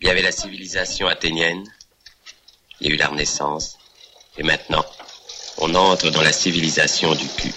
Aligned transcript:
Il 0.00 0.08
y 0.08 0.10
avait 0.10 0.22
la 0.22 0.32
civilisation 0.32 1.08
athénienne, 1.08 1.64
il 2.80 2.88
y 2.88 2.90
a 2.90 2.94
eu 2.94 2.98
la 2.98 3.08
Renaissance, 3.08 3.78
et 4.36 4.42
maintenant, 4.42 4.84
on 5.58 5.74
entre 5.74 6.10
dans 6.10 6.22
la 6.22 6.32
civilisation 6.32 7.14
du 7.14 7.26
cul. 7.28 7.54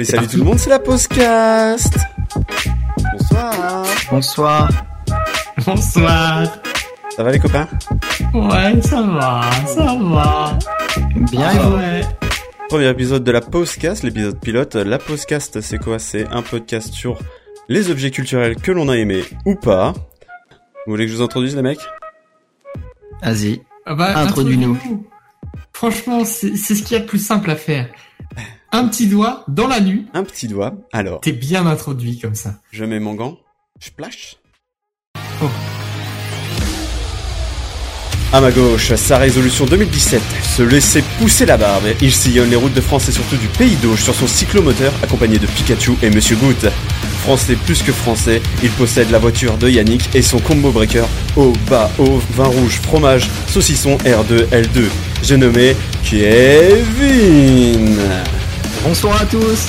Allez, 0.00 0.08
salut 0.08 0.28
tout 0.28 0.38
le 0.38 0.44
monde, 0.44 0.58
c'est 0.58 0.70
la 0.70 0.78
Postcast 0.78 1.98
Bonsoir 3.12 3.84
Bonsoir. 4.10 4.70
Bonsoir. 5.66 6.44
Ça 7.14 7.22
va 7.22 7.30
les 7.30 7.38
copains? 7.38 7.68
Ouais, 8.32 8.80
ça 8.80 9.02
va, 9.02 9.42
ça 9.66 9.98
va. 10.00 10.58
Bien 11.30 11.50
Ouais. 11.76 12.00
Premier 12.70 12.88
épisode 12.88 13.24
de 13.24 13.30
la 13.30 13.42
Postcast, 13.42 14.02
l'épisode 14.02 14.40
pilote. 14.40 14.74
La 14.76 14.96
Postcast, 14.96 15.60
c'est 15.60 15.76
quoi? 15.76 15.98
C'est 15.98 16.26
un 16.28 16.40
podcast 16.40 16.94
sur 16.94 17.18
les 17.68 17.90
objets 17.90 18.10
culturels 18.10 18.56
que 18.56 18.72
l'on 18.72 18.88
a 18.88 18.96
aimés 18.96 19.24
ou 19.44 19.54
pas. 19.54 19.92
Vous 20.86 20.92
voulez 20.92 21.04
que 21.04 21.12
je 21.12 21.16
vous 21.18 21.22
introduise 21.22 21.54
les 21.56 21.62
mecs? 21.62 21.86
Vas-y. 23.22 23.60
Ah 23.84 23.94
bah, 23.94 24.16
Introduis-nous. 24.16 24.78
Franchement, 25.74 26.24
c'est 26.24 26.56
c'est 26.56 26.74
ce 26.74 26.82
qu'il 26.84 26.96
y 26.96 27.00
a 27.00 27.02
de 27.02 27.06
plus 27.06 27.22
simple 27.22 27.50
à 27.50 27.56
faire. 27.56 27.90
Un 28.72 28.86
petit 28.88 29.06
doigt 29.08 29.44
dans 29.48 29.66
la 29.66 29.80
nuit, 29.80 30.06
Un 30.14 30.22
petit 30.24 30.46
doigt. 30.48 30.74
Alors, 30.92 31.20
t'es 31.20 31.32
bien 31.32 31.66
introduit 31.66 32.18
comme 32.18 32.34
ça. 32.36 32.54
je 32.70 32.84
mets 32.84 33.00
mon 33.00 33.14
gant. 33.14 33.36
Je 33.80 33.90
plash. 33.90 34.36
Oh. 35.42 35.46
À 38.32 38.40
ma 38.40 38.52
gauche, 38.52 38.94
sa 38.94 39.18
résolution 39.18 39.66
2017, 39.66 40.22
se 40.56 40.62
laisser 40.62 41.02
pousser 41.18 41.46
la 41.46 41.56
barbe. 41.56 41.82
Il 42.00 42.12
sillonne 42.12 42.48
les 42.50 42.54
routes 42.54 42.74
de 42.74 42.80
France 42.80 43.08
et 43.08 43.12
surtout 43.12 43.36
du 43.36 43.48
pays 43.48 43.74
d'Auge 43.76 44.02
sur 44.02 44.14
son 44.14 44.28
cyclomoteur 44.28 44.92
accompagné 45.02 45.40
de 45.40 45.46
Pikachu 45.48 45.94
et 46.00 46.10
Monsieur 46.10 46.36
Goutte. 46.36 46.66
Français 47.22 47.56
plus 47.56 47.82
que 47.82 47.90
français, 47.90 48.40
il 48.62 48.70
possède 48.70 49.10
la 49.10 49.18
voiture 49.18 49.58
de 49.58 49.68
Yannick 49.68 50.14
et 50.14 50.22
son 50.22 50.38
combo 50.38 50.70
breaker 50.70 51.06
au 51.36 51.52
bas 51.68 51.90
au 51.98 52.18
vin 52.36 52.46
rouge, 52.46 52.78
fromage, 52.80 53.28
saucisson 53.48 53.96
R2 54.04 54.46
L2. 54.52 54.84
J'ai 55.24 55.36
nommé 55.36 55.74
Kevin. 56.04 57.98
Bonsoir 58.84 59.20
à 59.20 59.26
tous. 59.26 59.68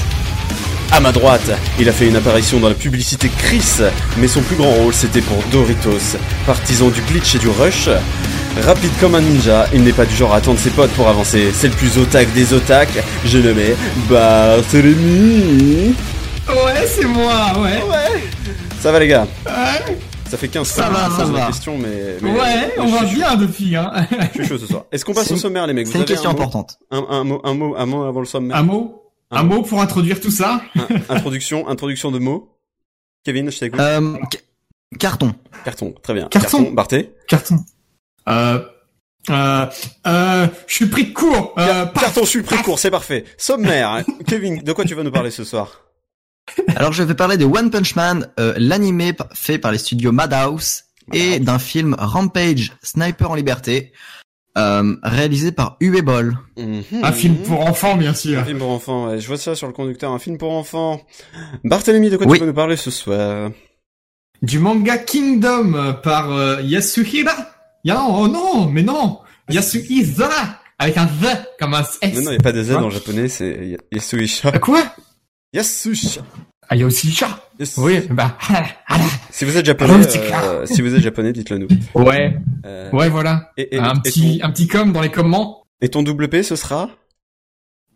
À 0.92 1.00
ma 1.00 1.12
droite, 1.12 1.50
il 1.80 1.88
a 1.88 1.92
fait 1.94 2.08
une 2.08 2.16
apparition 2.18 2.60
dans 2.60 2.68
la 2.70 2.76
publicité 2.76 3.30
Chris, 3.38 3.64
mais 4.18 4.28
son 4.28 4.42
plus 4.42 4.56
grand 4.58 4.72
rôle 4.72 4.94
c'était 4.94 5.22
pour 5.22 5.38
Doritos. 5.52 6.18
Partisan 6.46 6.90
du 6.90 7.02
glitch 7.02 7.36
et 7.36 7.40
du 7.40 7.48
rush, 7.48 7.88
rapide 8.62 8.92
comme 9.00 9.16
un 9.16 9.22
ninja, 9.22 9.68
il 9.74 9.84
n'est 9.84 9.94
pas 9.94 10.06
du 10.06 10.14
genre 10.16 10.34
à 10.34 10.38
attendre 10.38 10.60
ses 10.60 10.70
potes 10.70 10.92
pour 10.92 11.08
avancer. 11.08 11.52
C'est 11.54 11.68
le 11.70 11.74
plus 11.74 11.98
otak 11.98 12.32
des 12.34 12.54
otaks, 12.54 12.90
je 13.26 13.38
le 13.38 13.54
mets 13.54 13.76
Barthélemy. 14.10 15.96
Ouais, 16.50 16.86
c'est 16.88 17.06
moi, 17.06 17.54
ouais. 17.62 17.82
Ça 18.82 18.92
va 18.92 19.00
les 19.00 19.08
gars 19.08 19.28
Ouais, 19.46 19.96
Ça 20.30 20.38
fait 20.38 20.48
15 20.50 20.68
Ça 20.68 20.90
va, 20.90 21.10
ça 21.16 21.24
pose 21.24 21.32
la 21.34 21.40
va. 21.42 21.46
question, 21.48 21.78
mais... 21.78 22.18
mais- 22.22 22.32
ouais, 22.32 22.74
mais 22.78 22.84
on 22.84 22.88
va 22.88 23.04
bien 23.06 23.36
depuis, 23.36 23.76
hein. 23.78 23.92
Je 24.36 24.40
suis 24.42 24.48
chaud 24.50 24.58
ce 24.58 24.66
soir. 24.68 24.84
Est-ce 24.92 25.06
qu'on 25.06 25.14
passe 25.14 25.26
C'est 25.28 25.34
au 25.34 25.36
une- 25.36 25.42
sommaire 25.42 25.68
les 25.68 25.74
mecs? 25.74 25.88
C'est 25.88 26.00
une 26.00 26.06
question 26.06 26.32
un 26.32 26.34
mot? 26.34 26.40
importante. 26.40 26.80
un, 26.92 27.06
un 27.10 27.24
mot, 27.24 27.40
un 27.46 27.54
mot, 27.54 27.76
un 27.78 27.86
mot 27.86 28.04
avant 28.04 28.20
le 28.20 28.26
sommaire? 28.26 28.58
Un 28.58 28.64
mot? 28.64 28.98
Un 29.32 29.44
mot 29.44 29.62
pour 29.62 29.82
introduire 29.82 30.20
tout 30.20 30.32
ça 30.32 30.62
Introduction, 31.10 31.68
introduction 31.68 32.12
de 32.12 32.20
mots 32.20 32.58
Kevin, 33.24 33.52
je 33.52 33.60
t'écoute. 33.60 33.80
Euh, 33.80 34.18
ca- 34.32 34.40
carton. 35.00 35.34
Carton, 35.64 35.94
très 36.02 36.14
bien. 36.14 36.28
Carton. 36.30 36.72
Barthé 36.72 37.14
Carton. 37.28 37.64
Euh... 38.28 38.60
Euh... 39.30 39.66
Euh... 40.08 40.48
Je 40.68 40.74
suis 40.74 40.88
pris 40.88 41.06
de 41.06 41.14
court. 41.14 41.54
Euh... 41.58 41.86
Carton, 41.86 42.22
je 42.24 42.30
suis 42.30 42.42
pris 42.42 42.58
court, 42.64 42.80
c'est 42.80 42.92
parfait. 42.92 43.26
Sommaire. 43.38 44.04
Kevin, 44.28 44.62
de 44.64 44.74
quoi 44.74 44.86
tu 44.86 44.96
vas 44.96 45.04
nous 45.04 45.12
parler 45.12 45.32
ce 45.32 45.44
soir? 45.44 45.82
Alors 46.76 46.92
je 46.92 47.04
vais 47.04 47.14
parler 47.14 47.38
de 47.38 47.46
One 47.46 47.70
Punch 47.70 47.96
Man, 47.96 48.28
euh, 48.40 48.54
l'animé 48.58 49.14
fait 49.34 49.60
par 49.60 49.72
les 49.72 49.78
studios 49.78 50.12
Madhouse 50.12 50.84
et 51.14 51.40
d'un 51.40 51.60
film 51.60 51.96
Rampage 51.98 52.74
Sniper 52.82 53.30
en 53.32 53.36
liberté, 53.36 53.94
euh, 54.58 54.96
réalisé 55.04 55.52
par 55.52 55.78
Uwe 55.80 56.02
Boll. 56.02 56.38
Un 56.58 57.12
film 57.12 57.38
pour 57.38 57.62
enfants, 57.62 57.96
bien 57.96 58.14
sûr. 58.14 58.40
Un 58.40 58.46
film 58.46 58.60
pour 58.60 58.70
enfants, 58.72 59.08
ouais. 59.08 59.20
Je 59.20 59.28
vois 59.28 59.38
ça 59.38 59.56
sur 59.56 59.68
le 59.68 59.74
conducteur, 59.74 60.12
un 60.12 60.20
film 60.20 60.38
pour 60.38 60.52
enfants. 60.52 61.02
Barthélemy, 61.64 62.10
de 62.10 62.18
quoi 62.18 62.28
Oui. 62.28 62.38
tu 62.38 62.42
vas 62.42 62.48
nous 62.48 62.54
parler 62.56 62.76
ce 62.78 62.92
soir? 62.92 63.52
Du 64.42 64.60
manga 64.60 64.98
Kingdom 64.98 65.96
par 66.04 66.32
euh, 66.32 66.62
Yasuhira? 66.62 67.34
Ya- 67.84 68.02
oh 68.08 68.28
non, 68.28 68.66
mais 68.68 68.84
non. 68.84 69.20
Yasuhira. 69.50 70.58
Avec 70.80 70.98
un 70.98 71.08
Z 71.08 71.28
comme 71.60 71.76
un 71.76 71.84
S. 72.02 72.16
Non, 72.16 72.22
non, 72.24 72.32
il 72.32 72.34
n'y 72.34 72.36
a 72.36 72.40
pas 72.40 72.52
de 72.52 72.64
Z 72.64 72.72
en 72.72 72.90
japonais, 72.90 73.28
c'est 73.28 73.52
Y- 73.52 73.78
Yasuisha. 73.92 74.50
Euh, 74.56 74.60
Quoi? 74.60 74.82
Yasuisha. 75.54 76.22
Ah, 76.70 76.76
il 76.76 76.80
y 76.80 76.84
a 76.84 76.86
aussi 76.86 77.12
chat. 77.12 77.44
Yes. 77.60 77.78
Oui, 77.78 78.00
bah. 78.10 78.38
ah, 78.50 78.64
ah, 78.88 78.98
Si 79.32 79.44
vous 79.46 79.58
êtes 79.58 79.66
japonais, 79.66 79.94
euh, 79.94 80.66
si 80.66 80.82
vous 80.82 80.96
êtes 80.96 81.02
japonais, 81.02 81.34
dites-le 81.34 81.58
nous. 81.58 81.68
Ouais, 81.96 82.38
Euh, 82.66 82.90
ouais, 82.92 83.10
voilà. 83.10 83.52
et, 83.58 83.76
et, 83.76 83.80
un 83.80 83.96
et 83.96 84.02
petit, 84.02 84.40
ton, 84.40 84.46
un 84.48 84.52
petit 84.52 84.68
com 84.68 84.94
dans 84.94 85.02
les 85.02 85.12
commentaires. 85.12 85.64
et 85.82 85.90
ton 85.90 86.02
double 86.04 86.30
P, 86.30 86.44
ce 86.44 86.56
sera? 86.56 86.90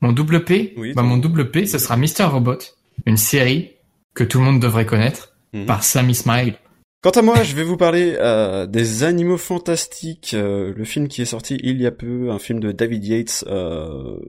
Mon 0.01 0.11
double 0.11 0.43
P, 0.43 0.73
Oui, 0.77 0.93
bah 0.93 1.01
ton- 1.03 1.07
mon 1.07 1.17
double 1.17 1.51
P, 1.51 1.65
ce 1.67 1.77
sera 1.77 1.95
Mr. 1.95 2.23
Robot, 2.25 2.57
une 3.05 3.17
série 3.17 3.71
que 4.13 4.23
tout 4.25 4.39
le 4.39 4.45
monde 4.45 4.59
devrait 4.59 4.85
connaître 4.85 5.33
Mhm. 5.53 5.65
par 5.65 5.83
Sammy 5.83 6.13
Smile. 6.15 6.55
Quant 7.01 7.11
à 7.11 7.21
moi, 7.21 7.43
je 7.43 7.55
vais 7.55 7.63
vous 7.63 7.77
parler 7.77 8.15
euh, 8.19 8.65
des 8.65 9.03
Animaux 9.03 9.37
Fantastiques, 9.37 10.31
euh, 10.33 10.73
le 10.75 10.83
film 10.83 11.07
qui 11.07 11.21
est 11.21 11.25
sorti 11.25 11.57
il 11.63 11.79
y 11.81 11.85
a 11.85 11.91
peu, 11.91 12.29
un 12.31 12.39
film 12.39 12.59
de 12.59 12.71
David 12.71 13.05
Yates, 13.05 13.45
le, 13.47 14.19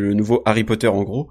le 0.00 0.14
nouveau 0.14 0.42
Harry 0.46 0.64
Potter 0.64 0.86
en 0.88 1.02
gros, 1.02 1.28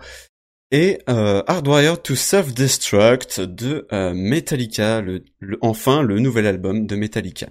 et 0.75 0.99
euh, 1.07 1.41
Hardwired 1.47 2.03
to 2.03 2.15
Self-Destruct 2.15 3.39
de 3.39 3.87
euh, 3.93 4.13
Metallica, 4.13 4.99
le, 4.99 5.23
le- 5.39 5.57
enfin 5.61 6.01
le 6.01 6.19
nouvel 6.19 6.45
album 6.45 6.85
de 6.85 6.97
Metallica. 6.97 7.47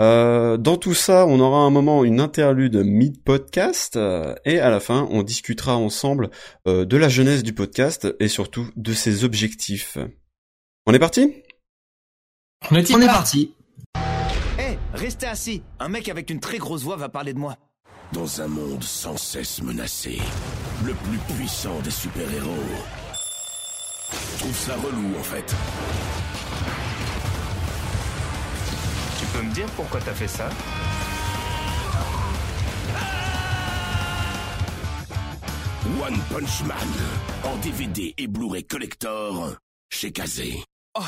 Euh, 0.00 0.56
dans 0.56 0.76
tout 0.76 0.94
ça, 0.94 1.26
on 1.26 1.40
aura 1.40 1.58
un 1.58 1.70
moment 1.70 2.04
une 2.04 2.20
interlude 2.20 2.76
mid-podcast, 2.76 3.96
euh, 3.96 4.36
et 4.44 4.60
à 4.60 4.70
la 4.70 4.78
fin, 4.78 5.08
on 5.10 5.24
discutera 5.24 5.76
ensemble 5.76 6.30
euh, 6.68 6.84
de 6.84 6.96
la 6.96 7.08
jeunesse 7.08 7.42
du 7.42 7.52
podcast 7.52 8.06
et 8.20 8.28
surtout 8.28 8.70
de 8.76 8.92
ses 8.92 9.24
objectifs. 9.24 9.98
On 10.86 10.94
est 10.94 11.00
parti? 11.00 11.42
On 12.70 12.76
est, 12.76 12.94
On 12.94 13.00
est 13.00 13.06
parti. 13.06 13.54
Hé, 14.60 14.78
restez 14.92 15.26
assis. 15.26 15.62
Un 15.80 15.88
mec 15.88 16.08
avec 16.08 16.30
une 16.30 16.38
très 16.38 16.58
grosse 16.58 16.82
voix 16.84 16.96
va 16.96 17.08
parler 17.08 17.32
de 17.34 17.40
moi. 17.40 17.56
Dans 18.12 18.40
un 18.40 18.46
monde 18.46 18.84
sans 18.84 19.16
cesse 19.16 19.60
menacé, 19.62 20.18
le 20.84 20.92
plus 20.94 21.18
puissant 21.34 21.78
des 21.80 21.90
super-héros. 21.90 22.50
Je 24.12 24.38
trouve 24.38 24.56
ça 24.56 24.74
relou 24.74 25.18
en 25.18 25.22
fait. 25.22 25.54
Tu 29.18 29.26
peux 29.26 29.42
me 29.42 29.54
dire 29.54 29.66
pourquoi 29.76 30.00
t'as 30.04 30.12
fait 30.12 30.28
ça? 30.28 30.48
One 36.06 36.18
Punch 36.30 36.62
Man, 36.64 36.76
en 37.44 37.56
DVD 37.58 38.14
et 38.18 38.26
Blu-ray 38.26 38.64
Collector, 38.64 39.54
chez 39.90 40.12
Kazé. 40.12 40.62
Oh, 40.98 41.02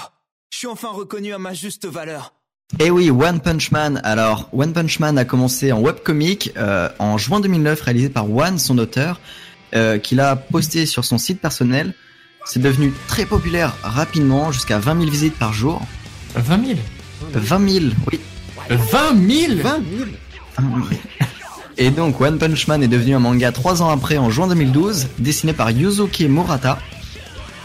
je 0.50 0.58
suis 0.58 0.66
enfin 0.66 0.90
reconnu 0.90 1.34
à 1.34 1.38
ma 1.38 1.52
juste 1.52 1.86
valeur. 1.86 2.34
Et 2.80 2.90
oui, 2.90 3.10
One 3.10 3.40
Punch 3.40 3.70
Man. 3.70 4.00
Alors, 4.04 4.48
One 4.52 4.72
Punch 4.72 4.98
Man 4.98 5.18
a 5.18 5.24
commencé 5.24 5.70
en 5.70 5.80
webcomic 5.80 6.52
euh, 6.56 6.88
en 6.98 7.16
juin 7.16 7.40
2009, 7.40 7.80
réalisé 7.80 8.08
par 8.08 8.30
One, 8.30 8.58
son 8.58 8.76
auteur, 8.78 9.20
euh, 9.74 9.98
qu'il 9.98 10.20
a 10.20 10.36
posté 10.36 10.86
sur 10.86 11.04
son 11.04 11.18
site 11.18 11.40
personnel. 11.40 11.94
C'est 12.44 12.60
devenu 12.60 12.92
très 13.08 13.26
populaire 13.26 13.74
rapidement, 13.82 14.52
jusqu'à 14.52 14.78
20 14.78 15.00
000 15.00 15.10
visites 15.10 15.36
par 15.36 15.52
jour. 15.52 15.82
20 16.36 16.66
000. 16.66 16.78
20 17.32 17.68
000, 17.68 17.84
oui. 18.10 18.20
20 18.68 18.78
000 18.78 19.62
20 19.62 19.80
000 19.96 20.08
Et 21.78 21.90
donc 21.90 22.20
One 22.20 22.38
Punch 22.38 22.68
Man 22.68 22.82
est 22.82 22.88
devenu 22.88 23.14
un 23.14 23.18
manga 23.18 23.52
trois 23.52 23.82
ans 23.82 23.90
après, 23.90 24.18
en 24.18 24.30
juin 24.30 24.46
2012, 24.46 25.08
dessiné 25.18 25.52
par 25.52 25.70
Yuzuki 25.70 26.28
Murata. 26.28 26.78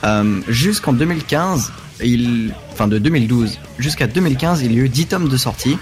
Euh, 0.04 0.42
jusqu'en 0.48 0.94
2015, 0.94 1.72
il, 2.04 2.54
enfin 2.72 2.88
de 2.88 2.98
2012 2.98 3.60
jusqu'à 3.78 4.08
2015, 4.08 4.64
il 4.64 4.74
y 4.74 4.80
a 4.80 4.84
eu 4.84 4.90
10 4.90 5.08
tomes 5.08 5.28
de 5.28 5.38
sortie. 5.38 5.78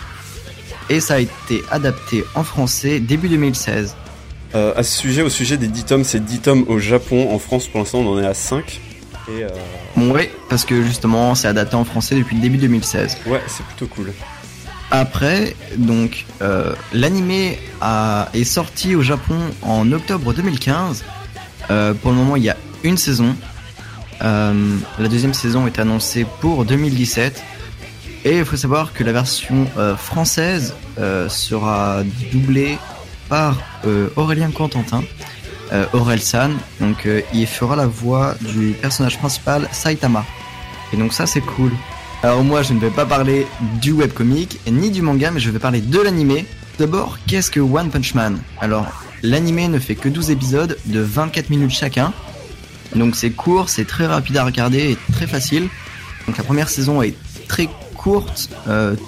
Et 0.89 0.99
ça 0.99 1.15
a 1.15 1.19
été 1.19 1.63
adapté 1.69 2.23
en 2.35 2.43
français 2.43 2.99
début 2.99 3.29
2016. 3.29 3.95
Euh, 4.55 4.73
à 4.75 4.83
ce 4.83 4.97
sujet, 4.97 5.21
au 5.21 5.29
sujet 5.29 5.57
des 5.57 5.67
10 5.67 5.83
tomes, 5.85 6.03
c'est 6.03 6.23
10 6.23 6.39
tomes 6.39 6.65
au 6.67 6.79
Japon. 6.79 7.29
En 7.33 7.39
France, 7.39 7.67
pour 7.67 7.79
l'instant, 7.79 7.99
on 7.99 8.13
en 8.15 8.19
est 8.21 8.25
à 8.25 8.33
5. 8.33 8.79
Et 9.29 9.43
euh, 9.43 9.47
Bon, 9.95 10.11
ouais, 10.11 10.31
parce 10.49 10.65
que 10.65 10.81
justement, 10.81 11.35
c'est 11.35 11.47
adapté 11.47 11.75
en 11.75 11.85
français 11.85 12.15
depuis 12.15 12.35
le 12.35 12.41
début 12.41 12.57
2016. 12.57 13.17
ouais, 13.27 13.41
c'est 13.47 13.63
plutôt 13.65 13.85
cool. 13.87 14.11
Après, 14.91 15.55
donc, 15.77 16.25
euh, 16.41 16.73
l'animé 16.93 17.59
a- 17.79 18.29
est 18.33 18.43
sorti 18.43 18.95
au 18.95 19.03
Japon 19.03 19.37
en 19.61 19.91
octobre 19.91 20.33
2015. 20.33 21.03
Euh, 21.69 21.93
pour 21.93 22.09
le 22.09 22.17
moment, 22.17 22.35
il 22.35 22.43
y 22.43 22.49
a 22.49 22.57
une 22.83 22.97
saison. 22.97 23.35
La 24.21 25.07
deuxième 25.09 25.33
saison 25.35 25.65
est 25.67 25.79
annoncée 25.79 26.25
pour 26.41 26.65
2017. 26.65 27.41
Et 28.25 28.39
il 28.39 28.43
faut 28.45 28.57
savoir 28.57 28.91
que 28.93 29.03
la 29.05 29.13
version 29.13 29.65
française 29.97 30.73
sera 31.29 32.01
doublée 32.33 32.77
par 33.29 33.57
euh, 33.85 34.09
Aurélien 34.15 34.51
Constantin, 34.51 35.03
euh, 35.71 35.85
Aurel 35.93 36.21
San. 36.21 36.57
Donc, 36.81 37.05
euh, 37.05 37.21
il 37.33 37.47
fera 37.47 37.75
la 37.75 37.85
voix 37.85 38.35
du 38.41 38.71
personnage 38.81 39.19
principal 39.19 39.69
Saitama. 39.71 40.25
Et 40.91 40.97
donc, 40.97 41.13
ça, 41.13 41.25
c'est 41.25 41.41
cool. 41.41 41.71
Alors 42.21 42.43
moi 42.43 42.63
je 42.63 42.73
ne 42.73 42.81
vais 42.81 42.89
pas 42.89 43.05
parler 43.05 43.47
du 43.79 43.93
webcomic 43.93 44.59
ni 44.69 44.91
du 44.91 45.01
manga 45.01 45.31
mais 45.31 45.39
je 45.39 45.49
vais 45.51 45.59
parler 45.59 45.79
de 45.79 45.99
l'animé. 46.01 46.45
D'abord, 46.77 47.17
qu'est-ce 47.27 47.49
que 47.49 47.61
One 47.61 47.89
Punch 47.89 48.13
Man? 48.13 48.41
Alors, 48.59 48.87
l'animé 49.23 49.69
ne 49.69 49.79
fait 49.79 49.95
que 49.95 50.09
12 50.09 50.29
épisodes 50.29 50.77
de 50.85 50.99
24 50.99 51.49
minutes 51.49 51.71
chacun. 51.71 52.11
Donc 52.93 53.15
c'est 53.15 53.29
court, 53.29 53.69
c'est 53.69 53.85
très 53.85 54.05
rapide 54.05 54.35
à 54.35 54.43
regarder 54.43 54.91
et 54.91 54.97
très 55.13 55.27
facile. 55.27 55.69
Donc 56.27 56.37
la 56.37 56.43
première 56.43 56.67
saison 56.67 57.01
est 57.01 57.15
très 57.47 57.69
courte, 57.95 58.49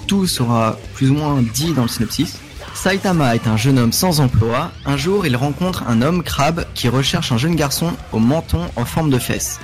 tout 0.06 0.26
sera 0.26 0.78
plus 0.94 1.10
ou 1.10 1.14
moins 1.14 1.42
dit 1.42 1.74
dans 1.74 1.82
le 1.82 1.88
synopsis. 1.88 2.38
Saitama 2.74 3.34
est 3.34 3.46
un 3.46 3.56
jeune 3.56 3.78
homme 3.78 3.92
sans 3.92 4.20
emploi. 4.20 4.72
Un 4.86 4.96
jour, 4.96 5.26
il 5.26 5.36
rencontre 5.36 5.84
un 5.86 6.02
homme 6.02 6.22
crabe 6.22 6.64
qui 6.74 6.88
recherche 6.88 7.30
un 7.30 7.38
jeune 7.38 7.54
garçon 7.54 7.92
au 8.12 8.18
menton 8.18 8.62
en 8.76 8.84
forme 8.84 9.10
de 9.10 9.18
fesse. 9.18 9.60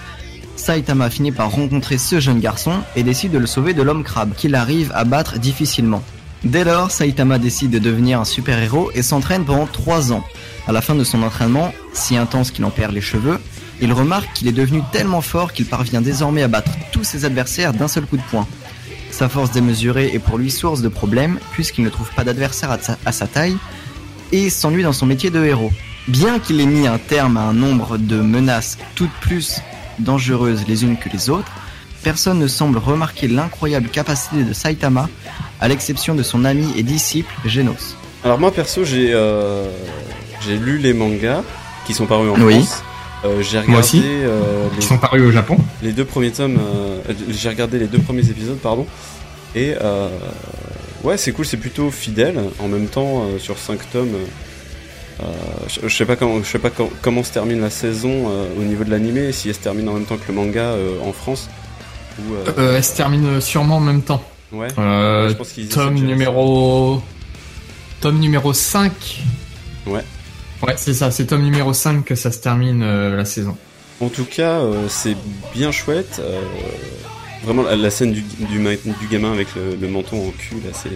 Saitama 0.57 1.11
finit 1.11 1.33
par 1.33 1.51
rencontrer 1.51 1.99
ce 1.99 2.21
jeune 2.21 2.41
garçon 2.41 2.75
et 2.97 3.03
décide 3.03 3.33
de 3.33 3.39
le 3.39 3.47
sauver 3.47 3.75
de 3.75 3.83
l'homme 3.83 4.05
crabe, 4.05 4.35
qu'il 4.37 4.55
arrive 4.55 4.93
à 4.95 5.05
battre 5.05 5.39
difficilement. 5.39 6.03
Dès 6.45 6.63
lors, 6.63 6.91
Saitama 6.91 7.39
décide 7.39 7.71
de 7.71 7.79
devenir 7.79 8.21
un 8.21 8.25
super-héros 8.25 8.91
et 8.95 9.03
s'entraîne 9.03 9.45
pendant 9.45 9.67
3 9.67 10.13
ans. 10.13 10.23
À 10.69 10.73
la 10.73 10.81
fin 10.81 10.95
de 10.95 11.03
son 11.03 11.23
entraînement, 11.23 11.73
si 11.93 12.17
intense 12.17 12.51
qu'il 12.51 12.65
en 12.65 12.71
perd 12.71 12.93
les 12.93 13.01
cheveux, 13.01 13.41
il 13.81 13.93
remarque 13.93 14.33
qu'il 14.35 14.47
est 14.49 14.53
devenu 14.53 14.83
tellement 14.93 15.23
fort 15.23 15.53
qu'il 15.53 15.67
parvient 15.67 16.01
désormais 16.01 16.43
à 16.43 16.49
battre 16.49 16.73
tous 16.93 17.05
ses 17.05 17.25
adversaires 17.25 17.73
d'un 17.73 17.89
seul 17.89 18.05
coup 18.05 18.17
de 18.17 18.23
poing. 18.31 18.47
Sa 19.11 19.29
force 19.29 19.51
démesurée 19.51 20.11
est 20.15 20.19
pour 20.19 20.39
lui 20.39 20.51
source 20.51 20.81
de 20.83 20.89
problèmes 20.89 21.39
puisqu'il 21.53 21.85
ne 21.85 21.91
trouve 21.91 22.11
pas 22.15 22.25
d'adversaire 22.25 22.71
à, 22.71 22.79
sa- 22.79 22.99
à 23.05 23.13
sa 23.13 23.27
taille 23.27 23.57
et 24.33 24.51
s'ennuie 24.51 24.83
dans 24.83 24.93
son 24.93 25.07
métier 25.07 25.31
de 25.31 25.43
héros. 25.45 25.73
Bien 26.07 26.39
qu'il 26.39 26.61
ait 26.61 26.67
mis 26.67 26.87
un 26.87 26.99
terme 26.99 27.37
à 27.37 27.43
un 27.43 27.53
nombre 27.53 27.99
de 27.99 28.21
menaces 28.21 28.79
toutes 28.95 29.13
plus 29.21 29.61
dangereuses 29.99 30.65
les 30.69 30.85
unes 30.85 30.97
que 30.97 31.09
les 31.09 31.29
autres, 31.31 31.51
personne 32.03 32.39
ne 32.39 32.47
semble 32.47 32.79
remarquer 32.79 33.27
l'incroyable 33.29 33.89
capacité 33.89 34.45
de 34.45 34.53
Saitama, 34.53 35.09
à 35.61 35.69
l'exception 35.69 36.15
de 36.15 36.23
son 36.23 36.45
ami 36.45 36.67
et 36.77 36.83
disciple 36.83 37.35
Genos. 37.45 37.97
Alors 38.25 38.39
moi 38.39 38.53
perso, 38.53 38.85
j'ai 38.85 39.11
euh, 39.13 39.67
j'ai 40.47 40.57
lu 40.57 40.79
les 40.79 40.93
mangas 40.95 41.43
qui 41.87 41.95
sont 41.95 42.07
parus 42.07 42.31
en 42.31 42.41
Oui. 42.41 42.55
France. 42.65 42.85
Euh, 43.25 43.43
j'ai 43.43 43.59
regardé 43.59 43.71
Moi 43.73 43.81
aussi. 43.81 44.03
euh, 44.05 44.69
Qui 44.71 44.77
les, 44.77 44.83
sont 44.83 44.99
parus 44.99 45.23
au 45.23 45.31
Japon. 45.33 45.57
les 45.83 45.93
deux 45.93 46.05
premiers 46.05 46.31
tomes. 46.31 46.59
euh, 46.59 47.01
j'ai 47.31 47.49
regardé 47.49 47.79
les 47.79 47.87
deux 47.87 47.99
premiers 47.99 48.29
épisodes, 48.31 48.59
pardon. 48.59 48.87
Et 49.55 49.75
euh, 49.81 50.09
ouais, 51.03 51.17
c'est 51.17 51.33
cool, 51.33 51.45
c'est 51.47 51.57
plutôt 51.57 51.91
fidèle. 51.91 52.39
En 52.61 52.69
même 52.69 52.87
temps, 52.87 53.23
euh, 53.25 53.39
sur 53.39 53.59
5 53.59 53.91
tomes, 53.91 54.15
euh, 55.21 55.25
je, 55.69 55.89
je 55.89 55.97
sais 55.97 56.05
pas 56.05 56.15
comment, 56.17 56.39
je 56.43 56.49
sais 56.49 56.59
pas 56.61 56.71
com- 56.71 56.91
comment 57.03 57.25
se 57.25 57.33
termine 57.33 57.61
la 57.61 57.71
saison 57.71 58.29
euh, 58.29 58.47
au 58.59 58.63
niveau 58.63 58.85
de 58.85 58.91
l'animé, 58.91 59.33
si 59.33 59.49
elle 59.49 59.55
se 59.55 59.61
termine 59.61 59.89
en 59.89 59.95
même 59.95 60.05
temps 60.05 60.17
que 60.17 60.29
le 60.29 60.35
manga 60.35 60.61
euh, 60.61 61.01
en 61.05 61.13
France. 61.13 61.49
Ou, 62.21 62.35
euh, 62.35 62.45
Euh, 62.59 62.77
elle 62.77 62.85
se 62.85 62.95
termine 62.95 63.41
sûrement 63.41 63.77
en 63.79 63.81
même 63.81 64.03
temps. 64.03 64.23
ouais. 64.53 64.69
Euh, 64.79 65.29
je 65.29 65.35
pense 65.35 65.51
qu'ils 65.51 65.69
tome 65.69 65.95
numéro... 65.95 67.03
Tome 68.01 68.19
numéro 68.21 68.53
5. 68.53 68.93
Ouais. 69.89 70.05
Ouais, 70.67 70.75
c'est 70.77 70.95
ça, 70.95 71.11
c'est 71.11 71.27
tome 71.27 71.43
numéro 71.43 71.73
5 71.73 72.05
que 72.05 72.15
ça 72.15 72.33
se 72.33 72.39
termine 72.39 72.83
euh, 72.83 73.17
la 73.17 73.25
saison. 73.25 73.57
En 74.01 74.09
tout 74.09 74.25
cas, 74.25 74.59
euh, 74.61 74.87
c'est 74.89 75.17
bien 75.55 75.71
chouette. 75.73 76.21
euh, 76.21 76.41
vraiment, 77.45 77.63
la, 77.63 77.77
la 77.77 77.91
scène 77.91 78.13
du, 78.13 78.23
du, 78.23 78.59
ma- 78.59 78.75
du 78.77 79.07
gamin 79.11 79.33
avec 79.33 79.49
le, 79.55 79.77
le 79.81 79.89
menton 79.89 80.29
en 80.29 80.31
cul, 80.33 80.57
là, 80.57 80.71
c'est 80.73 80.91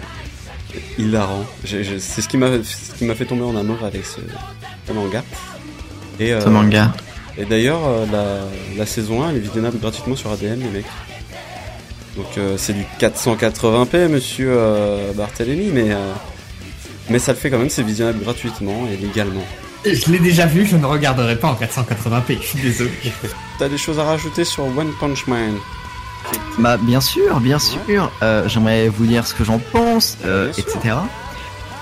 hilarant. 0.97 1.45
C'est 1.65 1.83
ce 2.21 2.27
qui 2.27 2.37
m'a 2.37 2.47
ce 2.63 2.93
qui 2.97 3.05
m'a 3.05 3.15
fait 3.15 3.25
tomber 3.25 3.43
en 3.43 3.55
amour 3.55 3.77
avec 3.85 4.05
ce, 4.05 4.19
ce 4.87 4.93
manga. 4.93 5.23
Et, 6.19 6.33
euh, 6.33 6.41
Ce 6.41 6.49
manga. 6.49 6.93
et 7.37 7.45
d'ailleurs, 7.45 7.81
euh, 7.85 8.05
la, 8.11 8.77
la 8.77 8.85
saison 8.85 9.23
1, 9.23 9.29
elle 9.31 9.37
est 9.37 9.39
visionnable 9.39 9.79
gratuitement 9.79 10.15
sur 10.15 10.31
ADN, 10.31 10.59
les 10.59 10.69
mecs. 10.69 10.85
Donc 12.17 12.37
euh, 12.37 12.55
c'est 12.57 12.73
du 12.73 12.83
480p, 12.99 14.07
monsieur 14.09 14.49
euh, 14.51 15.13
Barthélémy, 15.13 15.71
mais, 15.73 15.91
euh, 15.91 16.11
mais 17.09 17.19
ça 17.19 17.33
le 17.33 17.37
fait 17.37 17.49
quand 17.49 17.57
même, 17.57 17.69
c'est 17.69 17.83
visionnable 17.83 18.23
gratuitement 18.23 18.87
et 18.91 18.97
légalement. 18.97 19.45
Je 19.85 20.11
l'ai 20.11 20.19
déjà 20.19 20.45
vu, 20.45 20.65
je 20.65 20.77
ne 20.77 20.85
regarderai 20.85 21.37
pas 21.37 21.49
en 21.49 21.55
480p, 21.55 22.37
je 22.41 22.47
suis 22.47 22.59
désolé. 22.59 22.91
T'as 23.59 23.67
des 23.67 23.77
choses 23.77 23.99
à 23.99 24.03
rajouter 24.03 24.45
sur 24.45 24.65
One 24.65 24.91
Punch 24.99 25.27
Man? 25.27 25.55
Bah 26.57 26.77
bien 26.77 27.01
sûr, 27.01 27.41
bien 27.41 27.59
sûr. 27.59 28.11
Euh, 28.21 28.47
J'aimerais 28.47 28.87
vous 28.87 29.05
dire 29.05 29.27
ce 29.27 29.33
que 29.33 29.43
j'en 29.43 29.59
pense, 29.59 30.17
euh, 30.23 30.51
etc. 30.57 30.95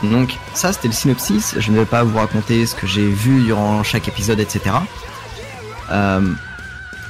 Donc 0.02 0.32
ça 0.56 0.74
c'était 0.74 0.88
le 0.88 0.94
synopsis. 0.94 1.56
Je 1.60 1.72
ne 1.72 1.78
vais 1.78 1.86
pas 1.86 2.04
vous 2.04 2.18
raconter 2.18 2.66
ce 2.66 2.74
que 2.74 2.88
j'ai 2.88 3.08
vu 3.08 3.44
durant 3.44 3.84
chaque 3.84 4.08
épisode, 4.08 4.40
etc. 4.40 4.76
Euh, 5.92 6.22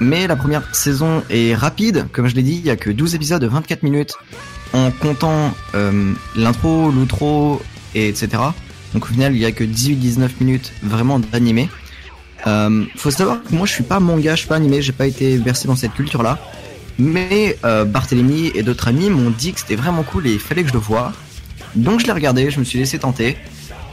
mais 0.01 0.27
la 0.27 0.35
première 0.35 0.63
saison 0.75 1.23
est 1.29 1.55
rapide, 1.55 2.07
comme 2.11 2.27
je 2.27 2.35
l'ai 2.35 2.41
dit, 2.41 2.55
il 2.55 2.65
y 2.65 2.71
a 2.71 2.75
que 2.75 2.89
12 2.89 3.15
épisodes 3.15 3.41
de 3.41 3.47
24 3.47 3.83
minutes 3.83 4.15
en 4.73 4.89
comptant 4.91 5.53
euh, 5.75 6.13
l'intro, 6.35 6.89
l'outro, 6.91 7.61
et 7.95 8.07
etc. 8.09 8.29
Donc 8.93 9.05
au 9.05 9.07
final, 9.07 9.33
il 9.35 9.39
y 9.39 9.45
a 9.45 9.51
que 9.51 9.63
18-19 9.63 10.29
minutes 10.41 10.73
vraiment 10.83 11.19
d'animé. 11.19 11.69
Euh, 12.47 12.85
faut 12.95 13.11
savoir 13.11 13.43
que 13.43 13.53
moi 13.53 13.65
je 13.67 13.71
suis 13.73 13.83
pas 13.83 13.99
manga, 13.99 14.31
je 14.35 14.39
suis 14.39 14.47
pas 14.47 14.55
animé, 14.55 14.81
j'ai 14.81 14.91
pas 14.93 15.05
été 15.07 15.37
versé 15.37 15.67
dans 15.67 15.75
cette 15.75 15.93
culture-là. 15.93 16.39
Mais 16.97 17.57
euh, 17.65 17.85
Barthélemy 17.85 18.51
et 18.53 18.63
d'autres 18.63 18.87
amis 18.87 19.09
m'ont 19.09 19.29
dit 19.29 19.53
que 19.53 19.59
c'était 19.59 19.75
vraiment 19.75 20.03
cool 20.03 20.27
et 20.27 20.33
il 20.33 20.39
fallait 20.39 20.63
que 20.63 20.69
je 20.69 20.73
le 20.73 20.79
voie. 20.79 21.13
Donc 21.75 21.99
je 21.99 22.05
l'ai 22.05 22.11
regardé, 22.11 22.49
je 22.51 22.59
me 22.59 22.65
suis 22.65 22.79
laissé 22.79 22.99
tenter 22.99 23.37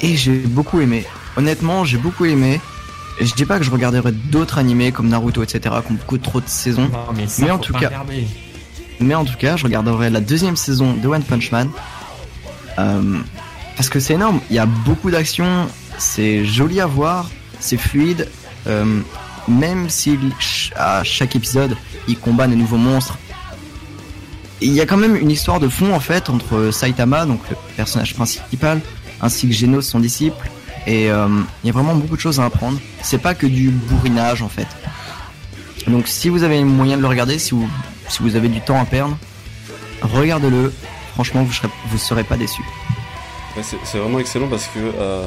et 0.01 0.17
j'ai 0.17 0.39
beaucoup 0.39 0.81
aimé. 0.81 1.05
Honnêtement, 1.37 1.85
j'ai 1.85 1.99
beaucoup 1.99 2.25
aimé. 2.25 2.61
Je 3.21 3.33
dis 3.35 3.45
pas 3.45 3.59
que 3.59 3.65
je 3.65 3.71
regarderai 3.71 4.13
d'autres 4.13 4.59
animés 4.59 4.93
comme 4.93 5.09
Naruto, 5.09 5.43
etc. 5.43 5.75
qui 5.85 5.93
ont 5.93 5.97
beaucoup 5.97 6.19
trop 6.19 6.41
de 6.41 6.49
saisons. 6.49 6.89
Non, 6.93 7.13
mais, 7.17 7.27
ça, 7.27 7.45
Mais 7.45 7.51
en 7.51 7.59
tout 7.59 7.73
cas- 7.73 7.89
regarder. 7.89 8.27
Mais 9.01 9.15
en 9.15 9.25
tout 9.25 9.37
cas, 9.37 9.57
je 9.57 9.65
regarderai 9.65 10.11
la 10.11 10.21
deuxième 10.21 10.57
saison 10.57 10.95
de 10.95 11.07
One 11.07 11.23
Punch 11.23 11.51
Man. 11.53 11.69
Euh, 12.79 13.19
parce 13.79 13.89
que 13.89 14.01
c'est 14.01 14.15
énorme. 14.15 14.41
Il 14.51 14.57
y 14.57 14.59
a 14.59 14.67
beaucoup 14.67 15.09
d'action. 15.09 15.69
C'est 15.99 16.45
joli 16.45 16.81
à 16.81 16.87
voir. 16.87 17.31
C'est 17.61 17.77
fluide. 17.77 18.29
Euh, 18.67 19.01
même 19.47 19.89
si 19.89 20.19
à 20.75 21.05
chaque 21.05 21.37
épisode, 21.37 21.77
il 22.09 22.19
combat 22.19 22.49
de 22.49 22.57
nouveaux 22.57 22.77
monstres. 22.77 23.17
Il 24.61 24.73
y 24.73 24.81
a 24.81 24.87
quand 24.87 24.97
même 24.97 25.15
une 25.15 25.31
histoire 25.31 25.61
de 25.61 25.69
fond 25.69 25.95
en 25.95 26.01
fait 26.01 26.29
entre 26.29 26.73
Saitama, 26.73 27.25
donc 27.25 27.41
le 27.49 27.57
personnage 27.77 28.15
principal, 28.15 28.81
ainsi 29.23 29.47
que 29.47 29.55
Genos, 29.55 29.83
son 29.83 30.01
disciple. 30.01 30.51
Et 30.89 31.09
euh, 31.13 31.29
il 31.63 31.69
y 31.69 31.71
a 31.71 31.73
vraiment 31.73 31.95
beaucoup 31.95 32.17
de 32.17 32.21
choses 32.21 32.41
à 32.41 32.47
apprendre. 32.47 32.81
C'est 33.01 33.19
pas 33.19 33.35
que 33.37 33.47
du 33.47 33.71
bourrinage 33.71 34.43
en 34.43 34.49
fait. 34.49 34.67
Donc 35.87 36.09
si 36.09 36.29
vous 36.29 36.43
avez 36.43 36.65
moyen 36.65 36.97
de 36.97 37.03
le 37.03 37.09
regarder, 37.09 37.39
si 37.39 37.55
vous, 37.55 38.37
avez 38.37 38.49
du 38.49 38.61
temps 38.61 38.81
à 38.81 38.85
perdre, 38.85 39.17
regardez-le. 40.03 40.73
Franchement, 41.15 41.45
vous 41.45 41.53
serez, 41.53 41.69
vous 41.91 41.99
serez 41.99 42.25
pas 42.25 42.37
déçus. 42.37 42.65
Ouais, 43.57 43.63
c'est 43.85 43.99
vraiment 43.99 44.19
excellent 44.21 44.49
parce 44.49 44.67
que 44.67 44.79
euh, 44.79 45.27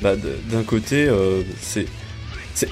bah, 0.00 0.12
d'un 0.16 0.62
côté 0.64 1.06
euh, 1.08 1.42
c'est 1.60 1.86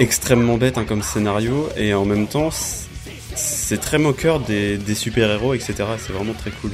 extrêmement 0.00 0.56
bête 0.56 0.76
hein, 0.78 0.85
comme 0.87 1.02
scénario 1.02 1.68
et 1.76 1.94
en 1.94 2.04
même 2.04 2.26
temps 2.26 2.50
c'est- 2.50 3.78
très 3.80 3.99
moqueur 3.99 4.40
des, 4.40 4.76
des 4.76 4.94
super 4.94 5.30
héros 5.30 5.54
etc 5.54 5.75
c'est 5.99 6.12
vraiment 6.12 6.32
très 6.35 6.50
cool 6.50 6.73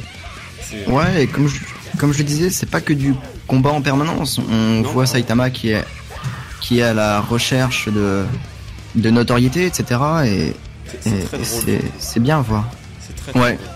C'est- 0.62 0.88
Ouais, 0.90 1.24
et 1.24 1.26
comme 1.26 1.46
je, 1.48 1.60
comme 1.98 2.12
je 2.12 2.18
le 2.18 2.24
disais, 2.24 2.50
c'est 2.50 2.68
pas 2.68 2.80
que 2.80 2.92
du 2.92 3.14
combat 3.46 3.70
en 3.70 3.80
permanence. 3.82 4.38
On 4.38 4.80
Non. 4.82 4.90
voit 4.90 5.06
Saitama 5.06 5.50
qui 5.50 5.70
est, 5.70 5.84
qui 6.60 6.80
est 6.80 6.82
à 6.82 6.92
la 6.94 7.20
recherche 7.20 7.88
de, 7.88 8.24
de 8.96 9.10
notoriété, 9.10 9.66
etc. 9.66 10.00
Et, 10.26 10.52
c'est 11.98 12.20
bien 12.20 12.38
à 12.38 12.42
voir. 12.42 12.64
c'est 13.00 13.14
très, 13.14 13.32
très 13.32 13.40
Ouais. 13.40 13.54
drôle. 13.56 13.68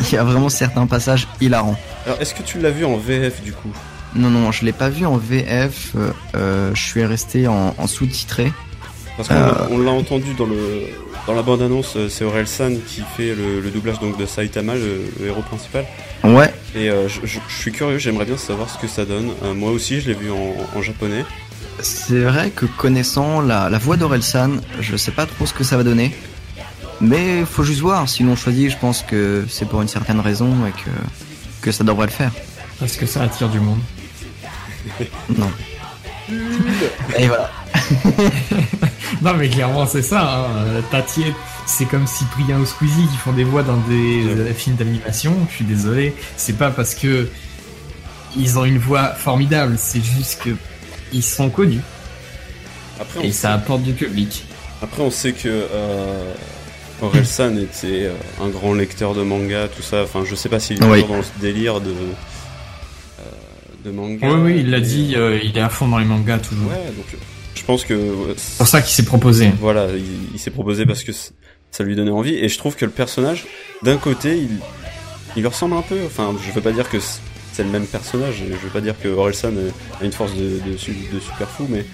Il 0.10 0.14
y 0.14 0.18
a 0.18 0.24
vraiment 0.24 0.48
certains 0.48 0.86
passages 0.86 1.28
hilarants. 1.40 1.78
Alors 2.06 2.20
est-ce 2.20 2.34
que 2.34 2.42
tu 2.42 2.58
l'as 2.58 2.70
vu 2.70 2.84
en 2.84 2.96
VF 2.96 3.42
du 3.42 3.52
coup? 3.52 3.70
Non, 4.14 4.28
non, 4.30 4.50
je 4.52 4.64
l'ai 4.64 4.72
pas 4.72 4.88
vu 4.88 5.06
en 5.06 5.16
VF. 5.16 5.92
euh, 5.96 6.10
euh, 6.34 6.70
je 6.74 6.82
suis 6.82 7.04
resté 7.04 7.46
en, 7.46 7.74
en 7.78 7.86
sous-titré. 7.86 8.52
Parce 9.16 9.28
qu'on 9.28 9.34
l'a- 9.34 9.68
on 9.70 9.78
l'a 9.78 9.90
entendu 9.92 10.34
dans 10.34 10.46
le 10.46 10.56
dans 11.26 11.34
la 11.34 11.42
bande 11.42 11.60
annonce, 11.60 11.96
c'est 12.08 12.24
Aurel 12.24 12.48
San 12.48 12.78
qui 12.82 13.02
fait 13.16 13.34
le, 13.34 13.60
le 13.60 13.70
doublage 13.70 14.00
donc 14.00 14.16
de 14.18 14.24
Saitama, 14.24 14.74
le, 14.74 15.02
le 15.20 15.26
héros 15.26 15.42
principal. 15.42 15.84
Ouais, 16.24 16.52
Et 16.74 16.88
euh, 16.90 17.06
je, 17.08 17.20
je- 17.24 17.38
je 17.46 17.54
suis 17.54 17.70
curieux, 17.72 17.98
j'aimerais 17.98 18.24
bien 18.24 18.38
savoir 18.38 18.68
ce 18.70 18.78
que 18.78 18.88
ça 18.88 19.04
donne. 19.04 19.28
Euh, 19.44 19.52
moi 19.54 19.70
aussi, 19.70 20.00
je 20.00 20.08
l'ai 20.08 20.14
vu 20.14 20.30
en, 20.30 20.54
en 20.74 20.82
japonais. 20.82 21.24
c'est 21.80 22.20
vrai 22.20 22.50
que 22.50 22.64
connaissant 22.66 23.42
la, 23.42 23.68
la 23.68 23.78
voix 23.78 23.96
d'Orelsan, 23.98 24.60
je 24.80 24.96
sais 24.96 25.12
pas 25.12 25.26
trop 25.26 25.44
ce 25.46 25.52
que 25.52 25.62
ça 25.62 25.76
va 25.76 25.84
donner. 25.84 26.12
Mais 27.02 27.44
faut 27.44 27.64
juste 27.64 27.80
voir, 27.80 28.08
s'ils 28.08 28.26
l'ont 28.26 28.36
choisi, 28.36 28.70
je 28.70 28.76
pense 28.78 29.02
que 29.02 29.44
c'est 29.48 29.68
pour 29.68 29.82
une 29.82 29.88
certaine 29.88 30.20
raison 30.20 30.48
et 30.66 30.70
que, 30.72 30.90
que 31.60 31.72
ça 31.72 31.84
devrait 31.84 32.06
le 32.06 32.12
faire. 32.12 32.32
Parce 32.78 32.96
que 32.96 33.06
ça 33.06 33.22
attire 33.22 33.48
du 33.48 33.60
monde. 33.60 33.80
Non. 35.36 35.50
Et 37.18 37.26
voilà. 37.26 37.50
Non 39.22 39.34
mais 39.34 39.48
clairement 39.48 39.86
c'est 39.86 40.02
ça. 40.02 40.46
Hein. 40.46 40.80
Tatier, 40.90 41.34
c'est 41.66 41.84
comme 41.84 42.06
Cyprien 42.06 42.58
ou 42.58 42.64
Squeezie 42.64 43.06
qui 43.10 43.16
font 43.16 43.32
des 43.32 43.44
voix 43.44 43.62
dans 43.62 43.76
des 43.76 44.54
films 44.56 44.76
d'animation. 44.76 45.36
Je 45.50 45.56
suis 45.56 45.64
désolé. 45.64 46.14
C'est 46.36 46.56
pas 46.56 46.70
parce 46.70 46.94
que 46.94 47.28
ils 48.36 48.58
ont 48.58 48.64
une 48.64 48.78
voix 48.78 49.08
formidable. 49.14 49.74
C'est 49.78 50.02
juste 50.02 50.42
que 50.42 50.50
ils 51.12 51.22
sont 51.24 51.50
connus 51.50 51.82
Après, 53.00 53.26
et 53.26 53.32
ça 53.32 53.52
apporte 53.52 53.82
du 53.82 53.92
public. 53.92 54.44
après, 54.80 55.02
on 55.02 55.10
sait 55.10 55.32
que 55.32 55.48
euh, 55.48 56.32
Aurel 57.02 57.26
San 57.26 57.58
était 57.58 58.04
euh, 58.06 58.14
un 58.42 58.48
grand 58.48 58.74
lecteur 58.74 59.14
de 59.14 59.22
manga, 59.22 59.68
tout 59.68 59.82
ça. 59.82 60.02
Enfin, 60.02 60.22
je 60.24 60.34
sais 60.34 60.48
pas 60.48 60.60
s'il 60.60 60.82
est 60.82 60.86
Oui. 60.86 61.00
toujours 61.02 61.16
dans 61.16 61.22
ce 61.22 61.30
délire 61.40 61.80
de 61.80 61.90
euh, 61.90 63.22
de 63.84 63.90
manga. 63.90 64.28
Oui 64.30 64.40
oui, 64.52 64.56
il 64.60 64.70
l'a 64.70 64.80
dit. 64.80 65.14
euh, 65.16 65.38
il 65.42 65.56
est 65.56 65.60
à 65.62 65.68
fond 65.68 65.88
dans 65.88 65.98
les 65.98 66.04
mangas 66.04 66.38
toujours. 66.38 66.68
Ouais, 66.70 66.86
donc 66.96 67.06
je 67.54 67.64
pense 67.64 67.84
que 67.84 67.98
C'est 68.36 68.58
pour 68.58 68.66
ça 68.66 68.82
qu'il 68.82 68.92
s'est 68.94 69.04
proposé. 69.04 69.50
voilà, 69.60 69.88
il, 69.94 70.04
il 70.34 70.38
s'est 70.38 70.50
proposé 70.50 70.86
parce 70.86 71.02
que 71.02 71.12
ça 71.12 71.84
lui 71.84 71.96
donnait 71.96 72.10
envie. 72.10 72.34
Et 72.34 72.48
je 72.48 72.58
trouve 72.58 72.76
que 72.76 72.84
le 72.84 72.90
personnage, 72.90 73.46
d'un 73.82 73.96
côté, 73.96 74.36
il, 74.36 74.58
il 75.36 75.40
lui 75.42 75.48
ressemble 75.48 75.76
un 75.76 75.82
peu. 75.82 75.98
Enfin, 76.06 76.34
je 76.44 76.52
veux 76.52 76.60
pas 76.60 76.72
dire 76.72 76.88
que 76.90 76.98
c'est 77.52 77.62
le 77.64 77.70
même 77.70 77.86
personnage. 77.86 78.42
Je 78.48 78.54
veux 78.54 78.70
pas 78.72 78.80
dire 78.80 78.94
que 79.00 79.08
Orelsan 79.08 79.52
a 80.00 80.04
une 80.04 80.12
force 80.12 80.34
de, 80.34 80.60
de, 80.70 80.76
su- 80.76 80.94
de 81.12 81.18
super 81.20 81.48
fou, 81.48 81.66
mais 81.68 81.84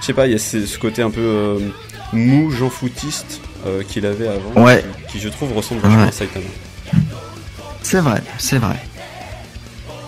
je 0.00 0.06
sais 0.06 0.12
pas, 0.14 0.26
il 0.26 0.32
y 0.32 0.34
a 0.34 0.38
ce, 0.38 0.66
ce 0.66 0.78
côté 0.78 1.02
un 1.02 1.10
peu 1.10 1.20
euh, 1.20 1.58
mou, 2.12 2.50
Jean 2.50 2.70
foutiste 2.70 3.40
euh, 3.66 3.82
qu'il 3.82 4.04
avait 4.06 4.28
avant, 4.28 4.62
Ouais. 4.64 4.84
qui, 5.08 5.14
qui, 5.14 5.20
je 5.20 5.28
trouve 5.28 5.52
ressemble 5.52 5.80
vachement 5.80 6.02
Ouais. 6.02 6.08
à 6.08 6.12
Saitama. 6.12 6.46
C'est 7.82 8.00
vrai, 8.00 8.22
c'est 8.38 8.58
vrai. 8.58 8.76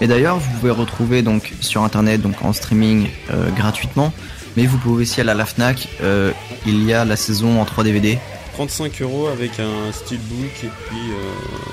Et 0.00 0.06
d'ailleurs, 0.06 0.38
vous 0.38 0.50
pouvez 0.58 0.70
retrouver 0.72 1.22
donc 1.22 1.52
sur 1.60 1.82
internet, 1.82 2.20
donc 2.20 2.34
en 2.42 2.52
streaming 2.52 3.08
euh, 3.32 3.50
gratuitement, 3.50 4.12
mais 4.56 4.66
vous 4.66 4.78
pouvez 4.78 5.02
aussi 5.02 5.20
aller 5.20 5.30
à 5.30 5.34
la 5.34 5.46
Fnac. 5.46 5.88
euh, 6.02 6.32
il 6.66 6.84
y 6.84 6.92
a 6.92 7.04
la 7.04 7.16
saison 7.16 7.60
en 7.60 7.64
3 7.64 7.84
DVD. 7.84 8.18
35 8.54 9.02
euros 9.02 9.26
avec 9.28 9.58
un 9.58 9.92
steelbook 9.92 10.52
et 10.62 10.68
puis 10.86 10.98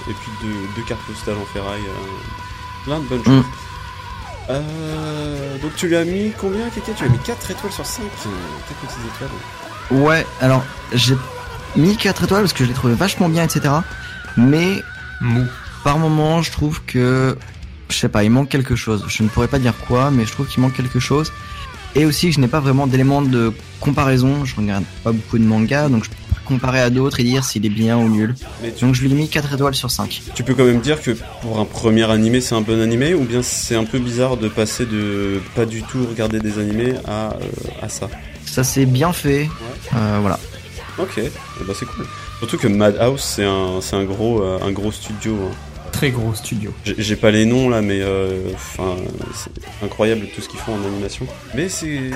et 0.09 0.13
puis 0.13 0.31
deux, 0.41 0.81
deux 0.81 0.87
cartes 0.87 1.01
postales 1.07 1.35
en 1.41 1.45
ferraille. 1.53 1.81
plein 2.85 2.97
de 2.99 3.03
bonnes 3.05 3.19
Mm. 3.19 3.23
choses. 3.25 3.45
Euh, 4.49 5.57
donc 5.59 5.75
tu 5.75 5.87
lui 5.87 5.95
as 5.95 6.03
mis 6.03 6.31
combien 6.39 6.67
Keke 6.69 6.95
Tu 6.95 7.03
lui 7.03 7.09
as 7.09 7.13
mis 7.13 7.19
4 7.19 7.51
étoiles 7.51 7.71
sur 7.71 7.85
5 7.85 8.01
4 8.03 8.79
petites 8.81 8.97
étoiles. 9.15 10.01
Ouais, 10.01 10.25
alors 10.41 10.63
j'ai 10.93 11.15
mis 11.75 11.95
4 11.97 12.23
étoiles 12.23 12.41
parce 12.41 12.53
que 12.53 12.63
je 12.63 12.69
l'ai 12.69 12.75
trouvé 12.75 12.93
vachement 12.93 13.29
bien, 13.29 13.43
etc. 13.43 13.73
Mais 14.37 14.81
Mou. 15.21 15.45
par 15.83 15.97
moment, 15.97 16.41
je 16.41 16.51
trouve 16.51 16.81
que 16.85 17.37
je 17.89 17.97
sais 17.97 18.09
pas, 18.09 18.23
il 18.23 18.31
manque 18.31 18.49
quelque 18.49 18.75
chose. 18.75 19.03
Je 19.07 19.23
ne 19.23 19.27
pourrais 19.27 19.47
pas 19.47 19.59
dire 19.59 19.73
quoi, 19.87 20.11
mais 20.11 20.25
je 20.25 20.31
trouve 20.31 20.47
qu'il 20.47 20.61
manque 20.61 20.73
quelque 20.73 20.99
chose. 20.99 21.31
Et 21.93 22.05
aussi, 22.05 22.31
je 22.31 22.39
n'ai 22.39 22.47
pas 22.47 22.61
vraiment 22.61 22.87
d'éléments 22.87 23.21
de 23.21 23.51
comparaison. 23.81 24.45
Je 24.45 24.55
regarde 24.55 24.85
pas 25.03 25.11
beaucoup 25.11 25.37
de 25.37 25.43
mangas, 25.43 25.89
donc 25.89 26.05
je 26.05 26.09
peux 26.09 26.15
pas 26.15 26.39
comparer 26.45 26.79
à 26.79 26.89
d'autres 26.89 27.19
et 27.19 27.23
dire 27.23 27.43
s'il 27.43 27.65
est 27.65 27.69
bien 27.69 27.97
ou 27.97 28.07
nul. 28.07 28.33
Mais 28.63 28.71
tu, 28.71 28.85
Donc 28.85 28.95
je 28.95 29.01
lui 29.01 29.11
ai 29.11 29.13
mis 29.13 29.27
4 29.27 29.53
étoiles 29.53 29.75
sur 29.75 29.91
5. 29.91 30.21
tu 30.33 30.43
peux 30.43 30.53
quand 30.53 30.63
même 30.63 30.79
dire 30.79 31.01
que 31.01 31.11
pour 31.41 31.59
un 31.59 31.65
premier 31.65 32.09
animé 32.09 32.39
c'est 32.41 32.55
un 32.55 32.61
bon 32.61 32.81
animé 32.81 33.13
ou 33.13 33.23
bien 33.23 33.41
c'est 33.41 33.75
un 33.75 33.83
peu 33.83 33.99
bizarre 33.99 34.37
de 34.37 34.47
passer 34.47 34.85
de 34.85 35.41
pas 35.55 35.65
du 35.65 35.83
tout 35.83 36.05
regarder 36.09 36.39
des 36.39 36.59
animés 36.59 36.93
à, 37.05 37.33
euh, 37.33 37.39
à 37.81 37.89
ça? 37.89 38.09
Ça 38.45 38.63
c'est 38.63 38.85
bien 38.85 39.11
fait. 39.11 39.49
Euh, 39.95 40.17
voilà. 40.21 40.39
Ok, 41.01 41.17
eh 41.17 41.31
ben, 41.63 41.73
c'est 41.73 41.85
cool. 41.85 42.05
Surtout 42.39 42.57
que 42.57 42.67
Madhouse, 42.67 43.21
c'est 43.21 43.45
un, 43.45 43.79
un, 43.91 44.03
gros, 44.03 44.41
euh, 44.41 44.59
un 44.61 44.71
gros 44.71 44.91
studio. 44.91 45.33
Hein. 45.33 45.55
Très 45.91 46.11
gros 46.11 46.33
studio. 46.33 46.73
J'ai 46.85 47.15
pas 47.15 47.31
les 47.31 47.45
noms 47.45 47.69
là, 47.69 47.81
mais 47.81 48.01
euh, 48.01 48.51
enfin, 48.53 48.95
c'est 49.33 49.51
incroyable 49.83 50.27
tout 50.33 50.41
ce 50.41 50.47
qu'ils 50.47 50.59
font 50.59 50.73
en 50.75 50.85
animation. 50.85 51.27
Mais 51.53 51.69
c'est. 51.69 52.11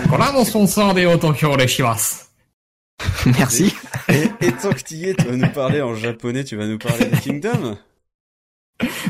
Merci. 3.26 3.76
Et, 4.08 4.30
et, 4.46 4.52
tant 4.52 4.72
que 4.72 4.82
tu 4.82 4.96
y 4.96 5.10
es, 5.10 5.14
tu 5.14 5.26
vas 5.26 5.36
nous 5.36 5.50
parler 5.50 5.82
en 5.82 5.96
japonais, 5.96 6.44
tu 6.44 6.56
vas 6.56 6.66
nous 6.66 6.78
parler 6.78 7.06
de 7.06 7.16
Kingdom. 7.18 7.78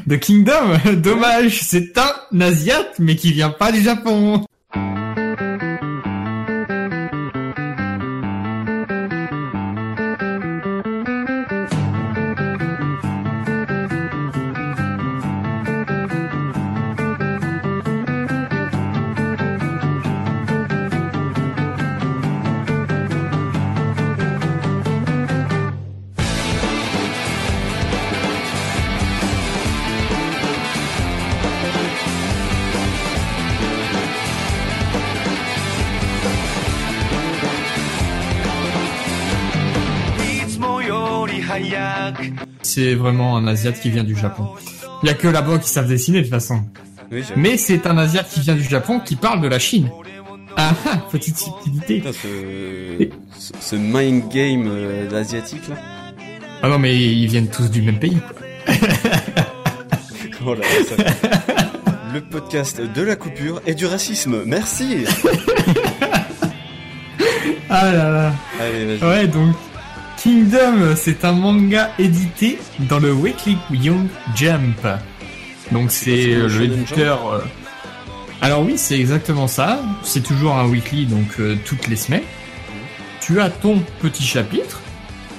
De 0.08 0.16
Kingdom? 0.16 0.78
Dommage, 0.96 1.62
c'est 1.62 1.98
un 1.98 2.42
Asiate, 2.42 2.96
mais 3.00 3.16
qui 3.16 3.32
vient 3.32 3.50
pas 3.50 3.72
du 3.72 3.82
Japon. 3.82 4.46
C'est 42.76 42.94
vraiment 42.94 43.38
un 43.38 43.48
Asiat 43.48 43.72
qui 43.72 43.90
vient 43.90 44.04
du 44.04 44.18
Japon. 44.18 44.50
Il 45.02 45.08
y 45.08 45.10
a 45.10 45.14
que 45.14 45.30
là-bas 45.30 45.60
qui 45.60 45.70
savent 45.70 45.88
dessiner 45.88 46.18
de 46.18 46.24
toute 46.24 46.34
façon. 46.34 46.62
Oui. 47.10 47.24
Mais 47.38 47.56
c'est 47.56 47.88
un 47.88 47.98
Asiat 47.98 48.26
qui 48.26 48.42
vient 48.42 48.54
du 48.54 48.64
Japon 48.66 49.00
qui 49.00 49.16
parle 49.16 49.40
de 49.40 49.48
la 49.48 49.60
Chine. 49.60 49.90
Ah 50.58 50.74
ah, 50.86 50.98
petite 51.10 51.38
subtilité. 51.38 52.02
Putain, 52.02 52.12
ce, 53.62 53.76
mind 53.78 54.28
game 54.30 54.68
euh, 54.68 55.10
asiatique 55.22 55.70
là. 55.70 55.76
Ah 56.62 56.68
non 56.68 56.78
mais 56.78 56.98
ils 56.98 57.28
viennent 57.28 57.48
tous 57.50 57.72
du 57.72 57.82
même 57.82 57.98
pays. 57.98 58.18
Oh 60.46 60.54
là 60.54 60.60
là, 60.60 60.68
ça- 60.86 61.74
Le 62.14 62.20
podcast 62.22 62.82
de 62.82 63.02
la 63.02 63.16
coupure 63.16 63.62
et 63.66 63.74
du 63.74 63.86
racisme. 63.86 64.44
Merci. 64.46 65.06
Ah 67.70 67.92
là 67.92 68.12
là. 68.12 68.34
Allez, 68.60 68.98
vas-y. 68.98 69.10
Ouais, 69.10 69.28
donc 69.28 69.56
Kingdom, 70.26 70.96
c'est 70.96 71.24
un 71.24 71.34
manga 71.34 71.92
édité 72.00 72.58
dans 72.90 72.98
le 72.98 73.14
Weekly 73.14 73.60
Young 73.72 74.08
Jump. 74.36 74.88
Donc 75.72 75.92
c'est 75.92 76.34
euh, 76.34 76.48
l'éditeur. 76.48 77.32
euh, 77.32 77.40
Alors 78.42 78.64
oui, 78.64 78.74
c'est 78.76 79.00
exactement 79.00 79.46
ça. 79.48 79.80
C'est 80.02 80.24
toujours 80.24 80.56
un 80.56 80.66
weekly, 80.68 81.06
donc 81.06 81.28
euh, 81.40 81.56
toutes 81.64 81.88
les 81.88 81.96
semaines. 81.96 82.24
Tu 83.22 83.40
as 83.40 83.52
ton 83.52 83.84
petit 84.02 84.24
chapitre, 84.24 84.82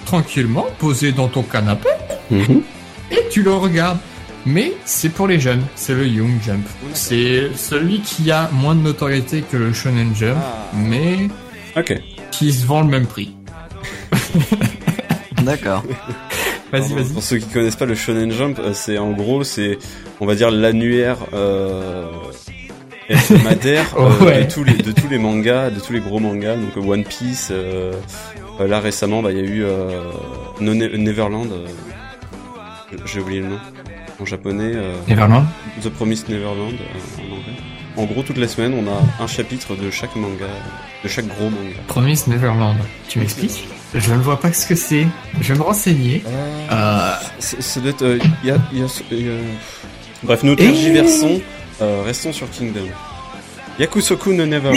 tranquillement, 0.05 0.67
posé 0.79 1.11
dans 1.11 1.27
ton 1.27 1.43
canapé, 1.43 1.89
Mhm. 2.31 2.63
et 3.11 3.25
tu 3.29 3.43
le 3.43 3.53
regardes. 3.55 3.99
Mais 4.45 4.73
c'est 4.85 5.09
pour 5.09 5.27
les 5.27 5.41
jeunes, 5.41 5.65
c'est 5.75 5.95
le 5.95 6.07
Young 6.07 6.39
Jump. 6.47 6.65
C'est 6.93 7.51
celui 7.57 8.03
qui 8.03 8.31
a 8.31 8.49
moins 8.53 8.77
de 8.77 8.83
notoriété 8.83 9.43
que 9.43 9.57
le 9.57 9.73
Shonen 9.73 10.15
Jump, 10.15 10.39
Ah. 10.41 10.71
mais 10.77 11.29
qui 12.31 12.53
se 12.53 12.65
vend 12.65 12.83
le 12.83 12.87
même 12.89 13.07
prix. 13.09 13.35
D'accord. 15.47 15.83
Vas-y, 16.73 16.93
vas-y. 16.95 17.13
Pour 17.13 17.23
ceux 17.23 17.39
qui 17.39 17.47
connaissent 17.49 17.77
pas 17.77 17.87
le 17.87 17.95
Shonen 17.95 18.33
Jump, 18.33 18.59
euh, 18.59 18.73
c'est 18.75 18.99
en 18.99 19.13
gros, 19.13 19.45
c'est, 19.45 19.79
on 20.21 20.27
va 20.27 20.35
dire, 20.35 20.51
l'annuaire 20.51 21.17
euh, 21.33 22.07
hebdomadaire 23.09 23.87
Oh, 23.97 24.03
euh, 24.03 24.25
ouais. 24.25 24.45
de, 24.45 24.51
tous 24.53 24.65
les, 24.65 24.75
de 24.75 24.91
tous 24.93 25.09
les 25.09 25.19
mangas, 25.19 25.71
de 25.71 25.79
tous 25.81 25.93
les 25.93 26.01
gros 26.01 26.19
mangas. 26.19 26.57
Donc 26.57 26.77
One 26.85 27.05
Piece, 27.05 27.49
euh, 27.53 27.93
là 28.59 28.81
récemment, 28.81 29.23
bah, 29.23 29.31
il 29.31 29.39
y 29.39 29.41
a 29.41 29.45
eu 29.45 29.63
euh, 29.65 30.11
No 30.61 30.75
Ne- 30.75 30.89
Neverland. 30.97 31.47
euh, 31.53 31.67
J'ai 33.07 33.21
oublié 33.21 33.41
le 33.41 33.49
nom. 33.49 33.59
En 34.21 34.25
japonais, 34.25 34.73
euh, 34.75 34.95
Neverland. 35.09 35.45
The 35.83 35.91
Promised 35.91 36.29
Neverland 36.31 36.73
euh, 36.73 37.21
en 37.23 37.33
anglais. 37.33 37.53
En 37.97 38.05
gros, 38.07 38.23
toutes 38.23 38.39
les 38.39 38.49
semaines, 38.49 38.75
on 38.75 38.87
a 38.91 39.23
un 39.23 39.27
chapitre 39.27 39.77
de 39.77 39.91
chaque 39.91 40.17
manga, 40.17 40.47
de 41.05 41.09
chaque 41.09 41.27
gros 41.29 41.45
manga. 41.51 41.77
Promise 41.87 42.27
Neverland. 42.27 42.77
Tu 43.09 43.19
m'expliques? 43.21 43.69
Je 43.97 44.13
ne 44.13 44.19
vois 44.21 44.39
pas 44.39 44.53
ce 44.53 44.67
que 44.67 44.75
c'est. 44.75 45.07
Je 45.41 45.53
vais 45.53 45.59
me 45.59 45.65
renseigner. 45.65 46.23
Euh, 46.71 47.13
Ça 47.39 47.81
doit 47.81 47.91
être. 47.91 48.03
euh, 48.03 48.19
y 48.45 48.51
a- 48.51 48.59
y 48.73 48.83
a- 48.83 49.15
y 49.15 49.29
a- 49.29 49.33
Bref, 50.23 50.43
nous 50.43 50.53
Et- 50.53 50.57
tergiversons. 50.57 51.41
euh, 51.81 52.03
restons 52.05 52.33
sur 52.33 52.51
Kingdom. 52.51 52.87
Yakusoku 53.79 54.33
no 54.33 54.45
voilà. 54.61 54.77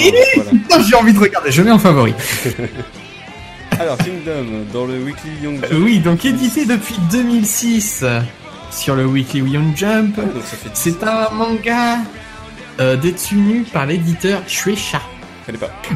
putain, 0.51 0.81
j'ai 0.89 0.95
envie 0.95 1.13
de 1.13 1.19
regarder. 1.19 1.51
Je 1.51 1.61
mets 1.61 1.71
en 1.71 1.79
favori. 1.79 2.13
Alors, 3.79 3.97
Kingdom, 3.97 4.65
dans 4.73 4.85
le 4.85 4.95
Weekly 4.99 5.29
Young 5.41 5.61
Jump. 5.61 5.81
Oui, 5.83 5.99
donc 5.99 6.25
édité 6.25 6.65
depuis 6.65 6.97
2006 7.11 8.03
sur 8.71 8.95
le 8.95 9.05
Weekly 9.05 9.39
Young 9.41 9.75
Jump. 9.75 10.15
Ah, 10.19 10.39
C'est 10.73 11.01
un 11.03 11.29
manga 11.33 11.99
euh, 12.81 12.97
détenu 12.97 13.63
par 13.71 13.85
l'éditeur 13.85 14.41
Shueisha. 14.47 15.01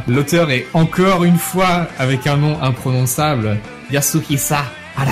L'auteur 0.07 0.51
est 0.51 0.67
encore 0.73 1.23
une 1.23 1.37
fois 1.37 1.87
avec 1.99 2.27
un 2.27 2.37
nom 2.37 2.61
imprononçable, 2.61 3.57
Yasuhisa 3.91 4.63
Hara, 4.97 5.11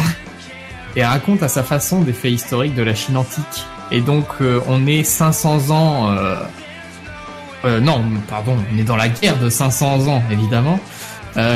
et 0.95 1.03
raconte 1.03 1.43
à 1.43 1.48
sa 1.48 1.63
façon 1.63 2.01
des 2.01 2.13
faits 2.13 2.31
historiques 2.31 2.75
de 2.75 2.83
la 2.83 2.95
Chine 2.95 3.17
antique. 3.17 3.65
Et 3.91 4.01
donc 4.01 4.27
euh, 4.41 4.60
on 4.67 4.88
est 4.88 5.03
500 5.03 5.69
ans... 5.69 6.12
Euh, 6.12 6.36
euh, 7.63 7.79
non, 7.79 8.03
pardon, 8.27 8.57
on 8.74 8.77
est 8.77 8.83
dans 8.83 8.95
la 8.95 9.07
guerre 9.07 9.38
de 9.38 9.50
500 9.50 10.07
ans, 10.07 10.24
évidemment. 10.31 10.79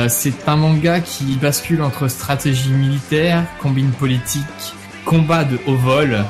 C'est 0.08 0.48
un 0.48 0.56
manga 0.56 1.00
qui 1.00 1.36
bascule 1.36 1.82
entre 1.82 2.08
stratégie 2.08 2.70
militaire, 2.70 3.44
combine 3.60 3.90
politique, 3.90 4.74
combat 5.04 5.44
de 5.44 5.58
haut 5.66 5.74
vol. 5.74 6.24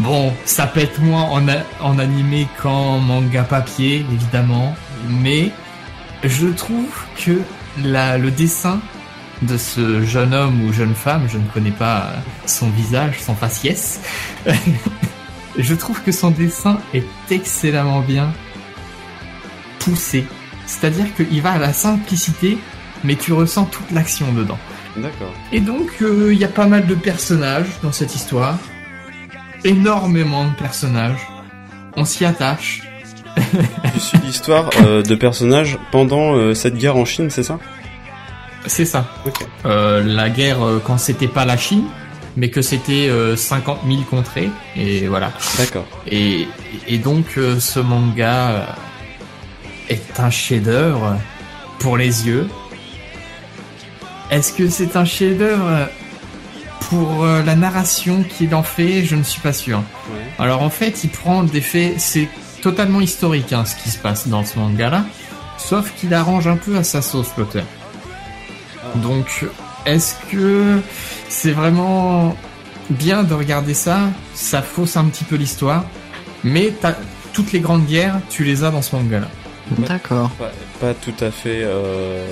Bon, 0.00 0.32
ça 0.46 0.66
pète 0.66 0.98
moins 0.98 1.24
en, 1.24 1.42
en 1.80 1.98
animé 1.98 2.48
qu'en 2.60 2.98
manga 2.98 3.44
papier, 3.44 4.04
évidemment, 4.10 4.74
mais 5.08 5.52
je 6.22 6.46
trouve 6.48 6.88
que 7.16 7.40
la, 7.82 8.18
le 8.18 8.30
dessin 8.30 8.80
de 9.42 9.56
ce 9.56 10.04
jeune 10.04 10.34
homme 10.34 10.64
ou 10.64 10.72
jeune 10.72 10.94
femme, 10.94 11.26
je 11.28 11.38
ne 11.38 11.46
connais 11.48 11.72
pas 11.72 12.12
son 12.46 12.70
visage, 12.70 13.20
son 13.20 13.34
faciès, 13.34 14.00
je 15.58 15.74
trouve 15.74 16.02
que 16.02 16.12
son 16.12 16.30
dessin 16.30 16.78
est 16.94 17.04
excellemment 17.30 18.00
bien 18.00 18.32
poussé. 19.80 20.24
C'est-à-dire 20.66 21.12
qu'il 21.14 21.42
va 21.42 21.52
à 21.52 21.58
la 21.58 21.72
simplicité, 21.72 22.56
mais 23.04 23.16
tu 23.16 23.32
ressens 23.32 23.64
toute 23.66 23.90
l'action 23.90 24.32
dedans. 24.32 24.58
D'accord. 24.96 25.32
Et 25.50 25.60
donc, 25.60 25.90
euh, 26.02 26.32
il 26.32 26.38
y 26.38 26.44
a 26.44 26.48
pas 26.48 26.66
mal 26.66 26.86
de 26.86 26.94
personnages 26.94 27.80
dans 27.82 27.92
cette 27.92 28.14
histoire. 28.14 28.58
Énormément 29.64 30.44
de 30.44 30.54
personnages. 30.54 31.26
On 31.96 32.04
s'y 32.04 32.24
attache. 32.24 32.82
Tu 33.94 34.00
suis 34.00 34.18
l'histoire 34.18 34.70
euh, 34.84 35.02
de 35.02 35.14
personnages 35.14 35.78
pendant 35.90 36.34
euh, 36.34 36.54
cette 36.54 36.76
guerre 36.76 36.96
en 36.96 37.04
Chine, 37.04 37.30
c'est 37.30 37.42
ça? 37.42 37.58
C'est 38.66 38.84
ça. 38.84 39.06
Euh, 39.64 40.02
la 40.04 40.30
guerre 40.30 40.58
quand 40.84 40.98
c'était 40.98 41.28
pas 41.28 41.44
la 41.44 41.56
Chine, 41.56 41.84
mais 42.36 42.48
que 42.48 42.62
c'était 42.62 43.08
euh, 43.08 43.36
50 43.36 43.80
000 43.86 44.02
contrées. 44.02 44.50
Et 44.76 45.06
voilà. 45.08 45.32
D'accord. 45.58 45.86
Et, 46.10 46.46
et 46.86 46.98
donc, 46.98 47.38
ce 47.58 47.80
manga 47.80 48.76
est 49.88 50.20
un 50.20 50.30
chef-d'œuvre 50.30 51.16
pour 51.78 51.96
les 51.96 52.26
yeux. 52.26 52.48
Est-ce 54.30 54.52
que 54.52 54.68
c'est 54.68 54.96
un 54.96 55.04
chef-d'œuvre 55.04 55.88
pour 56.88 57.26
la 57.26 57.54
narration 57.56 58.22
qu'il 58.22 58.54
en 58.54 58.62
fait? 58.62 59.04
Je 59.04 59.16
ne 59.16 59.22
suis 59.24 59.40
pas 59.40 59.52
sûr. 59.52 59.78
Ouais. 59.78 60.20
Alors 60.38 60.62
en 60.62 60.70
fait, 60.70 61.04
il 61.04 61.10
prend 61.10 61.42
des 61.42 61.60
faits, 61.60 61.94
c'est 61.98 62.28
totalement 62.62 63.00
historique 63.00 63.52
hein, 63.52 63.64
ce 63.64 63.76
qui 63.76 63.90
se 63.90 63.98
passe 63.98 64.28
dans 64.28 64.44
ce 64.44 64.58
manga-là, 64.58 65.04
sauf 65.58 65.92
qu'il 65.96 66.14
arrange 66.14 66.46
un 66.46 66.56
peu 66.56 66.76
à 66.76 66.84
sa 66.84 67.02
sauce 67.02 67.30
l'auteur. 67.36 67.64
Donc, 68.96 69.44
est-ce 69.86 70.14
que 70.30 70.78
c'est 71.28 71.52
vraiment 71.52 72.36
bien 72.90 73.22
de 73.24 73.34
regarder 73.34 73.74
ça? 73.74 74.00
Ça 74.34 74.62
fausse 74.62 74.96
un 74.96 75.04
petit 75.04 75.24
peu 75.24 75.36
l'histoire, 75.36 75.84
mais 76.44 76.72
t'as- 76.80 76.96
toutes 77.32 77.52
les 77.52 77.60
grandes 77.60 77.86
guerres, 77.86 78.20
tu 78.28 78.44
les 78.44 78.62
as 78.64 78.70
dans 78.70 78.82
ce 78.82 78.94
manga-là. 78.96 79.28
D'accord. 79.78 80.30
Pas, 80.32 80.50
pas 80.80 80.94
tout 80.94 81.14
à 81.24 81.30
fait. 81.30 81.62
Euh... 81.62 82.26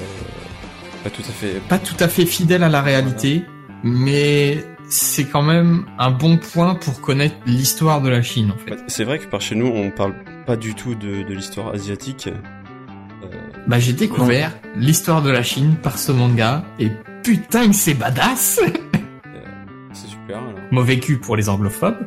Pas 1.03 1.09
tout 1.11 1.23
à 1.27 1.33
fait. 1.33 1.61
Pas 1.69 1.79
tout 1.79 1.95
à 2.01 2.09
fait 2.09 2.27
fidèle 2.27 2.63
à 2.63 2.69
la 2.69 2.83
réalité, 2.83 3.45
mais 3.83 4.63
c'est 4.91 5.25
quand 5.25 5.43
même 5.43 5.87
un 5.99 6.11
bon 6.11 6.37
point 6.37 6.75
pour 6.75 7.01
connaître 7.01 7.37
l'histoire 7.47 8.03
de 8.03 8.09
la 8.11 8.23
Chine 8.23 8.53
en 8.53 8.59
fait. 8.59 8.77
C'est 8.89 9.05
vrai 9.05 9.19
que 9.19 9.27
par 9.27 9.41
chez 9.41 9.55
nous, 9.55 9.67
on 9.67 9.91
parle 9.91 10.15
pas 10.47 10.57
du 10.57 10.75
tout 10.75 10.95
de, 10.95 11.23
de 11.23 11.33
l'histoire 11.33 11.73
asiatique. 11.73 12.29
Euh, 12.29 13.29
Bah 13.67 13.79
j'ai 13.79 13.93
découvert 13.93 14.53
l'histoire 14.77 15.23
de 15.23 15.31
la 15.31 15.43
Chine 15.43 15.77
par 15.81 15.97
ce 15.99 16.11
manga 16.13 16.65
et 16.79 16.91
putain 17.23 17.69
que 17.69 17.75
c'est 17.75 17.95
badass 17.95 18.61
c'est 19.93 20.09
super. 20.09 20.39
Alors. 20.39 20.55
Mauvais 20.73 20.99
cul 20.99 21.19
pour 21.19 21.37
les 21.37 21.49
anglophobes. 21.49 22.07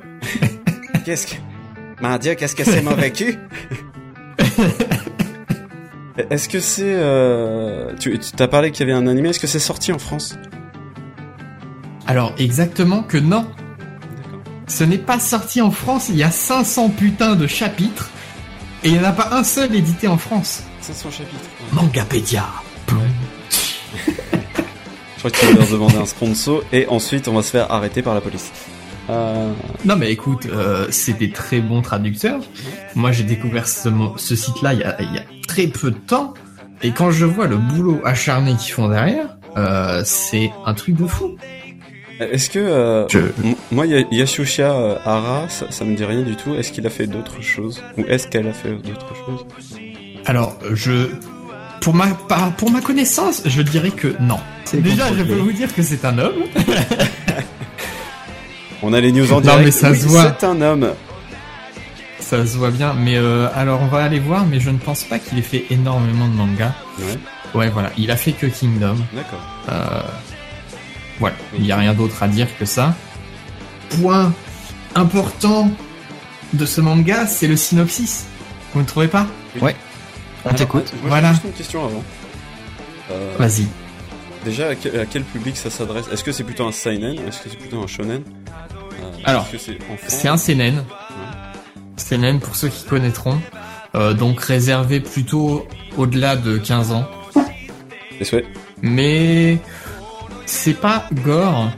Qu'est-ce 1.05 1.27
que. 1.27 1.35
Mon 2.01 2.17
Dieu, 2.17 2.35
qu'est-ce 2.35 2.55
que 2.55 2.63
c'est 2.65 2.81
mon 2.81 2.95
vécu 2.95 3.37
Est-ce 6.29 6.47
que 6.49 6.59
c'est. 6.59 6.83
Euh... 6.85 7.93
Tu 7.99 8.19
tu 8.19 8.31
t'as 8.33 8.47
parlé 8.47 8.71
qu'il 8.71 8.87
y 8.87 8.91
avait 8.91 8.99
un 8.99 9.07
animé, 9.07 9.29
est-ce 9.29 9.39
que 9.39 9.47
c'est 9.47 9.57
sorti 9.59 9.91
en 9.91 9.99
France? 9.99 10.37
Alors 12.05 12.33
exactement 12.37 13.01
que 13.03 13.17
non, 13.17 13.47
ce 14.67 14.83
n'est 14.83 14.97
pas 14.97 15.19
sorti 15.19 15.61
en 15.61 15.71
France, 15.71 16.09
il 16.09 16.17
y 16.17 16.23
a 16.23 16.31
500 16.31 16.89
putains 16.89 17.35
de 17.35 17.47
chapitres 17.47 18.09
et 18.83 18.89
il 18.89 18.93
n'y 18.93 18.99
en 18.99 19.05
a 19.05 19.11
pas 19.11 19.29
un 19.31 19.43
seul 19.43 19.73
édité 19.73 20.07
en 20.07 20.17
France. 20.17 20.63
500 20.81 21.11
chapitres. 21.11 21.49
Mangapédia. 21.71 22.45
Je 25.15 25.19
crois 25.19 25.31
que 25.31 25.37
tu 25.37 25.45
vas 25.45 25.59
leur 25.59 25.69
demander 25.69 25.95
un 25.95 26.05
sponsor 26.05 26.63
et 26.73 26.87
ensuite 26.87 27.29
on 27.29 27.33
va 27.33 27.43
se 27.43 27.51
faire 27.51 27.71
arrêter 27.71 28.01
par 28.01 28.13
la 28.13 28.21
police. 28.21 28.51
Euh... 29.09 29.53
Non 29.85 29.95
mais 29.95 30.11
écoute, 30.11 30.47
euh, 30.47 30.87
c'est 30.89 31.17
des 31.17 31.31
très 31.31 31.61
bons 31.61 31.81
traducteurs. 31.81 32.41
Moi 32.95 33.13
j'ai 33.13 33.23
découvert 33.23 33.67
ce, 33.67 33.89
site-là 34.35 34.73
il 34.73 34.79
y 34.79 34.83
a, 34.83 35.01
il 35.01 35.13
y 35.13 35.17
a 35.17 35.23
très 35.47 35.67
peu 35.67 35.91
de 35.91 35.97
temps. 35.97 36.33
Et 36.81 36.91
quand 36.91 37.11
je 37.11 37.25
vois 37.25 37.47
le 37.47 37.55
boulot 37.55 38.01
acharné 38.03 38.55
qu'ils 38.55 38.73
font 38.73 38.89
derrière, 38.89 39.37
euh, 39.55 40.01
c'est 40.03 40.51
un 40.65 40.73
truc 40.73 40.95
de 40.95 41.07
fou. 41.07 41.37
Est-ce 42.31 42.49
que 42.49 42.59
euh, 42.59 43.07
Je- 43.09 43.19
moi 43.71 43.85
Ya- 43.85 44.03
Yashusha 44.11 44.71
euh, 44.71 44.95
Hara, 45.05 45.47
ça, 45.49 45.67
ça 45.69 45.85
me 45.85 45.95
dit 45.95 46.05
rien 46.05 46.21
du 46.21 46.35
tout. 46.35 46.55
Est-ce 46.55 46.71
qu'il 46.71 46.85
a 46.87 46.89
fait 46.89 47.07
d'autres 47.07 47.41
choses? 47.41 47.81
Ou 47.97 48.03
est-ce 48.07 48.27
qu'elle 48.27 48.47
a 48.47 48.53
fait 48.53 48.71
d'autres 48.73 49.13
choses? 49.25 49.45
Alors 50.25 50.57
je... 50.73 51.09
Pour 51.81 51.93
ma, 51.93 52.07
par- 52.07 52.53
pour 52.55 52.71
ma 52.71 52.79
connaissance, 52.81 53.41
je 53.45 53.61
dirais 53.61 53.91
que 53.91 54.15
non. 54.21 54.39
C'est 54.63 54.81
Déjà, 54.81 55.07
je 55.17 55.23
peux 55.23 55.33
vous 55.35 55.51
dire 55.51 55.73
que 55.75 55.81
c'est 55.83 56.05
un 56.05 56.17
homme. 56.17 56.43
On 58.81 58.93
a 58.93 58.99
les 58.99 59.11
news 59.11 59.31
en 59.31 59.35
Non, 59.35 59.41
direct. 59.41 59.65
mais 59.65 59.71
ça 59.71 59.91
Oui, 59.91 59.99
se 59.99 60.07
voit. 60.07 60.35
C'est 60.39 60.45
un 60.45 60.61
homme. 60.61 60.91
Ça 62.19 62.45
se 62.45 62.57
voit 62.57 62.71
bien, 62.71 62.93
mais 62.93 63.17
euh, 63.17 63.47
alors 63.53 63.81
on 63.81 63.87
va 63.87 64.03
aller 64.03 64.19
voir, 64.19 64.45
mais 64.45 64.59
je 64.59 64.69
ne 64.69 64.77
pense 64.77 65.03
pas 65.03 65.19
qu'il 65.19 65.37
ait 65.37 65.41
fait 65.41 65.65
énormément 65.69 66.27
de 66.27 66.33
manga. 66.33 66.73
Ouais. 66.99 67.05
Ouais, 67.53 67.69
voilà, 67.69 67.91
il 67.97 68.09
a 68.11 68.17
fait 68.17 68.31
que 68.31 68.47
Kingdom. 68.47 68.95
D'accord. 69.13 69.39
Euh, 69.69 70.01
voilà, 71.19 71.35
il 71.55 71.61
n'y 71.63 71.71
a 71.71 71.77
rien 71.77 71.93
d'autre 71.93 72.21
à 72.23 72.27
dire 72.27 72.47
que 72.57 72.65
ça. 72.65 72.95
Point 74.01 74.33
important 74.95 75.69
de 76.53 76.65
ce 76.65 76.81
manga, 76.81 77.25
c'est 77.27 77.47
le 77.47 77.55
synopsis. 77.57 78.25
Vous 78.73 78.81
ne 78.81 78.85
trouvez 78.85 79.07
pas? 79.07 79.27
On 79.61 79.65
Alors, 80.45 80.55
t'écoute. 80.57 80.93
Voilà. 81.03 81.31
juste 81.31 81.45
une 81.45 81.51
question 81.53 81.85
avant. 81.85 82.03
Euh, 83.11 83.35
Vas-y. 83.37 83.67
déjà, 84.45 84.69
à 84.69 84.75
quel, 84.75 84.99
à 84.99 85.05
quel 85.05 85.23
public 85.23 85.55
ça 85.57 85.69
s'adresse? 85.69 86.05
Est-ce 86.11 86.23
que 86.23 86.31
c'est 86.31 86.43
plutôt 86.43 86.65
un 86.65 86.71
seinen? 86.71 87.19
Ou 87.19 87.27
est-ce 87.27 87.41
que 87.41 87.49
c'est 87.49 87.57
plutôt 87.57 87.81
un 87.81 87.87
shonen? 87.87 88.21
Euh, 89.01 89.11
Alors, 89.25 89.47
est-ce 89.53 89.67
que 89.71 89.77
c'est 90.07 90.27
un 90.27 90.37
seinen. 90.37 90.83
Seinen 91.97 92.39
pour 92.39 92.55
ceux 92.55 92.69
qui 92.69 92.83
connaîtront. 92.85 93.39
Euh, 93.95 94.13
donc 94.13 94.39
réservé 94.41 94.99
plutôt 94.99 95.67
au-delà 95.97 96.35
de 96.35 96.57
15 96.57 96.91
ans. 96.91 97.05
Les 98.19 98.25
souhaits? 98.25 98.45
Mais 98.81 99.59
c'est 100.45 100.79
pas 100.79 101.05
gore. 101.23 101.71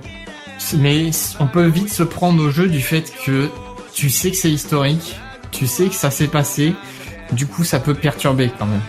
Mais 0.77 1.11
on 1.39 1.47
peut 1.47 1.67
vite 1.67 1.89
se 1.89 2.03
prendre 2.03 2.41
au 2.43 2.49
jeu 2.49 2.67
du 2.67 2.81
fait 2.81 3.11
que 3.25 3.49
tu 3.93 4.09
sais 4.09 4.31
que 4.31 4.37
c'est 4.37 4.51
historique, 4.51 5.15
tu 5.51 5.67
sais 5.67 5.87
que 5.87 5.95
ça 5.95 6.11
s'est 6.11 6.27
passé, 6.27 6.73
du 7.31 7.45
coup 7.45 7.63
ça 7.63 7.79
peut 7.79 7.93
perturber 7.93 8.51
quand 8.57 8.65
même. 8.65 8.81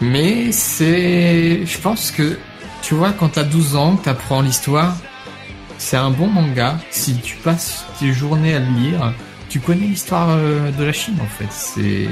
Mais 0.00 0.52
c'est, 0.52 1.66
je 1.66 1.78
pense 1.78 2.10
que 2.10 2.38
tu 2.82 2.94
vois 2.94 3.12
quand 3.12 3.30
t'as 3.30 3.44
12 3.44 3.76
ans, 3.76 3.96
que 3.96 4.04
t'apprends 4.04 4.42
l'histoire, 4.42 4.96
c'est 5.76 5.96
un 5.96 6.10
bon 6.10 6.28
manga. 6.28 6.78
Si 6.90 7.16
tu 7.16 7.36
passes 7.36 7.84
tes 7.98 8.12
journées 8.12 8.54
à 8.54 8.60
le 8.60 8.70
lire, 8.78 9.12
tu 9.48 9.60
connais 9.60 9.86
l'histoire 9.86 10.28
euh, 10.30 10.70
de 10.70 10.84
la 10.84 10.92
Chine 10.92 11.16
en 11.20 11.26
fait. 11.26 11.50
C'est, 11.50 12.08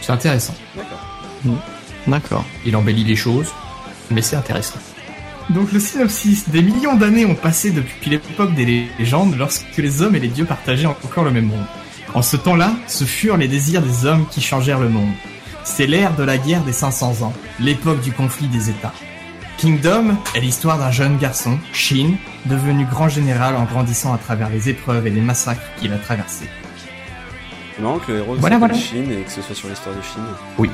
c'est 0.00 0.12
intéressant. 0.12 0.54
D'accord. 0.76 1.00
D'accord. 2.06 2.44
Il 2.64 2.76
embellit 2.76 3.04
les 3.04 3.16
choses, 3.16 3.48
mais 4.10 4.22
c'est 4.22 4.36
intéressant. 4.36 4.78
Donc 5.50 5.72
le 5.72 5.80
synopsis. 5.80 6.48
Des 6.48 6.62
millions 6.62 6.96
d'années 6.96 7.26
ont 7.26 7.34
passé 7.34 7.70
depuis 7.70 8.10
l'époque 8.10 8.54
des 8.54 8.88
légendes 8.98 9.36
lorsque 9.36 9.76
les 9.76 10.02
hommes 10.02 10.16
et 10.16 10.20
les 10.20 10.28
dieux 10.28 10.44
partageaient 10.44 10.86
encore 10.86 11.24
le 11.24 11.30
même 11.30 11.46
monde. 11.46 11.66
En 12.14 12.22
ce 12.22 12.36
temps-là, 12.36 12.72
ce 12.86 13.04
furent 13.04 13.36
les 13.36 13.48
désirs 13.48 13.82
des 13.82 14.06
hommes 14.06 14.26
qui 14.30 14.40
changèrent 14.40 14.80
le 14.80 14.88
monde. 14.88 15.10
C'est 15.64 15.86
l'ère 15.86 16.14
de 16.14 16.22
la 16.22 16.38
guerre 16.38 16.62
des 16.62 16.72
500 16.72 17.22
ans, 17.22 17.32
l'époque 17.60 18.00
du 18.00 18.12
conflit 18.12 18.48
des 18.48 18.70
États. 18.70 18.92
Kingdom 19.58 20.16
est 20.34 20.40
l'histoire 20.40 20.78
d'un 20.78 20.90
jeune 20.90 21.16
garçon, 21.16 21.58
Shin, 21.72 22.14
devenu 22.44 22.84
grand 22.84 23.08
général 23.08 23.56
en 23.56 23.64
grandissant 23.64 24.12
à 24.12 24.18
travers 24.18 24.50
les 24.50 24.68
épreuves 24.68 25.06
et 25.06 25.10
les 25.10 25.20
massacres 25.20 25.62
qu'il 25.78 25.92
a 25.92 25.98
traversés. 25.98 26.48
Marrant 27.80 27.98
que 27.98 28.12
le 28.12 28.18
héros 28.18 28.36
Voilà, 28.36 28.56
s'appelle 28.56 28.76
voilà. 28.76 28.82
Chine 28.82 29.10
et 29.12 29.22
que 29.22 29.30
ce 29.30 29.42
soit 29.42 29.54
sur 29.54 29.68
l'histoire 29.68 29.94
de 29.94 30.02
Chine. 30.02 30.22
Oui, 30.58 30.70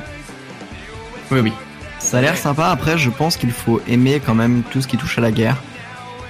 oui. 1.31 1.53
Ça 2.03 2.19
a 2.19 2.21
l'air 2.21 2.37
sympa. 2.37 2.67
Après, 2.69 2.99
je 2.99 3.09
pense 3.11 3.37
qu'il 3.37 3.53
faut 3.53 3.81
aimer 3.89 4.21
quand 4.25 4.35
même 4.35 4.63
tout 4.71 4.83
ce 4.83 4.89
qui 4.89 4.97
touche 4.99 5.17
à 5.19 5.21
la 5.21 5.31
guerre. 5.31 5.57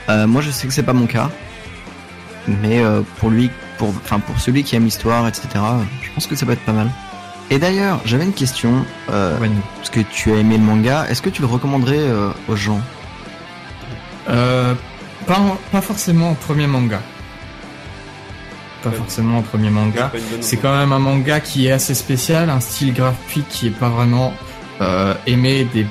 Euh, 0.09 0.27
moi, 0.27 0.43
je 0.43 0.51
sais 0.51 0.67
que 0.67 0.73
c'est 0.73 0.83
pas 0.83 0.93
mon 0.93 1.07
cas, 1.07 1.31
mais 2.47 2.81
euh, 2.83 3.01
pour 3.19 3.31
lui, 3.31 3.51
pour, 3.79 3.89
enfin 3.89 4.21
pour 4.21 4.39
celui 4.39 4.63
qui 4.65 4.77
aime 4.77 4.85
l'histoire, 4.85 5.27
etc. 5.27 5.49
Je 6.03 6.11
pense 6.15 6.27
que 6.27 6.37
ça 6.37 6.45
peut 6.47 6.53
être 6.53 6.65
pas 6.65 6.73
mal. 6.73 6.89
Et 7.51 7.59
d'ailleurs, 7.59 8.01
j'avais 8.05 8.25
une 8.25 8.33
question. 8.33 8.85
Euh, 9.11 9.39
Ouais, 9.39 9.51
parce 9.77 9.91
que 9.91 10.01
tu 10.01 10.33
as 10.33 10.37
aimé 10.37 10.57
le 10.59 10.63
manga, 10.65 11.07
est-ce 11.09 11.23
que 11.23 11.31
tu 11.31 11.41
le 11.43 11.49
recommanderais 11.49 11.99
euh, 11.99 12.31
aux 12.49 12.57
gens? 12.57 12.81
Euh, 14.29 14.75
pas, 15.27 15.41
pas 15.73 15.81
forcément 15.81 16.31
en 16.31 16.35
premier 16.35 16.67
manga. 16.67 17.01
Pas 18.83 18.91
forcément 18.91 19.39
en 19.39 19.43
premier 19.43 19.71
manga. 19.71 20.11
C'est 20.41 20.57
quand 20.57 20.77
même 20.77 20.93
un 20.93 20.99
manga 20.99 21.41
qui 21.41 21.67
est 21.67 21.73
assez 21.73 21.95
spécial, 21.95 22.51
un 22.51 22.61
style 22.61 22.93
graphique 22.93 23.49
qui 23.49 23.69
est 23.69 23.71
pas 23.71 23.89
vraiment 23.89 24.35
euh, 24.81 25.15
aimé 25.27 25.67
des, 25.73 25.87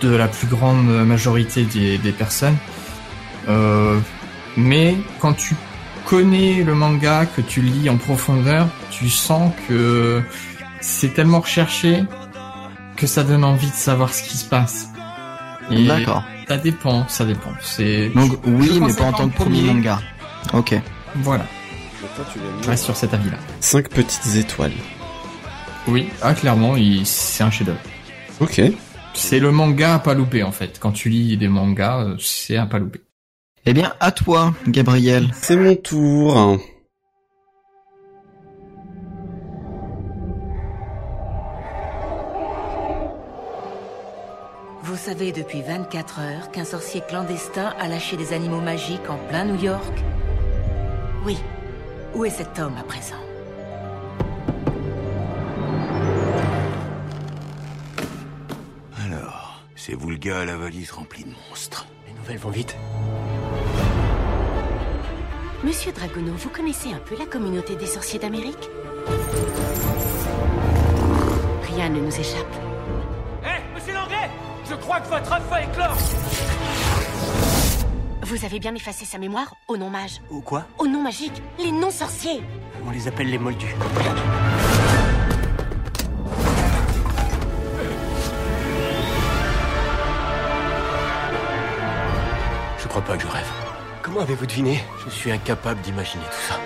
de 0.00 0.10
la 0.14 0.28
plus 0.28 0.46
grande 0.46 0.86
majorité 0.86 1.64
des, 1.64 1.98
des 1.98 2.12
personnes. 2.12 2.56
Euh, 3.48 3.98
mais 4.56 4.96
quand 5.20 5.34
tu 5.34 5.54
connais 6.04 6.62
le 6.62 6.74
manga, 6.74 7.26
que 7.26 7.40
tu 7.40 7.60
lis 7.60 7.88
en 7.90 7.96
profondeur, 7.96 8.68
tu 8.90 9.08
sens 9.08 9.52
que 9.68 10.22
c'est 10.80 11.14
tellement 11.14 11.40
recherché 11.40 12.04
que 12.96 13.06
ça 13.06 13.22
donne 13.24 13.44
envie 13.44 13.68
de 13.70 13.74
savoir 13.74 14.12
ce 14.14 14.22
qui 14.22 14.36
se 14.36 14.44
passe. 14.48 14.88
Et 15.70 15.86
D'accord. 15.86 16.22
Ça 16.48 16.56
dépend, 16.58 17.08
ça 17.08 17.24
dépend. 17.24 17.50
C'est 17.60 18.10
Donc 18.14 18.32
je 18.44 18.50
oui, 18.50 18.80
mais 18.80 18.94
pas 18.94 19.04
en 19.06 19.12
tant 19.12 19.28
que 19.28 19.34
premier 19.34 19.62
manga. 19.62 20.00
Ok. 20.54 20.74
Voilà, 21.16 21.44
je 22.62 22.68
reste 22.68 22.84
sur 22.84 22.94
cet 22.96 23.12
avis-là. 23.14 23.38
5 23.60 23.88
petites 23.88 24.36
étoiles. 24.36 24.72
Oui, 25.88 26.08
ah 26.22 26.34
clairement, 26.34 26.76
il- 26.76 27.04
c'est 27.06 27.42
un 27.42 27.50
chef-d'œuvre. 27.50 27.80
Ok. 28.40 28.60
C'est 29.14 29.38
le 29.38 29.50
manga 29.50 29.94
à 29.94 29.98
pas 29.98 30.14
louper 30.14 30.42
en 30.42 30.52
fait. 30.52 30.78
Quand 30.78 30.92
tu 30.92 31.08
lis 31.08 31.36
des 31.36 31.48
mangas, 31.48 32.04
euh, 32.04 32.16
c'est 32.18 32.56
à 32.56 32.66
pas 32.66 32.78
louper. 32.78 33.00
Eh 33.64 33.72
bien, 33.72 33.94
à 33.98 34.12
toi, 34.12 34.54
Gabriel. 34.68 35.28
C'est 35.34 35.56
mon 35.56 35.74
tour. 35.74 36.58
Vous 44.82 44.96
savez 44.96 45.32
depuis 45.32 45.62
24 45.62 46.20
heures 46.20 46.50
qu'un 46.52 46.64
sorcier 46.64 47.02
clandestin 47.08 47.74
a 47.80 47.88
lâché 47.88 48.16
des 48.16 48.32
animaux 48.32 48.60
magiques 48.60 49.10
en 49.10 49.18
plein 49.28 49.44
New 49.44 49.60
York 49.60 50.04
Oui. 51.24 51.36
Où 52.14 52.24
est 52.24 52.30
cet 52.30 52.58
homme 52.60 52.76
à 52.78 52.84
présent? 52.84 53.25
C'est 59.86 59.94
vous 59.94 60.10
le 60.10 60.16
gars 60.16 60.40
à 60.40 60.44
la 60.44 60.56
valise 60.56 60.90
remplie 60.90 61.22
de 61.22 61.30
monstres. 61.48 61.86
Les 62.08 62.12
nouvelles 62.14 62.38
vont 62.38 62.50
vite. 62.50 62.74
Monsieur 65.62 65.92
Dragono, 65.92 66.32
vous 66.32 66.48
connaissez 66.48 66.92
un 66.92 66.98
peu 66.98 67.14
la 67.16 67.24
communauté 67.24 67.76
des 67.76 67.86
sorciers 67.86 68.18
d'Amérique? 68.18 68.68
Rien 71.72 71.88
ne 71.88 72.00
nous 72.00 72.12
échappe. 72.12 72.52
Hé, 73.44 73.62
monsieur 73.76 73.94
Langlais 73.94 74.28
Je 74.68 74.74
crois 74.74 74.98
que 74.98 75.08
votre 75.08 75.32
œuf 75.32 75.48
va 75.48 75.62
éclore 75.62 75.96
Vous 78.22 78.44
avez 78.44 78.58
bien 78.58 78.74
effacé 78.74 79.04
sa 79.04 79.18
mémoire 79.18 79.54
au 79.68 79.76
nom 79.76 79.88
mage. 79.88 80.20
Ou 80.30 80.40
quoi? 80.40 80.66
Au 80.80 80.88
nom 80.88 81.00
magique, 81.00 81.40
les 81.60 81.70
noms 81.70 81.92
sorciers 81.92 82.42
On 82.84 82.90
les 82.90 83.06
appelle 83.06 83.30
les 83.30 83.38
moldus. 83.38 83.76
Crois 93.00 93.14
pas 93.14 93.16
que 93.18 93.28
je 93.28 93.32
rêve. 93.32 93.52
Comment 94.00 94.20
avez-vous 94.20 94.46
deviné? 94.46 94.82
Je 95.04 95.10
suis 95.10 95.30
incapable 95.30 95.82
d'imaginer 95.82 96.24
tout 96.24 96.48
ça. 96.48 96.58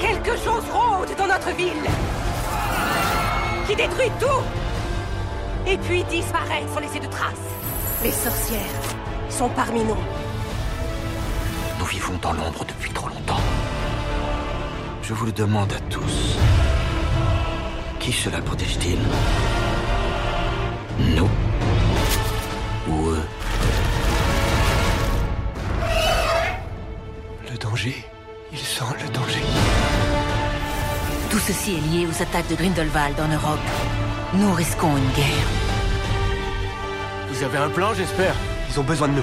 Quelque 0.00 0.36
chose 0.36 0.64
rôde 0.72 1.16
dans 1.16 1.28
notre 1.28 1.54
ville 1.54 1.84
Qui 3.68 3.76
détruit 3.76 4.10
tout 4.18 4.42
Et 5.64 5.76
puis 5.78 6.02
disparaît 6.04 6.64
sans 6.74 6.80
laisser 6.80 6.98
de 6.98 7.06
traces. 7.06 7.46
Les 8.02 8.10
sorcières 8.10 8.82
sont 9.30 9.48
parmi 9.50 9.84
nous. 9.84 10.02
Nous 11.78 11.84
vivons 11.84 12.18
dans 12.20 12.32
l'ombre 12.32 12.64
depuis 12.66 12.90
trop 12.90 13.08
longtemps. 13.08 13.42
Je 15.02 15.14
vous 15.14 15.26
le 15.26 15.32
demande 15.32 15.72
à 15.72 15.80
tous. 15.88 16.36
Qui 18.00 18.10
cela 18.10 18.40
protège-t-il? 18.40 18.98
Nous 21.16 21.30
danger. 27.84 28.04
Il 28.52 28.58
sent 28.58 28.84
le 29.02 29.08
danger. 29.10 29.42
Tout 31.30 31.38
ceci 31.38 31.74
est 31.74 31.80
lié 31.80 32.06
aux 32.06 32.22
attaques 32.22 32.48
de 32.48 32.54
Grindelwald 32.54 33.18
en 33.20 33.28
Europe. 33.28 33.58
Nous 34.34 34.52
risquons 34.52 34.96
une 34.96 35.10
guerre. 35.12 35.48
Vous 37.30 37.42
avez 37.42 37.58
un 37.58 37.68
plan, 37.68 37.92
j'espère? 37.94 38.34
Ils 38.70 38.80
ont 38.80 38.84
besoin 38.84 39.08
de 39.08 39.14
nous. 39.14 39.22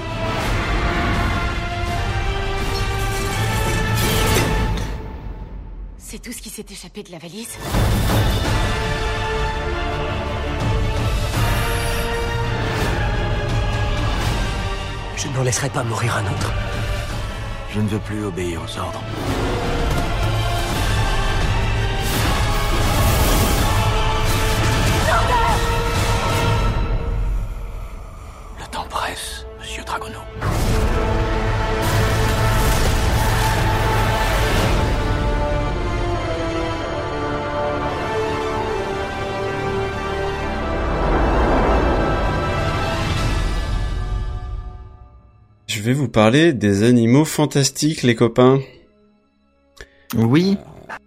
C'est 5.98 6.20
tout 6.20 6.32
ce 6.32 6.42
qui 6.42 6.50
s'est 6.50 6.66
échappé 6.70 7.02
de 7.02 7.10
la 7.10 7.18
valise? 7.18 7.56
Je 15.16 15.28
n'en 15.28 15.42
laisserai 15.42 15.70
pas 15.70 15.82
mourir 15.84 16.16
un 16.16 16.32
autre. 16.32 16.52
Je 17.74 17.80
ne 17.80 17.88
veux 17.88 17.98
plus 18.00 18.22
obéir 18.26 18.60
aux 18.60 18.78
ordres. 18.78 19.02
Le 28.58 28.66
temps 28.70 28.84
presse, 28.90 29.46
monsieur 29.58 29.82
Dragono. 29.84 30.18
Je 45.82 45.86
vais 45.88 45.94
vous 45.94 46.06
parler 46.08 46.52
des 46.52 46.84
animaux 46.84 47.24
fantastiques, 47.24 48.04
les 48.04 48.14
copains. 48.14 48.60
Oui. 50.14 50.56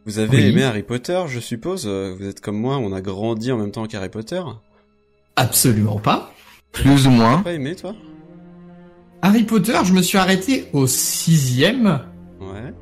Vous 0.05 0.19
avez 0.19 0.35
Oui. 0.39 0.49
aimé 0.49 0.63
Harry 0.63 0.83
Potter, 0.83 1.17
je 1.29 1.39
suppose. 1.39 1.87
Vous 1.87 2.27
êtes 2.27 2.41
comme 2.41 2.57
moi, 2.57 2.75
on 2.75 2.91
a 2.91 2.99
grandi 2.99 3.53
en 3.53 3.57
même 3.57 3.71
temps 3.71 3.85
qu'Harry 3.85 4.09
Potter. 4.09 4.41
Absolument 5.37 5.97
pas. 5.99 6.33
Plus 6.73 7.07
ou 7.07 7.11
moins. 7.11 7.41
Pas 7.41 7.53
aimé, 7.53 7.73
toi? 7.77 7.95
Harry 9.21 9.43
Potter, 9.43 9.77
je 9.85 9.93
me 9.93 10.01
suis 10.01 10.17
arrêté 10.17 10.65
au 10.73 10.87
sixième 10.87 12.01
Ouais. 12.41 12.73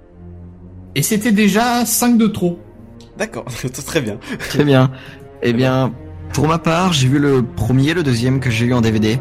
et 0.96 1.04
c'était 1.04 1.32
déjà 1.32 1.86
5 1.86 2.18
de 2.18 2.26
trop. 2.26 2.58
D'accord, 3.20 3.46
très 3.86 4.02
bien. 4.02 4.18
Très 4.50 4.64
bien. 4.64 4.92
Eh 5.44 5.54
bien, 5.54 5.94
pour 6.34 6.48
ma 6.48 6.58
part, 6.58 6.92
j'ai 6.92 7.08
vu 7.08 7.20
le 7.20 7.44
premier, 7.44 7.94
le 7.94 8.02
deuxième 8.02 8.40
que 8.40 8.50
j'ai 8.50 8.66
eu 8.66 8.74
en 8.74 8.82
DVD. 8.82 9.20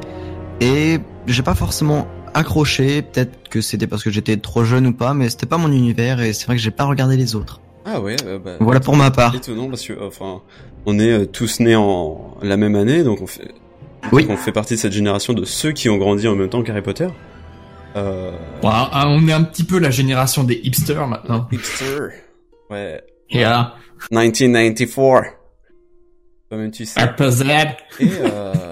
Et 0.62 1.00
j'ai 1.26 1.42
pas 1.42 1.54
forcément 1.54 2.08
accroché. 2.34 3.02
Peut-être 3.02 3.48
que 3.48 3.60
c'était 3.60 3.86
parce 3.86 4.02
que 4.02 4.10
j'étais 4.10 4.36
trop 4.36 4.64
jeune 4.64 4.86
ou 4.86 4.92
pas, 4.92 5.14
mais 5.14 5.28
c'était 5.30 5.46
pas 5.46 5.58
mon 5.58 5.70
univers 5.72 6.20
et 6.20 6.32
c'est 6.32 6.46
vrai 6.46 6.56
que 6.56 6.62
j'ai 6.62 6.70
pas 6.70 6.84
regardé 6.84 7.16
les 7.16 7.34
autres. 7.34 7.60
Ah 7.84 8.00
ouais, 8.00 8.16
euh, 8.26 8.38
bah, 8.38 8.52
Voilà 8.60 8.80
pour 8.80 8.96
ma 8.96 9.10
part. 9.10 9.34
étonnant 9.34 9.68
parce 9.68 9.84
que, 9.86 9.92
enfin, 10.06 10.40
on 10.86 10.98
est 10.98 11.10
euh, 11.10 11.26
tous 11.26 11.60
nés 11.60 11.74
en 11.76 12.36
la 12.42 12.56
même 12.56 12.76
année, 12.76 13.02
donc 13.02 13.20
on 13.20 13.26
fait, 13.26 13.52
Oui. 14.12 14.26
on 14.30 14.36
fait 14.36 14.52
partie 14.52 14.74
de 14.74 14.78
cette 14.78 14.92
génération 14.92 15.32
de 15.32 15.44
ceux 15.44 15.72
qui 15.72 15.88
ont 15.88 15.96
grandi 15.96 16.28
en 16.28 16.36
même 16.36 16.48
temps 16.48 16.62
qu'Harry 16.62 16.82
Potter. 16.82 17.08
Euh, 17.96 18.30
Bon, 18.62 18.68
ah, 18.70 19.04
on 19.08 19.26
est 19.28 19.32
un 19.32 19.42
petit 19.42 19.64
peu 19.64 19.78
la 19.78 19.90
génération 19.90 20.44
des 20.44 20.60
hipsters 20.62 21.06
maintenant. 21.08 21.48
hipster. 21.50 22.08
Ouais. 22.70 23.02
Là, 23.32 23.74
1994. 24.10 25.24
Comme 26.50 26.70
tu 26.70 26.84
sais. 26.86 27.00
Et, 28.00 28.08
euh, 28.20 28.71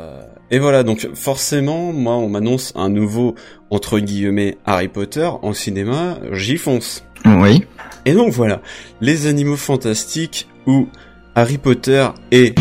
et 0.51 0.59
voilà, 0.59 0.83
donc 0.83 1.09
forcément, 1.15 1.93
moi, 1.93 2.15
on 2.15 2.29
m'annonce 2.29 2.73
un 2.75 2.89
nouveau, 2.89 3.37
entre 3.71 4.01
guillemets, 4.01 4.59
Harry 4.67 4.89
Potter 4.89 5.31
en 5.43 5.53
cinéma, 5.53 6.19
j'y 6.33 6.57
fonce. 6.57 7.05
Oui. 7.25 7.65
Et 8.05 8.15
donc 8.15 8.33
voilà, 8.33 8.61
les 9.01 9.27
animaux 9.27 9.57
fantastiques 9.57 10.49
ou 10.67 10.89
Harry 11.37 11.59
Potter 11.59 12.09
et... 12.33 12.55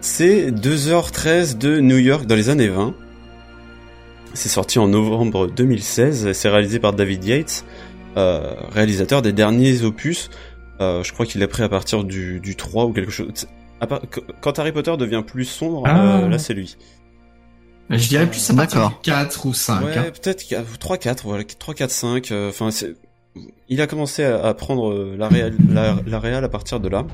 C'est 0.00 0.50
2h13 0.50 1.58
de 1.58 1.80
New 1.80 1.98
York 1.98 2.26
dans 2.26 2.34
les 2.34 2.48
années 2.48 2.68
20. 2.68 2.94
C'est 4.34 4.48
sorti 4.48 4.78
en 4.78 4.88
novembre 4.88 5.46
2016, 5.46 6.32
c'est 6.32 6.48
réalisé 6.48 6.78
par 6.78 6.94
David 6.94 7.24
Yates, 7.24 7.64
euh, 8.16 8.54
réalisateur 8.72 9.20
des 9.20 9.32
derniers 9.32 9.82
opus 9.82 10.30
Euh, 10.80 11.02
je 11.04 11.12
crois 11.12 11.26
qu'il 11.26 11.42
est 11.42 11.46
pris 11.46 11.62
à 11.62 11.68
partir 11.68 12.02
du, 12.02 12.40
du 12.40 12.56
3 12.56 12.86
ou 12.86 12.92
quelque 12.92 13.12
chose. 13.12 13.46
À 13.82 13.86
part- 13.86 14.00
qu- 14.08 14.20
Quand 14.40 14.58
Harry 14.58 14.72
Potter 14.72 14.96
devient 14.96 15.22
plus 15.26 15.44
sombre, 15.44 15.82
Ah. 15.86 16.20
euh, 16.22 16.28
là 16.28 16.38
c'est 16.38 16.54
lui. 16.54 16.76
Je 17.90 18.08
dirais 18.08 18.26
plus 18.26 18.48
à 18.50 18.54
partir 18.54 18.78
D'accord. 18.80 19.00
du 19.02 19.10
4 19.10 19.46
ou 19.46 19.52
5. 19.52 19.84
Ouais, 19.84 19.96
hein. 19.98 20.04
peut-être 20.04 20.42
qu'il 20.44 20.56
y 20.56 20.60
a 20.60 20.64
3 20.80 20.96
4 20.96 21.24
voilà, 21.26 21.44
3 21.44 21.74
4 21.74 21.90
5 21.90 22.30
euh, 22.32 22.48
enfin 22.48 22.70
c'est 22.70 22.94
il 23.68 23.80
a 23.82 23.86
commencé 23.86 24.24
à, 24.24 24.54
prendre 24.54 24.90
euh, 24.90 25.16
la 25.18 25.28
réal 25.28 25.54
la, 25.68 25.96
la 26.06 26.18
réal 26.20 26.42
à 26.44 26.48
partir 26.48 26.80
de 26.80 26.88
là. 26.88 27.06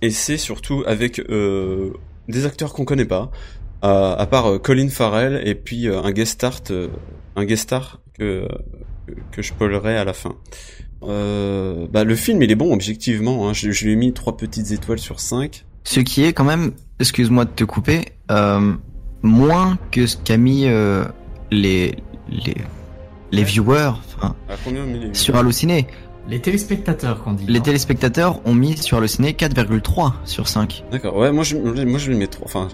Et 0.00 0.10
c'est 0.10 0.36
surtout 0.38 0.84
avec 0.86 1.18
euh, 1.18 1.92
des 2.28 2.46
acteurs 2.46 2.72
qu'on 2.72 2.84
connaît 2.84 3.04
pas 3.04 3.30
à, 3.82 4.12
à 4.14 4.26
part 4.26 4.46
euh, 4.52 4.58
Colin 4.58 4.88
Farrell 4.88 5.42
et 5.46 5.54
puis 5.54 5.88
euh, 5.88 6.00
un 6.02 6.12
guest 6.12 6.32
star 6.34 6.60
euh, 6.70 6.88
un 7.36 7.44
guest 7.44 7.64
star 7.64 8.00
que 8.18 8.46
que 9.32 9.42
je 9.42 9.48
spoilerai 9.48 9.96
à 9.98 10.04
la 10.04 10.12
fin. 10.14 10.36
Euh, 11.08 11.86
bah 11.92 12.04
le 12.04 12.14
film 12.16 12.42
il 12.42 12.50
est 12.50 12.54
bon 12.56 12.72
objectivement 12.72 13.48
hein. 13.48 13.52
je, 13.52 13.70
je 13.70 13.84
lui 13.84 13.92
ai 13.92 13.96
mis 13.96 14.12
trois 14.12 14.36
petites 14.36 14.70
étoiles 14.72 14.98
sur 14.98 15.20
5. 15.20 15.64
Ce 15.84 16.00
qui 16.00 16.24
est 16.24 16.32
quand 16.32 16.44
même, 16.44 16.72
excuse-moi 17.00 17.44
de 17.44 17.50
te 17.50 17.64
couper, 17.64 18.06
euh, 18.30 18.72
moins 19.22 19.78
que 19.90 20.06
ce 20.06 20.16
qu'a 20.16 20.36
mis 20.38 20.66
euh, 20.66 21.04
les 21.50 21.96
les 22.30 22.54
les 23.32 23.42
viewers 23.44 23.92
enfin, 24.16 24.34
À 24.48 24.54
combien 24.64 24.82
on 24.82 24.86
met 24.86 24.98
les- 25.08 25.14
sur 25.14 25.36
Allociné. 25.36 25.86
Les 26.28 26.40
téléspectateurs 26.40 27.22
qu'on 27.22 27.32
dit. 27.34 27.44
Les 27.46 27.58
hein. 27.58 27.62
téléspectateurs 27.62 28.40
ont 28.46 28.54
mis 28.54 28.78
sur 28.78 28.96
Allociné 28.96 29.32
4,3 29.32 30.12
sur 30.24 30.48
5. 30.48 30.84
D'accord. 30.90 31.16
Ouais, 31.16 31.32
moi 31.32 31.44
je 31.44 31.56
moi 31.56 31.98
je 31.98 32.10
lui 32.10 32.16
mets 32.16 32.28
trois. 32.28 32.46
Enfin, 32.46 32.68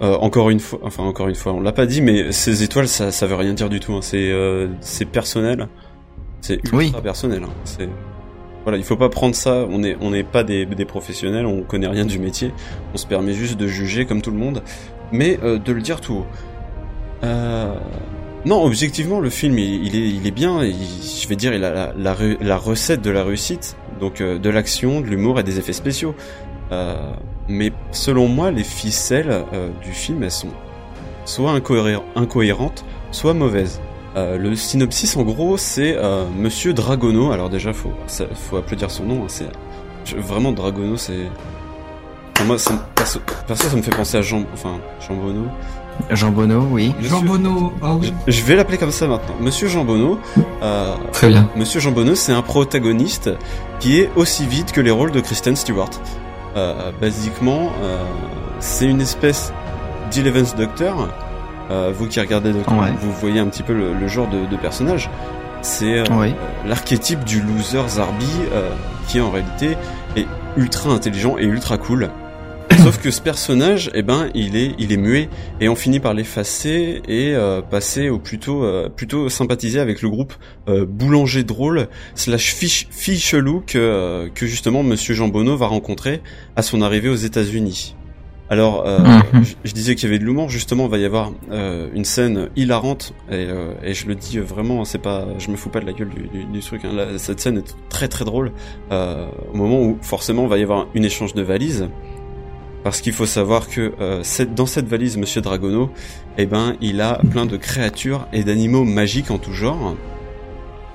euh, 0.00 0.14
encore 0.16 0.48
une 0.48 0.60
fois, 0.60 0.78
enfin 0.82 1.02
encore 1.02 1.28
une 1.28 1.34
fois, 1.34 1.52
on 1.52 1.60
l'a 1.60 1.72
pas 1.72 1.84
dit, 1.84 2.00
mais 2.00 2.32
ces 2.32 2.62
étoiles, 2.62 2.88
ça 2.88 3.10
ça 3.12 3.26
veut 3.26 3.34
rien 3.34 3.52
dire 3.52 3.68
du 3.68 3.78
tout. 3.80 3.92
hein. 3.92 4.00
C'est 4.00 4.30
euh, 4.30 4.68
c'est 4.80 5.04
personnel. 5.04 5.68
C'est 6.40 6.54
ultra 6.56 6.76
Oui. 6.78 6.92
personnel. 7.02 7.42
hein. 7.44 7.50
C'est 7.64 7.88
voilà, 8.64 8.76
il 8.78 8.84
faut 8.84 8.96
pas 8.96 9.08
prendre 9.08 9.34
ça. 9.34 9.66
On 9.70 9.82
est 9.82 9.96
on 10.00 10.10
n'est 10.10 10.24
pas 10.24 10.44
des 10.44 10.66
des 10.66 10.84
professionnels, 10.84 11.46
on 11.46 11.62
connaît 11.62 11.86
rien 11.88 12.04
du 12.04 12.18
métier. 12.18 12.52
On 12.94 12.96
se 12.98 13.06
permet 13.06 13.32
juste 13.32 13.56
de 13.58 13.66
juger 13.66 14.04
comme 14.04 14.20
tout 14.22 14.30
le 14.30 14.36
monde, 14.38 14.62
mais 15.12 15.38
euh, 15.42 15.58
de 15.58 15.72
le 15.72 15.80
dire 15.80 16.00
tout 16.00 16.14
haut. 16.14 16.26
Euh, 17.24 17.74
non, 18.44 18.62
objectivement, 18.64 19.20
le 19.20 19.30
film, 19.30 19.58
il, 19.58 19.86
il 19.86 19.96
est, 19.96 20.08
il 20.10 20.26
est 20.26 20.30
bien. 20.30 20.62
il- 20.62 20.74
je 20.74 21.26
vais 21.28 21.36
dire, 21.36 21.52
il 21.54 21.64
a 21.64 21.72
la, 21.72 21.92
la, 21.96 22.14
re- 22.14 22.36
la 22.40 22.56
recette 22.56 23.02
de 23.02 23.10
la 23.10 23.24
réussite, 23.24 23.76
donc 24.00 24.20
euh, 24.20 24.38
de 24.38 24.50
l'action, 24.50 25.00
de 25.00 25.06
l'humour 25.06 25.40
et 25.40 25.42
des 25.42 25.58
effets 25.58 25.72
spéciaux. 25.72 26.14
Euh, 26.70 26.94
mais 27.48 27.72
selon 27.90 28.28
moi, 28.28 28.50
les 28.50 28.62
ficelles 28.64 29.44
euh, 29.54 29.70
du 29.82 29.92
film, 29.92 30.22
elles 30.22 30.30
sont 30.30 30.52
soit 31.24 31.52
incohé- 31.58 31.98
incohérentes, 32.14 32.84
soit 33.10 33.34
mauvaises. 33.34 33.80
Euh, 34.16 34.38
le 34.38 34.54
synopsis, 34.56 35.16
en 35.16 35.22
gros, 35.22 35.56
c'est 35.56 35.96
euh, 35.96 36.24
Monsieur 36.36 36.72
Dragono. 36.72 37.30
Alors 37.32 37.50
déjà, 37.50 37.72
faut, 37.72 37.92
ça, 38.06 38.24
faut 38.34 38.56
applaudir 38.56 38.90
son 38.90 39.04
nom. 39.04 39.24
hein, 39.24 39.26
c'est 39.28 40.16
vraiment 40.16 40.52
Dragono, 40.52 40.96
c'est. 40.96 41.26
Enfin, 42.36 42.44
moi, 42.46 42.58
ça, 42.58 42.72
me- 42.72 42.78
perso, 42.94 43.20
perso, 43.46 43.68
ça 43.68 43.76
me 43.76 43.82
fait 43.82 43.94
penser 43.94 44.16
à 44.16 44.22
Jean, 44.22 44.44
enfin 44.54 44.78
Jean 45.06 45.14
Bono. 45.16 45.46
Jean 46.10 46.30
Bono, 46.30 46.60
oui. 46.70 46.94
Jean 47.00 47.20
Bono. 47.22 47.72
Ah 47.82 47.94
oui. 47.94 48.12
Je, 48.28 48.32
je 48.32 48.44
vais 48.44 48.54
l'appeler 48.54 48.78
comme 48.78 48.92
ça 48.92 49.06
maintenant. 49.08 49.34
Monsieur 49.40 49.66
Jean 49.68 49.84
Bono. 49.84 50.18
Euh, 50.62 50.94
Très 51.12 51.28
bien. 51.28 51.50
Monsieur 51.56 51.80
Jean 51.80 51.90
Bonneau, 51.90 52.14
c'est 52.14 52.32
un 52.32 52.42
protagoniste 52.42 53.30
qui 53.80 53.98
est 53.98 54.08
aussi 54.16 54.46
vide 54.46 54.70
que 54.70 54.80
les 54.80 54.92
rôles 54.92 55.10
de 55.10 55.20
Kristen 55.20 55.56
Stewart. 55.56 55.90
Euh, 56.56 56.92
basiquement, 57.00 57.72
euh, 57.82 58.02
c'est 58.60 58.86
une 58.86 59.00
espèce 59.00 59.52
d'Eleven's 60.12 60.54
Doctor. 60.54 61.08
Euh, 61.70 61.92
vous 61.94 62.06
qui 62.08 62.20
regardez 62.20 62.52
Doctor, 62.52 62.78
Ouais. 62.78 62.90
vous 63.00 63.12
voyez 63.12 63.40
un 63.40 63.46
petit 63.46 63.62
peu 63.62 63.74
le, 63.74 63.92
le 63.94 64.08
genre 64.08 64.28
de, 64.28 64.46
de 64.46 64.56
personnage. 64.56 65.10
C'est 65.62 65.98
euh, 65.98 66.04
l'archétype 66.66 67.24
du 67.24 67.40
loser 67.40 67.88
Zarbi 67.88 68.26
euh, 68.52 68.70
qui 69.08 69.20
en 69.20 69.30
réalité 69.30 69.76
est 70.16 70.26
ultra 70.56 70.90
intelligent 70.90 71.36
et 71.38 71.44
ultra 71.44 71.78
cool. 71.78 72.10
Sauf 72.78 72.98
que 73.00 73.10
ce 73.10 73.20
personnage, 73.20 73.90
eh 73.94 74.02
ben, 74.02 74.28
il 74.34 74.54
est, 74.54 74.74
il 74.78 74.92
est 74.92 74.96
muet 74.96 75.28
et 75.60 75.68
on 75.68 75.74
finit 75.74 75.98
par 76.00 76.14
l'effacer 76.14 77.02
et 77.08 77.34
euh, 77.34 77.60
passer 77.60 78.08
au 78.08 78.18
plutôt, 78.18 78.62
euh, 78.62 78.88
plutôt 78.88 79.28
sympathiser 79.28 79.80
avec 79.80 80.00
le 80.00 80.08
groupe 80.10 80.32
euh, 80.68 80.86
boulanger 80.86 81.42
drôle 81.42 81.88
slash 82.14 82.54
fiche, 82.54 82.86
fille 82.90 83.18
chelou 83.18 83.64
que, 83.66 83.78
euh, 83.78 84.28
que 84.32 84.46
justement 84.46 84.82
Monsieur 84.84 85.14
Jean 85.14 85.26
Bonneau 85.28 85.56
va 85.56 85.66
rencontrer 85.66 86.22
à 86.54 86.62
son 86.62 86.80
arrivée 86.82 87.08
aux 87.08 87.16
États-Unis. 87.16 87.96
Alors, 88.50 88.84
euh, 88.86 88.98
Mhm. 89.32 89.44
je, 89.44 89.54
je 89.64 89.72
disais 89.74 89.94
qu'il 89.94 90.04
y 90.08 90.10
avait 90.10 90.18
de 90.18 90.24
l'humour. 90.24 90.48
Justement, 90.48 90.86
il 90.86 90.90
va 90.90 90.98
y 90.98 91.04
avoir 91.04 91.32
euh, 91.50 91.88
une 91.94 92.04
scène 92.06 92.48
hilarante 92.56 93.12
et, 93.30 93.34
euh, 93.34 93.72
et 93.82 93.92
je 93.92 94.06
le 94.06 94.14
dis 94.14 94.38
vraiment, 94.38 94.84
c'est 94.86 94.98
pas, 95.02 95.26
je 95.38 95.50
me 95.50 95.56
fous 95.56 95.68
pas 95.68 95.80
de 95.80 95.86
la 95.86 95.92
gueule 95.92 96.08
du, 96.08 96.28
du, 96.28 96.44
du 96.44 96.60
truc. 96.60 96.82
Hein. 96.84 96.92
Là, 96.94 97.06
cette 97.18 97.40
scène 97.40 97.58
est 97.58 97.76
très 97.90 98.08
très 98.08 98.24
drôle 98.24 98.52
euh, 98.90 99.28
au 99.52 99.56
moment 99.56 99.82
où 99.82 99.98
forcément 100.00 100.44
il 100.44 100.48
va 100.48 100.56
y 100.58 100.62
avoir 100.62 100.86
une 100.94 101.04
échange 101.04 101.34
de 101.34 101.42
valises. 101.42 101.88
Parce 102.84 103.00
qu'il 103.02 103.12
faut 103.12 103.26
savoir 103.26 103.68
que 103.68 103.92
euh, 104.00 104.20
cette- 104.22 104.54
dans 104.54 104.64
cette 104.64 104.86
valise, 104.86 105.18
Monsieur 105.18 105.42
Dragono, 105.42 105.90
eh 106.38 106.46
ben, 106.46 106.74
il 106.80 107.00
a 107.02 107.20
plein 107.30 107.44
de 107.44 107.56
créatures 107.58 108.26
et 108.32 108.44
d'animaux 108.44 108.84
magiques 108.84 109.30
en 109.30 109.36
tout 109.38 109.52
genre. 109.52 109.94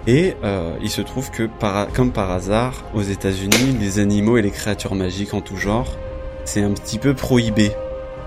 Et 0.08 0.34
euh, 0.44 0.74
il 0.82 0.89
se 0.89 1.02
trouve 1.02 1.30
que, 1.30 1.44
par, 1.44 1.88
comme 1.89 2.12
par 2.12 2.32
hasard, 2.32 2.84
aux 2.96 3.02
États-Unis, 3.02 3.78
les 3.80 4.00
animaux 4.00 4.38
et 4.38 4.42
les 4.42 4.50
créatures 4.50 4.96
magiques 4.96 5.34
en 5.34 5.42
tout 5.42 5.56
genre, 5.58 5.98
c'est 6.45 6.62
un 6.63 6.71
petit 6.71 6.97
peu 6.97 7.13
prohibé. 7.13 7.71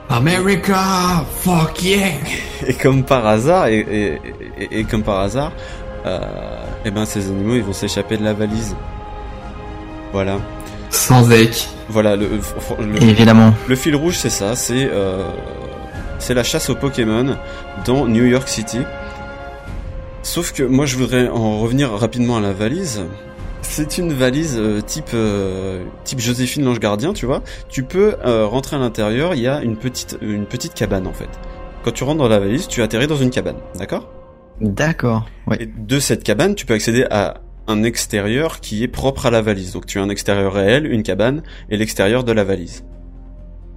America, 0.08 1.24
fuck 1.40 1.82
yeah. 1.82 2.12
Et 2.66 2.74
comme 2.74 3.02
par 3.04 3.26
hasard, 3.26 3.66
et, 3.66 3.78
et, 3.78 4.20
et, 4.62 4.80
et 4.80 4.84
comme 4.84 5.02
par 5.02 5.18
hasard, 5.20 5.52
euh, 6.06 6.20
eh 6.84 6.90
ben 6.90 7.04
ces 7.04 7.26
animaux 7.28 7.54
ils 7.56 7.62
vont 7.64 7.72
s'échapper 7.72 8.16
de 8.16 8.24
la 8.24 8.32
valise. 8.32 8.76
Voilà. 10.12 10.36
Sans 10.90 11.26
deck. 11.28 11.68
Voilà, 11.88 12.16
le, 12.16 12.28
le, 12.80 13.02
Évidemment. 13.02 13.52
le 13.68 13.76
fil 13.76 13.94
rouge 13.96 14.14
c'est 14.16 14.30
ça, 14.30 14.56
c'est 14.56 14.88
euh, 14.92 15.28
c'est 16.18 16.34
la 16.34 16.42
chasse 16.44 16.70
aux 16.70 16.74
Pokémon 16.76 17.36
dans 17.84 18.06
New 18.06 18.24
York 18.24 18.48
City. 18.48 18.80
Sauf 20.22 20.52
que 20.52 20.62
moi 20.62 20.86
je 20.86 20.96
voudrais 20.96 21.28
en 21.28 21.58
revenir 21.60 21.90
rapidement 21.92 22.36
à 22.36 22.40
la 22.40 22.52
valise. 22.52 23.04
C'est 23.68 23.98
une 23.98 24.14
valise 24.14 24.56
euh, 24.58 24.80
type 24.80 25.10
euh, 25.12 25.84
type 26.04 26.18
Joséphine 26.18 26.64
l'ange 26.64 26.80
gardien, 26.80 27.12
tu 27.12 27.26
vois. 27.26 27.42
Tu 27.68 27.82
peux 27.82 28.16
euh, 28.24 28.46
rentrer 28.46 28.76
à 28.76 28.78
l'intérieur, 28.78 29.34
il 29.34 29.42
y 29.42 29.48
a 29.48 29.60
une 29.62 29.76
petite 29.76 30.16
une 30.22 30.46
petite 30.46 30.72
cabane 30.72 31.06
en 31.06 31.12
fait. 31.12 31.28
Quand 31.84 31.90
tu 31.90 32.02
rentres 32.02 32.18
dans 32.18 32.28
la 32.28 32.38
valise, 32.38 32.68
tu 32.68 32.80
atterris 32.80 33.06
dans 33.06 33.16
une 33.16 33.28
cabane, 33.28 33.56
d'accord? 33.78 34.08
D'accord. 34.62 35.26
Ouais. 35.46 35.58
Et 35.60 35.66
de 35.66 36.00
cette 36.00 36.24
cabane, 36.24 36.54
tu 36.54 36.64
peux 36.64 36.72
accéder 36.72 37.04
à 37.10 37.42
un 37.66 37.82
extérieur 37.82 38.60
qui 38.60 38.82
est 38.82 38.88
propre 38.88 39.26
à 39.26 39.30
la 39.30 39.42
valise. 39.42 39.72
Donc 39.72 39.84
tu 39.84 39.98
as 39.98 40.02
un 40.02 40.08
extérieur 40.08 40.54
réel, 40.54 40.86
une 40.90 41.02
cabane, 41.02 41.42
et 41.68 41.76
l'extérieur 41.76 42.24
de 42.24 42.32
la 42.32 42.44
valise. 42.44 42.82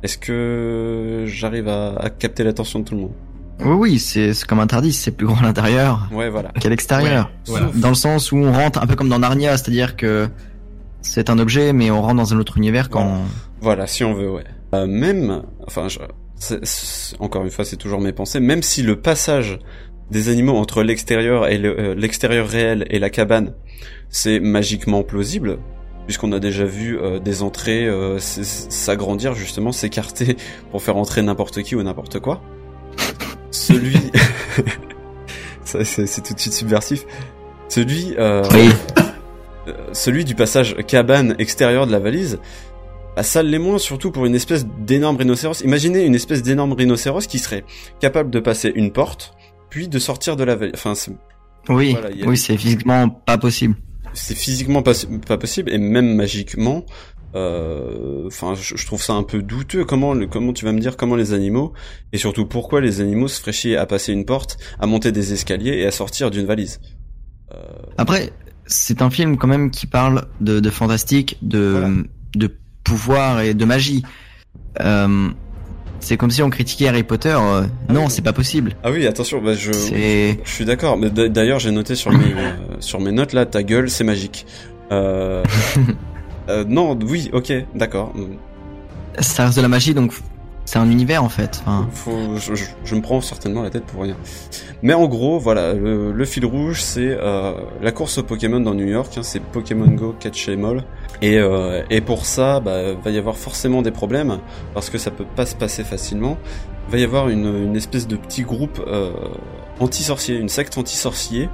Est-ce 0.02 0.18
que 0.18 1.26
j'arrive 1.26 1.68
à, 1.68 1.96
à 1.98 2.10
capter 2.10 2.46
l'attention 2.46 2.80
de 2.80 2.86
tout 2.86 2.96
le 2.96 3.02
monde? 3.02 3.14
Oui, 3.62 3.76
oui, 3.76 4.00
c'est 4.00 4.34
c'est 4.34 4.46
comme 4.48 4.60
un 4.60 4.68
Tardis, 4.68 4.94
c'est 4.94 5.12
plus 5.12 5.28
grand 5.28 5.40
à 5.40 5.44
l'intérieur 5.44 6.08
Ouais, 6.14 6.30
voilà. 6.30 6.50
qu'à 6.60 6.70
l'extérieur. 6.70 7.30
Voilà. 7.48 7.70
Dans 7.76 7.90
le 7.90 7.96
sens 7.96 8.32
où 8.32 8.38
on 8.38 8.52
rentre 8.54 8.82
un 8.82 8.88
peu 8.88 8.96
comme 8.96 9.10
dans 9.10 9.20
Narnia, 9.20 9.58
c'est-à-dire 9.58 9.96
que 9.98 10.30
c'est 11.02 11.30
un 11.30 11.40
objet, 11.40 11.74
mais 11.74 11.92
on 11.92 12.02
rentre 12.02 12.16
dans 12.16 12.34
un 12.34 12.40
autre 12.40 12.58
univers 12.58 12.90
quand. 12.90 13.24
Voilà, 13.62 13.88
si 13.88 14.04
on 14.04 14.14
veut, 14.14 14.30
ouais. 14.32 14.44
Euh, 14.74 14.86
même, 14.88 15.44
enfin, 15.68 15.88
je- 15.90 16.00
c'est- 16.38 16.64
c'est- 16.66 17.16
encore 17.20 17.44
une 17.44 17.50
fois, 17.52 17.66
c'est 17.66 17.76
toujours 17.76 18.00
mes 18.00 18.14
pensées. 18.14 18.40
Même 18.40 18.64
si 18.64 18.82
le 18.84 18.96
passage 18.96 19.60
des 20.12 20.30
animaux 20.30 20.56
entre 20.58 20.82
l'extérieur 20.84 21.48
et 21.48 21.58
le- 21.58 21.80
euh, 21.80 21.96
l'extérieur 21.96 22.48
réel 22.48 22.86
et 22.90 23.00
la 23.00 23.10
cabane, 23.10 23.54
c'est 24.10 24.40
magiquement 24.40 25.04
plausible, 25.04 25.58
puisqu'on 26.06 26.32
a 26.32 26.40
déjà 26.40 26.64
vu 26.66 26.98
euh, 26.98 27.20
des 27.20 27.44
entrées 27.44 27.88
euh, 27.88 28.18
s'agrandir 28.20 29.34
justement, 29.36 29.72
s'écarter 29.72 30.38
pour 30.72 30.82
faire 30.82 30.98
entrer 30.98 31.22
n'importe 31.22 31.62
qui 31.64 31.76
ou 31.76 31.84
n'importe 31.84 32.20
quoi. 32.20 32.42
Celui, 33.52 33.98
Ça, 35.66 35.84
c'est 35.86 36.08
c'est 36.08 36.22
tout 36.22 36.34
de 36.34 36.40
suite 36.40 36.54
subversif. 36.54 37.06
Celui, 37.68 38.16
euh, 38.18 38.44
Oui. 38.54 38.70
euh, 39.68 39.74
celui 39.94 40.26
du 40.26 40.34
passage 40.36 40.76
cabane 40.88 41.36
extérieur 41.38 41.86
de 41.86 41.92
la 41.92 42.00
valise, 42.00 42.40
bah, 43.16 43.22
ça 43.24 43.44
l'est 43.44 43.60
moins, 43.60 43.78
surtout 43.78 44.12
pour 44.12 44.26
une 44.26 44.34
espèce 44.36 44.66
d'énorme 44.80 45.18
rhinocéros. 45.18 45.62
Imaginez 45.62 46.06
une 46.06 46.16
espèce 46.16 46.42
d'énorme 46.42 46.74
rhinocéros 46.74 47.28
qui 47.28 47.38
serait 47.38 47.64
capable 48.00 48.32
de 48.32 48.40
passer 48.40 48.72
une 48.74 48.92
porte, 48.92 49.34
puis 49.70 49.88
de 49.88 50.00
sortir 50.00 50.36
de 50.36 50.44
la 50.44 50.56
valise. 50.56 50.74
Enfin, 50.76 50.96
c'est- 50.96 51.12
Oui, 51.68 51.92
Voilà, 51.92 52.08
a 52.08 52.28
oui, 52.28 52.38
c'est 52.38 52.58
physiquement 52.58 53.10
pas 53.10 53.38
possible. 53.38 53.76
c'est 54.14 54.36
physiquement 54.36 54.82
pas, 54.82 54.94
pas 55.28 55.38
possible, 55.38 55.72
et 55.72 55.78
même 55.78 56.16
magiquement. 56.16 56.84
Euh, 57.36 58.24
Enfin, 58.28 58.54
je, 58.56 58.76
je 58.76 58.86
trouve 58.86 59.02
ça 59.04 59.14
un 59.14 59.24
peu 59.24 59.42
douteux. 59.42 59.86
Comment, 59.86 60.14
le, 60.14 60.28
comment 60.28 60.54
tu 60.54 60.66
vas 60.66 60.72
me 60.72 60.80
dire 60.80 60.98
comment 60.98 61.16
les 61.16 61.34
animaux, 61.34 61.74
et 62.14 62.18
surtout 62.18 62.46
pourquoi 62.46 62.82
les 62.82 63.02
animaux 63.02 63.28
se 63.28 63.40
feraient 63.40 63.52
chier 63.52 63.78
à 63.78 63.86
passer 63.86 64.14
une 64.14 64.26
porte, 64.26 64.58
à 64.80 64.86
monter 64.86 65.12
des 65.12 65.34
escaliers 65.34 65.78
et 65.80 65.86
à 65.86 65.92
sortir 65.92 66.32
d'une 66.32 66.46
valise? 66.46 66.80
Euh, 67.54 67.58
Après, 67.98 68.32
c'est 68.66 69.02
un 69.02 69.10
film 69.10 69.38
quand 69.38 69.48
même 69.48 69.72
qui 69.72 69.88
parle 69.88 70.26
de, 70.42 70.60
de 70.60 70.70
fantastique, 70.70 71.38
de, 71.42 71.60
Voilà. 71.72 71.90
de 72.36 72.56
pouvoir 72.84 73.42
et 73.42 73.54
de 73.56 73.66
magie. 73.66 74.04
Euh, 74.82 75.30
c'est 76.00 76.16
comme 76.16 76.32
si 76.32 76.42
on 76.42 76.50
critiquait 76.50 76.88
Harry 76.88 77.04
Potter. 77.04 77.36
euh, 77.40 77.66
non, 77.90 78.06
oui. 78.06 78.10
c'est 78.12 78.22
pas 78.22 78.32
possible. 78.34 78.76
Ah 78.84 78.92
oui, 78.92 79.06
attention, 79.06 79.42
bah 79.42 79.54
je, 79.54 79.72
je 79.74 80.36
suis 80.50 80.64
d'accord. 80.66 80.98
Mais 80.98 81.10
d'a- 81.10 81.28
d'ailleurs, 81.28 81.60
j'ai 81.60 81.72
noté 81.72 81.96
sur 81.96 82.12
mes 82.12 82.34
euh, 82.38 82.52
sur 82.80 83.00
mes 83.02 83.12
notes 83.12 83.34
là, 83.34 83.46
ta 83.46 83.64
gueule, 83.64 83.90
c'est 83.90 84.04
magique. 84.06 84.46
Euh, 86.50 86.66
non, 86.68 86.98
oui, 87.08 87.30
ok, 87.34 87.54
d'accord. 87.76 88.12
Ça 89.20 89.46
reste 89.46 89.58
de 89.58 89.62
la 89.62 89.68
magie, 89.68 89.94
donc 89.94 90.14
c'est 90.66 90.78
un 90.80 90.90
univers 90.90 91.24
en 91.24 91.30
fait. 91.30 91.62
Enfin, 91.62 91.88
Faut, 91.92 92.38
je, 92.38 92.56
je- 92.56 92.66
je 92.86 92.96
me 92.96 93.02
prends 93.02 93.22
certainement 93.22 93.64
la 93.64 93.70
tête 93.70 93.86
pour 93.86 94.04
rien. 94.04 94.16
Mais 94.82 94.94
en 94.94 95.08
gros, 95.08 95.40
voilà, 95.40 95.74
le, 95.74 96.12
le 96.12 96.26
fil 96.26 96.46
rouge, 96.46 96.82
c'est 96.82 97.18
euh, 97.20 97.54
la 97.82 97.92
course 97.92 98.18
aux 98.20 98.24
Pokémon 98.24 98.60
dans 98.60 98.74
New 98.74 98.86
York. 98.88 99.12
hein, 99.18 99.24
c'est 99.24 99.42
Pokémon 99.42 99.88
Go, 99.88 100.16
Catch 100.20 100.48
'em 100.50 100.64
All. 100.66 100.84
Et, 101.22 101.38
euh, 101.38 101.82
et 101.90 102.02
pour 102.02 102.26
ça, 102.26 102.60
bah, 102.62 102.94
va 102.94 103.12
y 103.12 103.18
avoir 103.18 103.36
forcément 103.36 103.82
des 103.82 103.92
problèmes 103.92 104.40
parce 104.74 104.90
que 104.90 104.98
ça 104.98 105.12
peut 105.12 105.26
pas 105.36 105.46
se 105.46 105.56
passer 105.56 105.84
facilement. 105.84 106.38
Va 106.90 106.98
y 106.98 107.04
avoir 107.04 107.30
une, 107.30 107.46
une 107.66 107.76
espèce 107.76 108.08
de 108.08 108.16
petit 108.16 108.44
groupe 108.44 108.80
euh, 108.88 109.12
anti-sorcier, 109.80 110.38
une 110.38 110.50
secte 110.50 110.78
anti-sorcier 110.78 111.50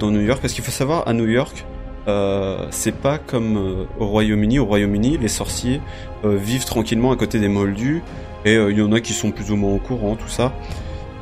dans 0.00 0.10
New 0.10 0.20
York. 0.22 0.40
Parce 0.42 0.52
qu'il 0.54 0.64
faut 0.64 0.72
savoir, 0.72 1.06
à 1.06 1.12
New 1.12 1.26
York, 1.28 1.64
euh, 2.08 2.66
c'est 2.70 2.94
pas 2.94 3.18
comme 3.18 3.56
euh, 3.56 3.84
au 3.98 4.06
Royaume-Uni. 4.06 4.58
Au 4.58 4.64
Royaume-Uni, 4.64 5.18
les 5.18 5.28
sorciers 5.28 5.80
euh, 6.24 6.36
vivent 6.36 6.64
tranquillement 6.64 7.10
à 7.10 7.16
côté 7.16 7.40
des 7.40 7.48
moldus 7.48 8.02
et 8.44 8.54
il 8.54 8.78
y 8.78 8.82
en 8.82 8.92
a 8.92 9.00
qui 9.00 9.12
sont 9.12 9.32
plus 9.32 9.50
ou 9.50 9.56
moins 9.56 9.72
au 9.72 9.78
courant, 9.78 10.14
tout 10.14 10.28
ça. 10.28 10.52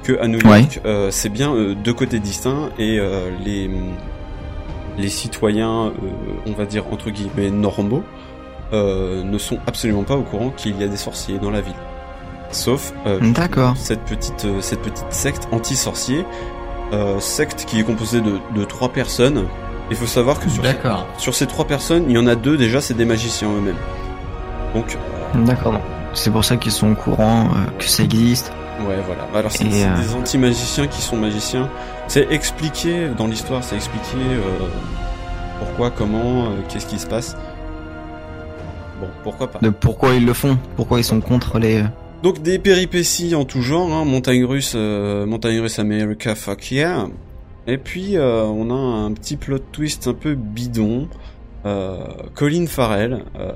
Que 0.03 0.21
à 0.21 0.29
New. 0.29 0.39
York, 0.41 0.81
c'est 1.11 1.31
bien 1.31 1.55
deux 1.73 1.95
côtés 1.95 2.19
distincts 2.19 2.69
et 2.79 3.01
les 3.43 3.71
les 4.99 5.09
citoyens, 5.09 5.95
on 6.45 6.53
va 6.53 6.67
dire 6.67 6.85
entre 6.93 7.09
guillemets 7.09 7.49
normaux, 7.51 8.05
ne 8.75 9.39
sont 9.39 9.59
absolument 9.67 10.03
pas 10.03 10.17
au 10.17 10.23
courant 10.23 10.51
qu'il 10.51 10.79
y 10.79 10.85
a 10.85 10.89
des 10.89 10.99
sorciers 10.99 11.39
dans 11.39 11.51
la 11.51 11.63
ville. 11.63 11.73
Sauf 12.51 12.93
cette 13.75 14.03
petite 14.03 14.47
cette 14.61 14.83
petite 14.83 15.07
secte 15.09 15.49
anti-sorcier, 15.51 16.27
secte 17.21 17.65
qui 17.65 17.81
est 17.81 17.85
composée 17.85 18.21
de, 18.21 18.39
de 18.55 18.65
trois 18.67 18.91
personnes. 18.91 19.47
Il 19.91 19.97
faut 19.97 20.07
savoir 20.07 20.41
que 20.41 20.49
sur 20.49 20.63
D'accord. 20.63 21.07
sur 21.19 21.35
ces 21.35 21.47
trois 21.47 21.67
personnes, 21.67 22.05
il 22.09 22.15
y 22.15 22.19
en 22.19 22.27
a 22.27 22.35
deux 22.35 22.57
déjà, 22.57 22.81
c'est 22.81 22.95
des 22.95 23.05
magiciens 23.05 23.49
eux-mêmes. 23.51 23.77
Donc 24.75 24.97
d'accord. 25.47 25.73
donc 25.73 25.83
C'est 26.15 26.31
pour 26.31 26.45
ça 26.45 26.57
qu'ils 26.57 26.73
sont 26.73 26.93
au 26.93 26.95
courant 26.95 27.45
euh, 27.55 27.71
que 27.79 27.85
ça 27.85 28.03
existe. 28.03 28.51
Ouais, 28.81 28.97
voilà. 29.07 29.27
Alors, 29.35 29.53
c'est 29.53 29.65
euh, 29.65 29.97
des 30.03 30.15
anti-magiciens 30.15 30.87
qui 30.89 31.01
sont 31.01 31.17
magiciens. 31.17 31.69
C'est 32.09 32.27
expliqué 32.33 33.09
dans 33.17 33.27
l'histoire, 33.27 33.63
c'est 33.63 33.77
expliqué 33.77 34.17
euh, 34.19 34.41
pourquoi, 35.61 35.91
comment, 35.91 36.47
euh, 36.47 36.49
qu'est-ce 36.69 36.87
qui 36.87 36.99
se 36.99 37.07
passe. 37.07 37.37
Bon, 39.01 39.07
pourquoi 39.23 39.51
pas. 39.51 39.59
De 39.61 39.69
pourquoi 39.71 40.15
ils 40.15 40.25
le 40.27 40.33
font, 40.33 40.59
pourquoi 40.77 40.99
ils 40.99 41.05
sont 41.05 41.21
contre 41.21 41.59
les. 41.59 41.83
euh, 41.83 41.87
Donc 42.23 42.43
des 42.43 42.59
péripéties 42.59 43.35
en 43.35 43.45
tout 43.45 43.63
genre, 43.63 43.93
hein, 43.93 44.05
montagne 44.05 44.45
russe, 44.45 44.73
euh, 44.75 45.25
montagne 45.27 45.61
russe 45.61 45.79
America, 45.79 46.35
fuck 46.35 46.71
yeah. 46.73 47.07
Et 47.67 47.79
puis 47.79 48.17
euh, 48.17 48.45
on 48.45 48.71
a 48.71 48.75
un 48.75 49.13
petit 49.13 49.37
plot 49.37 49.59
twist 49.73 50.07
un 50.09 50.15
peu 50.15 50.35
bidon. 50.35 51.09
Euh, 51.67 51.97
Colin 52.35 52.67
Farrell, 52.67 53.25
euh, 53.39 53.53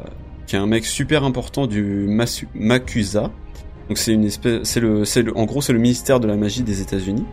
qui 0.47 0.57
est 0.57 0.59
un 0.59 0.67
mec 0.67 0.87
super 0.87 1.25
important 1.25 1.67
du 1.67 2.07
Masu- 2.09 2.49
Makusa. 2.55 3.31
Donc 3.89 3.99
c'est 3.99 4.13
une 4.13 4.25
espèce, 4.25 4.61
c'est 4.65 4.81
le, 4.81 5.05
c'est 5.05 5.23
le, 5.23 5.37
en 5.37 5.45
gros 5.45 5.61
c'est 5.61 5.73
le 5.75 5.79
ministère 5.79 6.21
de 6.21 6.27
la 6.27 6.37
magie 6.37 6.63
des 6.63 6.81
États-Unis. 6.81 7.25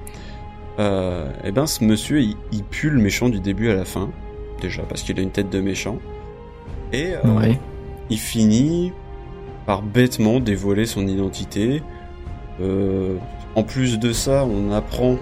Euh, 0.80 1.30
et 1.46 1.52
ben 1.54 1.66
ce 1.66 1.84
monsieur, 1.86 2.20
il, 2.22 2.36
il 2.52 2.64
pue 2.64 2.90
le 2.90 3.00
méchant 3.02 3.30
du 3.30 3.40
début 3.40 3.70
à 3.70 3.76
la 3.76 3.86
fin, 3.86 4.10
déjà 4.62 4.84
parce 4.84 5.02
qu'il 5.04 5.18
a 5.18 5.22
une 5.22 5.32
tête 5.32 5.50
de 5.50 5.62
méchant. 5.62 5.98
Et 6.92 7.14
Ouais. 7.24 7.58
il 8.10 8.20
finit 8.20 8.92
par 9.66 9.82
bêtement 9.82 10.40
dévoiler 10.42 10.86
son 10.86 11.08
identité. 11.08 11.82
En 13.56 13.64
plus 13.64 13.98
de 14.00 14.12
ça, 14.14 14.46
on 14.46 14.72
apprend 14.72 15.18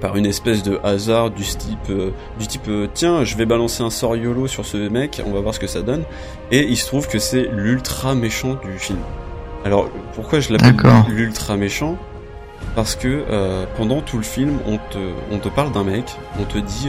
par 0.00 0.16
une 0.16 0.26
espèce 0.26 0.62
de 0.62 0.78
hasard 0.84 1.30
du 1.30 1.44
type, 1.44 1.78
euh, 1.90 2.10
du 2.38 2.46
type 2.46 2.68
euh, 2.68 2.88
tiens, 2.92 3.24
je 3.24 3.36
vais 3.36 3.46
balancer 3.46 3.82
un 3.82 3.90
sort 3.90 4.16
YOLO 4.16 4.46
sur 4.46 4.64
ce 4.64 4.76
mec, 4.88 5.22
on 5.26 5.32
va 5.32 5.40
voir 5.40 5.54
ce 5.54 5.60
que 5.60 5.66
ça 5.66 5.82
donne. 5.82 6.04
Et 6.50 6.64
il 6.64 6.76
se 6.76 6.86
trouve 6.86 7.08
que 7.08 7.18
c'est 7.18 7.48
l'ultra 7.52 8.14
méchant 8.14 8.54
du 8.54 8.78
film. 8.78 8.98
Alors 9.64 9.88
pourquoi 10.14 10.40
je 10.40 10.52
l'appelle 10.52 10.76
l'ultra 11.08 11.56
méchant? 11.56 11.96
Parce 12.74 12.94
que 12.94 13.24
euh, 13.30 13.64
pendant 13.76 14.00
tout 14.00 14.16
le 14.16 14.22
film, 14.22 14.58
on 14.66 14.76
te, 14.76 14.98
on 15.30 15.38
te 15.38 15.48
parle 15.48 15.72
d'un 15.72 15.84
mec, 15.84 16.04
on 16.38 16.44
te 16.44 16.58
dit 16.58 16.88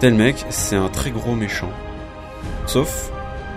tel 0.00 0.14
mec, 0.14 0.44
c'est 0.50 0.76
un 0.76 0.88
très 0.88 1.10
gros 1.10 1.34
méchant. 1.34 1.70
Sauf 2.66 3.10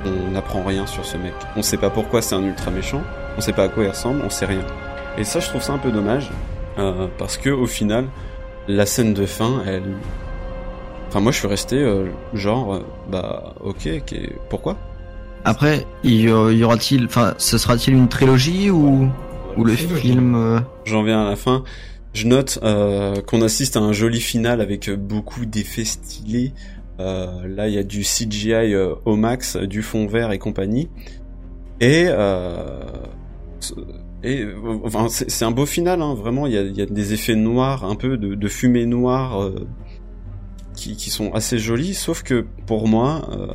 on 0.05 0.31
n'apprend 0.31 0.63
rien 0.63 0.85
sur 0.85 1.05
ce 1.05 1.17
mec. 1.17 1.33
On 1.55 1.61
sait 1.61 1.77
pas 1.77 1.89
pourquoi 1.89 2.21
c'est 2.21 2.35
un 2.35 2.43
ultra 2.43 2.71
méchant, 2.71 3.01
on 3.37 3.41
sait 3.41 3.53
pas 3.53 3.63
à 3.63 3.69
quoi 3.69 3.83
il 3.83 3.89
ressemble, 3.89 4.21
on 4.23 4.29
sait 4.29 4.45
rien. 4.45 4.63
Et 5.17 5.23
ça, 5.23 5.39
je 5.39 5.49
trouve 5.49 5.61
ça 5.61 5.73
un 5.73 5.77
peu 5.77 5.91
dommage, 5.91 6.31
euh, 6.77 7.07
parce 7.17 7.37
que 7.37 7.49
au 7.49 7.65
final, 7.65 8.05
la 8.67 8.85
scène 8.85 9.13
de 9.13 9.25
fin, 9.25 9.61
elle... 9.65 9.83
Enfin, 11.07 11.21
moi, 11.21 11.31
je 11.31 11.37
suis 11.37 11.47
resté 11.47 11.77
euh, 11.77 12.07
genre, 12.33 12.75
euh, 12.75 12.79
bah, 13.09 13.55
ok, 13.63 13.87
ok, 13.97 14.19
pourquoi? 14.49 14.77
Après, 15.45 15.85
y, 16.03 16.23
y 16.23 16.63
aura-t-il, 16.63 17.05
enfin, 17.05 17.33
ce 17.37 17.57
sera-t-il 17.57 17.95
une 17.95 18.09
trilogie 18.09 18.69
ou 18.69 19.09
ou 19.57 19.63
le 19.63 19.73
Trilogie. 19.75 20.01
film 20.01 20.35
euh, 20.35 20.59
J'en 20.85 21.03
viens 21.03 21.25
à 21.25 21.29
la 21.29 21.35
fin. 21.35 21.63
Je 22.13 22.27
note 22.27 22.59
euh, 22.63 23.21
qu'on 23.21 23.41
assiste 23.41 23.77
à 23.77 23.79
un 23.79 23.91
joli 23.93 24.19
final 24.21 24.61
avec 24.61 24.89
beaucoup 24.89 25.45
d'effets 25.45 25.85
stylés. 25.85 26.53
Euh, 26.99 27.47
là, 27.47 27.67
il 27.67 27.73
y 27.73 27.77
a 27.77 27.83
du 27.83 28.01
CGI 28.01 28.73
euh, 28.73 28.95
au 29.05 29.15
max, 29.15 29.55
du 29.57 29.81
fond 29.81 30.07
vert 30.07 30.31
et 30.31 30.39
compagnie. 30.39 30.89
Et 31.79 32.05
euh, 32.07 32.81
et 34.23 34.45
enfin, 34.83 35.07
c'est 35.09 35.45
un 35.45 35.51
beau 35.51 35.65
final, 35.65 36.01
hein, 36.01 36.13
vraiment. 36.15 36.47
Il 36.47 36.53
y 36.53 36.57
a, 36.57 36.61
il 36.61 36.75
y 36.75 36.81
a 36.81 36.85
des 36.85 37.13
effets 37.13 37.35
noirs, 37.35 37.85
un 37.85 37.95
peu 37.95 38.17
de, 38.17 38.33
de 38.35 38.47
fumée 38.47 38.85
noire, 38.85 39.41
euh, 39.43 39.67
qui, 40.75 40.95
qui 40.95 41.09
sont 41.09 41.31
assez 41.33 41.59
jolis. 41.59 41.93
Sauf 41.93 42.23
que 42.23 42.45
pour 42.65 42.87
moi, 42.87 43.29
euh, 43.31 43.47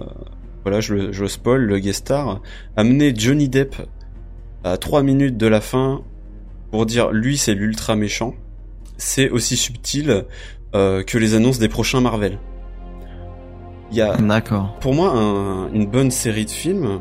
voilà, 0.63 0.81
je, 0.81 0.95
le- 0.95 1.13
je 1.13 1.23
le 1.23 1.29
spoil, 1.29 1.61
le 1.63 1.79
guest 1.79 2.01
star 2.07 2.41
amener 2.77 3.13
Johnny 3.17 3.49
Depp 3.49 3.75
à 4.65 4.77
3 4.77 5.03
minutes 5.03 5.37
de 5.37 5.47
la 5.49 5.61
fin 5.61 6.03
pour 6.71 6.87
dire 6.87 7.11
lui 7.11 7.37
c'est 7.37 7.55
l'ultra 7.55 7.97
méchant, 7.97 8.35
c'est 8.97 9.29
aussi 9.31 9.57
subtil 9.57 10.25
euh, 10.75 11.03
que 11.03 11.19
les 11.19 11.35
annonces 11.35 11.59
des 11.59 11.69
prochains 11.69 12.01
Marvel. 12.01 12.39
Il 13.91 13.97
y 13.97 14.01
a 14.01 14.17
pour 14.81 14.95
moi 14.95 15.11
un- 15.11 15.73
une 15.73 15.87
bonne 15.87 16.11
série 16.13 16.45
de 16.47 16.51
films, 16.51 17.01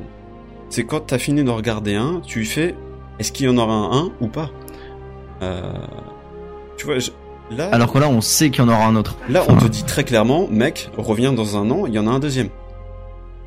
c'est 0.69 0.83
quand 0.83 1.01
t'as 1.01 1.19
fini 1.19 1.43
de 1.43 1.49
regarder 1.51 1.95
un, 1.95 2.21
tu 2.25 2.43
fais 2.45 2.75
est-ce 3.19 3.31
qu'il 3.31 3.45
y 3.45 3.49
en 3.49 3.57
aura 3.57 3.73
un, 3.73 3.97
un 4.05 4.11
ou 4.21 4.27
pas? 4.27 4.49
Euh, 5.41 5.61
Tu 6.77 6.85
vois, 6.85 6.99
je- 6.99 7.11
là, 7.55 7.69
Alors 7.71 7.91
que 7.91 7.99
là, 7.99 8.09
on 8.09 8.21
sait 8.21 8.49
qu'il 8.49 8.63
y 8.63 8.67
en 8.67 8.69
aura 8.69 8.85
un 8.85 8.95
autre. 8.95 9.15
là 9.29 9.43
on 9.47 9.55
te 9.57 9.65
dit 9.67 9.83
très 9.83 10.03
clairement, 10.03 10.47
mec, 10.49 10.89
reviens 10.97 11.31
dans 11.33 11.57
un 11.57 11.69
an, 11.71 11.85
il 11.85 11.93
y 11.93 11.99
en 11.99 12.07
a 12.07 12.11
un 12.11 12.19
deuxième. 12.19 12.49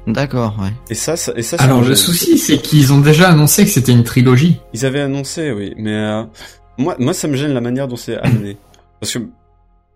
D'accord, 0.07 0.55
ouais. 0.61 0.68
Et 0.90 0.94
ça, 0.94 1.16
ça- 1.16 1.33
et 1.35 1.42
ça, 1.42 1.57
Alors 1.61 1.81
le 1.83 1.94
souci, 1.94 2.37
c'est 2.38 2.59
qu'ils 2.59 2.92
ont 2.92 3.00
déjà 3.00 3.31
annoncé 3.31 3.64
que 3.64 3.70
c'était 3.70 3.92
une 3.92 4.05
trilogie. 4.05 4.61
Ils 4.74 4.85
avaient 4.85 5.00
annoncé, 5.00 5.50
oui, 5.53 5.72
mais 5.79 5.94
euh, 5.94 6.22
moi, 6.77 6.94
moi, 6.98 7.14
ça 7.14 7.27
me 7.27 7.37
gêne 7.37 7.55
la 7.55 7.62
manière 7.62 7.88
dont 7.88 7.96
c'est 7.96 8.16
amené. 8.18 8.59
Parce 9.00 9.14
que 9.14 9.20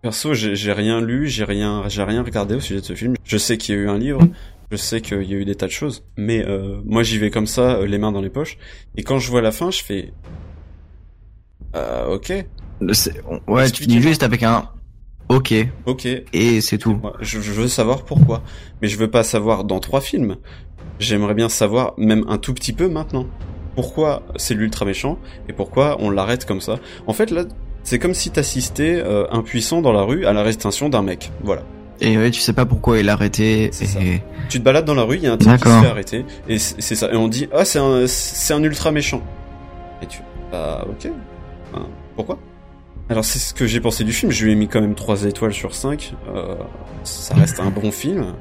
perso, 0.01 0.33
j'ai 0.33 0.57
j'ai 0.57 0.73
rien 0.73 1.01
lu, 1.03 1.29
j'ai 1.29 1.45
rien, 1.45 1.83
j'ai 1.89 2.03
rien 2.03 2.23
regardé 2.23 2.55
au 2.55 2.61
sujet 2.61 2.81
de 2.81 2.87
ce 2.87 2.95
film. 2.95 3.15
Je 3.25 3.37
sais 3.37 3.59
qu'il 3.59 3.75
y 3.75 3.79
a 3.79 3.81
eu 3.83 3.89
un 3.91 3.99
livre, 3.99 4.21
je 4.71 4.77
sais 4.77 5.01
qu'il 5.01 5.23
y 5.23 5.35
a 5.35 5.39
eu 5.39 5.45
des 5.45 5.55
tas 5.55 5.67
de 5.67 5.73
choses, 5.73 6.05
mais 6.17 6.45
euh, 6.47 6.81
moi, 6.85 7.03
j'y 7.03 7.19
vais 7.19 7.31
comme 7.31 7.47
ça, 7.47 7.77
euh, 7.77 7.87
les 7.87 7.99
mains 7.99 8.13
dans 8.13 8.21
les 8.21 8.31
poches. 8.31 8.59
Et 8.97 9.03
quand 9.03 9.19
je 9.19 9.31
vois 9.31 9.41
la 9.43 9.53
fin, 9.53 9.71
je 9.71 9.83
fais, 9.83 10.13
euh, 11.75 12.15
ok, 12.15 12.33
Ouais, 13.49 13.71
tu 13.71 13.83
finis 13.83 14.01
juste 14.01 14.23
avec 14.23 14.43
un 14.43 14.69
OK 15.29 15.53
ok. 15.85 16.07
et 16.33 16.61
c'est 16.61 16.79
tout. 16.79 17.01
Je 17.21 17.39
veux 17.39 17.69
savoir 17.69 18.05
pourquoi, 18.05 18.43
mais 18.81 18.89
je 18.89 18.97
veux 18.97 19.11
pas 19.11 19.23
savoir 19.23 19.65
dans 19.65 19.79
trois 19.81 20.01
films. 20.01 20.37
J'aimerais 21.01 21.35
bien 21.35 21.49
savoir, 21.49 21.95
même 21.99 22.25
un 22.29 22.39
tout 22.39 22.55
petit 22.55 22.73
peu 22.73 22.89
maintenant, 22.89 23.27
pourquoi 23.75 24.23
c'est 24.37 24.55
l'ultra 24.55 24.85
méchant 24.85 25.19
et 25.49 25.53
pourquoi 25.53 25.97
on 26.01 26.11
l'arrête 26.11 26.45
comme 26.47 26.61
ça? 26.61 26.79
En 27.07 27.13
fait, 27.13 27.31
là, 27.31 27.45
c'est 27.83 27.99
comme 27.99 28.15
si 28.15 28.31
t'assistais 28.31 29.01
euh, 29.05 29.27
impuissant 29.31 29.83
dans 29.83 29.93
la 29.93 30.03
rue 30.03 30.25
à 30.25 30.33
l'arrestation 30.33 30.89
d'un 30.89 31.03
mec. 31.03 31.31
Voilà. 31.43 31.63
Et 32.01 32.17
ouais, 32.17 32.31
tu 32.31 32.41
sais 32.41 32.53
pas 32.53 32.65
pourquoi 32.67 32.99
il 32.99 33.09
a 33.09 33.15
arrêté. 33.15 33.71
Ça. 33.73 33.85
Tu 34.49 34.59
te 34.61 34.65
balades 34.65 34.85
dans 34.85 34.95
la 34.95 35.03
rue, 35.03 35.17
il 35.17 35.23
y 35.23 35.27
a 35.27 35.33
un 35.33 35.37
type 35.37 35.51
qui 35.57 35.59
se 35.59 35.81
fait 35.81 35.87
arrêter 35.87 36.25
et 36.49 36.59
c'est 36.59 36.95
ça. 36.95 37.11
Et 37.13 37.17
on 37.17 37.29
dit 37.29 37.49
ah 37.53 37.65
c'est 37.65 37.79
un 37.79 38.07
c'est 38.07 38.55
un 38.55 38.63
ultra 38.63 38.93
méchant. 38.93 39.23
Et 40.03 40.07
tu 40.07 40.21
bah 40.53 40.87
ok. 40.89 41.11
Pourquoi? 42.17 42.39
Alors 43.11 43.25
c'est 43.25 43.39
ce 43.39 43.55
que 43.55 43.67
j'ai 43.67 43.81
pensé 43.81 44.05
du 44.05 44.13
film. 44.13 44.31
Je 44.33 44.45
lui 44.45 44.53
ai 44.53 44.55
mis 44.55 44.69
quand 44.69 44.81
même 44.81 44.95
3 44.95 45.25
étoiles 45.25 45.53
sur 45.55 45.75
5 45.75 46.15
Euh, 46.35 46.55
ça 47.05 47.35
reste 47.35 47.61
un 47.61 47.71
bon 47.71 47.91
film. 47.91 48.35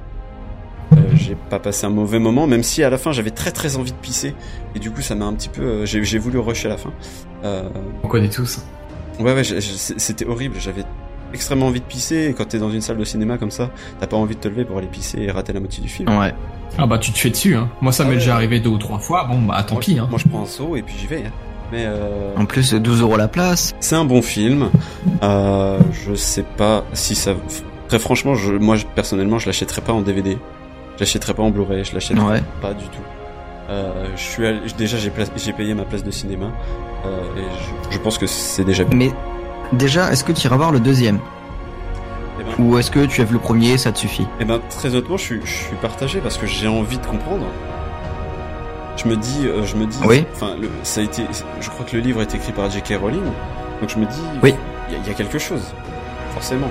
Euh, 0.94 0.96
j'ai 1.16 1.36
pas 1.50 1.60
passé 1.60 1.86
un 1.86 1.90
mauvais 1.90 2.20
moment, 2.20 2.48
même 2.48 2.64
si 2.64 2.82
à 2.84 2.90
la 2.90 2.98
fin 2.98 3.12
j'avais 3.12 3.32
très 3.32 3.52
très 3.52 3.76
envie 3.76 3.92
de 3.92 3.98
pisser 3.98 4.34
et 4.76 4.80
du 4.80 4.90
coup 4.92 5.02
ça 5.02 5.16
m'a 5.16 5.26
un 5.26 5.34
petit 5.34 5.50
peu. 5.50 5.62
euh, 5.62 5.86
j'ai 5.86 6.18
voulu 6.18 6.40
rusher 6.40 6.68
à 6.68 6.72
la 6.72 6.78
fin. 6.78 6.92
Euh, 7.44 7.70
On 8.04 8.08
connaît 8.08 8.30
tous. 8.30 8.60
Ouais, 9.20 9.34
ouais, 9.34 9.44
c'était 9.44 10.26
horrible. 10.26 10.56
J'avais 10.60 10.84
extrêmement 11.34 11.68
envie 11.68 11.80
de 11.82 11.86
pisser. 11.86 12.28
Et 12.30 12.34
quand 12.34 12.46
t'es 12.46 12.60
dans 12.60 12.70
une 12.72 12.82
salle 12.82 12.98
de 12.98 13.04
cinéma 13.06 13.38
comme 13.38 13.52
ça, 13.52 13.70
t'as 14.00 14.08
pas 14.08 14.18
envie 14.18 14.36
de 14.36 14.40
te 14.42 14.48
lever 14.48 14.66
pour 14.66 14.78
aller 14.78 14.88
pisser 14.88 15.20
et 15.22 15.32
rater 15.32 15.54
la 15.54 15.60
moitié 15.60 15.82
du 15.84 15.90
film. 15.90 16.10
Ouais. 16.18 16.34
Ah 16.78 16.86
bah 16.86 16.98
tu 17.00 17.12
te 17.12 17.18
fais 17.18 17.30
dessus, 17.30 17.56
hein. 17.56 17.70
Moi 17.82 17.92
ça 17.92 18.04
Ah 18.04 18.06
m'est 18.08 18.14
ouais. 18.14 18.20
déjà 18.20 18.36
arrivé 18.36 18.60
deux 18.60 18.70
ou 18.70 18.78
trois 18.78 19.00
fois. 19.00 19.24
Bon 19.26 19.40
bah 19.42 19.64
tant 19.64 19.76
moi, 19.76 19.82
pis, 19.82 19.98
hein. 20.00 20.08
Moi, 20.10 20.20
je 20.24 20.28
prends 20.30 20.44
un 20.44 20.46
saut 20.46 20.76
et 20.76 20.82
puis 20.82 20.96
j'y 21.00 21.08
vais. 21.08 21.24
hein. 21.26 21.32
Mais 21.72 21.84
euh, 21.86 22.34
En 22.38 22.46
plus, 22.46 22.74
12 22.74 23.02
euros 23.02 23.18
la 23.18 23.28
place. 23.28 23.76
c'est 23.80 23.96
un 23.96 24.06
bon 24.06 24.22
film. 24.22 24.70
Euh, 25.24 25.80
je 26.06 26.14
sais 26.16 26.44
pas 26.44 26.84
si 26.94 27.16
ça. 27.16 27.34
Très 27.88 28.00
franchement, 28.00 28.36
je, 28.36 28.54
moi 28.54 28.76
personnellement, 28.96 29.38
je 29.40 29.48
l'achèterais 29.48 29.82
pas 29.82 29.94
en 29.94 30.02
DVD. 30.02 30.38
Je 30.96 31.02
l'achèterai 31.02 31.34
pas 31.34 31.44
en 31.44 31.50
Blu-ray, 31.52 31.84
je 31.84 31.94
l'achèterai 31.94 32.26
Ouais. 32.26 32.42
pas 32.62 32.74
du 32.74 32.86
tout. 32.86 33.02
Euh, 33.70 34.06
je 34.16 34.22
suis 34.22 34.46
allé- 34.46 34.60
déjà 34.78 34.98
j'ai 34.98 35.10
pla- 35.10 35.26
payé 35.58 35.74
ma 35.74 35.84
place 35.84 36.04
de 36.04 36.10
cinéma 36.12 36.48
euh, 37.06 37.20
et 37.38 37.44
je, 37.92 37.96
je 37.96 38.00
pense 38.00 38.18
que 38.18 38.26
c'est 38.28 38.64
déjà 38.64 38.84
bien. 38.86 38.98
Mais 38.98 39.12
déjà, 39.74 40.12
est-ce 40.12 40.24
que 40.24 40.32
tu 40.32 40.46
iras 40.48 40.58
voir 40.58 40.72
le 40.72 40.80
deuxième 40.80 41.20
Eh 42.40 42.44
ben, 42.44 42.52
Ou 42.66 42.78
est-ce 42.78 42.92
que 42.92 43.06
tu 43.06 43.24
vu 43.24 43.34
le 43.34 43.40
premier, 43.40 43.78
ça 43.78 43.92
te 43.92 43.98
suffit 44.00 44.28
eh 44.40 44.46
ben, 44.46 44.60
très 44.70 44.90
honnêtement, 44.90 45.18
je 45.18 45.24
suis, 45.24 45.40
je 45.44 45.52
suis 45.52 45.76
partagé 45.78 46.20
parce 46.20 46.38
que 46.38 46.46
j'ai 46.48 46.68
envie 46.68 46.98
de 46.98 47.06
comprendre. 47.06 47.46
Je 48.98 49.08
me 49.08 49.16
dis, 49.16 49.46
euh, 49.46 49.64
je 49.64 49.76
me 49.76 49.86
dis, 49.86 49.98
Oui. 50.06 50.26
enfin, 50.34 50.56
le- 50.60 50.70
ça 50.84 51.02
a 51.02 51.04
été, 51.04 51.24
je 51.62 51.70
crois 51.70 51.86
que 51.86 51.96
le 51.96 52.02
livre 52.02 52.22
est 52.22 52.34
écrit 52.34 52.52
par 52.52 52.70
J.K. 52.70 52.96
Rowling, 53.00 53.22
donc 53.80 53.90
je 53.90 53.98
me 54.00 54.06
dis, 54.06 54.22
Oui. 54.42 54.54
il 54.90 54.94
y, 54.94 54.98
a- 54.98 55.00
il 55.04 55.08
y 55.08 55.12
a 55.12 55.14
quelque 55.14 55.38
chose, 55.38 55.62
forcément. 56.34 56.68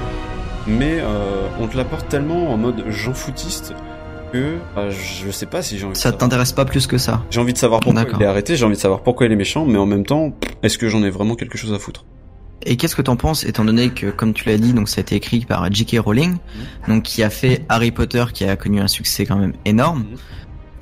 Mais 0.67 0.99
euh, 1.01 1.47
on 1.61 1.69
te 1.69 1.77
l'apporte 1.77 2.09
tellement 2.09 2.53
en 2.53 2.57
mode 2.57 2.85
Jean 2.89 3.15
foutiste 3.15 3.75
que 4.33 4.57
euh, 4.77 4.91
je 4.91 5.31
sais 5.31 5.47
pas 5.47 5.63
si 5.63 5.79
j'ai 5.79 5.85
envie. 5.85 5.93
de 5.93 5.99
Ça 5.99 6.11
t'intéresse 6.11 6.51
pas 6.51 6.65
plus 6.65 6.89
que 6.89 6.99
ça 6.99 7.23
J'ai 7.31 7.39
envie 7.41 7.53
de 7.53 7.59
savoir 7.59 7.79
pourquoi 7.79 8.03
il 8.19 8.23
est 8.23 8.27
arrêté, 8.27 8.57
j'ai 8.57 8.65
envie 8.65 8.75
de 8.75 8.81
savoir 8.81 9.03
pourquoi 9.03 9.27
il 9.27 9.33
est 9.33 9.37
méchant, 9.37 9.65
mais 9.65 9.79
en 9.79 9.87
même 9.87 10.05
temps, 10.05 10.33
est-ce 10.65 10.79
que 10.79 10.89
j'en 10.89 11.05
ai 11.05 11.11
vraiment 11.11 11.37
quelque 11.37 11.57
chose 11.57 11.73
à 11.73 11.79
foutre? 11.79 12.05
Et 12.69 12.77
qu'est-ce 12.77 12.97
que 12.97 13.03
t'en 13.03 13.15
penses, 13.17 13.45
étant 13.45 13.65
donné 13.65 13.91
que, 13.91 14.07
comme 14.11 14.33
tu 14.35 14.49
l'as 14.49 14.59
dit, 14.59 14.73
donc 14.73 14.89
ça 14.89 14.99
a 14.99 15.03
été 15.03 15.15
écrit 15.15 15.45
par 15.45 15.73
J.K. 15.73 15.99
Rowling, 16.01 16.37
donc 16.89 17.05
qui 17.05 17.23
a 17.23 17.31
fait 17.31 17.65
Harry 17.69 17.93
Potter, 17.93 18.25
qui 18.35 18.45
a 18.45 18.57
connu 18.57 18.81
un 18.81 18.89
succès 18.89 19.25
quand 19.25 19.37
même 19.37 19.53
énorme. 19.65 20.01
Mhm. 20.01 20.17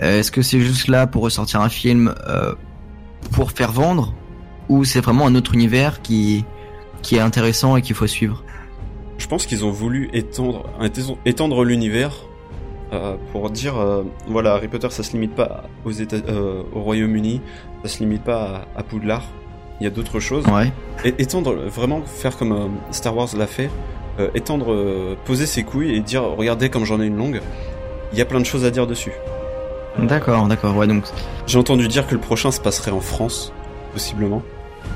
Euh, 0.03 0.19
Est-ce 0.21 0.33
que 0.33 0.41
c'est 0.43 0.61
juste 0.61 0.89
là 0.89 1.07
pour 1.07 1.23
ressortir 1.23 1.61
un 1.61 1.69
film 1.69 2.15
euh, 2.27 2.55
pour 3.33 3.53
faire 3.53 3.71
vendre, 3.71 4.15
ou 4.71 4.85
c'est 4.85 5.01
vraiment 5.01 5.27
un 5.27 5.35
autre 5.35 5.53
univers 5.55 6.01
qui 6.03 6.45
qui 7.03 7.17
est 7.17 7.21
intéressant 7.21 7.77
et 7.77 7.83
qu'il 7.83 7.95
faut 7.95 8.07
suivre? 8.07 8.43
Je 9.19 9.27
pense 9.27 9.45
qu'ils 9.47 9.65
ont 9.65 9.71
voulu 9.71 10.09
étendre, 10.15 10.65
étendre- 10.83 11.19
étendre 11.27 11.65
l'univers 11.65 12.13
euh, 12.95 13.17
pour 13.31 13.51
dire, 13.51 13.77
euh, 13.77 14.03
voilà, 14.27 14.55
Harry 14.55 14.69
Potter, 14.69 14.89
ça 14.91 15.03
se 15.03 15.13
limite 15.13 15.35
pas 15.35 15.65
aux 15.85 15.91
États, 15.91 16.17
euh, 16.17 16.63
au 16.73 16.81
Royaume-Uni, 16.81 17.41
ça 17.83 17.89
se 17.91 17.99
limite 18.01 18.23
pas 18.25 18.67
à, 18.75 18.81
à 18.81 18.83
Poudlard. 18.83 19.25
Il 19.81 19.85
y 19.85 19.87
a 19.87 19.91
d'autres 19.91 20.21
choses. 20.21 20.47
Ouais. 20.47 20.73
Et 21.05 21.15
étendre, 21.23 21.55
vraiment 21.67 22.03
faire 22.03 22.37
comme 22.37 22.53
euh, 22.53 22.67
Star 22.93 23.17
Wars 23.17 23.29
l'a 23.37 23.47
fait, 23.47 23.71
euh, 24.21 24.29
étendre, 24.35 24.73
euh, 24.73 25.17
poser 25.25 25.47
ses 25.47 25.65
couilles 25.65 25.95
et 25.97 26.01
dire, 26.01 26.23
regardez 26.23 26.71
comme 26.71 26.85
j'en 26.85 27.01
ai 27.01 27.07
une 27.07 27.17
longue. 27.17 27.41
Il 28.13 28.19
y 28.19 28.23
a 28.23 28.25
plein 28.25 28.39
de 28.41 28.45
choses 28.47 28.65
à 28.65 28.71
dire 28.71 28.87
dessus. 28.87 29.13
D'accord, 29.99 30.47
d'accord. 30.47 30.77
Ouais, 30.77 30.87
donc 30.87 31.05
J'ai 31.47 31.59
entendu 31.59 31.89
dire 31.89 32.07
que 32.07 32.15
le 32.15 32.21
prochain 32.21 32.51
se 32.53 32.61
passerait 32.61 32.91
en 32.93 33.01
France, 33.01 33.53
possiblement, 33.93 34.43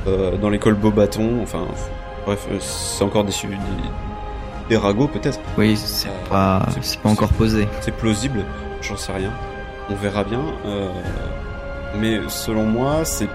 dans 0.07 0.49
l'école 0.49 0.75
Beaubaton. 0.75 1.41
Enfin, 1.43 1.67
bref, 2.27 2.47
c'est 2.61 3.03
encore 3.05 3.25
des, 3.25 3.33
des, 3.33 3.57
des 4.71 4.77
ragots 4.77 5.09
peut-être. 5.09 5.41
oui, 5.57 5.77
c'est 5.77 6.09
pas 6.31 6.67
c'est- 6.81 7.01
pas 7.01 7.09
encore 7.09 7.33
posé. 7.33 7.67
C'est 7.81 7.95
plausible, 7.95 8.45
j'en 8.83 8.97
sais 8.97 9.13
rien. 9.13 9.33
On 9.91 9.95
verra 9.95 10.23
bien. 10.25 10.41
mais 11.97 12.21
selon 12.29 12.65
moi, 12.65 13.05
c'est 13.05 13.29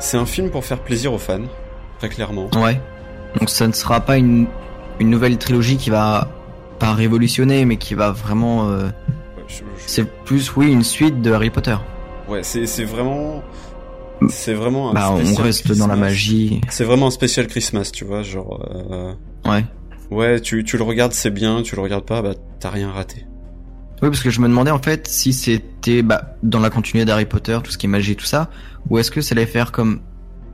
c'est 0.00 0.16
un 0.16 0.26
film 0.26 0.50
pour 0.50 0.64
faire 0.64 0.80
plaisir 0.80 1.12
aux 1.12 1.18
fans, 1.18 1.42
très 1.98 2.08
clairement. 2.08 2.48
Ouais. 2.56 2.80
Donc 3.38 3.48
ça 3.50 3.66
ne 3.68 3.72
sera 3.72 4.00
pas 4.00 4.16
une 4.16 4.46
une 4.98 5.08
nouvelle 5.10 5.38
trilogie 5.38 5.76
qui 5.76 5.88
va 5.90 6.28
pas 6.78 6.92
révolutionner, 6.92 7.64
mais 7.64 7.76
qui 7.76 7.94
va 7.94 8.10
vraiment. 8.10 8.68
euh, 8.70 8.86
Ouais, 8.86 9.44
je- 9.48 9.54
je- 9.58 9.62
c'est 9.86 10.04
plus 10.24 10.54
oui 10.56 10.70
une 10.72 10.82
suite 10.82 11.22
de 11.22 11.32
Harry 11.32 11.50
Potter. 11.50 11.76
ouais, 12.28 12.42
c'est 12.42 12.66
c'est 12.66 12.84
vraiment 12.84 13.42
c'est 14.28 14.52
vraiment 14.54 14.90
un 14.90 14.94
Bah, 14.94 15.12
on 15.12 15.16
reste 15.16 15.66
dans 15.68 15.86
la 15.86 15.94
Christmas. 15.94 15.96
magie. 15.96 16.60
C'est 16.68 16.84
vraiment 16.84 17.06
un 17.06 17.10
spécial 17.10 17.46
Christmas, 17.46 17.90
tu 17.92 18.04
vois, 18.04 18.22
genre. 18.22 18.66
euh, 18.90 19.12
Ouais. 19.46 19.64
Ouais, 20.10 20.40
tu, 20.40 20.64
tu 20.64 20.76
le 20.76 20.82
regardes, 20.82 21.12
c'est 21.12 21.30
bien, 21.30 21.62
tu 21.62 21.76
le 21.76 21.82
regardes 21.82 22.04
pas, 22.04 22.20
bah 22.20 22.32
t'as 22.58 22.68
rien 22.70 22.90
raté. 22.90 23.24
Oui, 24.02 24.08
parce 24.08 24.22
que 24.22 24.30
je 24.30 24.40
me 24.40 24.48
demandais 24.48 24.70
en 24.70 24.78
fait 24.80 25.06
si 25.06 25.32
c'était 25.32 26.02
bah, 26.02 26.36
dans 26.42 26.60
la 26.60 26.70
continuité 26.70 27.04
d'Harry 27.06 27.26
Potter, 27.26 27.58
tout 27.62 27.70
ce 27.70 27.78
qui 27.78 27.86
est 27.86 27.88
magie, 27.88 28.16
tout 28.16 28.24
ça, 28.24 28.48
ou 28.88 28.98
est-ce 28.98 29.10
que 29.10 29.20
ça 29.20 29.34
allait 29.34 29.46
faire 29.46 29.72
comme, 29.72 30.00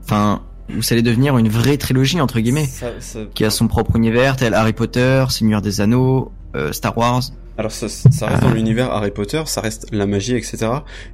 enfin, 0.05 0.43
ou 0.77 0.83
ça 0.83 0.95
allait 0.95 1.03
devenir 1.03 1.39
une 1.39 1.49
vraie 1.49 1.77
trilogie 1.77 2.21
entre 2.21 2.41
guillemets, 2.41 2.65
Ça- 2.67 2.91
ça- 3.01 3.21
qui 3.35 3.45
a 3.45 3.51
son 3.51 3.69
propre 3.69 3.95
univers, 3.97 4.37
tel 4.37 4.53
Harry 4.55 4.73
Potter, 4.73 5.25
Seigneur 5.29 5.63
des 5.63 5.81
Anneaux, 5.81 6.33
euh, 6.57 6.73
Star 6.73 6.97
Wars. 6.99 7.23
Alors 7.59 7.71
ça, 7.71 7.89
ça 7.89 8.27
reste 8.27 8.43
dans 8.43 8.51
l'univers 8.53 8.91
Harry 8.93 9.13
Potter, 9.13 9.43
ça 9.47 9.61
reste 9.61 9.87
la 9.93 10.07
magie, 10.07 10.35
etc. 10.35 10.57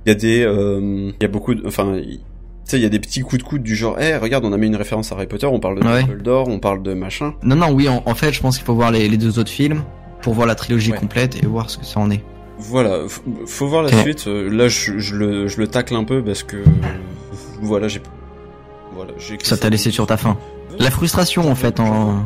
Il 0.06 0.08
y 0.08 0.12
a 0.12 0.14
des, 0.14 0.42
euh, 0.42 1.10
il 1.10 1.22
y 1.22 1.24
a 1.24 1.28
beaucoup, 1.28 1.54
de, 1.54 1.66
enfin, 1.66 1.96
il- 1.96 2.18
tu 2.18 2.70
sais, 2.70 2.78
il 2.78 2.82
y 2.82 2.86
a 2.86 2.88
des 2.88 2.98
petits 3.00 3.20
coups 3.20 3.42
de 3.42 3.46
coude 3.46 3.62
du 3.62 3.76
genre, 3.76 3.96
eh, 4.00 4.16
regarde, 4.16 4.44
on 4.44 4.52
a 4.52 4.56
mis 4.56 4.68
une 4.68 4.76
référence 4.76 5.12
à 5.12 5.16
Harry 5.16 5.26
Potter, 5.26 5.46
on 5.46 5.60
parle 5.60 5.80
de 5.80 5.86
Ouais. 5.86 6.02
Dumbledore, 6.04 6.48
on 6.48 6.58
parle 6.60 6.82
de 6.82 6.94
machin. 6.94 7.34
Non, 7.42 7.56
non, 7.56 7.70
oui, 7.72 7.88
en, 7.88 8.02
en 8.06 8.14
fait, 8.14 8.32
je 8.32 8.40
pense 8.40 8.56
qu'il 8.56 8.64
faut 8.64 8.74
voir 8.74 8.90
les, 8.90 9.08
les 9.08 9.16
deux 9.18 9.38
autres 9.38 9.50
films 9.50 9.82
pour 10.22 10.34
voir 10.34 10.46
la 10.46 10.54
trilogie 10.54 10.92
Ouais. 10.92 10.98
complète 10.98 11.42
et 11.42 11.46
voir 11.46 11.68
ce 11.70 11.78
que 11.78 11.84
ça 11.84 12.00
en 12.00 12.10
est. 12.10 12.22
Voilà, 12.58 13.04
f- 13.06 13.20
faut 13.46 13.66
voir 13.66 13.82
la 13.82 13.92
suite. 14.02 14.26
Euh, 14.28 14.48
Là, 14.50 14.68
je, 14.68 14.98
je 14.98 15.16
le, 15.16 15.48
je 15.48 15.58
le 15.60 15.66
tacle 15.66 15.94
un 15.96 16.04
peu 16.04 16.22
parce 16.22 16.42
que, 16.42 16.62
voilà, 17.60 17.88
j'ai, 17.88 18.00
voilà, 18.94 19.12
j'ai. 19.18 19.38
Ça 19.42 19.56
t'a 19.56 19.68
laissé 19.70 19.90
sur 19.90 20.06
ta 20.06 20.16
faim. 20.16 20.36
La 20.78 20.90
frustration 20.90 21.50
en 21.50 21.54
fait 21.54 21.80
en. 21.80 22.24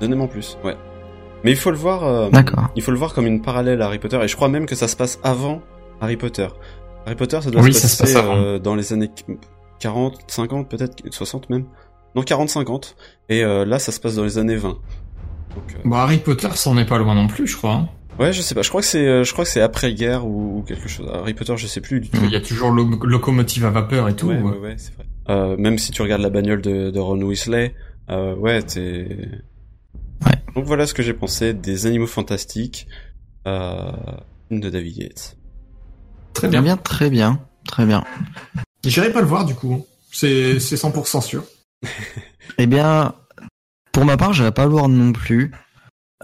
Donnez-moi 0.00 0.28
plus, 0.28 0.58
ouais. 0.64 0.76
Mais 1.44 1.50
il 1.52 1.56
faut 1.56 1.70
le 1.70 1.76
voir. 1.76 2.04
euh, 2.04 2.28
D'accord. 2.30 2.68
Il 2.76 2.82
faut 2.82 2.90
le 2.90 2.98
voir 2.98 3.14
comme 3.14 3.26
une 3.26 3.40
parallèle 3.42 3.80
à 3.82 3.86
Harry 3.86 3.98
Potter, 3.98 4.18
et 4.22 4.28
je 4.28 4.36
crois 4.36 4.48
même 4.48 4.66
que 4.66 4.74
ça 4.74 4.88
se 4.88 4.96
passe 4.96 5.18
avant 5.22 5.62
Harry 6.00 6.16
Potter. 6.16 6.48
Harry 7.06 7.16
Potter, 7.16 7.40
ça 7.42 7.50
doit 7.50 7.62
Oui, 7.62 7.72
se 7.72 7.80
ça 7.80 7.88
se 7.88 8.02
passer 8.02 8.14
passe 8.14 8.24
euh, 8.28 8.58
dans 8.58 8.74
les 8.74 8.92
années 8.92 9.10
40, 9.78 10.18
50, 10.26 10.68
peut-être 10.68 10.96
60 11.10 11.48
même. 11.50 11.64
Non, 12.14 12.22
40, 12.22 12.48
50. 12.50 12.96
Et 13.28 13.42
euh, 13.44 13.64
là, 13.64 13.78
ça 13.78 13.92
se 13.92 14.00
passe 14.00 14.16
dans 14.16 14.24
les 14.24 14.36
années 14.36 14.56
20. 14.56 14.76
Donc, 15.54 15.74
euh, 15.74 15.78
Bon, 15.84 15.96
Harry 15.96 16.18
Potter, 16.18 16.48
ça 16.54 16.70
en 16.70 16.78
est 16.78 16.84
pas 16.84 16.98
loin 16.98 17.14
non 17.14 17.26
plus, 17.26 17.46
je 17.46 17.56
crois. 17.56 17.74
hein. 17.74 17.88
ouais, 18.18 18.32
je 18.32 18.40
sais 18.42 18.54
pas. 18.54 18.62
Je 18.62 18.68
crois 18.68 18.80
que 18.80 18.86
c'est, 18.86 19.06
euh, 19.06 19.24
je 19.24 19.32
crois 19.32 19.44
que 19.44 19.50
c'est 19.50 19.60
après 19.60 19.92
guerre 19.94 20.26
ou, 20.26 20.58
ou 20.58 20.62
quelque 20.62 20.88
chose. 20.88 21.10
Harry 21.12 21.34
Potter, 21.34 21.56
je 21.56 21.66
sais 21.66 21.80
plus 21.80 22.00
du 22.00 22.08
tout. 22.08 22.20
Il 22.24 22.30
y 22.30 22.36
a 22.36 22.40
toujours 22.40 22.70
locomotive 22.70 23.64
à 23.64 23.70
vapeur 23.70 24.08
et 24.08 24.14
tout. 24.16 24.28
Ouais, 24.28 24.40
ouais. 24.40 24.74
c'est 24.76 24.94
vrai. 24.94 25.06
Euh, 25.28 25.56
même 25.56 25.78
si 25.78 25.92
tu 25.92 26.02
regardes 26.02 26.22
la 26.22 26.30
bagnole 26.30 26.60
de, 26.62 26.90
de 26.90 26.98
Ron 26.98 27.20
Weasley, 27.22 27.74
euh, 28.10 28.34
ouais, 28.36 28.62
t'es. 28.62 29.06
Ouais. 30.26 30.32
Donc 30.54 30.64
voilà 30.64 30.86
ce 30.86 30.94
que 30.94 31.02
j'ai 31.02 31.14
pensé 31.14 31.54
des 31.54 31.86
Animaux 31.86 32.06
Fantastiques 32.08 32.86
euh, 33.46 33.92
de 34.50 34.68
David 34.70 34.96
Yates. 34.96 35.36
Très 36.32 36.48
bien. 36.48 36.62
bien, 36.62 36.76
très 36.76 37.10
bien, 37.10 37.40
très 37.66 37.86
bien. 37.86 38.04
J'irai 38.84 39.12
pas 39.12 39.20
le 39.20 39.26
voir 39.26 39.44
du 39.44 39.54
coup. 39.54 39.84
C'est 40.12 40.58
c'est 40.58 40.76
100% 40.76 41.20
sûr. 41.22 41.44
Eh 42.58 42.66
bien, 42.66 43.14
pour 43.92 44.04
ma 44.04 44.16
part, 44.16 44.32
j'irai 44.32 44.52
pas 44.52 44.64
le 44.64 44.70
voir 44.70 44.88
non 44.88 45.12
plus. 45.12 45.52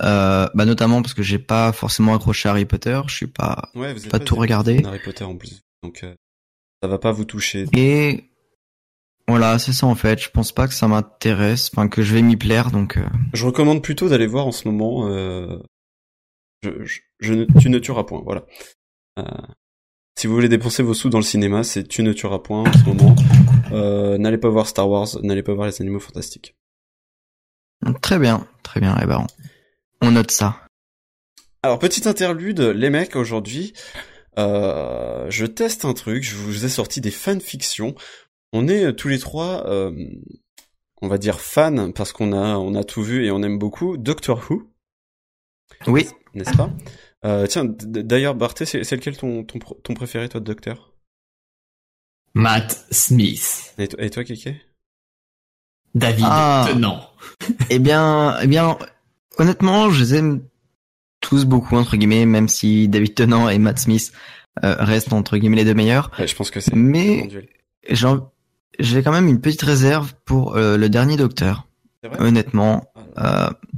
Euh, 0.03 0.47
bah 0.55 0.67
notamment 0.67 1.01
parce 1.01 1.15
que 1.15 1.23
j'ai 1.23 1.39
pas 1.39 1.73
forcément 1.73 2.15
accroché 2.15 2.49
à 2.49 2.53
Harry 2.53 2.67
Potter, 2.67 3.01
je 3.07 3.15
suis 3.15 3.27
pas 3.27 3.71
Ouais, 3.75 3.95
vous 3.95 4.09
pas 4.11 4.19
tout 4.19 4.35
regardé. 4.37 4.83
Harry 4.85 5.01
Potter 5.03 5.25
en 5.25 5.37
plus, 5.37 5.63
donc 5.83 6.05
euh, 6.05 6.15
ça 6.83 6.89
va 6.89 6.99
pas 6.99 7.13
vous 7.13 7.25
toucher. 7.25 7.65
Et 7.73 8.29
voilà, 9.27 9.59
c'est 9.59 9.73
ça 9.73 9.87
en 9.87 9.95
fait. 9.95 10.21
Je 10.23 10.29
pense 10.29 10.53
pas 10.53 10.69
que 10.69 10.75
ça 10.75 10.87
m'intéresse, 10.87 11.71
enfin 11.73 11.89
que 11.89 12.03
je 12.03 12.13
vais 12.13 12.21
m'y 12.21 12.37
plaire, 12.37 12.71
donc 12.71 12.99
euh, 12.99 13.07
Je 13.33 13.47
recommande 13.47 13.83
plutôt 13.83 14.11
d'aller 14.11 14.27
voir 14.27 14.47
en 14.47 14.53
ce 14.53 14.69
moment. 14.69 15.09
Euh, 15.09 15.59
je, 16.63 16.85
je, 16.85 17.01
je 17.21 17.33
ne, 17.33 17.45
tu 17.59 17.71
ne 17.71 17.79
tueras 17.79 18.05
point, 18.05 18.21
voilà. 18.23 18.45
Euh, 19.19 19.25
si 20.19 20.27
vous 20.27 20.35
voulez 20.35 20.51
dépenser 20.51 20.83
vos 20.83 20.93
sous 20.95 21.09
dans 21.09 21.19
le 21.19 21.25
cinéma, 21.25 21.63
c'est 21.63 21.89
tu 21.89 22.03
ne 22.03 22.13
tueras 22.13 22.39
point 22.41 22.65
en 22.69 22.73
ce 22.73 22.85
moment. 22.85 23.17
Euh, 23.73 24.19
n'allez 24.19 24.39
pas 24.39 24.51
voir 24.51 24.67
Star 24.67 24.89
Wars, 24.91 25.09
n'allez 25.23 25.43
pas 25.43 25.55
voir 25.55 25.67
les 25.67 25.81
Animaux 25.81 26.01
Fantastiques. 26.01 26.55
Très 27.95 28.19
bien, 28.19 28.47
très 28.63 28.81
bien. 28.81 28.97
Eh 29.03 29.07
ben, 29.07 29.27
on, 30.03 30.09
on 30.09 30.11
note 30.13 30.31
ça. 30.31 30.61
Alors, 31.63 31.79
petite 31.79 32.07
interlude, 32.07 32.61
les 32.61 32.91
mecs, 32.91 33.17
aujourd'hui, 33.17 33.73
euh, 34.39 35.27
je 35.31 35.47
teste 35.47 35.85
un 35.85 35.95
truc, 35.95 36.23
je 36.23 36.37
vous 36.37 36.65
ai 36.65 36.69
sorti 36.69 37.01
des 37.01 37.11
fanfictions. 37.11 37.95
On 38.53 38.69
est 38.69 38.95
tous 38.95 39.09
les 39.09 39.19
trois, 39.19 39.67
euh, 39.69 39.93
on 41.03 41.09
va 41.09 41.19
dire 41.19 41.41
fans, 41.41 41.91
parce 41.93 42.13
qu'on 42.13 42.33
a, 42.33 42.57
on 42.57 42.75
a 42.75 42.85
tout 42.85 43.03
vu 43.03 43.25
et 43.25 43.31
on 43.31 43.43
aime 43.43 43.59
beaucoup, 43.59 43.97
Doctor 43.97 44.47
Who, 44.49 44.71
Oui. 45.87 46.07
n'est-ce 46.35 46.57
pas? 46.57 46.71
Euh, 47.25 47.47
Tiens, 47.49 47.65
d'ailleurs, 47.65 48.35
Barthé, 48.37 48.65
c'est 48.67 48.91
lequel 48.93 49.17
ton, 49.17 49.43
ton, 49.43 49.59
pr- 49.59 49.83
ton 49.83 49.95
préféré, 49.95 50.29
toi, 50.29 50.39
de 50.41 50.45
Docteur? 50.45 50.93
Matt 52.35 52.87
Smith. 52.93 53.75
et, 53.79 53.89
toi- 53.89 54.03
et 54.05 54.11
toi, 54.11 54.23
Kéké? 54.25 54.61
David 55.97 56.25
Ah. 56.29 56.65
Tennant. 56.69 57.01
Eh 57.71 57.79
bien, 57.79 58.37
eh 58.41 58.47
bien, 58.47 58.79
honnêtement, 59.39 59.91
je 59.91 60.01
les 60.01 60.15
aime 60.15 60.43
tous 61.21 61.45
beaucoup 61.45 61.77
entre 61.77 61.97
guillemets, 61.97 62.25
même 62.27 62.49
si 62.49 62.89
David 62.89 63.15
Tennant 63.15 63.49
et 63.49 63.59
Matt 63.59 63.79
Smith 63.79 64.13
euh, 64.65 64.75
restent 64.79 65.13
entre 65.13 65.37
guillemets 65.37 65.57
les 65.57 65.65
deux 65.65 65.75
meilleurs. 65.75 66.11
Ouais, 66.19 66.27
je 66.27 66.35
pense 66.37 66.51
que 66.51 66.61
c'est 66.61 66.75
Mais- 66.75 67.29
J'ai 68.79 69.03
quand 69.03 69.13
même 69.13 69.27
une 69.29 69.41
petite 69.41 69.63
réserve 69.63 70.15
pour 70.25 70.57
euh, 70.57 70.77
le 70.77 70.89
dernier 70.89 71.17
Docteur. 71.17 71.67
Honnêtement, 72.19 72.91
Ah, 73.17 73.51
euh, 73.51 73.71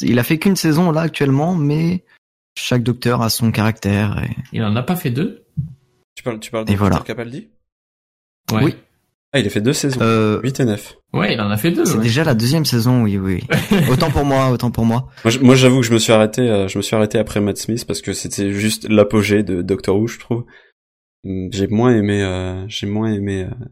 il 0.00 0.18
a 0.18 0.22
fait 0.24 0.38
qu'une 0.38 0.56
saison 0.56 0.90
là 0.90 1.02
actuellement, 1.02 1.54
mais 1.54 2.04
chaque 2.56 2.82
Docteur 2.82 3.20
a 3.22 3.28
son 3.30 3.50
caractère. 3.52 4.22
Et... 4.24 4.36
Il 4.52 4.64
en 4.64 4.74
a 4.76 4.82
pas 4.82 4.96
fait 4.96 5.10
deux? 5.10 5.44
Tu 6.14 6.22
parles, 6.22 6.40
tu 6.40 6.50
parles 6.50 6.64
de 6.64 6.70
Et 6.70 6.74
Peter 6.74 6.78
voilà. 6.78 6.98
Capaldi? 7.00 7.48
Ouais. 8.52 8.64
Oui. 8.64 8.74
Ah, 9.32 9.40
il 9.40 9.46
a 9.46 9.50
fait 9.50 9.60
deux 9.60 9.74
saisons. 9.74 10.00
Euh, 10.00 10.40
8 10.42 10.60
et 10.60 10.64
9. 10.64 10.96
Ouais, 11.12 11.34
il 11.34 11.40
en 11.40 11.50
a 11.50 11.56
fait 11.58 11.70
deux. 11.70 11.84
c'est 11.84 11.96
ouais. 11.96 12.02
déjà 12.02 12.24
la 12.24 12.34
deuxième 12.34 12.64
saison, 12.64 13.02
oui, 13.02 13.18
oui. 13.18 13.44
autant 13.90 14.10
pour 14.10 14.24
moi, 14.24 14.50
autant 14.50 14.70
pour 14.70 14.86
moi. 14.86 15.08
Moi, 15.42 15.54
j'avoue 15.54 15.80
que 15.80 15.86
je 15.86 15.92
me 15.92 15.98
suis 15.98 16.12
arrêté, 16.12 16.42
euh, 16.42 16.66
je 16.68 16.78
me 16.78 16.82
suis 16.82 16.96
arrêté 16.96 17.18
après 17.18 17.40
Matt 17.40 17.58
Smith 17.58 17.84
parce 17.86 18.00
que 18.00 18.14
c'était 18.14 18.52
juste 18.52 18.88
l'apogée 18.88 19.42
de 19.42 19.60
Doctor 19.60 19.96
Who, 19.98 20.06
je 20.06 20.18
trouve. 20.18 20.44
Hum, 21.26 21.48
J'ai 21.52 21.66
moins 21.66 21.94
aimé, 21.94 22.22
euh, 22.22 22.64
j'ai 22.68 22.86
moins 22.86 23.12
aimé 23.12 23.44
euh, 23.44 23.64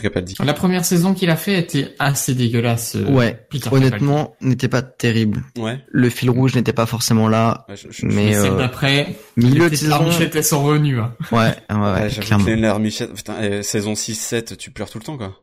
Capaldi. 0.00 0.34
La 0.44 0.54
première 0.54 0.84
saison 0.84 1.14
qu'il 1.14 1.30
a 1.30 1.36
fait 1.36 1.58
était 1.58 1.94
assez 1.98 2.34
dégueulasse. 2.34 2.96
euh, 2.96 3.10
Ouais, 3.10 3.46
Peter 3.50 3.68
honnêtement, 3.72 4.36
n'était 4.40 4.68
pas 4.68 4.82
terrible. 4.82 5.42
Ouais. 5.56 5.78
Le 5.88 6.10
fil 6.10 6.30
rouge 6.30 6.54
n'était 6.54 6.72
pas 6.72 6.86
forcément 6.86 7.28
là, 7.28 7.64
ouais 7.68 7.76
je, 7.76 7.88
je, 7.90 8.06
mais 8.06 8.32
celle 8.32 8.52
euh, 8.52 8.58
d'après, 8.58 9.14
milieu 9.36 9.64
les 9.64 9.70
de 9.70 9.76
saison, 9.76 10.10
elles 10.20 10.44
sont 10.44 10.62
revenues. 10.64 11.00
Hein. 11.00 11.14
ouais, 11.32 11.38
ouais, 11.70 11.76
ouais, 11.76 12.72
ouais, 12.72 13.08
putain, 13.14 13.34
eh, 13.42 13.62
saison 13.62 13.92
6-7, 13.92 14.56
tu 14.56 14.70
pleures 14.70 14.90
tout 14.90 14.98
le 14.98 15.04
temps, 15.04 15.16
quoi. 15.16 15.40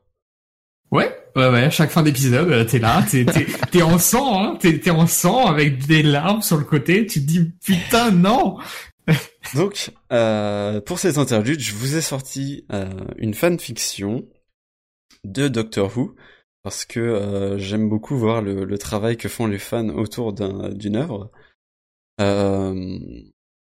Ouais, 0.92 1.10
ouais, 1.38 1.48
ouais. 1.48 1.64
à 1.64 1.70
Chaque 1.70 1.90
fin 1.90 2.04
d'épisode, 2.04 2.50
euh, 2.52 2.66
t'es 2.66 2.80
là, 2.80 3.02
t'es, 3.10 3.24
t'es, 3.24 3.46
t'es 3.72 3.82
en 3.82 3.98
sang, 3.98 4.44
hein. 4.44 4.58
T'es, 4.60 4.78
t'es 4.78 4.90
en 4.92 5.08
sang 5.08 5.46
avec 5.48 5.86
des 5.88 6.04
larmes 6.04 6.42
sur 6.42 6.58
le 6.58 6.66
côté. 6.66 7.06
Tu 7.06 7.22
te 7.22 7.26
dis 7.26 7.52
putain 7.66 8.12
non. 8.12 8.58
Donc, 9.56 9.90
euh, 10.12 10.80
pour 10.82 11.00
cette 11.00 11.18
interlude, 11.18 11.60
je 11.60 11.74
vous 11.74 11.96
ai 11.96 12.02
sorti 12.02 12.66
euh, 12.72 12.90
une 13.18 13.34
fanfiction 13.34 14.26
de 15.24 15.48
Doctor 15.48 15.96
Who 15.98 16.16
parce 16.64 16.86
que 16.86 17.00
euh, 17.00 17.58
j'aime 17.58 17.90
beaucoup 17.90 18.18
voir 18.18 18.42
le, 18.42 18.78
travail 18.78 19.18
que 19.18 19.30
font 19.30 19.48
les 19.48 19.58
fans 19.60 19.90
autour 19.90 20.34
d'un- 20.34 20.70
d'une 20.70 20.96
œuvre. 20.96 21.32
Euh, 22.20 23.00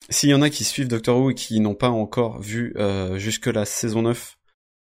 S'il 0.09 0.31
y 0.31 0.35
en 0.35 0.43
a 0.43 0.51
qui 0.51 0.65
suivent 0.65 0.89
Doctor 0.89 1.19
Who 1.19 1.31
et 1.31 1.35
qui 1.35 1.61
n'ont 1.61 1.75
pas 1.77 1.91
encore 1.91 2.41
vu 2.41 2.73
euh, 2.77 3.17
jusque 3.19 3.47
la 3.47 3.65
saison 3.65 4.03
9, 4.03 4.37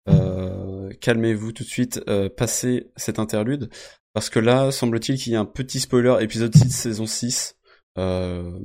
euh, 0.08 0.90
calmez-vous 1.00 1.52
tout 1.52 1.62
de 1.62 1.68
suite, 1.68 2.00
passez 2.36 2.90
cette 2.96 3.18
interlude 3.18 3.68
parce 4.12 4.30
que 4.30 4.38
là, 4.38 4.72
semble-t-il 4.72 5.18
qu'il 5.18 5.32
y 5.32 5.36
a 5.36 5.40
un 5.40 5.44
petit 5.44 5.78
spoiler 5.80 6.16
épisode 6.20 6.54
6 6.54 6.70
saison 6.70 7.06
6. 7.06 7.56
Euh, 7.98 8.58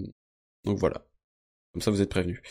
donc 0.64 0.80
voilà. 0.80 1.06
Comme 1.74 1.82
ça, 1.82 1.92
vous 1.92 2.02
êtes 2.02 2.10
prévenus. 2.10 2.42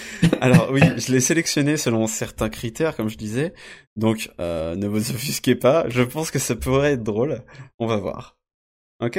Alors 0.40 0.70
oui, 0.72 0.80
je 0.96 1.12
l'ai 1.12 1.20
sélectionné 1.20 1.76
selon 1.76 2.06
certains 2.06 2.48
critères, 2.48 2.96
comme 2.96 3.08
je 3.08 3.16
disais. 3.16 3.54
Donc, 3.96 4.30
euh, 4.40 4.74
ne 4.76 4.86
vous 4.86 5.10
offusquez 5.10 5.54
pas. 5.54 5.84
Je 5.88 6.02
pense 6.02 6.30
que 6.30 6.38
ça 6.38 6.54
pourrait 6.56 6.92
être 6.92 7.02
drôle. 7.02 7.42
On 7.78 7.86
va 7.86 7.96
voir. 7.96 8.36
Ok? 9.02 9.18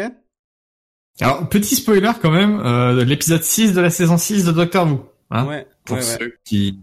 Alors 1.22 1.48
petit 1.48 1.76
spoiler 1.76 2.12
quand 2.22 2.32
même, 2.32 2.60
euh, 2.66 2.96
de 2.96 3.02
l'épisode 3.02 3.44
6 3.44 3.74
de 3.74 3.82
la 3.82 3.90
saison 3.92 4.18
6 4.18 4.46
de 4.46 4.52
Doctor 4.52 4.88
Who. 4.88 5.06
Hein, 5.30 5.46
Ouais. 5.46 5.68
pour 5.86 5.98
ouais, 5.98 6.04
ouais. 6.04 6.18
ceux 6.20 6.34
qui. 6.44 6.80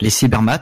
Les 0.00 0.10
cybermats, 0.10 0.60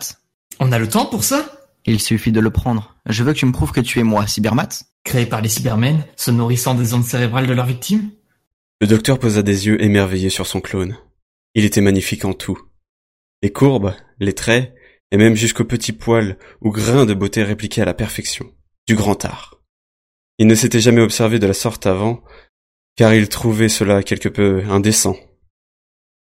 On 0.58 0.72
a 0.72 0.78
le 0.78 0.88
temps 0.88 1.06
pour 1.06 1.22
ça? 1.24 1.56
il 1.86 1.98
suffit 2.00 2.30
de 2.32 2.40
le 2.40 2.50
prendre. 2.50 2.96
Je 3.06 3.22
veux 3.24 3.32
que 3.32 3.38
tu 3.38 3.46
me 3.46 3.52
prouves 3.52 3.72
que 3.72 3.80
tu 3.80 4.00
es 4.00 4.02
moi, 4.02 4.26
cybermat. 4.26 4.68
Créés 5.04 5.24
par 5.26 5.40
les 5.40 5.48
cybermen, 5.48 6.04
se 6.16 6.30
nourrissant 6.30 6.74
des 6.74 6.92
ondes 6.94 7.04
cérébrales 7.04 7.46
de 7.46 7.52
leurs 7.54 7.64
victimes? 7.66 8.10
Le 8.80 8.86
docteur 8.86 9.18
posa 9.18 9.42
des 9.42 9.66
yeux 9.66 9.82
émerveillés 9.82 10.28
sur 10.30 10.46
son 10.46 10.60
clone. 10.60 10.96
Il 11.55 11.64
était 11.64 11.80
magnifique 11.80 12.24
en 12.24 12.32
tout. 12.32 12.59
Les 13.42 13.51
courbes, 13.51 13.94
les 14.18 14.34
traits, 14.34 14.74
et 15.11 15.16
même 15.16 15.34
jusqu'aux 15.34 15.64
petits 15.64 15.92
poils 15.92 16.38
ou 16.61 16.70
grains 16.70 17.07
de 17.07 17.14
beauté 17.14 17.42
répliqués 17.42 17.82
à 17.82 17.86
la 17.86 17.94
perfection. 17.94 18.55
Du 18.86 18.94
grand 18.94 19.24
art. 19.24 19.61
Il 20.38 20.46
ne 20.46 20.55
s'était 20.55 20.80
jamais 20.80 21.01
observé 21.01 21.38
de 21.38 21.46
la 21.46 21.55
sorte 21.55 21.86
avant, 21.86 22.22
car 22.96 23.14
il 23.14 23.28
trouvait 23.28 23.68
cela 23.68 24.03
quelque 24.03 24.28
peu 24.28 24.62
indécent. 24.68 25.16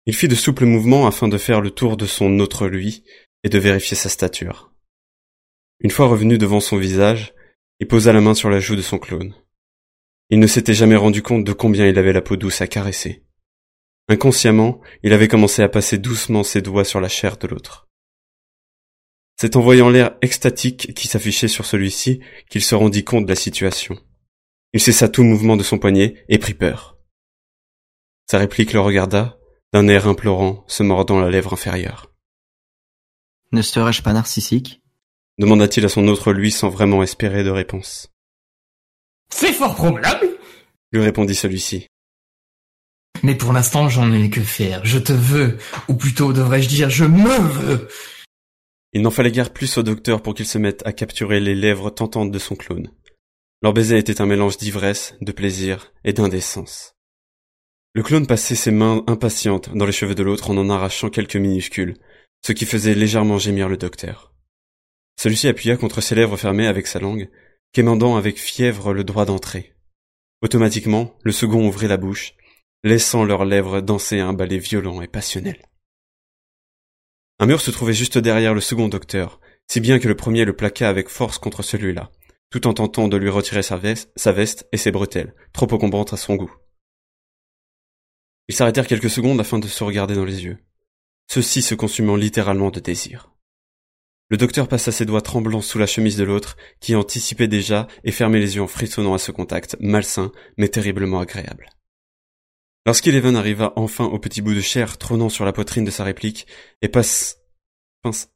Il 0.05 0.15
fit 0.15 0.27
de 0.27 0.35
souples 0.35 0.65
mouvements 0.65 1.07
afin 1.07 1.27
de 1.27 1.37
faire 1.37 1.61
le 1.61 1.71
tour 1.71 1.97
de 1.97 2.05
son 2.05 2.39
autre 2.39 2.67
lui 2.67 3.03
et 3.43 3.49
de 3.49 3.59
vérifier 3.59 3.97
sa 3.97 4.09
stature. 4.09 4.73
Une 5.79 5.91
fois 5.91 6.07
revenu 6.07 6.37
devant 6.37 6.59
son 6.59 6.77
visage, 6.77 7.33
il 7.79 7.87
posa 7.87 8.13
la 8.13 8.21
main 8.21 8.33
sur 8.33 8.49
la 8.49 8.59
joue 8.59 8.75
de 8.75 8.81
son 8.81 8.97
clone. 8.97 9.35
Il 10.29 10.39
ne 10.39 10.47
s'était 10.47 10.73
jamais 10.73 10.95
rendu 10.95 11.21
compte 11.21 11.43
de 11.43 11.53
combien 11.53 11.87
il 11.87 11.97
avait 11.99 12.13
la 12.13 12.21
peau 12.21 12.35
douce 12.35 12.61
à 12.61 12.67
caresser. 12.67 13.26
Inconsciemment, 14.09 14.79
il 15.03 15.11
avait 15.13 15.27
commencé 15.27 15.61
à 15.61 15.69
passer 15.69 15.97
doucement 15.97 16.43
ses 16.43 16.61
doigts 16.61 16.85
sur 16.85 17.01
la 17.01 17.09
chair 17.09 17.37
de 17.37 17.47
l'autre. 17.47 17.87
C'est 19.39 19.55
en 19.55 19.61
voyant 19.61 19.89
l'air 19.89 20.15
extatique 20.21 20.93
qui 20.95 21.07
s'affichait 21.07 21.47
sur 21.47 21.65
celui-ci 21.65 22.21
qu'il 22.49 22.63
se 22.63 22.73
rendit 22.73 23.03
compte 23.03 23.25
de 23.25 23.29
la 23.29 23.35
situation. 23.35 23.99
Il 24.73 24.81
cessa 24.81 25.09
tout 25.09 25.23
mouvement 25.23 25.57
de 25.57 25.63
son 25.63 25.77
poignet 25.77 26.25
et 26.29 26.39
prit 26.39 26.53
peur. 26.53 26.97
Sa 28.29 28.39
réplique 28.39 28.73
le 28.73 28.79
regarda, 28.79 29.37
d'un 29.73 29.87
air 29.87 30.07
implorant, 30.07 30.63
se 30.67 30.83
mordant 30.83 31.19
la 31.19 31.29
lèvre 31.29 31.53
inférieure. 31.53 32.13
Ne 33.51 33.61
serais-je 33.61 34.01
pas 34.01 34.13
narcissique? 34.13 34.81
Demanda-t-il 35.37 35.85
à 35.85 35.89
son 35.89 36.07
autre 36.07 36.33
lui 36.33 36.51
sans 36.51 36.69
vraiment 36.69 37.03
espérer 37.03 37.43
de 37.43 37.49
réponse. 37.49 38.11
C'est 39.29 39.53
fort 39.53 39.75
probable. 39.75 40.37
Lui 40.91 41.01
répondit 41.01 41.35
celui-ci. 41.35 41.87
Mais 43.23 43.35
pour 43.35 43.53
l'instant, 43.53 43.89
j'en 43.89 44.11
ai 44.11 44.29
que 44.29 44.41
faire. 44.41 44.85
Je 44.85 44.99
te 44.99 45.13
veux, 45.13 45.57
ou 45.87 45.95
plutôt 45.95 46.33
devrais-je 46.33 46.67
dire, 46.67 46.89
je 46.89 47.05
me 47.05 47.37
veux. 47.37 47.87
Il 48.93 49.01
n'en 49.01 49.11
fallait 49.11 49.31
guère 49.31 49.51
plus 49.51 49.77
au 49.77 49.83
docteur 49.83 50.21
pour 50.21 50.33
qu'il 50.33 50.47
se 50.47 50.57
mette 50.57 50.85
à 50.85 50.93
capturer 50.93 51.39
les 51.39 51.55
lèvres 51.55 51.89
tentantes 51.89 52.31
de 52.31 52.39
son 52.39 52.55
clone. 52.55 52.89
Leur 53.61 53.73
baiser 53.73 53.97
était 53.97 54.21
un 54.21 54.25
mélange 54.25 54.57
d'ivresse, 54.57 55.15
de 55.21 55.31
plaisir 55.31 55.91
et 56.03 56.13
d'indécence. 56.13 56.95
Le 57.93 58.03
clone 58.03 58.27
passait 58.27 58.55
ses 58.55 58.71
mains 58.71 59.03
impatientes 59.07 59.75
dans 59.75 59.85
les 59.85 59.91
cheveux 59.91 60.15
de 60.15 60.23
l'autre 60.23 60.51
en 60.51 60.57
en 60.57 60.69
arrachant 60.69 61.09
quelques 61.09 61.35
minuscules, 61.35 61.97
ce 62.45 62.51
qui 62.53 62.65
faisait 62.65 62.93
légèrement 62.93 63.39
gémir 63.39 63.67
le 63.67 63.77
docteur. 63.77 64.33
Celui-ci 65.19 65.47
appuya 65.47 65.77
contre 65.77 66.01
ses 66.01 66.13
lèvres 66.13 66.37
fermées 66.37 66.67
avec 66.67 66.85
sa 66.85 66.99
langue, 66.99 67.29
quémandant 67.73 68.15
avec 68.15 68.39
fièvre 68.39 68.93
le 68.93 69.03
droit 69.03 69.25
d'entrer. 69.25 69.73
Automatiquement, 70.43 71.15
le 71.23 71.31
second 71.31 71.67
ouvrit 71.67 71.87
la 71.87 71.97
bouche, 71.97 72.35
laissant 72.83 73.23
leurs 73.23 73.45
lèvres 73.45 73.81
danser 73.81 74.19
un 74.19 74.33
ballet 74.33 74.59
violent 74.59 75.01
et 75.01 75.07
passionnel. 75.07 75.61
Un 77.39 77.45
mur 77.45 77.61
se 77.61 77.71
trouvait 77.71 77.93
juste 77.93 78.17
derrière 78.17 78.53
le 78.53 78.61
second 78.61 78.87
docteur, 78.87 79.39
si 79.67 79.79
bien 79.79 79.99
que 79.99 80.07
le 80.07 80.15
premier 80.15 80.45
le 80.45 80.55
plaqua 80.55 80.89
avec 80.89 81.09
force 81.09 81.37
contre 81.37 81.61
celui-là, 81.61 82.11
tout 82.49 82.67
en 82.67 82.73
tentant 82.73 83.07
de 83.07 83.17
lui 83.17 83.29
retirer 83.29 83.61
sa 83.61 83.77
veste, 83.77 84.11
sa 84.15 84.31
veste 84.31 84.67
et 84.71 84.77
ses 84.77 84.91
bretelles, 84.91 85.35
trop 85.53 85.71
encombrantes 85.71 86.13
à 86.13 86.17
son 86.17 86.35
goût. 86.35 86.53
Ils 88.47 88.55
s'arrêtèrent 88.55 88.87
quelques 88.87 89.09
secondes 89.09 89.39
afin 89.39 89.59
de 89.59 89.67
se 89.67 89.83
regarder 89.83 90.15
dans 90.15 90.25
les 90.25 90.45
yeux, 90.45 90.57
ceux-ci 91.27 91.61
se 91.61 91.75
consumant 91.75 92.15
littéralement 92.15 92.71
de 92.71 92.79
désir. 92.79 93.33
Le 94.29 94.37
docteur 94.37 94.67
passa 94.67 94.91
ses 94.91 95.05
doigts 95.05 95.21
tremblants 95.21 95.61
sous 95.61 95.77
la 95.77 95.85
chemise 95.85 96.17
de 96.17 96.23
l'autre, 96.23 96.57
qui 96.79 96.95
anticipait 96.95 97.47
déjà 97.47 97.87
et 98.03 98.11
fermait 98.11 98.39
les 98.39 98.55
yeux 98.55 98.61
en 98.61 98.67
frissonnant 98.67 99.13
à 99.13 99.19
ce 99.19 99.31
contact, 99.31 99.77
malsain, 99.79 100.31
mais 100.57 100.67
terriblement 100.67 101.19
agréable. 101.19 101.69
Lorsqu'Eleven 102.87 103.35
arriva 103.35 103.73
enfin 103.75 104.05
au 104.05 104.17
petit 104.17 104.41
bout 104.41 104.53
de 104.53 104.61
chair 104.61 104.97
trônant 104.97 105.27
sur 105.27 105.43
la 105.43 105.51
poitrine 105.51 105.83
de 105.83 105.91
sa 105.91 106.05
réplique, 106.05 106.47
et 106.81 106.87
passe... 106.87 107.39
Pince... 108.01 108.29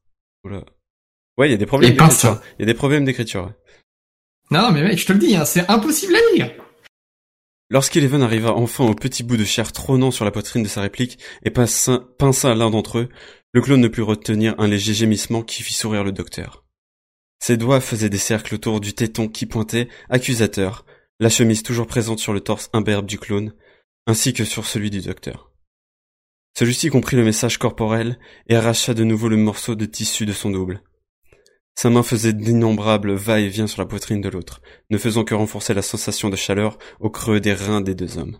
Oula. 0.43 0.65
Ouais, 1.37 1.47
il 1.47 1.51
y 1.51 1.53
a 1.53 1.57
des 1.57 1.65
problèmes 1.65 1.93
Et 1.93 1.95
pince. 1.95 2.23
d'écriture. 2.23 2.41
Il 2.59 2.61
y 2.61 2.63
a 2.63 2.65
des 2.65 2.73
problèmes 2.73 3.05
d'écriture. 3.05 3.53
non, 4.51 4.73
mais 4.73 4.83
mec, 4.83 4.99
je 4.99 5.05
te 5.05 5.13
le 5.13 5.19
dis, 5.19 5.37
hein, 5.37 5.45
c'est 5.45 5.69
impossible 5.69 6.17
à 6.17 6.35
lire. 6.35 6.51
Lorsqu'Eleven 7.69 8.21
arriva 8.21 8.51
enfin 8.51 8.83
au 8.83 8.93
petit 8.93 9.23
bout 9.23 9.37
de 9.37 9.45
chair 9.45 9.71
trônant 9.71 10.11
sur 10.11 10.25
la 10.25 10.31
poitrine 10.31 10.63
de 10.63 10.67
sa 10.67 10.81
réplique 10.81 11.17
et 11.43 11.49
pinça, 11.49 12.03
pinça 12.17 12.53
l'un 12.53 12.69
d'entre 12.69 12.97
eux, 12.97 13.09
le 13.53 13.61
clone 13.61 13.79
ne 13.79 13.87
put 13.87 14.01
retenir 14.01 14.55
un 14.57 14.67
léger 14.67 14.93
gémissement 14.93 15.43
qui 15.43 15.63
fit 15.63 15.73
sourire 15.73 16.03
le 16.03 16.11
docteur. 16.11 16.65
Ses 17.39 17.55
doigts 17.55 17.79
faisaient 17.79 18.09
des 18.09 18.17
cercles 18.17 18.55
autour 18.55 18.81
du 18.81 18.91
téton 18.91 19.29
qui 19.29 19.45
pointait, 19.45 19.87
accusateur, 20.09 20.85
la 21.21 21.29
chemise 21.29 21.63
toujours 21.63 21.87
présente 21.87 22.19
sur 22.19 22.33
le 22.33 22.41
torse 22.41 22.69
imberbe 22.73 23.05
du 23.05 23.17
clone, 23.17 23.53
ainsi 24.11 24.33
que 24.33 24.43
sur 24.43 24.65
celui 24.65 24.89
du 24.89 24.99
docteur. 24.99 25.53
Celui-ci 26.59 26.89
comprit 26.89 27.15
le 27.15 27.23
message 27.23 27.57
corporel 27.57 28.19
et 28.49 28.57
arracha 28.57 28.93
de 28.93 29.05
nouveau 29.05 29.29
le 29.29 29.37
morceau 29.37 29.75
de 29.75 29.85
tissu 29.85 30.25
de 30.25 30.33
son 30.33 30.49
double. 30.49 30.83
Sa 31.75 31.89
main 31.89 32.03
faisait 32.03 32.33
d'innombrables 32.33 33.13
va-et-vient 33.13 33.67
sur 33.67 33.81
la 33.81 33.85
poitrine 33.87 34.19
de 34.19 34.27
l'autre, 34.27 34.61
ne 34.89 34.97
faisant 34.97 35.23
que 35.23 35.33
renforcer 35.33 35.73
la 35.73 35.81
sensation 35.81 36.29
de 36.29 36.35
chaleur 36.35 36.77
au 36.99 37.09
creux 37.09 37.39
des 37.39 37.53
reins 37.53 37.79
des 37.79 37.95
deux 37.95 38.17
hommes. 38.17 38.37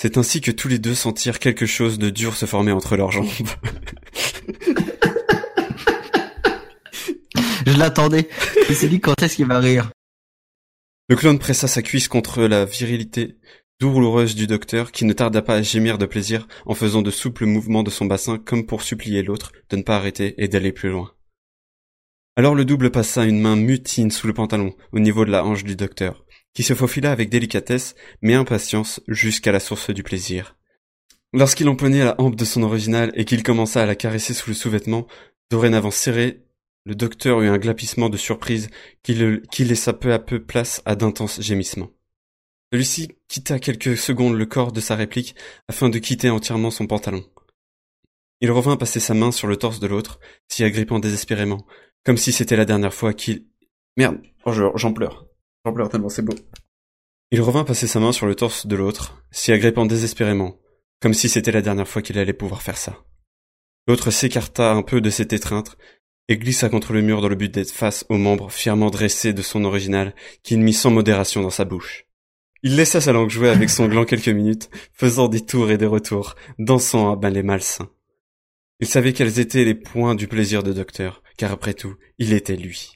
C'est 0.00 0.16
ainsi 0.16 0.40
que 0.40 0.50
tous 0.50 0.68
les 0.68 0.78
deux 0.78 0.94
sentirent 0.94 1.40
quelque 1.40 1.66
chose 1.66 1.98
de 1.98 2.08
dur 2.08 2.34
se 2.34 2.46
former 2.46 2.72
entre 2.72 2.96
leurs 2.96 3.12
jambes. 3.12 3.28
Je 7.66 7.78
l'attendais. 7.78 8.30
Il 8.70 8.74
s'est 8.74 8.88
dit 8.88 9.00
quand 9.00 9.22
est-ce 9.22 9.36
qu'il 9.36 9.44
va 9.44 9.60
rire? 9.60 9.90
Le 11.10 11.16
clone 11.16 11.38
pressa 11.38 11.68
sa 11.68 11.82
cuisse 11.82 12.08
contre 12.08 12.42
la 12.44 12.64
virilité 12.64 13.36
douloureuse 13.80 14.34
du 14.34 14.46
docteur 14.46 14.92
qui 14.92 15.06
ne 15.06 15.14
tarda 15.14 15.40
pas 15.40 15.54
à 15.54 15.62
gémir 15.62 15.96
de 15.96 16.04
plaisir 16.04 16.46
en 16.66 16.74
faisant 16.74 17.00
de 17.00 17.10
souples 17.10 17.46
mouvements 17.46 17.82
de 17.82 17.90
son 17.90 18.04
bassin 18.04 18.38
comme 18.38 18.66
pour 18.66 18.82
supplier 18.82 19.22
l'autre 19.22 19.52
de 19.70 19.76
ne 19.76 19.82
pas 19.82 19.96
arrêter 19.96 20.34
et 20.36 20.48
d'aller 20.48 20.70
plus 20.70 20.90
loin. 20.90 21.12
Alors 22.36 22.54
le 22.54 22.66
double 22.66 22.90
passa 22.90 23.24
une 23.24 23.40
main 23.40 23.56
mutine 23.56 24.10
sous 24.10 24.26
le 24.26 24.34
pantalon 24.34 24.74
au 24.92 25.00
niveau 25.00 25.24
de 25.24 25.30
la 25.30 25.44
hanche 25.44 25.64
du 25.64 25.76
docteur, 25.76 26.26
qui 26.52 26.62
se 26.62 26.74
faufila 26.74 27.10
avec 27.10 27.30
délicatesse 27.30 27.94
mais 28.20 28.34
impatience 28.34 29.00
jusqu'à 29.08 29.50
la 29.50 29.60
source 29.60 29.90
du 29.90 30.02
plaisir. 30.02 30.56
Lorsqu'il 31.32 31.68
empoignait 31.68 32.04
la 32.04 32.20
hampe 32.20 32.36
de 32.36 32.44
son 32.44 32.62
original 32.62 33.12
et 33.14 33.24
qu'il 33.24 33.42
commença 33.42 33.82
à 33.82 33.86
la 33.86 33.94
caresser 33.94 34.34
sous 34.34 34.50
le 34.50 34.54
sous-vêtement, 34.54 35.06
dorénavant 35.50 35.90
serré 35.90 36.44
Le 36.84 36.94
docteur 36.94 37.40
eut 37.40 37.48
un 37.48 37.58
glapissement 37.58 38.10
de 38.10 38.16
surprise 38.16 38.68
qui, 39.02 39.16
qui 39.50 39.64
laissa 39.64 39.92
peu 39.92 40.12
à 40.12 40.18
peu 40.18 40.42
place 40.42 40.82
à 40.84 40.96
d'intenses 40.96 41.40
gémissements. 41.40 41.90
Celui-ci 42.72 43.12
quitta 43.28 43.58
quelques 43.58 43.96
secondes 43.96 44.36
le 44.36 44.46
corps 44.46 44.72
de 44.72 44.80
sa 44.80 44.94
réplique 44.94 45.34
afin 45.68 45.88
de 45.88 45.98
quitter 45.98 46.30
entièrement 46.30 46.70
son 46.70 46.86
pantalon. 46.86 47.24
Il 48.40 48.50
revint 48.50 48.76
passer 48.76 49.00
sa 49.00 49.12
main 49.12 49.32
sur 49.32 49.48
le 49.48 49.56
torse 49.56 49.80
de 49.80 49.86
l'autre, 49.86 50.20
s'y 50.48 50.64
agrippant 50.64 50.98
désespérément, 50.98 51.66
comme 52.04 52.16
si 52.16 52.32
c'était 52.32 52.56
la 52.56 52.64
dernière 52.64 52.94
fois 52.94 53.12
qu'il... 53.12 53.46
Merde, 53.96 54.18
oh, 54.44 54.52
j'en 54.76 54.92
pleure. 54.92 55.26
J'en 55.64 55.72
pleure 55.72 55.88
tellement 55.88 56.08
c'est 56.08 56.22
beau. 56.22 56.34
Il 57.32 57.42
revint 57.42 57.64
passer 57.64 57.86
sa 57.86 58.00
main 58.00 58.12
sur 58.12 58.26
le 58.26 58.34
torse 58.34 58.66
de 58.66 58.76
l'autre, 58.76 59.22
s'y 59.30 59.52
agrippant 59.52 59.84
désespérément, 59.84 60.58
comme 61.00 61.14
si 61.14 61.28
c'était 61.28 61.52
la 61.52 61.62
dernière 61.62 61.88
fois 61.88 62.02
qu'il 62.02 62.18
allait 62.18 62.32
pouvoir 62.32 62.62
faire 62.62 62.78
ça. 62.78 63.04
L'autre 63.86 64.10
s'écarta 64.10 64.72
un 64.72 64.82
peu 64.82 65.00
de 65.00 65.10
cette 65.10 65.32
étreinte 65.32 65.76
et 66.28 66.38
glissa 66.38 66.68
contre 66.68 66.92
le 66.92 67.02
mur 67.02 67.20
dans 67.20 67.28
le 67.28 67.34
but 67.34 67.52
d'être 67.52 67.72
face 67.72 68.06
aux 68.08 68.16
membres 68.16 68.50
fièrement 68.50 68.90
dressés 68.90 69.32
de 69.32 69.42
son 69.42 69.64
original 69.64 70.14
qu'il 70.42 70.60
mit 70.60 70.72
sans 70.72 70.90
modération 70.90 71.42
dans 71.42 71.50
sa 71.50 71.64
bouche. 71.64 72.06
Il 72.62 72.76
laissa 72.76 73.00
sa 73.00 73.12
langue 73.12 73.30
jouer 73.30 73.48
avec 73.48 73.70
son 73.70 73.88
gland 73.88 74.04
quelques 74.04 74.28
minutes, 74.28 74.68
faisant 74.92 75.28
des 75.28 75.44
tours 75.44 75.70
et 75.70 75.78
des 75.78 75.86
retours, 75.86 76.34
dansant 76.58 77.10
à 77.10 77.16
balai 77.16 77.42
malsain. 77.42 77.90
Il 78.80 78.86
savait 78.86 79.14
quels 79.14 79.40
étaient 79.40 79.64
les 79.64 79.74
points 79.74 80.14
du 80.14 80.28
plaisir 80.28 80.62
de 80.62 80.72
Docteur, 80.72 81.22
car 81.38 81.52
après 81.52 81.74
tout, 81.74 81.96
il 82.18 82.34
était 82.34 82.56
lui. 82.56 82.92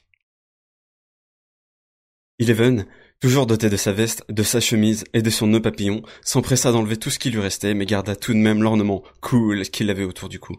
Eleven, 2.37 2.85
toujours 3.19 3.47
doté 3.47 3.69
de 3.69 3.77
sa 3.77 3.91
veste, 3.91 4.23
de 4.29 4.43
sa 4.43 4.59
chemise 4.59 5.03
et 5.13 5.23
de 5.23 5.29
son 5.31 5.47
nœud 5.47 5.61
papillon, 5.61 6.03
s'empressa 6.21 6.71
d'enlever 6.71 6.97
tout 6.97 7.09
ce 7.09 7.17
qui 7.17 7.31
lui 7.31 7.39
restait, 7.39 7.73
mais 7.73 7.85
garda 7.85 8.15
tout 8.15 8.33
de 8.33 8.39
même 8.39 8.61
l'ornement 8.61 9.03
cool 9.21 9.63
qu'il 9.63 9.89
avait 9.89 10.03
autour 10.03 10.29
du 10.29 10.39
cou. 10.39 10.57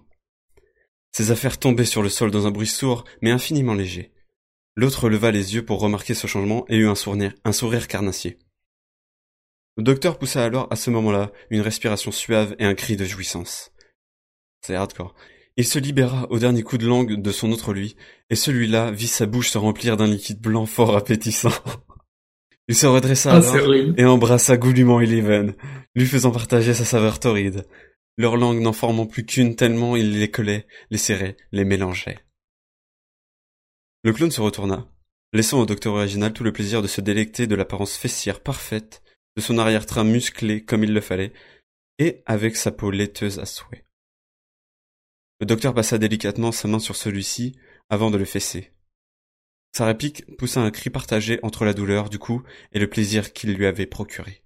Ses 1.13 1.31
affaires 1.31 1.59
tombaient 1.59 1.85
sur 1.85 2.03
le 2.03 2.09
sol 2.09 2.31
dans 2.31 2.47
un 2.47 2.51
bruit 2.51 2.67
sourd, 2.67 3.05
mais 3.23 3.31
infiniment 3.31 3.75
léger. 3.75 4.13
L'autre 4.75 5.09
leva 5.09 5.31
les 5.31 5.55
yeux 5.55 5.65
pour 5.65 5.81
remarquer 5.81 6.15
ce 6.15 6.27
changement 6.27 6.65
et 6.69 6.77
eut 6.77 6.89
un 6.89 6.95
sourire, 6.95 7.35
un 7.45 7.53
sourire 7.53 7.89
carnassier. 7.89 8.39
Le 9.77 9.83
docteur 9.83 10.19
poussa 10.19 10.43
alors 10.43 10.69
à 10.71 10.77
ce 10.77 10.91
moment-là 10.91 11.33
une 11.51 11.61
respiration 11.61 12.11
suave 12.11 12.57
et 12.59 12.65
un 12.65 12.75
cri 12.75 12.97
de 12.97 13.05
jouissance. 13.05 13.73
C'est 14.63 14.75
hardcore. 14.75 15.15
Il 15.59 15.67
se 15.67 15.79
libéra 15.79 16.27
au 16.31 16.39
dernier 16.39 16.63
coup 16.63 16.79
de 16.79 16.87
langue 16.87 17.21
de 17.21 17.31
son 17.31 17.51
autre 17.53 17.73
lui, 17.73 17.97
et 18.31 18.37
celui-là 18.37 18.91
vit 18.91 19.07
sa 19.07 19.27
bouche 19.27 19.51
se 19.51 19.59
remplir 19.59 19.97
d'un 19.97 20.07
liquide 20.07 20.41
blanc 20.41 20.67
fort 20.67 20.97
appétissant. 20.97 21.53
Il 22.69 22.75
se 22.75 22.87
redressa 22.87 23.33
Ah, 23.33 23.53
alors 23.53 23.75
et 23.75 24.05
embrassa 24.05 24.57
goulûment 24.57 25.01
Eleven, 25.01 25.55
lui 25.95 26.05
faisant 26.05 26.33
partager 26.33 26.75
sa 26.75 26.85
saveur 26.85 27.21
torride, 27.21 27.65
leur 28.19 28.37
langue 28.37 28.61
n'en 28.61 28.73
formant 28.73 29.07
plus 29.07 29.25
qu'une 29.25 29.55
tellement 29.55 29.95
il 29.95 30.19
les 30.19 30.31
collait, 30.31 30.67
les 30.91 30.99
serrait, 30.99 31.37
les 31.53 31.65
mélangeait. 31.65 32.19
Le 34.03 34.13
clone 34.13 34.33
se 34.33 34.41
retourna, 34.41 34.91
laissant 35.33 35.61
au 35.61 35.67
docteur 35.67 35.95
original 35.95 36.33
tout 36.33 36.45
le 36.45 36.53
plaisir 36.53 36.83
de 36.83 36.89
se 36.89 37.01
délecter 37.01 37.47
de 37.47 37.55
l'apparence 37.55 37.97
fessière 37.97 38.41
parfaite 38.41 39.01
de 39.37 39.41
son 39.41 39.59
arrière-train 39.59 40.05
musclé 40.05 40.65
comme 40.65 40.85
il 40.85 40.93
le 40.93 41.01
fallait, 41.01 41.33
et 41.99 42.23
avec 42.27 42.57
sa 42.57 42.73
peau 42.73 42.91
laiteuse 42.91 43.39
à 43.39 43.47
souhait. 43.47 43.85
Le 45.41 45.47
docteur 45.47 45.75
passa 45.75 45.99
délicatement 45.99 46.53
sa 46.53 46.69
main 46.69 46.79
sur 46.79 46.97
celui-ci 46.97 47.57
avant 47.89 48.11
de 48.11 48.17
le 48.17 48.25
fesser. 48.25 48.73
Sa 49.77 49.85
réplique 49.85 50.37
poussa 50.39 50.61
un 50.61 50.71
cri 50.71 50.89
partagé 50.89 51.39
entre 51.43 51.67
la 51.67 51.75
douleur 51.75 52.09
du 52.09 52.19
coup 52.19 52.43
et 52.73 52.79
le 52.79 52.89
plaisir 52.89 53.35
qu'il 53.35 53.53
lui 53.53 53.67
avait 53.67 53.87
procuré. 53.87 54.43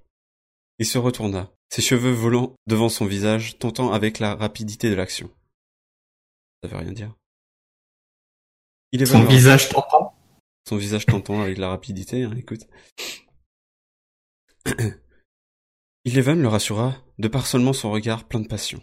Il 0.81 0.87
se 0.87 0.99
retourna, 0.99 1.53
ses 1.69 1.83
cheveux 1.83 2.11
volant 2.11 2.57
devant 2.67 2.89
son 2.89 3.07
visage, 3.07 3.59
tentant 3.59 3.93
avec 3.93 4.19
la 4.19 4.35
rapidité 4.35 4.91
de 4.91 4.97
l'action. 4.97 5.31
Ça 6.63 6.69
veut 6.69 6.79
rien 6.79 6.93
dire. 6.93 7.15
Il 8.93 9.07
Son 9.07 9.25
visage 9.25 9.69
tentant. 9.69 10.13
son 10.69 10.77
visage 10.77 11.07
tentant 11.07 11.41
avec 11.41 11.59
la 11.59 11.69
rapidité, 11.69 12.25
hein, 12.25 12.35
écoute. 12.37 12.67
Eleven 16.05 16.41
le 16.41 16.49
rassura, 16.49 17.05
de 17.19 17.29
par 17.29 17.47
seulement 17.47 17.73
son 17.73 17.91
regard 17.91 18.27
plein 18.27 18.41
de 18.41 18.47
passion. 18.49 18.83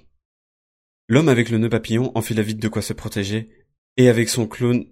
L'homme 1.09 1.29
avec 1.29 1.49
le 1.49 1.57
nœud 1.57 1.69
papillon 1.69 2.11
enfila 2.15 2.41
vite 2.41 2.59
de 2.59 2.67
quoi 2.67 2.81
se 2.81 2.93
protéger, 2.93 3.49
et 3.97 4.09
avec 4.09 4.29
son 4.29 4.47
clone... 4.47 4.85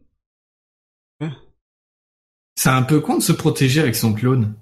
C'est 2.57 2.69
un 2.69 2.83
peu 2.83 3.01
con 3.01 3.17
de 3.17 3.21
se 3.23 3.33
protéger 3.33 3.81
avec 3.81 3.95
son 3.95 4.13
clone. 4.13 4.55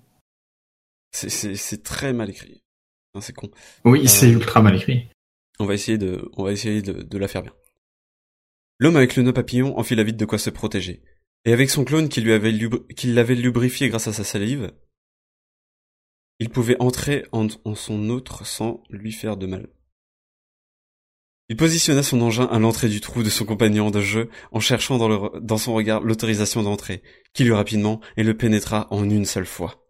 C'est, 1.11 1.29
c'est, 1.29 1.55
c'est 1.55 1.83
très 1.83 2.11
mal 2.11 2.31
écrit. 2.31 2.63
Enfin, 3.13 3.23
c'est 3.23 3.33
con. 3.33 3.51
Oui, 3.85 4.01
Euh, 4.01 4.07
c'est 4.07 4.31
ultra 4.31 4.63
mal 4.63 4.75
écrit. 4.75 5.09
On 5.59 5.65
va 5.65 5.75
essayer 5.75 5.99
de, 5.99 6.27
on 6.33 6.43
va 6.43 6.51
essayer 6.51 6.81
de, 6.81 7.03
de 7.03 7.17
la 7.19 7.27
faire 7.27 7.43
bien. 7.43 7.53
L'homme 8.79 8.95
avec 8.95 9.15
le 9.15 9.21
nœud 9.21 9.31
papillon 9.33 9.77
enfila 9.77 10.03
vite 10.03 10.17
de 10.17 10.25
quoi 10.25 10.39
se 10.39 10.49
protéger. 10.49 11.03
Et 11.45 11.53
avec 11.53 11.69
son 11.69 11.85
clone 11.85 12.09
qui 12.09 12.21
lui 12.21 12.33
avait 12.33 12.51
lubri- 12.51 12.87
qui 12.95 13.13
l'avait 13.13 13.35
lubrifié 13.35 13.89
grâce 13.89 14.07
à 14.07 14.13
sa 14.13 14.23
salive, 14.23 14.73
il 16.43 16.49
pouvait 16.49 16.75
entrer 16.81 17.25
en, 17.31 17.47
son 17.73 18.09
autre 18.09 18.45
sans 18.45 18.83
lui 18.89 19.13
faire 19.13 19.37
de 19.37 19.45
mal. 19.45 19.69
Il 21.47 21.55
positionna 21.55 22.03
son 22.03 22.19
engin 22.19 22.47
à 22.47 22.59
l'entrée 22.59 22.89
du 22.89 22.99
trou 22.99 23.23
de 23.23 23.29
son 23.29 23.45
compagnon 23.45 23.91
de 23.91 24.01
jeu 24.01 24.29
en 24.51 24.59
cherchant 24.59 24.97
dans, 24.97 25.57
son 25.57 25.73
regard 25.73 26.01
l'autorisation 26.01 26.61
d'entrer, 26.61 27.01
qui 27.33 27.45
lui 27.45 27.53
rapidement 27.53 28.01
et 28.17 28.23
le 28.23 28.35
pénétra 28.35 28.89
en 28.91 29.09
une 29.09 29.23
seule 29.23 29.45
fois. 29.45 29.87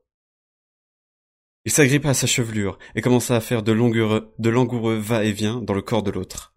Il 1.65 1.71
s'agrippa 1.71 2.09
à 2.09 2.13
sa 2.13 2.27
chevelure 2.27 2.77
et 2.93 3.01
commença 3.01 3.35
à 3.35 3.41
faire 3.41 3.63
de 3.63 3.73
de 3.73 4.49
langoureux 4.51 4.97
va-et-vient 4.97 5.59
dans 5.59 5.73
le 5.73 5.81
corps 5.81 6.03
de 6.03 6.11
l'autre. 6.11 6.53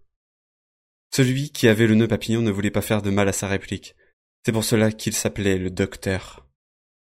Celui 1.11 1.53
qui 1.53 1.69
avait 1.69 1.87
le 1.87 1.95
nœud 1.95 2.09
papillon 2.09 2.43
ne 2.43 2.51
voulait 2.51 2.71
pas 2.71 2.83
faire 2.83 3.01
de 3.01 3.09
mal 3.09 3.31
à 3.31 3.33
sa 3.33 3.49
réplique. 3.49 3.97
C'est 4.45 4.53
pour 4.53 4.65
cela 4.65 4.93
qu'il 4.93 5.15
s'appelait 5.15 5.57
le 5.57 5.71
docteur. 5.71 6.47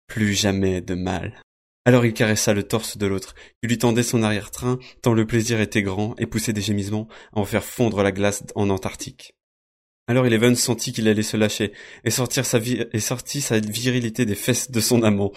Plus 0.07 0.33
jamais 0.33 0.79
de 0.79 0.95
mal. 0.95 1.41
Alors 1.85 2.05
il 2.05 2.13
caressa 2.13 2.53
le 2.53 2.63
torse 2.63 2.97
de 2.97 3.07
l'autre, 3.07 3.33
qui 3.61 3.67
lui 3.67 3.77
tendait 3.77 4.03
son 4.03 4.21
arrière-train, 4.21 4.79
tant 5.01 5.13
le 5.13 5.25
plaisir 5.25 5.59
était 5.61 5.81
grand 5.81 6.13
et 6.19 6.25
poussait 6.25 6.53
des 6.53 6.61
gémissements 6.61 7.07
à 7.33 7.39
en 7.39 7.45
faire 7.45 7.63
fondre 7.63 8.03
la 8.03 8.11
glace 8.11 8.43
en 8.55 8.69
Antarctique. 8.69 9.35
Alors 10.07 10.25
Eleven 10.25 10.55
sentit 10.55 10.91
qu'il 10.91 11.07
allait 11.07 11.23
se 11.23 11.37
lâcher 11.37 11.71
et 12.03 12.09
sortir 12.09 12.45
sa 12.45 12.59
et 12.59 12.99
sortit 12.99 13.41
sa 13.41 13.59
virilité 13.59 14.25
des 14.25 14.35
fesses 14.35 14.71
de 14.71 14.79
son 14.79 15.03
amant. 15.03 15.31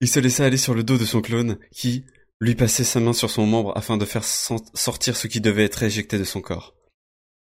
Il 0.00 0.08
se 0.08 0.20
laissa 0.20 0.44
aller 0.44 0.58
sur 0.58 0.74
le 0.74 0.82
dos 0.84 0.98
de 0.98 1.04
son 1.06 1.22
clone, 1.22 1.58
qui 1.72 2.04
lui 2.40 2.54
passait 2.54 2.84
sa 2.84 3.00
main 3.00 3.14
sur 3.14 3.30
son 3.30 3.46
membre 3.46 3.72
afin 3.76 3.96
de 3.96 4.04
faire 4.04 4.24
sortir 4.24 5.16
ce 5.16 5.26
qui 5.28 5.40
devait 5.40 5.64
être 5.64 5.82
éjecté 5.82 6.18
de 6.18 6.24
son 6.24 6.42
corps. 6.42 6.74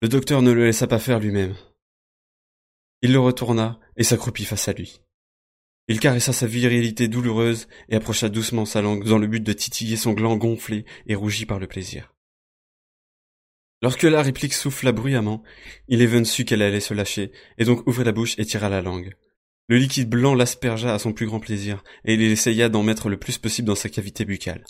Le 0.01 0.09
docteur 0.09 0.41
ne 0.41 0.53
le 0.53 0.65
laissa 0.65 0.87
pas 0.87 0.99
faire 0.99 1.21
lui-même. 1.21 1.55
Il 3.03 3.13
le 3.13 3.21
retourna 3.21 3.79
et 3.97 4.05
s'accroupit 4.05 4.45
face 4.45 4.69
à 4.69 4.73
lui. 4.73 5.03
Il 5.89 6.01
caressa 6.01 6.35
sa 6.35 6.47
virilité 6.47 7.09
douloureuse 7.09 7.67
et 7.89 7.97
approcha 7.97 8.29
doucement 8.29 8.67
sa 8.67 8.83
langue 8.83 9.05
dans 9.05 9.19
le 9.19 9.27
but 9.27 9.43
de 9.43 9.55
titiller 9.55 9.97
son 9.97 10.13
gland 10.13 10.37
gonflé 10.37 10.85
et 11.07 11.15
rougi 11.15 11.47
par 11.47 11.59
le 11.59 11.67
plaisir. 11.67 12.15
Lorsque 13.81 14.03
la 14.03 14.23
réplique 14.23 14.53
souffla 14.53 14.93
bruyamment, 14.93 15.43
Eleven 15.89 16.27
sut 16.27 16.45
qu'elle 16.45 16.63
allait 16.63 16.81
se 16.81 16.95
lâcher, 16.95 17.33
et 17.57 17.65
donc 17.65 17.87
ouvrit 17.87 18.05
la 18.05 18.13
bouche 18.13 18.39
et 18.39 18.45
tira 18.45 18.69
la 18.69 18.83
langue. 18.83 19.15
Le 19.69 19.79
liquide 19.79 20.11
blanc 20.11 20.35
l'aspergea 20.35 20.93
à 20.93 20.99
son 20.99 21.13
plus 21.13 21.27
grand 21.27 21.41
plaisir, 21.41 21.83
et 22.05 22.15
il 22.15 22.23
essaya 22.23 22.69
d'en 22.69 22.83
mettre 22.83 23.09
le 23.09 23.19
plus 23.19 23.39
possible 23.39 23.69
dans 23.69 23.75
sa 23.75 23.89
cavité 23.89 24.25
buccale. 24.25 24.65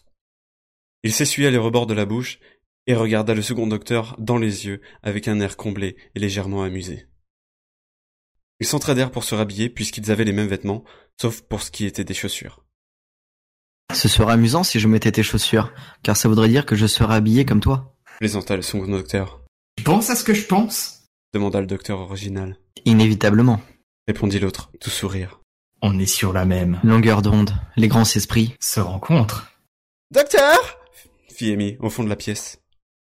Il 1.02 1.12
s'essuya 1.12 1.50
les 1.50 1.58
rebords 1.58 1.86
de 1.86 1.94
la 1.94 2.04
bouche, 2.04 2.38
et 2.86 2.94
regarda 2.94 3.34
le 3.34 3.42
second 3.42 3.66
docteur 3.66 4.14
dans 4.18 4.38
les 4.38 4.66
yeux 4.66 4.80
avec 5.02 5.26
un 5.26 5.40
air 5.40 5.56
comblé 5.56 5.96
et 6.14 6.20
légèrement 6.20 6.62
amusé. 6.62 7.06
Ils 8.60 8.66
s'entraidèrent 8.66 9.10
pour 9.10 9.24
se 9.24 9.34
rhabiller 9.34 9.68
puisqu'ils 9.68 10.10
avaient 10.10 10.24
les 10.24 10.32
mêmes 10.32 10.48
vêtements, 10.48 10.84
sauf 11.20 11.42
pour 11.42 11.62
ce 11.62 11.70
qui 11.70 11.86
était 11.86 12.04
des 12.04 12.14
chaussures. 12.14 12.64
Ce 13.94 14.08
serait 14.08 14.32
amusant 14.32 14.64
si 14.64 14.80
je 14.80 14.88
mettais 14.88 15.12
tes 15.12 15.22
chaussures, 15.22 15.72
car 16.02 16.16
ça 16.16 16.28
voudrait 16.28 16.48
dire 16.48 16.66
que 16.66 16.76
je 16.76 16.86
serais 16.86 17.14
habillé 17.14 17.44
comme 17.44 17.60
toi. 17.60 17.94
Plaisanta 18.18 18.56
le 18.56 18.62
second 18.62 18.86
docteur, 18.88 19.40
Tu 19.76 19.84
penses 19.84 20.10
à 20.10 20.16
ce 20.16 20.24
que 20.24 20.34
je 20.34 20.44
pense? 20.46 21.04
Demanda 21.32 21.60
le 21.60 21.66
docteur 21.66 22.00
original. 22.00 22.58
Inévitablement. 22.84 23.60
Répondit 24.06 24.40
l'autre, 24.40 24.70
tout 24.80 24.90
sourire. 24.90 25.40
On 25.82 25.98
est 25.98 26.06
sur 26.06 26.32
la 26.32 26.44
même. 26.44 26.80
Longueur 26.82 27.22
d'onde, 27.22 27.52
les 27.76 27.88
grands 27.88 28.02
esprits. 28.02 28.54
Se 28.60 28.80
rencontre. 28.80 29.52
Docteur? 30.10 30.78
fit 31.28 31.52
Amy, 31.52 31.76
au 31.80 31.90
fond 31.90 32.02
de 32.02 32.08
la 32.08 32.16
pièce. 32.16 32.60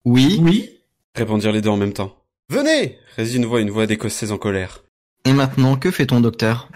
Oui? 0.05 0.39
Oui? 0.41 0.69
Répondirent 1.15 1.51
les 1.51 1.61
deux 1.61 1.69
en 1.69 1.77
même 1.77 1.93
temps. 1.93 2.23
Venez 2.49 2.99
résist 3.15 3.37
une 3.37 3.45
voix, 3.45 3.61
une 3.61 3.69
voix 3.71 3.87
d'écossaise 3.87 4.31
en 4.31 4.37
colère, 4.37 4.83
Et 5.25 5.33
maintenant, 5.33 5.75
que 5.75 5.91
fait 5.91 6.07
ton 6.07 6.21
docteur? 6.21 6.69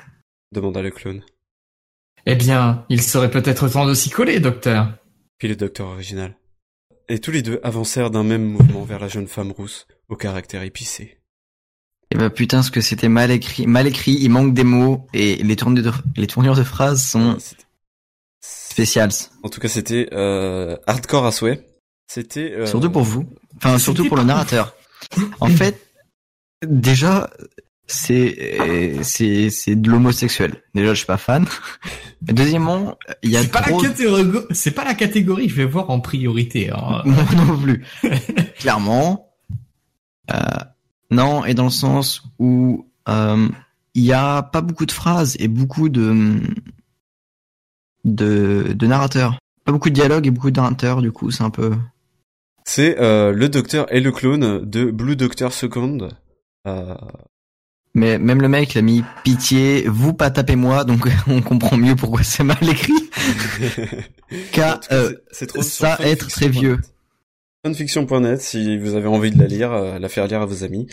Demanda 0.51 0.81
le 0.81 0.91
clone. 0.91 1.23
Eh 2.25 2.35
bien, 2.35 2.85
il 2.89 3.01
serait 3.01 3.31
peut-être 3.31 3.67
temps 3.69 3.85
de 3.85 3.93
s'y 3.93 4.09
coller, 4.09 4.39
docteur. 4.39 4.93
Puis 5.37 5.47
le 5.47 5.55
docteur 5.55 5.87
original. 5.87 6.37
Et 7.09 7.19
tous 7.19 7.31
les 7.31 7.41
deux 7.41 7.59
avancèrent 7.63 8.11
d'un 8.11 8.23
même 8.23 8.43
mouvement 8.43 8.83
vers 8.83 8.99
la 8.99 9.09
jeune 9.09 9.27
femme 9.27 9.51
rousse, 9.51 9.87
au 10.07 10.15
caractère 10.15 10.63
épicé. 10.63 11.19
Eh 12.11 12.17
bah 12.17 12.29
putain, 12.29 12.61
ce 12.61 12.71
que 12.71 12.79
c'était 12.79 13.09
mal 13.09 13.31
écrit, 13.31 13.65
mal 13.67 13.87
écrit, 13.87 14.17
il 14.21 14.29
manque 14.29 14.53
des 14.53 14.63
mots, 14.63 15.07
et 15.13 15.35
les 15.37 15.55
tournures 15.55 15.83
de, 15.83 15.91
les 16.15 16.27
tournures 16.27 16.55
de 16.55 16.63
phrases 16.63 17.03
sont 17.03 17.37
spéciales. 18.39 19.11
En 19.41 19.49
tout 19.49 19.59
cas, 19.59 19.67
c'était 19.67 20.09
euh, 20.13 20.77
hardcore 20.87 21.25
à 21.25 21.31
souhait. 21.31 21.67
C'était 22.07 22.53
euh, 22.53 22.65
Surtout 22.65 22.91
pour 22.91 23.03
vous. 23.03 23.25
Enfin, 23.57 23.77
surtout 23.79 24.07
pour 24.07 24.17
le 24.17 24.23
narrateur. 24.23 24.75
En 25.39 25.47
fait, 25.47 25.87
déjà, 26.65 27.29
c'est 27.87 28.99
c'est 29.03 29.49
c'est 29.49 29.75
de 29.75 29.89
l'homosexuel. 29.89 30.61
Déjà, 30.73 30.89
je 30.93 30.99
suis 30.99 31.05
pas 31.05 31.17
fan. 31.17 31.45
Deuxièmement, 32.21 32.97
il 33.21 33.31
y 33.31 33.37
a 33.37 33.41
C'est 33.41 33.51
pas, 33.51 33.61
la 33.61 33.67
trop... 33.67 33.81
catégorie... 33.81 34.25
c'est 34.51 34.71
pas 34.71 34.85
la 34.85 34.93
catégorie 34.93 35.45
que 35.47 35.51
je 35.51 35.57
vais 35.57 35.65
voir 35.65 35.89
en 35.89 35.99
priorité. 35.99 36.69
hein. 36.71 37.01
Moi 37.05 37.23
non 37.35 37.57
plus. 37.57 37.85
Clairement. 38.59 39.29
Euh, 40.31 40.37
non, 41.11 41.43
et 41.45 41.53
dans 41.53 41.65
le 41.65 41.69
sens 41.69 42.23
où 42.39 42.87
euh, 43.09 43.47
il 43.93 44.03
y 44.03 44.13
a 44.13 44.41
pas 44.41 44.61
beaucoup 44.61 44.85
de 44.85 44.91
phrases 44.91 45.35
et 45.39 45.47
beaucoup 45.49 45.89
de 45.89 46.39
de, 48.05 48.73
de 48.73 48.87
narrateurs. 48.87 49.37
Pas 49.65 49.71
beaucoup 49.71 49.89
de 49.89 49.93
dialogue 49.95 50.27
et 50.27 50.31
beaucoup 50.31 50.51
de 50.51 50.59
narrateurs, 50.59 51.01
du 51.01 51.11
coup, 51.11 51.31
c'est 51.31 51.43
un 51.43 51.49
peu... 51.49 51.73
C'est 52.65 52.99
euh, 52.99 53.31
le 53.33 53.49
docteur 53.49 53.93
et 53.93 53.99
le 53.99 54.11
clone 54.11 54.63
de 54.65 54.89
Blue 54.91 55.15
Doctor 55.15 55.51
Second. 55.53 56.09
Euh, 56.67 56.95
Mais 57.95 58.17
même 58.17 58.41
le 58.41 58.47
mec, 58.47 58.73
il 58.73 58.79
a 58.79 58.81
mis 58.81 59.03
pitié, 59.23 59.83
vous 59.87 60.13
pas 60.13 60.31
tapez 60.31 60.55
moi, 60.55 60.83
donc 60.83 61.07
on 61.27 61.41
comprend 61.41 61.77
mieux 61.77 61.95
pourquoi 61.95 62.23
c'est 62.23 62.43
mal 62.43 62.57
écrit. 62.67 63.09
Car 64.51 64.79
euh, 64.91 65.13
ça 65.31 65.97
être 66.01 66.27
très 66.27 66.49
vieux. 66.49 66.79
Fanfiction.net, 67.65 68.41
si 68.41 68.77
vous 68.77 68.95
avez 68.95 69.07
envie 69.07 69.31
de 69.31 69.39
la 69.39 69.47
lire, 69.47 69.71
euh, 69.71 69.99
la 69.99 70.09
faire 70.09 70.27
lire 70.27 70.41
à 70.41 70.45
vos 70.45 70.63
amis. 70.63 70.87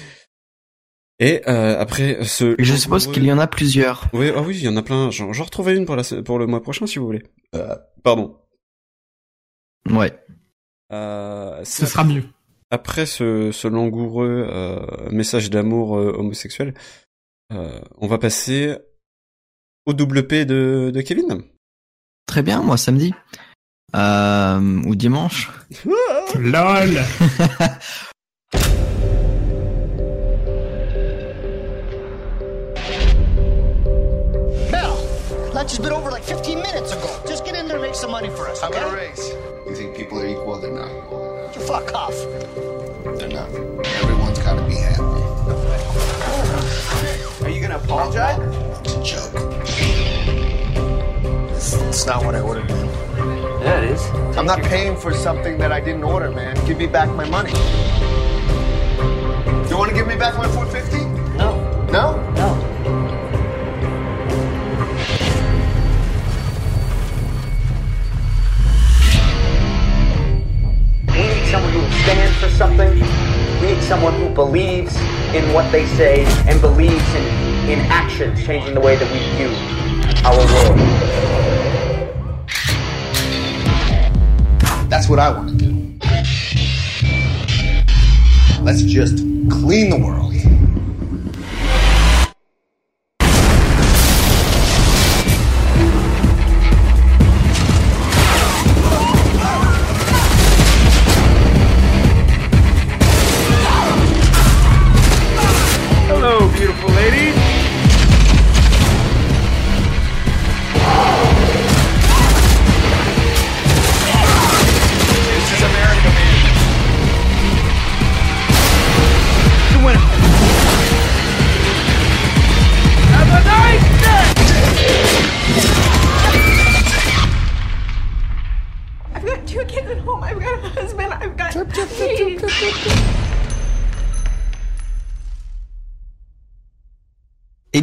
Et 1.21 1.43
euh, 1.49 1.79
après 1.79 2.25
ce... 2.25 2.55
Je 2.59 2.75
suppose 2.75 3.07
qu'il 3.11 3.25
y 3.25 3.33
en 3.33 3.39
a 3.39 3.47
plusieurs. 3.47 4.09
Oui, 4.13 4.31
ah 4.35 4.41
oui, 4.41 4.57
il 4.57 4.65
y 4.65 4.69
en 4.69 4.77
a 4.77 4.83
plein. 4.83 5.11
J'en 5.11 5.33
j'en 5.33 5.45
retrouverai 5.45 5.77
une 5.77 5.85
pour, 5.85 5.97
la, 5.97 6.03
pour 6.25 6.39
le 6.39 6.47
mois 6.47 6.63
prochain 6.63 6.87
si 6.87 6.99
vous 6.99 7.07
voulez. 7.07 7.23
Euh, 7.55 7.77
pardon. 8.03 8.39
Ouais. 9.91 10.13
Euh, 10.93 11.61
Ce 11.65 11.87
sera 11.87 12.05
mieux. 12.05 12.25
Après 12.71 13.05
ce, 13.07 13.51
ce 13.51 13.67
langoureux 13.69 14.47
euh, 14.49 15.11
message 15.11 15.51
d'amour 15.51 15.99
euh, 15.99 16.15
homosexuel, 16.17 16.75
euh, 17.53 17.81
on 17.99 18.07
va 18.07 18.19
passer 18.19 18.77
au 19.87 19.93
double 19.93 20.27
P 20.27 20.45
de, 20.45 20.93
de 20.95 21.01
Kevin. 21.01 21.43
Très 22.27 22.43
bien, 22.43 22.63
moi 22.63 22.77
samedi. 22.77 23.13
Euh, 23.97 24.83
ou 24.87 24.95
dimanche. 24.95 25.51
LOL 26.37 27.01
lunch 35.61 35.73
has 35.73 35.79
been 35.79 35.93
over 35.93 36.11
like 36.11 36.23
15 36.23 36.57
minutes 36.63 36.93
ago. 36.93 37.09
Just 37.27 37.45
get 37.45 37.55
in 37.55 37.67
there 37.69 37.77
and 37.77 37.83
make 37.85 37.95
some 37.95 38.11
money 38.11 38.31
for 38.31 38.49
us, 38.49 38.63
okay? 38.63 38.79
How 38.79 38.87
about 38.87 38.95
a 38.95 38.97
raise? 38.97 39.33
You 39.67 39.75
think 39.77 39.95
people 39.97 40.19
are 40.19 40.27
equal? 40.27 40.59
They're 40.59 40.73
not. 40.73 40.89
You 40.89 41.30
fuck 41.67 41.93
off. 41.95 42.15
They're 43.19 43.29
not. 43.29 43.49
Everyone's 44.03 44.39
got 44.39 44.57
to 44.57 44.67
be 44.67 44.75
happy. 44.77 45.03
Are 47.45 47.49
you 47.49 47.61
gonna 47.61 47.77
apologize? 47.77 48.39
It's 48.85 48.95
a 48.95 49.03
joke. 49.03 49.35
It's 51.89 52.07
not 52.07 52.25
what 52.25 52.35
I 52.35 52.41
ordered, 52.41 52.69
man. 52.69 52.87
Yeah, 53.63 53.79
it 53.81 53.85
is. 53.93 54.03
I'm 54.37 54.47
not 54.47 54.63
paying 54.63 54.97
for 54.97 55.13
something 55.13 55.59
that 55.59 55.73
I 55.73 55.81
didn't 55.81 56.05
order, 56.05 56.31
man. 56.31 56.55
Give 56.67 56.79
me 56.79 56.87
back 56.87 57.09
my 57.15 57.29
money. 57.29 57.53
You 59.69 59.77
want 59.77 59.91
to 59.91 59.95
give 59.95 60.07
me 60.07 60.17
back 60.17 60.37
my 60.37 60.49
450? 60.49 61.05
No, 61.37 61.87
No? 61.93 62.33
no. 62.33 62.60
Someone 71.51 71.73
who 71.73 71.81
stands 72.03 72.37
for 72.37 72.49
something. 72.51 72.91
We 73.61 73.75
need 73.75 73.83
someone 73.83 74.15
who 74.15 74.29
believes 74.29 74.97
in 75.35 75.53
what 75.53 75.71
they 75.73 75.85
say 75.97 76.25
and 76.49 76.61
believes 76.61 77.15
in, 77.15 77.25
in 77.69 77.81
actions 77.91 78.45
changing 78.47 78.75
the 78.75 78.81
way 78.81 78.95
that 78.95 79.11
we 79.11 79.19
view 79.35 79.51
our 80.25 80.39
world. 80.39 80.79
That's 84.89 85.09
what 85.09 85.19
I 85.19 85.33
want 85.33 85.49
to 85.51 85.57
do. 85.57 85.71
Let's 88.63 88.83
just 88.83 89.17
clean 89.51 89.91
the 89.91 90.01
world. 90.01 90.30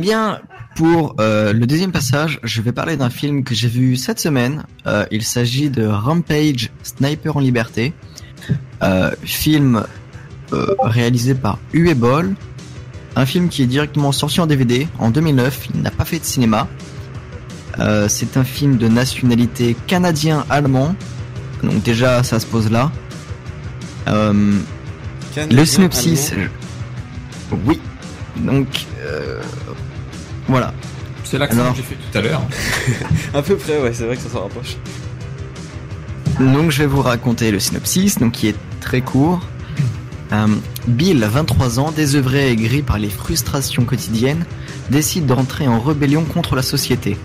Bien, 0.08 0.40
pour 0.78 1.18
euh, 1.20 1.52
le 1.52 1.68
deuxième 1.68 1.92
passage, 1.92 2.40
je 2.42 2.62
vais 2.62 2.72
parler 2.72 2.96
d'un 2.96 3.10
film 3.10 3.44
que 3.44 3.54
j'ai 3.54 3.68
vu 3.68 3.98
cette 3.98 4.22
semaine. 4.22 4.64
Euh, 4.86 5.06
il 5.12 5.22
s'agit 5.22 5.70
de 5.70 5.86
Rampage, 5.86 6.72
Sniper 6.82 7.36
en 7.36 7.42
liberté. 7.42 7.94
Euh, 8.84 9.12
film 9.24 9.84
réalisé 10.80 11.36
par 11.36 11.60
Uwe 11.74 11.94
Boll. 11.94 12.36
Un 13.18 13.26
film 13.26 13.50
qui 13.50 13.64
est 13.64 13.66
directement 13.66 14.14
sorti 14.14 14.40
en 14.40 14.48
DVD 14.48 14.88
en 15.00 15.10
2009. 15.10 15.68
Il 15.76 15.82
n'a 15.82 15.92
pas 15.92 16.06
fait 16.06 16.20
de 16.20 16.24
cinéma. 16.24 16.70
C'est 18.08 18.38
un 18.38 18.46
film 18.46 18.78
de 18.78 18.88
nationalité 18.88 19.76
canadien-allemand. 19.88 20.96
Donc 21.64 21.84
déjà, 21.84 22.24
ça 22.24 22.40
se 22.40 22.46
pose 22.46 22.72
là. 22.72 22.92
Le 24.08 25.66
synopsis. 25.66 26.34
Oui. 27.66 27.82
Donc, 28.38 28.86
voilà. 30.48 30.74
C'est 31.24 31.38
l'accent 31.38 31.60
Alors 31.60 31.72
que 31.72 31.78
j'ai 31.78 31.84
fait 31.84 31.96
tout 31.96 32.18
à 32.18 32.22
l'heure. 32.22 32.42
À 33.34 33.42
peu 33.42 33.58
près, 33.58 33.82
ouais, 33.82 33.92
c'est 33.94 34.06
vrai 34.06 34.16
que 34.16 34.22
ça 34.22 34.30
s'en 34.30 34.42
rapproche. 34.44 34.78
Donc, 36.40 36.72
je 36.72 36.80
vais 36.80 36.86
vous 36.88 37.02
raconter 37.02 37.52
le 37.52 37.60
synopsis, 37.60 38.18
donc 38.20 38.34
qui 38.34 38.48
est 38.48 38.56
très 38.80 39.02
court. 39.02 39.42
Euh, 40.32 40.48
Bill, 40.88 41.24
23 41.24 41.80
ans, 41.80 41.92
désœuvré 41.92 42.48
et 42.50 42.52
aigri 42.52 42.82
par 42.82 42.98
les 43.00 43.10
frustrations 43.10 43.84
quotidiennes, 43.86 44.46
décide 44.92 45.26
d'entrer 45.26 45.68
en 45.68 45.80
rébellion 45.80 46.24
contre 46.24 46.56
la 46.56 46.62
société. 46.62 47.18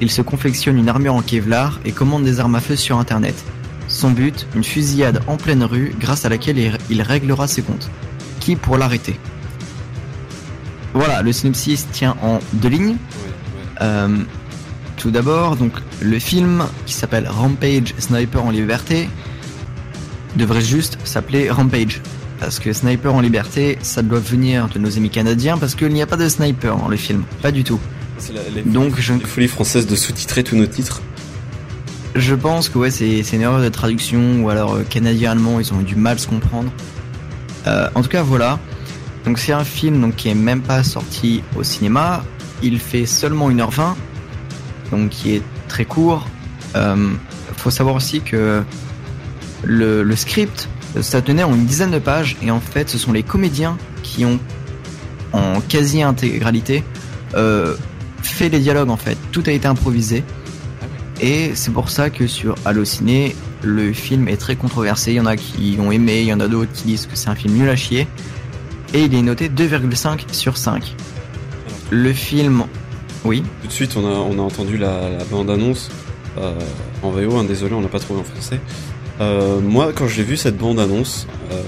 Il 0.00 0.10
se 0.10 0.20
confectionne 0.20 0.76
une 0.78 0.88
armure 0.88 1.14
en 1.14 1.22
Kevlar 1.22 1.80
et 1.84 1.92
commande 1.92 2.24
des 2.24 2.40
armes 2.40 2.54
à 2.56 2.60
feu 2.60 2.76
sur 2.76 2.98
Internet. 2.98 3.34
Son 3.88 4.10
but, 4.10 4.46
une 4.54 4.64
fusillade 4.64 5.22
en 5.28 5.36
pleine 5.36 5.62
rue 5.64 5.94
grâce 5.98 6.24
à 6.24 6.28
laquelle 6.28 6.58
il- 6.58 6.76
il 6.90 7.02
réglera 7.02 7.46
ses 7.46 7.62
comptes. 7.62 7.88
Qui 8.40 8.56
pour 8.56 8.76
l'arrêter? 8.76 9.18
Voilà, 10.94 11.22
le 11.22 11.32
synopsis 11.32 11.86
tient 11.92 12.16
en 12.22 12.38
deux 12.54 12.68
lignes. 12.68 12.86
Ouais, 12.88 12.94
ouais. 12.94 13.82
Euh, 13.82 14.16
tout 14.96 15.10
d'abord, 15.10 15.56
donc 15.56 15.72
le 16.00 16.18
film 16.18 16.64
qui 16.86 16.94
s'appelle 16.94 17.28
Rampage 17.28 17.94
Sniper 17.98 18.44
en 18.44 18.50
liberté 18.50 19.08
devrait 20.36 20.62
juste 20.62 20.98
s'appeler 21.04 21.50
Rampage. 21.50 22.00
Parce 22.40 22.58
que 22.58 22.72
Sniper 22.72 23.14
en 23.14 23.20
liberté, 23.20 23.78
ça 23.82 24.02
doit 24.02 24.18
venir 24.20 24.68
de 24.68 24.78
nos 24.78 24.96
amis 24.98 25.08
canadiens 25.10 25.56
parce 25.58 25.74
qu'il 25.74 25.88
n'y 25.88 26.02
a 26.02 26.06
pas 26.06 26.16
de 26.18 26.28
sniper 26.28 26.76
dans 26.76 26.88
le 26.88 26.96
film. 26.96 27.24
Pas 27.40 27.50
du 27.50 27.64
tout. 27.64 27.80
C'est 28.18 28.32
la, 28.34 28.40
Donc, 28.64 28.98
je- 29.00 29.14
les 29.14 29.20
folies 29.20 29.48
françaises 29.48 29.86
de 29.86 29.96
sous-titrer 29.96 30.44
tous 30.44 30.56
nos 30.56 30.66
titres. 30.66 31.00
Je 32.14 32.34
pense 32.34 32.68
que 32.70 32.78
ouais, 32.78 32.90
c'est 32.90 33.22
c'est 33.22 33.36
une 33.36 33.42
erreur 33.42 33.60
de 33.62 33.68
traduction 33.68 34.42
ou 34.42 34.48
alors 34.50 34.74
euh, 34.74 34.82
canadien-allemand, 34.88 35.60
ils 35.60 35.72
ont 35.74 35.80
eu 35.80 35.84
du 35.84 35.96
mal 35.96 36.14
à 36.14 36.18
se 36.18 36.26
comprendre. 36.26 36.70
Euh, 37.66 37.88
en 37.94 38.02
tout 38.02 38.08
cas, 38.08 38.22
voilà. 38.22 38.58
Donc 39.26 39.38
c'est 39.38 39.52
un 39.52 39.64
film 39.64 40.00
donc, 40.00 40.14
qui 40.14 40.28
est 40.28 40.34
même 40.34 40.62
pas 40.62 40.82
sorti 40.84 41.42
au 41.56 41.64
cinéma. 41.64 42.24
Il 42.62 42.78
fait 42.78 43.06
seulement 43.06 43.50
1h20, 43.50 43.94
donc 44.92 45.10
qui 45.10 45.34
est 45.34 45.42
très 45.68 45.84
court. 45.84 46.26
Euh, 46.76 47.12
faut 47.56 47.70
savoir 47.70 47.96
aussi 47.96 48.20
que 48.20 48.62
le, 49.64 50.16
script, 50.16 50.68
ça 51.00 51.20
tenait 51.20 51.42
en 51.42 51.54
une 51.54 51.66
dizaine 51.66 51.90
de 51.90 51.98
pages 51.98 52.36
et 52.40 52.50
en 52.52 52.60
fait, 52.60 52.88
ce 52.88 52.98
sont 52.98 53.12
les 53.12 53.24
comédiens 53.24 53.76
qui 54.04 54.24
ont 54.24 54.38
en 55.32 55.60
quasi-intégralité 55.60 56.84
euh, 57.34 57.74
fait 58.22 58.48
les 58.48 58.60
dialogues 58.60 58.90
en 58.90 58.96
fait. 58.96 59.18
Tout 59.32 59.42
a 59.46 59.50
été 59.50 59.66
improvisé. 59.66 60.22
Et 61.20 61.52
c'est 61.54 61.72
pour 61.72 61.90
ça 61.90 62.10
que 62.10 62.26
sur 62.26 62.54
Allociné, 62.64 63.34
le 63.62 63.92
film 63.92 64.28
est 64.28 64.36
très 64.36 64.54
controversé. 64.54 65.12
Il 65.12 65.16
y 65.16 65.20
en 65.20 65.26
a 65.26 65.36
qui 65.36 65.76
ont 65.80 65.90
aimé, 65.90 66.20
il 66.20 66.26
y 66.26 66.32
en 66.32 66.40
a 66.40 66.46
d'autres 66.46 66.72
qui 66.72 66.84
disent 66.84 67.06
que 67.06 67.16
c'est 67.16 67.30
un 67.30 67.34
film 67.34 67.54
nul 67.54 67.68
à 67.68 67.76
chier. 67.76 68.06
Et 68.94 69.02
il 69.04 69.14
est 69.14 69.22
noté 69.22 69.48
2,5 69.48 70.32
sur 70.32 70.56
5. 70.56 70.94
le 71.90 72.12
film, 72.12 72.64
oui. 73.24 73.42
Tout 73.62 73.68
de 73.68 73.72
suite, 73.72 73.96
on 73.96 74.06
a, 74.06 74.10
on 74.16 74.38
a 74.38 74.42
entendu 74.42 74.76
la, 74.78 75.10
la 75.10 75.24
bande-annonce 75.24 75.90
euh, 76.38 76.52
en 77.02 77.10
VO, 77.10 77.36
hein, 77.36 77.44
désolé, 77.44 77.74
on 77.74 77.80
n'a 77.80 77.88
pas 77.88 77.98
trouvé 77.98 78.20
en 78.20 78.24
français. 78.24 78.60
Euh, 79.20 79.60
moi, 79.60 79.92
quand 79.94 80.06
j'ai 80.06 80.22
vu 80.22 80.36
cette 80.36 80.56
bande-annonce, 80.58 81.26
euh, 81.50 81.62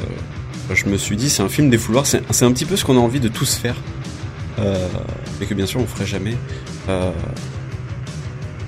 je 0.75 0.87
me 0.87 0.97
suis 0.97 1.17
dit, 1.17 1.31
c'est 1.31 1.43
un 1.43 1.49
film 1.49 1.71
des 1.71 1.79
fouloirs, 1.79 2.07
c'est 2.07 2.45
un 2.45 2.53
petit 2.53 2.65
peu 2.67 2.77
ce 2.77 2.85
qu'on 2.85 2.97
a 2.97 3.01
envie 3.01 3.21
de 3.21 3.29
tous 3.29 3.55
faire, 3.55 3.77
mais 4.59 5.47
que 5.47 5.55
bien 5.55 5.65
sûr 5.67 5.81
on 5.81 5.87
ferait 5.87 6.05
jamais. 6.07 6.37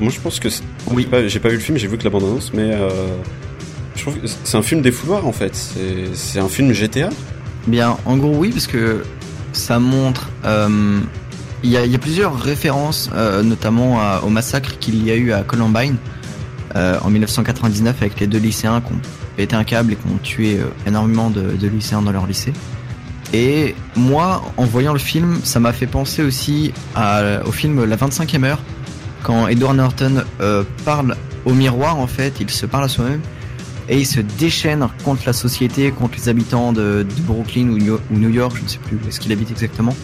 Moi, 0.01 0.11
je 0.11 0.19
pense 0.21 0.41
que 0.41 0.49
Oui. 0.91 1.07
j'ai 1.27 1.39
pas, 1.41 1.49
pas 1.49 1.49
vu 1.51 1.57
le 1.57 1.63
film, 1.63 1.77
j'ai 1.77 1.87
vu 1.89 1.99
que 1.99 2.05
la 2.05 2.11
bande-annonce, 2.11 2.53
mais 2.55 2.71
je 3.97 4.01
trouve 4.03 4.19
que 4.19 4.27
c'est 4.27 4.57
un 4.57 4.63
film 4.63 4.81
des 4.81 4.93
fouloirs 4.93 5.27
en 5.27 5.33
fait. 5.33 5.55
C'est 6.15 6.39
un 6.41 6.49
film 6.49 6.73
GTA. 6.73 7.11
Bien, 7.71 7.97
en 8.05 8.17
gros, 8.17 8.35
oui, 8.35 8.51
parce 8.51 8.67
que 8.67 9.05
ça 9.53 9.79
montre. 9.79 10.29
euh, 10.45 10.99
Il 11.63 11.71
y, 11.71 11.77
a, 11.77 11.99
plusieurs 11.99 12.37
références, 12.37 13.11
euh, 13.15 13.45
notamment 13.45 14.01
au 14.25 14.29
massacre 14.29 14.79
qu'il 14.81 15.05
y 15.07 15.11
a 15.13 15.15
eu 15.15 15.31
à 15.31 15.43
Columbine 15.43 15.97
euh, 16.75 16.99
en 17.01 17.11
1999 17.11 17.95
avec 18.01 18.19
les 18.19 18.27
deux 18.27 18.39
lycéens 18.39 18.81
qui 18.81 18.93
ont 18.93 19.01
pété 19.37 19.55
un 19.55 19.63
câble 19.63 19.93
et 19.93 19.97
qui 19.97 20.07
ont 20.09 20.19
tué 20.21 20.59
énormément 20.85 21.31
de, 21.31 21.55
lycéens 21.65 22.03
dans 22.03 22.11
leur 22.11 22.27
lycée. 22.27 22.53
Et 23.33 23.77
moi, 23.95 24.43
en 24.57 24.65
voyant 24.65 24.93
le 24.93 24.99
film, 24.99 25.39
ça 25.45 25.61
m'a 25.61 25.73
fait 25.73 25.87
penser 25.87 26.25
aussi 26.25 26.73
au 26.97 27.53
film 27.53 27.85
La 27.85 27.97
25e 27.97 28.43
heure, 28.43 28.59
quand 29.23 29.47
Edward 29.47 29.77
Norton 29.77 30.25
parle 30.85 31.15
au 31.45 31.55
miroir, 31.55 32.01
en 32.01 32.09
fait, 32.09 32.35
il 32.41 32.51
se 32.51 32.67
parle 32.67 32.85
à 32.85 32.89
soi-même 32.89 33.21
et 33.91 33.99
il 33.99 34.07
se 34.07 34.21
déchaîne 34.21 34.87
contre 35.05 35.23
la 35.27 35.33
société, 35.33 35.91
contre 35.91 36.15
les 36.17 36.29
habitants 36.29 36.73
de, 36.73 37.05
Brooklyn 37.27 37.69
ou 37.71 37.79
New, 38.17 38.31
York, 38.31 38.57
je 38.57 38.63
ne 38.63 38.69
sais 38.69 38.79
plus 38.79 38.97
où 38.97 39.09
est-ce 39.09 39.19
qu'il 39.19 39.33
habite 39.33 39.51
exactement. 39.51 39.95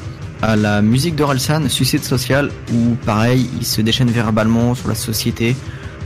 À 0.42 0.56
la 0.56 0.82
musique 0.82 1.14
d'Orelsan, 1.14 1.68
Suicide 1.68 2.02
Social, 2.02 2.50
où 2.74 2.96
pareil, 3.06 3.48
il 3.58 3.64
se 3.64 3.80
déchaîne 3.80 4.10
verbalement 4.10 4.74
sur 4.74 4.88
la 4.88 4.96
société, 4.96 5.56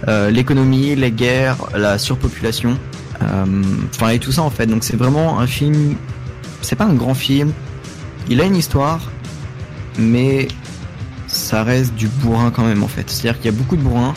euh, 0.08 0.30
l'économie, 0.30 0.94
les 0.94 1.10
guerres, 1.10 1.56
la 1.74 1.98
surpopulation, 1.98 2.78
euh, 3.22 3.62
enfin 3.94 4.10
et 4.10 4.18
tout 4.18 4.30
ça 4.30 4.42
en 4.42 4.50
fait. 4.50 4.66
Donc 4.66 4.84
c'est 4.84 4.96
vraiment 4.96 5.40
un 5.40 5.46
film, 5.46 5.96
c'est 6.60 6.76
pas 6.76 6.84
un 6.84 6.94
grand 6.94 7.14
film, 7.14 7.50
il 8.28 8.42
a 8.42 8.44
une 8.44 8.56
histoire, 8.56 9.00
mais 9.98 10.48
ça 11.28 11.64
reste 11.64 11.94
du 11.94 12.08
bourrin 12.08 12.50
quand 12.50 12.66
même 12.66 12.82
en 12.82 12.88
fait. 12.88 13.08
C'est-à-dire 13.08 13.40
qu'il 13.40 13.50
y 13.50 13.54
a 13.54 13.56
beaucoup 13.56 13.76
de 13.76 13.82
bourrin, 13.82 14.12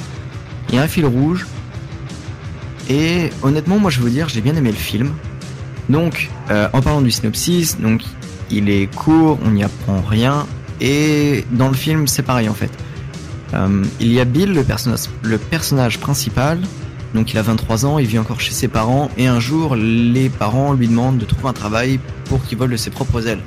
il 0.68 0.76
y 0.76 0.78
a 0.80 0.82
un 0.82 0.88
fil 0.88 1.06
rouge, 1.06 1.48
et 2.90 3.30
honnêtement, 3.42 3.80
moi 3.80 3.90
je 3.90 4.02
veux 4.02 4.10
dire, 4.10 4.30
j'ai 4.30 4.42
bien 4.42 4.56
aimé 4.56 4.72
le 4.72 4.78
film. 4.78 5.14
Donc, 5.90 6.30
euh, 6.50 6.68
en 6.74 6.82
parlant 6.82 7.02
du 7.02 7.12
synopsis, 7.12 7.80
donc 7.80 8.02
il 8.50 8.70
est 8.70 8.94
court, 8.94 9.38
on 9.46 9.52
n'y 9.52 9.64
apprend 9.64 10.02
rien, 10.02 10.46
et 10.80 11.46
dans 11.52 11.68
le 11.68 11.76
film 11.76 12.08
c'est 12.08 12.24
pareil 12.24 12.50
en 12.50 12.54
fait. 12.54 12.72
Euh, 13.54 13.84
il 14.00 14.12
y 14.12 14.20
a 14.20 14.26
Bill, 14.26 14.54
le 14.54 15.38
personnage, 15.38 16.00
principal. 16.00 16.60
Donc 17.14 17.32
il 17.32 17.38
a 17.38 17.44
23 17.44 17.86
ans, 17.86 18.00
il 18.00 18.08
vit 18.08 18.18
encore 18.18 18.42
chez 18.42 18.54
ses 18.54 18.68
parents, 18.68 19.12
et 19.18 19.28
un 19.28 19.40
jour 19.40 19.76
les 19.76 20.30
parents 20.30 20.74
lui 20.74 20.88
demandent 20.88 21.20
de 21.20 21.26
trouver 21.26 21.50
un 21.50 21.54
travail 21.54 22.00
pour 22.26 22.44
qu'il 22.44 22.58
vole 22.58 22.72
de 22.72 22.78
ses 22.78 22.90
propres 22.90 23.28
ailes. 23.28 23.42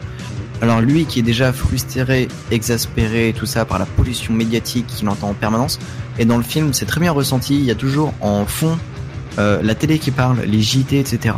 Alors 0.62 0.80
lui 0.80 1.05
qui 1.05 1.18
est 1.18 1.24
déjà 1.24 1.53
frustré, 1.53 2.28
exaspéré, 2.53 3.34
tout 3.37 3.45
ça 3.45 3.64
par 3.64 3.80
la 3.80 3.87
pollution 3.87 4.32
médiatique 4.32 4.87
qu'il 4.87 5.09
entend 5.09 5.30
en 5.30 5.34
permanence, 5.34 5.80
et 6.16 6.24
dans 6.24 6.37
le 6.37 6.45
film 6.45 6.72
c'est 6.72 6.87
très 6.87 7.01
bien 7.01 7.11
ressenti, 7.11 7.57
il 7.57 7.64
y 7.64 7.72
a 7.72 7.74
toujours 7.74 8.14
en 8.20 8.47
fond 8.47 8.78
euh, 9.39 9.61
la 9.62 9.74
télé 9.74 9.99
qui 9.99 10.11
parle, 10.11 10.39
les 10.47 10.61
JT, 10.62 10.99
etc. 10.99 11.34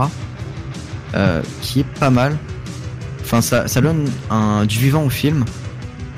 euh, 1.14 1.42
qui 1.62 1.80
est 1.80 1.86
pas 2.00 2.10
mal. 2.10 2.36
Enfin 3.22 3.40
ça, 3.40 3.68
ça 3.68 3.80
donne 3.80 4.08
un, 4.30 4.64
du 4.64 4.78
vivant 4.78 5.04
au 5.04 5.10
film. 5.10 5.44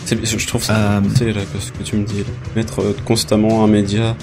Je 0.06 0.46
trouve 0.46 0.62
ça 0.62 0.74
Euh, 0.76 1.00
là 1.32 1.40
ce 1.60 1.70
que 1.72 1.82
tu 1.84 1.96
me 1.96 2.04
dis. 2.04 2.18
là. 2.18 2.24
Mettre 2.56 2.80
euh, 2.82 2.96
constamment 3.04 3.64
un 3.64 3.68
média 3.68 4.16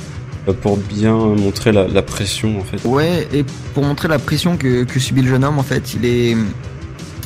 pour 0.61 0.77
bien 0.77 1.13
montrer 1.13 1.71
la, 1.71 1.87
la 1.87 2.01
pression 2.01 2.59
en 2.59 2.63
fait. 2.63 2.85
Ouais, 2.87 3.27
et 3.33 3.43
pour 3.73 3.83
montrer 3.83 4.07
la 4.07 4.19
pression 4.19 4.55
que, 4.57 4.83
que 4.83 4.99
subit 4.99 5.21
le 5.21 5.27
jeune 5.29 5.43
homme, 5.43 5.59
en 5.59 5.63
fait, 5.63 5.93
il 5.93 6.05
est. 6.05 6.37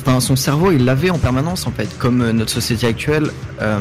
Enfin, 0.00 0.18
son 0.18 0.34
cerveau, 0.34 0.72
il 0.72 0.84
l'avait 0.84 1.10
en 1.10 1.18
permanence, 1.18 1.68
en 1.68 1.70
fait, 1.70 1.88
comme 1.98 2.28
notre 2.32 2.50
société 2.50 2.86
actuelle. 2.88 3.30
euh, 3.60 3.78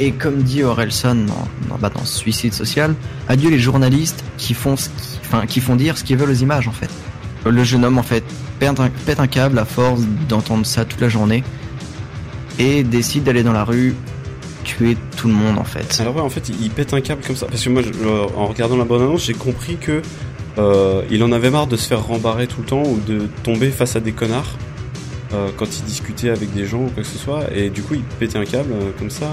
et 0.00 0.10
comme 0.12 0.42
dit 0.42 0.62
Orelson 0.64 1.14
dans, 1.14 1.48
dans, 1.68 1.78
bah, 1.80 1.88
dans 1.94 2.04
Suicide 2.04 2.52
Social, 2.52 2.94
adieu 3.28 3.48
les 3.48 3.60
journalistes 3.60 4.24
qui 4.38 4.52
font, 4.52 4.76
ce 4.76 4.88
qui, 4.88 5.13
enfin, 5.36 5.46
qui 5.46 5.60
font 5.60 5.76
dire 5.76 5.98
ce 5.98 6.04
qu'ils 6.04 6.16
veulent 6.16 6.30
aux 6.30 6.34
images, 6.34 6.68
en 6.68 6.72
fait. 6.72 6.90
Le 7.46 7.62
jeune 7.64 7.84
homme, 7.84 7.98
en 7.98 8.02
fait, 8.02 8.24
pète 8.58 8.80
un, 8.80 8.88
pète 9.06 9.20
un 9.20 9.26
câble 9.26 9.58
à 9.58 9.64
force 9.64 10.00
d'entendre 10.28 10.64
ça 10.64 10.84
toute 10.84 11.00
la 11.00 11.08
journée 11.08 11.44
et 12.58 12.82
décide 12.82 13.24
d'aller 13.24 13.42
dans 13.42 13.52
la 13.52 13.64
rue 13.64 13.94
tuer 14.64 14.96
tout 15.16 15.28
le 15.28 15.34
monde, 15.34 15.58
en 15.58 15.64
fait. 15.64 15.98
Alors 16.00 16.16
ouais, 16.16 16.22
en 16.22 16.30
fait, 16.30 16.48
il, 16.48 16.70
pète 16.70 16.94
un 16.94 17.00
câble 17.02 17.22
comme 17.26 17.36
ça. 17.36 17.46
Parce 17.46 17.62
que 17.62 17.68
moi, 17.68 17.82
je- 17.82 17.90
euh, 18.06 18.24
en 18.36 18.46
regardant 18.46 18.76
la 18.76 18.84
bande-annonce, 18.84 19.24
j'ai 19.26 19.34
compris 19.34 19.76
que 19.76 20.00
euh, 20.56 21.02
il 21.10 21.22
en 21.22 21.32
avait 21.32 21.50
marre 21.50 21.66
de 21.66 21.76
se 21.76 21.86
faire 21.86 22.02
rembarrer 22.02 22.46
tout 22.46 22.60
le 22.60 22.66
temps 22.66 22.82
ou 22.82 22.98
de 23.06 23.28
tomber 23.42 23.70
face 23.70 23.96
à 23.96 24.00
des 24.00 24.12
connards 24.12 24.56
euh, 25.34 25.48
quand 25.56 25.66
il 25.78 25.84
discutait 25.84 26.30
avec 26.30 26.54
des 26.54 26.64
gens 26.64 26.78
ou 26.78 26.86
quoi 26.94 27.02
que 27.02 27.08
ce 27.08 27.18
soit. 27.18 27.42
Et 27.54 27.68
du 27.68 27.82
coup, 27.82 27.94
il 27.94 28.02
pétait 28.18 28.38
un 28.38 28.44
câble 28.46 28.72
euh, 28.72 28.90
comme 28.98 29.10
ça. 29.10 29.26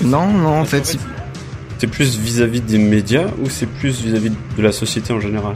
que 0.00 0.04
Non, 0.04 0.26
non, 0.32 0.58
en 0.60 0.64
fait, 0.64 0.98
c'est 1.82 1.88
plus 1.88 2.16
vis-à-vis 2.16 2.60
des 2.60 2.78
médias 2.78 3.26
ou 3.42 3.50
c'est 3.50 3.66
plus 3.66 4.02
vis-à-vis 4.02 4.30
de 4.30 4.62
la 4.62 4.70
société 4.70 5.12
en 5.12 5.18
général 5.18 5.54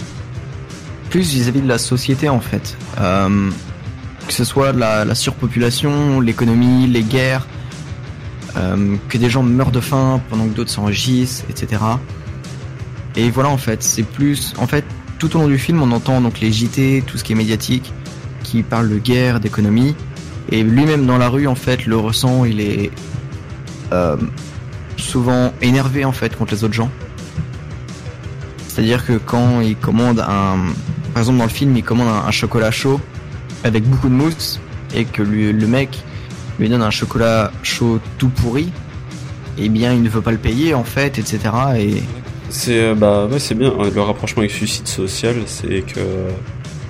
plus 1.08 1.20
vis-à-vis 1.20 1.60
de 1.60 1.68
la 1.68 1.78
société 1.78 2.28
en 2.28 2.40
fait. 2.40 2.76
Euh, 2.98 3.48
que 4.26 4.32
ce 4.32 4.42
soit 4.42 4.72
la, 4.72 5.04
la 5.04 5.14
surpopulation, 5.14 6.18
l'économie, 6.20 6.88
les 6.88 7.04
guerres, 7.04 7.46
euh, 8.56 8.96
que 9.08 9.18
des 9.18 9.30
gens 9.30 9.44
meurent 9.44 9.70
de 9.70 9.78
faim 9.78 10.20
pendant 10.28 10.48
que 10.48 10.52
d'autres 10.56 10.72
s'enrichissent, 10.72 11.44
etc. 11.48 11.80
Et 13.14 13.30
voilà 13.30 13.50
en 13.50 13.56
fait, 13.56 13.84
c'est 13.84 14.02
plus... 14.02 14.52
En 14.58 14.66
fait, 14.66 14.84
tout 15.20 15.36
au 15.36 15.38
long 15.42 15.46
du 15.46 15.58
film, 15.58 15.80
on 15.80 15.92
entend 15.92 16.20
donc 16.20 16.40
les 16.40 16.50
JT, 16.50 17.04
tout 17.06 17.18
ce 17.18 17.22
qui 17.22 17.34
est 17.34 17.36
médiatique, 17.36 17.92
qui 18.42 18.64
parle 18.64 18.88
de 18.88 18.98
guerre, 18.98 19.38
d'économie. 19.38 19.94
Et 20.50 20.64
lui-même 20.64 21.06
dans 21.06 21.18
la 21.18 21.28
rue, 21.28 21.46
en 21.46 21.54
fait, 21.54 21.86
le 21.86 21.96
ressent, 21.96 22.44
il 22.44 22.60
est 22.60 22.90
euh, 23.92 24.16
souvent 24.96 25.52
énervé 25.62 26.04
en 26.04 26.12
fait 26.12 26.36
contre 26.36 26.54
les 26.54 26.64
autres 26.64 26.74
gens. 26.74 26.90
C'est-à-dire 28.68 29.04
que 29.06 29.14
quand 29.14 29.60
il 29.60 29.76
commande 29.76 30.20
un, 30.20 30.58
par 31.14 31.22
exemple 31.22 31.38
dans 31.38 31.44
le 31.44 31.50
film, 31.50 31.76
il 31.76 31.82
commande 31.84 32.08
un, 32.08 32.26
un 32.26 32.30
chocolat 32.30 32.70
chaud 32.70 33.00
avec 33.64 33.84
beaucoup 33.84 34.08
de 34.08 34.14
mousse 34.14 34.60
et 34.94 35.04
que 35.04 35.22
lui- 35.22 35.52
le 35.52 35.66
mec 35.66 36.02
lui 36.58 36.68
donne 36.68 36.82
un 36.82 36.90
chocolat 36.90 37.50
chaud 37.62 38.00
tout 38.18 38.28
pourri, 38.28 38.70
eh 39.58 39.68
bien 39.68 39.92
il 39.92 40.02
ne 40.02 40.08
veut 40.08 40.20
pas 40.20 40.30
le 40.32 40.38
payer 40.38 40.74
en 40.74 40.84
fait, 40.84 41.18
etc. 41.18 41.38
Et 41.78 42.02
C'est 42.50 42.80
euh, 42.80 42.94
bah 42.94 43.26
ouais, 43.26 43.38
c'est 43.38 43.54
bien. 43.54 43.72
Le 43.94 44.00
rapprochement 44.02 44.40
avec 44.40 44.50
suicide 44.52 44.86
social, 44.86 45.36
c'est 45.46 45.82
que 45.82 46.00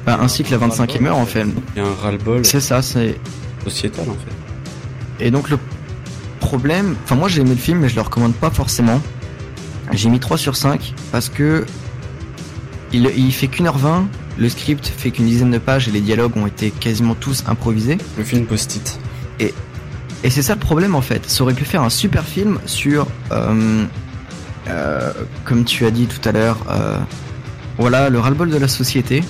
bah, 0.04 0.18
ainsi 0.20 0.42
que 0.44 0.50
la 0.54 0.58
25e 0.58 1.06
heure 1.06 1.16
en 1.16 1.26
fait. 1.26 1.44
il 1.76 1.82
y 1.82 1.84
a 1.84 1.88
un 1.88 1.94
ras-le-bol 2.02 2.44
C'est 2.44 2.60
ça, 2.60 2.82
c'est 2.82 3.16
sociétal 3.64 4.06
en 4.08 4.12
fait. 4.14 5.24
Et 5.24 5.30
donc 5.30 5.50
le 5.50 5.58
problème, 6.46 6.94
enfin 7.02 7.16
moi 7.16 7.28
j'ai 7.28 7.40
aimé 7.40 7.50
le 7.50 7.56
film 7.56 7.80
mais 7.80 7.88
je 7.88 7.96
le 7.96 8.02
recommande 8.02 8.34
pas 8.34 8.50
forcément. 8.50 9.00
J'ai 9.92 10.08
mis 10.08 10.20
3 10.20 10.38
sur 10.38 10.56
5 10.56 10.94
parce 11.10 11.28
que 11.28 11.66
il, 12.92 13.10
il 13.16 13.32
fait 13.32 13.48
qu'une 13.48 13.66
heure 13.66 13.78
20, 13.78 14.06
le 14.38 14.48
script 14.48 14.86
fait 14.86 15.10
qu'une 15.10 15.26
dizaine 15.26 15.50
de 15.50 15.58
pages 15.58 15.88
et 15.88 15.90
les 15.90 16.00
dialogues 16.00 16.36
ont 16.36 16.46
été 16.46 16.70
quasiment 16.70 17.14
tous 17.14 17.42
improvisés. 17.48 17.98
Le 18.16 18.22
film 18.22 18.46
post-it. 18.46 19.00
Et, 19.40 19.52
et 20.22 20.30
c'est 20.30 20.42
ça 20.42 20.54
le 20.54 20.60
problème 20.60 20.94
en 20.94 21.00
fait. 21.00 21.28
Ça 21.28 21.42
aurait 21.42 21.54
pu 21.54 21.64
faire 21.64 21.82
un 21.82 21.90
super 21.90 22.24
film 22.24 22.58
sur, 22.64 23.08
euh, 23.32 23.84
euh, 24.68 25.12
comme 25.44 25.64
tu 25.64 25.84
as 25.84 25.90
dit 25.90 26.06
tout 26.06 26.26
à 26.28 26.32
l'heure, 26.32 26.58
euh, 26.70 26.98
voilà 27.76 28.08
le 28.08 28.20
ras-le-bol 28.20 28.50
de 28.50 28.56
la 28.56 28.68
société. 28.68 29.24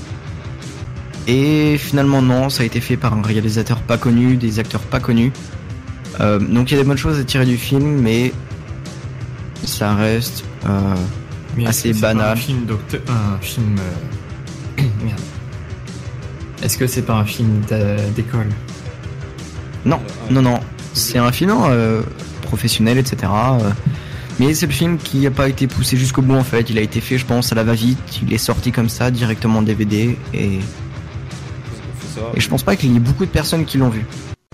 Et 1.27 1.79
finalement 1.79 2.21
non, 2.21 2.51
ça 2.51 2.63
a 2.63 2.67
été 2.67 2.81
fait 2.81 2.97
par 2.97 3.15
un 3.15 3.23
réalisateur 3.23 3.81
pas 3.81 3.97
connu, 3.97 4.37
des 4.37 4.59
acteurs 4.59 4.83
pas 4.83 5.01
connus. 5.01 5.33
Euh, 6.21 6.39
donc 6.39 6.71
il 6.71 6.75
y 6.75 6.79
a 6.79 6.83
des 6.83 6.89
bonnes 6.89 6.97
choses 6.97 7.19
à 7.19 7.25
tirer 7.25 7.45
du 7.45 7.57
film, 7.57 8.01
mais 8.01 8.33
ça 9.65 9.95
reste 9.95 10.45
euh, 10.69 10.95
Mais 11.57 11.67
assez 11.67 11.91
que 11.91 11.95
c'est 11.95 12.01
pas 12.01 12.15
banal. 12.15 12.33
Un 12.33 12.37
film 12.37 12.65
docteur, 12.67 13.01
un 13.09 13.39
film. 13.43 13.77
euh, 14.79 14.83
Merde. 15.05 15.21
Est-ce 16.63 16.79
que 16.79 16.87
c'est 16.87 17.03
pas 17.03 17.15
un 17.15 17.25
film 17.25 17.61
d'école? 18.15 18.49
Non, 19.85 20.01
non, 20.31 20.43
non. 20.43 20.61
C'est 20.95 21.19
un 21.19 21.31
film 21.31 21.53
euh, 21.69 22.03
professionnel, 22.43 22.97
etc. 22.99 23.31
euh, 23.35 23.71
mais 24.41 24.53
c'est 24.55 24.67
le 24.67 24.73
film 24.73 24.97
qui 24.99 25.19
n'a 25.19 25.31
pas 25.31 25.49
été 25.49 25.67
poussé 25.67 25.97
jusqu'au 25.97 26.23
bout 26.23 26.35
en 26.35 26.45
fait. 26.45 26.71
Il 26.71 26.79
a 26.79 26.81
été 26.81 27.01
fait, 27.01 27.19
je 27.19 27.27
pense, 27.27 27.53
à 27.53 27.55
la 27.55 27.63
va-vite. 27.65 28.21
Il 28.23 28.33
est 28.33 28.39
sorti 28.39 28.73
comme 28.73 28.89
ça, 28.89 29.11
directement 29.11 29.59
en 29.59 29.63
DVD. 29.63 30.19
Et, 30.35 30.59
et 32.35 32.41
je 32.41 32.49
pense 32.49 32.63
pas 32.63 32.75
qu'il 32.77 32.93
y 32.93 32.97
ait 32.97 33.01
beaucoup 33.01 33.27
de 33.27 33.31
personnes 33.31 33.65
qui 33.67 33.77
l'ont 33.79 33.91
vu. 33.91 34.05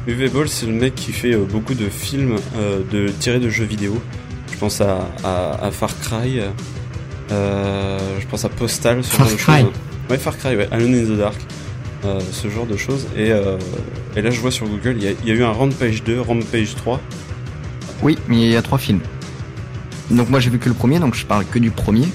Uwe 0.07 0.29
Boll, 0.31 0.49
c'est 0.49 0.67
le 0.67 0.73
mec 0.73 0.95
qui 0.95 1.13
fait 1.13 1.33
euh, 1.35 1.45
beaucoup 1.45 1.75
de 1.75 1.89
films 1.89 2.37
euh, 2.57 2.81
de 2.91 3.09
tirés 3.09 3.39
de 3.39 3.49
jeux 3.49 3.65
vidéo. 3.65 4.01
Je 4.53 4.59
pense 4.59 4.81
à, 4.81 5.09
à, 5.23 5.67
à 5.67 5.71
Far 5.71 5.91
Cry. 6.01 6.41
euh, 7.31 7.99
je 8.21 8.27
pense 8.27 8.45
à 8.45 8.49
Postal. 8.49 9.03
Ce 9.05 9.11
Far 9.11 9.27
genre 9.29 9.37
de 9.37 9.41
Cry. 9.43 9.61
choses. 9.63 9.71
Ouais, 10.11 10.19
Far 10.19 10.37
Cry, 10.37 10.57
ouais. 10.57 10.69
Alone 10.73 10.95
in 10.95 11.05
the 11.05 11.17
Dark. 11.19 11.37
euh, 12.05 12.19
ce 12.33 12.49
genre 12.49 12.67
de 12.67 12.77
choses. 12.77 13.07
Et, 13.17 13.31
euh, 13.31 13.57
et 14.17 14.23
là, 14.23 14.31
je 14.31 14.41
vois 14.41 14.51
sur 14.51 14.67
Google, 14.67 14.97
il 14.99 15.05
y, 15.05 15.09
a, 15.09 15.11
il 15.23 15.29
y 15.29 15.31
a 15.31 15.35
eu 15.35 15.45
un 15.45 15.53
Rampage 15.53 16.03
2, 16.03 16.21
Rampage 16.21 16.75
3. 16.75 17.01
Oui, 18.03 18.19
mais 18.27 18.41
il 18.41 18.49
y 18.51 18.57
a 18.57 18.63
trois 18.63 18.79
films. 18.79 19.01
Donc 20.11 20.29
moi 20.29 20.41
j'ai 20.41 20.51
vu 20.51 20.59
que 20.59 20.69
le 20.69 20.75
premier, 20.75 20.99
donc 20.99 21.15
je 21.15 21.25
parle 21.25 21.45
que 21.47 21.61
du 21.61 21.71
premier. 21.71 22.09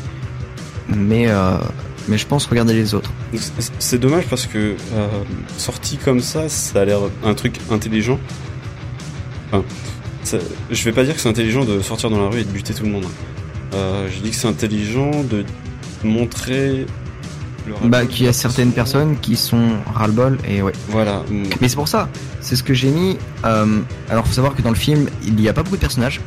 Mais 0.93 1.27
euh, 1.29 1.57
mais 2.07 2.17
je 2.17 2.25
pense 2.27 2.45
regarder 2.45 2.73
les 2.73 2.93
autres. 2.93 3.11
C'est- 3.79 3.97
dommage 3.97 4.25
parce 4.29 4.45
que 4.45 4.75
euh, 4.93 5.07
sorti 5.57 5.97
comme 5.97 6.19
ça, 6.19 6.49
ça 6.49 6.81
a 6.81 6.85
l'air 6.85 6.99
un 7.23 7.33
truc 7.33 7.55
intelligent. 7.71 8.19
Enfin, 9.51 9.63
ça- 10.23 10.37
je 10.71 10.83
vais 10.83 10.91
pas 10.91 11.03
dire 11.03 11.15
que 11.15 11.19
c'est 11.21 11.29
intelligent 11.29 11.65
de 11.65 11.81
sortir 11.81 12.09
dans 12.09 12.21
la 12.21 12.29
rue 12.29 12.39
et 12.41 12.43
de 12.43 12.49
buter 12.51 12.73
tout 12.73 12.83
le 12.83 12.91
monde. 12.91 13.05
Euh, 13.73 14.07
je 14.13 14.21
dis 14.21 14.29
que 14.31 14.35
c'est 14.35 14.47
intelligent 14.47 15.11
de 15.23 15.43
montrer 16.03 16.85
le 17.67 17.89
Bah 17.89 18.05
qu'il 18.05 18.25
y 18.25 18.29
a 18.29 18.33
certaines 18.33 18.71
personnes 18.71 19.17
qui 19.19 19.35
sont 19.35 19.71
ras-le-bol 19.93 20.37
et 20.47 20.61
ouais. 20.61 20.71
Voilà. 20.89 21.23
Mais 21.59 21.67
c'est 21.67 21.75
pour 21.75 21.87
ça, 21.89 22.07
c'est 22.39 22.55
ce 22.55 22.63
que 22.63 22.73
j'ai 22.73 22.89
mis. 22.89 23.17
Euh, 23.45 23.81
alors 24.09 24.25
faut 24.25 24.33
savoir 24.33 24.55
que 24.55 24.61
dans 24.61 24.69
le 24.69 24.75
film, 24.75 25.09
il 25.25 25.35
n'y 25.35 25.49
a 25.49 25.53
pas 25.53 25.63
beaucoup 25.63 25.75
de 25.75 25.81
personnages. 25.81 26.21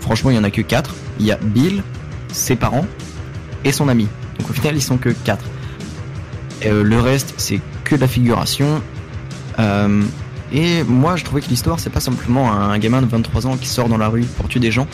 Franchement, 0.00 0.30
il 0.30 0.36
y 0.36 0.38
en 0.38 0.44
a 0.44 0.50
que 0.50 0.62
4. 0.62 0.94
Il 1.18 1.26
y 1.26 1.32
a 1.32 1.36
Bill, 1.36 1.82
ses 2.32 2.56
parents 2.56 2.86
et 3.64 3.72
son 3.72 3.88
ami. 3.88 4.08
Donc 4.40 4.48
au 4.48 4.54
final, 4.54 4.74
ils 4.74 4.82
sont 4.82 4.96
que 4.96 5.10
4. 5.10 5.44
le 6.64 7.00
reste, 7.00 7.34
c'est 7.36 7.60
que 7.84 7.94
de 7.94 8.00
la 8.00 8.08
figuration. 8.08 8.80
Euh, 9.58 10.02
et 10.50 10.82
moi, 10.82 11.16
je 11.16 11.24
trouvais 11.24 11.42
que 11.42 11.48
l'histoire, 11.48 11.78
c'est 11.78 11.90
pas 11.90 12.00
simplement 12.00 12.50
un 12.50 12.78
gamin 12.78 13.02
de 13.02 13.06
23 13.06 13.46
ans 13.46 13.56
qui 13.58 13.68
sort 13.68 13.88
dans 13.88 13.98
la 13.98 14.08
rue 14.08 14.24
pour 14.38 14.48
tuer 14.48 14.60
des 14.60 14.70
gens. 14.70 14.86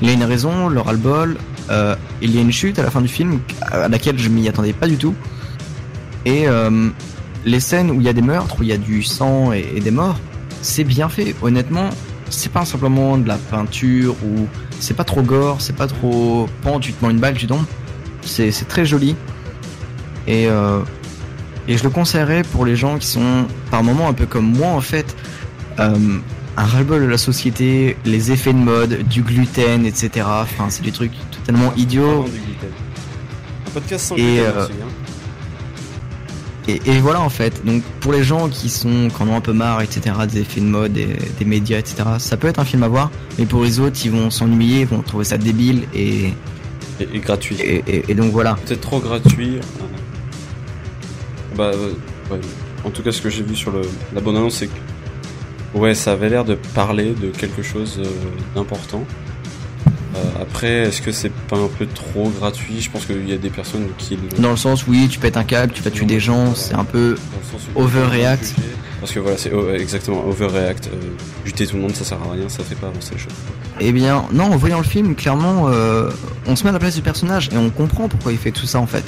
Il 0.00 0.08
a 0.08 0.12
une 0.12 0.22
raison, 0.22 0.68
le 0.68 0.80
ras-le-bol. 0.80 1.38
Euh, 1.70 1.96
il 2.22 2.32
y 2.32 2.38
a 2.38 2.40
une 2.40 2.52
chute 2.52 2.78
à 2.78 2.84
la 2.84 2.90
fin 2.90 3.00
du 3.00 3.08
film 3.08 3.40
à 3.62 3.88
laquelle 3.88 4.18
je 4.18 4.28
m'y 4.28 4.48
attendais 4.48 4.72
pas 4.72 4.86
du 4.86 4.96
tout. 4.96 5.14
Et 6.24 6.46
euh, 6.46 6.90
les 7.44 7.60
scènes 7.60 7.90
où 7.90 8.00
il 8.00 8.06
y 8.06 8.08
a 8.08 8.12
des 8.12 8.22
meurtres, 8.22 8.60
où 8.60 8.62
il 8.62 8.68
y 8.68 8.72
a 8.72 8.78
du 8.78 9.02
sang 9.02 9.52
et, 9.52 9.72
et 9.74 9.80
des 9.80 9.90
morts, 9.90 10.20
c'est 10.62 10.84
bien 10.84 11.08
fait. 11.08 11.34
Honnêtement, 11.42 11.90
c'est 12.30 12.52
pas 12.52 12.64
simplement 12.64 13.18
de 13.18 13.26
la 13.26 13.38
peinture 13.38 14.14
ou 14.24 14.46
c'est 14.78 14.94
pas 14.94 15.04
trop 15.04 15.22
gore, 15.22 15.60
c'est 15.60 15.76
pas 15.76 15.88
trop 15.88 16.48
pan, 16.62 16.78
tu 16.78 16.92
te 16.92 16.98
prends 17.00 17.10
une 17.10 17.18
balle, 17.18 17.34
tu 17.34 17.48
tombes. 17.48 17.64
C'est 18.24 18.50
c'est 18.50 18.66
très 18.66 18.84
joli. 18.84 19.16
Et, 20.26 20.48
euh, 20.48 20.80
et 21.68 21.76
je 21.76 21.84
le 21.84 21.90
conseillerais 21.90 22.42
pour 22.42 22.64
les 22.64 22.76
gens 22.76 22.98
qui 22.98 23.06
sont 23.06 23.46
par 23.70 23.82
moments 23.82 24.08
un 24.08 24.12
peu 24.14 24.26
comme 24.26 24.56
moi 24.56 24.68
en 24.68 24.80
fait. 24.80 25.14
Euh, 25.78 26.18
un 26.56 26.64
ras-le-bol 26.64 27.02
de 27.02 27.06
la 27.06 27.18
société, 27.18 27.96
les 28.04 28.30
effets 28.30 28.52
de 28.52 28.58
mode, 28.58 29.08
du 29.08 29.22
gluten, 29.22 29.84
etc. 29.86 30.24
Enfin, 30.24 30.66
c'est 30.68 30.84
des 30.84 30.92
trucs 30.92 31.12
totalement 31.32 31.72
idiots. 31.74 32.26
Un 33.66 33.70
podcast 33.70 34.06
sans 34.06 34.16
Et, 34.16 34.20
gluten 34.20 34.44
euh, 34.44 34.64
aussi, 34.64 34.72
hein. 34.72 34.86
Et, 36.66 36.80
et 36.86 36.98
voilà 37.00 37.20
en 37.20 37.28
fait. 37.28 37.64
Donc 37.66 37.82
pour 38.00 38.12
les 38.12 38.22
gens 38.22 38.48
qui 38.48 38.70
sont 38.70 39.08
qui 39.14 39.22
en 39.22 39.28
ont 39.28 39.36
un 39.36 39.40
peu 39.40 39.52
marre, 39.52 39.82
etc. 39.82 40.16
Des 40.30 40.40
effets 40.40 40.60
de 40.60 40.66
mode, 40.66 40.92
des, 40.92 41.18
des 41.38 41.44
médias, 41.44 41.78
etc. 41.78 42.04
Ça 42.18 42.36
peut 42.36 42.48
être 42.48 42.60
un 42.60 42.64
film 42.64 42.82
à 42.84 42.88
voir. 42.88 43.10
Mais 43.38 43.46
pour 43.46 43.64
les 43.64 43.80
autres, 43.80 43.98
ils 44.04 44.10
vont 44.10 44.30
s'ennuyer, 44.30 44.82
ils 44.82 44.86
vont 44.86 45.02
trouver 45.02 45.24
ça 45.24 45.36
débile 45.38 45.86
et 45.94 46.32
et, 47.00 47.08
et 47.14 47.18
gratuit. 47.20 47.56
Et, 47.60 47.82
et- 47.86 48.04
et 48.08 48.14
donc 48.14 48.32
voilà. 48.32 48.56
Peut-être 48.66 48.80
trop 48.80 49.00
gratuit. 49.00 49.58
Bah, 51.56 51.70
euh, 51.74 51.92
ouais. 52.30 52.40
En 52.84 52.90
tout 52.90 53.02
cas, 53.02 53.12
ce 53.12 53.20
que 53.22 53.30
j'ai 53.30 53.42
vu 53.42 53.54
sur 53.56 53.70
le, 53.70 53.82
la 54.14 54.20
bonne 54.20 54.36
annonce, 54.36 54.56
c'est 54.56 54.66
que 54.68 55.78
ouais, 55.78 55.94
ça 55.94 56.12
avait 56.12 56.28
l'air 56.28 56.44
de 56.44 56.54
parler 56.74 57.12
de 57.14 57.28
quelque 57.30 57.62
chose 57.62 57.98
euh, 57.98 58.06
d'important. 58.54 59.04
Euh, 60.16 60.18
après, 60.40 60.68
est-ce 60.88 61.00
que 61.02 61.10
c'est 61.10 61.32
pas 61.32 61.56
un 61.56 61.68
peu 61.78 61.86
trop 61.86 62.28
gratuit? 62.30 62.80
Je 62.80 62.90
pense 62.90 63.06
qu'il 63.06 63.28
y 63.28 63.32
a 63.32 63.36
des 63.36 63.50
personnes 63.50 63.88
qui 63.98 64.16
Dans 64.38 64.50
le 64.50 64.56
sens, 64.56 64.86
oui, 64.86 65.08
tu 65.08 65.18
pètes 65.18 65.36
un 65.36 65.44
câble, 65.44 65.72
tu 65.72 65.82
vas 65.82 65.90
tuer 65.90 66.06
des 66.06 66.20
gens, 66.20 66.54
c'est 66.54 66.74
un 66.74 66.84
peu 66.84 67.16
overreact. 67.74 68.54
Parce 69.04 69.12
que 69.12 69.20
voilà, 69.20 69.36
c'est 69.36 69.52
oh, 69.52 69.70
exactement 69.70 70.26
overreact. 70.26 70.86
Euh, 70.86 70.96
buter 71.44 71.66
tout 71.66 71.76
le 71.76 71.82
monde, 71.82 71.94
ça 71.94 72.04
sert 72.04 72.16
à 72.22 72.32
rien, 72.32 72.48
ça 72.48 72.64
fait 72.64 72.74
pas 72.74 72.86
avancer 72.86 73.12
les 73.12 73.20
choses. 73.20 73.34
Eh 73.78 73.92
bien, 73.92 74.24
non, 74.32 74.44
en 74.44 74.56
voyant 74.56 74.78
le 74.78 74.84
film, 74.84 75.14
clairement, 75.14 75.68
euh, 75.68 76.10
on 76.46 76.56
se 76.56 76.64
met 76.64 76.70
à 76.70 76.72
la 76.72 76.78
place 76.78 76.94
du 76.94 77.02
personnage 77.02 77.50
et 77.52 77.58
on 77.58 77.68
comprend 77.68 78.08
pourquoi 78.08 78.32
il 78.32 78.38
fait 78.38 78.50
tout 78.50 78.64
ça 78.64 78.80
en 78.80 78.86
fait. 78.86 79.04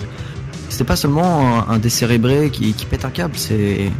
C'est 0.68 0.84
pas 0.84 0.96
seulement 0.96 1.60
un, 1.66 1.72
un 1.72 1.78
décérébré 1.78 2.50
qui, 2.50 2.74
qui 2.74 2.84
pète 2.84 3.06
un 3.06 3.10
câble, 3.10 3.38
c'est. 3.38 3.90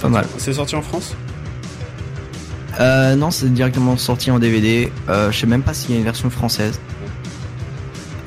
Pas 0.00 0.08
mal. 0.08 0.26
C'est 0.38 0.52
sorti 0.52 0.76
en 0.76 0.82
France? 0.82 1.16
Euh, 2.78 3.16
non, 3.16 3.32
c'est 3.32 3.52
directement 3.52 3.96
sorti 3.96 4.30
en 4.30 4.38
DVD. 4.38 4.92
Euh, 5.08 5.32
je 5.32 5.40
sais 5.40 5.48
même 5.48 5.62
pas 5.64 5.74
s'il 5.74 5.90
y 5.90 5.94
a 5.94 5.98
une 5.98 6.04
version 6.04 6.30
française. 6.30 6.78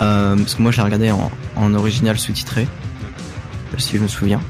Euh, 0.02 0.36
parce 0.36 0.56
que 0.56 0.62
moi, 0.62 0.74
j'ai 0.74 0.82
regardé 0.82 1.12
en, 1.12 1.32
en 1.56 1.74
original 1.76 2.20
sous-titré. 2.20 2.68
Si 3.78 3.96
je 3.96 4.02
me 4.04 4.10
souviens. 4.10 4.42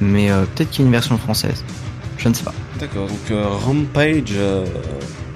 Mais 0.00 0.30
euh, 0.30 0.42
peut-être 0.42 0.70
qu'il 0.70 0.80
y 0.80 0.84
a 0.84 0.86
une 0.86 0.92
version 0.92 1.16
française. 1.18 1.64
Je 2.18 2.28
ne 2.28 2.34
sais 2.34 2.44
pas. 2.44 2.54
D'accord, 2.80 3.08
donc 3.08 3.30
euh, 3.30 3.46
Rampage, 3.46 4.32
euh, 4.32 4.64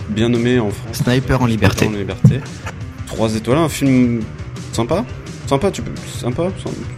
bien 0.08 0.28
nommé 0.28 0.58
en 0.58 0.70
France. 0.70 0.98
Sniper 1.04 1.42
en 1.42 1.46
liberté. 1.46 1.86
Sniper 1.86 1.96
en 1.96 1.98
liberté. 1.98 2.40
Trois 3.06 3.34
étoiles, 3.34 3.58
un 3.58 3.68
film 3.68 4.20
sympa 4.72 5.04
Sympa, 5.46 5.70
tu 5.70 5.82
peux. 5.82 5.90
Sympa, 6.06 6.44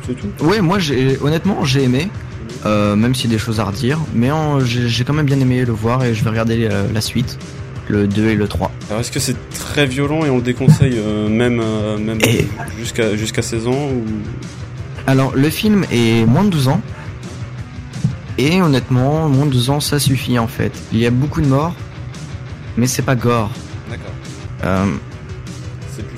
c'est 0.07 0.15
tout 0.15 0.45
Ouais, 0.45 0.61
moi, 0.61 0.79
j'ai 0.79 1.19
honnêtement, 1.23 1.65
j'ai 1.65 1.85
aimé. 1.85 2.09
Euh, 2.67 2.95
même 2.95 3.15
s'il 3.15 3.31
y 3.31 3.33
a 3.33 3.37
des 3.37 3.43
choses 3.43 3.61
à 3.61 3.65
redire. 3.65 3.99
Mais 4.15 4.29
j'ai 4.65 5.05
quand 5.05 5.15
même 5.15 5.27
bien 5.27 5.41
aimé 5.41 5.65
le 5.65 5.73
voir 5.73 6.05
et 6.05 6.15
je 6.15 6.23
vais 6.23 6.31
regarder 6.31 6.69
la 6.93 7.01
suite. 7.01 7.39
Le 7.89 8.07
2 8.07 8.29
et 8.29 8.35
le 8.35 8.47
3. 8.47 8.71
Alors 8.89 9.01
est-ce 9.01 9.11
que 9.11 9.21
c'est 9.21 9.37
très 9.51 9.87
violent 9.87 10.25
et 10.25 10.31
on 10.31 10.37
le 10.37 10.43
déconseille 10.43 10.99
euh, 10.99 11.29
même, 11.29 11.61
euh, 11.63 11.99
même 11.99 12.19
jusqu'à 12.79 13.17
jusqu'à 13.17 13.43
16 13.43 13.67
ans 13.67 13.73
ou... 13.73 14.05
Alors, 15.07 15.33
le 15.35 15.51
film 15.51 15.85
est 15.91 16.27
moins 16.27 16.45
de 16.45 16.51
12 16.51 16.69
ans. 16.69 16.81
Et 18.39 18.63
honnêtement, 18.63 19.29
moins 19.29 19.47
de 19.47 19.51
12 19.51 19.71
ans, 19.71 19.81
ça 19.81 19.99
suffit 19.99 20.39
en 20.39 20.49
fait. 20.49 20.73
Il 20.93 20.99
y 20.99 21.07
a 21.07 21.11
beaucoup 21.11 21.41
de 21.41 21.47
morts, 21.47 21.75
mais 22.77 22.87
c'est 22.87 23.03
pas 23.03 23.15
gore. 23.15 23.51
D'accord. 23.91 24.13
Euh, 24.65 24.87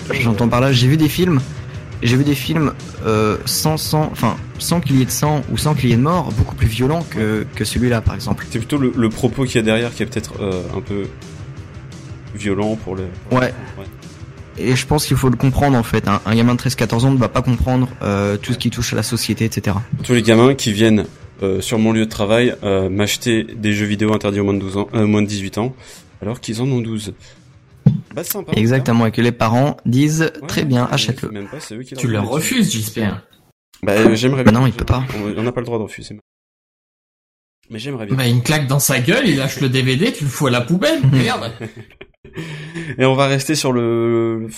plutôt... 0.06 0.22
J'entends 0.22 0.48
par 0.48 0.60
là, 0.60 0.72
j'ai 0.72 0.86
vu 0.86 0.96
des 0.96 1.08
films, 1.08 1.40
j'ai 2.02 2.16
vu 2.16 2.24
des 2.24 2.34
films 2.34 2.72
euh, 3.06 3.36
sans 3.44 3.94
enfin 3.94 4.36
sans 4.58 4.80
qu'il 4.80 4.96
y 4.96 5.02
ait 5.02 5.06
de 5.06 5.10
sang 5.10 5.42
ou 5.50 5.58
sans 5.58 5.74
qu'il 5.74 5.90
y 5.90 5.92
ait 5.92 5.96
de 5.96 6.02
mort, 6.02 6.30
beaucoup 6.32 6.54
plus 6.54 6.68
violents 6.68 7.04
que, 7.10 7.46
que 7.54 7.64
celui-là 7.64 8.00
par 8.00 8.14
exemple. 8.14 8.46
C'est 8.50 8.58
plutôt 8.58 8.78
le, 8.78 8.92
le 8.96 9.08
propos 9.08 9.44
qu'il 9.44 9.56
y 9.56 9.58
a 9.58 9.62
derrière 9.62 9.92
qui 9.92 10.02
est 10.02 10.06
peut-être 10.06 10.34
euh, 10.40 10.62
un 10.76 10.80
peu 10.80 11.04
violent 12.34 12.76
pour 12.76 12.96
le... 12.96 13.04
Ouais. 13.30 13.52
Et 14.56 14.76
je 14.76 14.86
pense 14.86 15.06
qu'il 15.06 15.16
faut 15.16 15.28
le 15.28 15.36
comprendre 15.36 15.76
en 15.76 15.82
fait. 15.82 16.06
Un, 16.06 16.20
un 16.24 16.34
gamin 16.34 16.54
de 16.54 16.60
13-14 16.60 17.06
ans 17.06 17.10
ne 17.10 17.18
va 17.18 17.28
pas 17.28 17.42
comprendre 17.42 17.88
euh, 18.02 18.36
tout 18.36 18.52
ce 18.52 18.58
qui 18.58 18.70
touche 18.70 18.92
à 18.92 18.96
la 18.96 19.02
société, 19.02 19.44
etc. 19.44 19.76
Tous 20.04 20.14
les 20.14 20.22
gamins 20.22 20.54
qui 20.54 20.72
viennent 20.72 21.06
euh, 21.42 21.60
sur 21.60 21.78
mon 21.78 21.92
lieu 21.92 22.04
de 22.04 22.10
travail 22.10 22.54
euh, 22.62 22.88
m'acheter 22.88 23.44
des 23.44 23.72
jeux 23.72 23.86
vidéo 23.86 24.12
interdits 24.12 24.40
aux 24.40 24.44
moins 24.44 24.54
de, 24.54 24.60
12 24.60 24.76
ans, 24.76 24.88
euh, 24.94 25.06
moins 25.06 25.22
de 25.22 25.26
18 25.26 25.58
ans 25.58 25.74
alors 26.22 26.40
qu'ils 26.40 26.62
en 26.62 26.68
ont 26.70 26.80
12. 26.80 27.14
Bah 28.14 28.22
c'est 28.24 28.32
sympa. 28.32 28.52
Exactement, 28.56 29.06
et 29.06 29.12
que 29.12 29.20
les 29.20 29.32
parents 29.32 29.76
disent 29.84 30.32
très 30.48 30.64
bien, 30.64 30.88
achète-le. 30.90 31.30
Tu 31.98 32.08
leur 32.08 32.28
refuses, 32.28 32.72
j'espère. 32.72 33.26
Bah 33.82 33.92
euh, 33.92 34.14
j'aimerais 34.14 34.44
bien. 34.44 34.52
Bah 34.52 34.60
non, 34.60 34.66
il 34.66 34.72
peut 34.72 34.84
pas. 34.84 35.04
On 35.36 35.42
n'a 35.42 35.52
pas 35.52 35.60
le 35.60 35.66
droit 35.66 35.78
de 35.78 35.82
refuser. 35.82 36.18
Mais 37.70 37.78
j'aimerais 37.78 38.06
bien. 38.06 38.16
Bah, 38.16 38.26
une 38.26 38.42
claque 38.42 38.66
dans 38.66 38.78
sa 38.78 39.00
gueule, 39.00 39.26
il 39.26 39.36
lâche 39.36 39.60
le 39.60 39.68
DVD, 39.68 40.12
tu 40.12 40.24
le 40.24 40.30
fous 40.30 40.46
à 40.46 40.50
la 40.50 40.60
poubelle, 40.60 41.00
merde. 41.12 41.52
Et 42.98 43.04
on 43.04 43.14
va 43.14 43.26
rester 43.26 43.54
sur 43.54 43.72
le, 43.72 44.48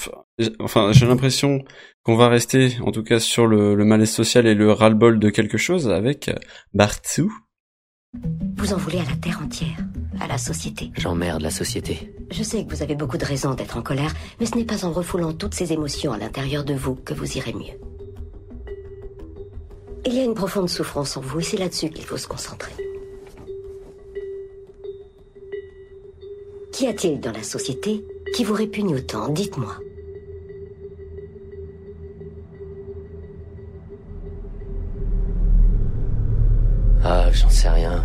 enfin, 0.61 0.93
j'ai 0.93 1.07
l'impression 1.07 1.65
qu'on 2.03 2.17
va 2.17 2.29
rester, 2.29 2.77
en 2.83 2.93
tout 2.93 3.03
cas, 3.03 3.19
sur 3.19 3.47
le, 3.47 3.75
le 3.75 3.85
malaise 3.85 4.11
social 4.11 4.47
et 4.47 4.55
le 4.55 4.73
ras-le-bol 4.73 5.19
de 5.19 5.31
quelque 5.31 5.59
chose 5.59 5.89
avec 5.89 6.31
Bartou. 6.75 7.33
Vous 8.57 8.73
en 8.73 8.77
voulez 8.77 8.99
à 8.99 9.05
la 9.05 9.17
terre 9.17 9.41
entière, 9.43 9.77
à 10.21 10.27
la 10.27 10.39
société. 10.39 10.91
J'emmerde 10.97 11.43
la 11.43 11.51
société. 11.51 12.13
Je 12.31 12.43
sais 12.43 12.65
que 12.65 12.71
vous 12.71 12.83
avez 12.83 12.95
beaucoup 12.95 13.19
de 13.19 13.25
raisons 13.25 13.55
d'être 13.55 13.77
en 13.77 13.83
colère, 13.83 14.15
mais 14.41 14.47
ce 14.47 14.57
n'est 14.57 14.65
pas 14.65 14.85
en 14.85 14.93
refoulant 14.93 15.33
toutes 15.33 15.55
ces 15.55 15.73
émotions 15.73 16.13
à 16.13 16.19
l'intérieur 16.19 16.65
de 16.65 16.75
vous 16.75 16.95
que 16.95 17.15
vous 17.15 17.37
irez 17.37 17.53
mieux. 17.53 17.79
Il 20.07 20.15
y 20.15 20.21
a 20.21 20.25
une 20.25 20.35
profonde 20.35 20.69
souffrance 20.69 21.17
en 21.17 21.21
vous 21.21 21.41
et 21.41 21.43
c'est 21.43 21.57
là-dessus 21.57 21.91
qu'il 21.91 22.05
faut 22.05 22.17
se 22.17 22.29
concentrer. 22.29 22.73
Qu'y 26.77 26.89
a-t-il 26.89 27.21
dans 27.21 27.33
la 27.33 27.43
société 27.43 28.05
qui 28.35 28.45
vous 28.45 28.53
répugne 28.53 28.97
autant? 28.97 29.31
Dites-moi. 29.31 29.79
Ah, 37.03 37.31
j'en 37.33 37.49
sais 37.49 37.71
rien. 37.71 38.05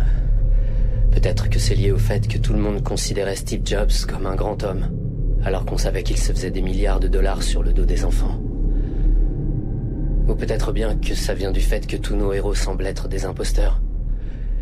Peut-être 1.10 1.50
que 1.50 1.58
c'est 1.58 1.74
lié 1.74 1.92
au 1.92 1.98
fait 1.98 2.26
que 2.26 2.38
tout 2.38 2.54
le 2.54 2.60
monde 2.60 2.82
considérait 2.82 3.36
Steve 3.36 3.60
Jobs 3.62 4.06
comme 4.08 4.24
un 4.24 4.36
grand 4.36 4.62
homme, 4.62 4.88
alors 5.44 5.66
qu'on 5.66 5.76
savait 5.76 6.02
qu'il 6.02 6.16
se 6.16 6.32
faisait 6.32 6.50
des 6.50 6.62
milliards 6.62 7.00
de 7.00 7.08
dollars 7.08 7.42
sur 7.42 7.62
le 7.62 7.74
dos 7.74 7.84
des 7.84 8.06
enfants. 8.06 8.40
Ou 10.28 10.34
peut-être 10.34 10.72
bien 10.72 10.96
que 10.96 11.14
ça 11.14 11.34
vient 11.34 11.52
du 11.52 11.60
fait 11.60 11.86
que 11.86 11.98
tous 11.98 12.16
nos 12.16 12.32
héros 12.32 12.54
semblent 12.54 12.86
être 12.86 13.06
des 13.06 13.26
imposteurs, 13.26 13.82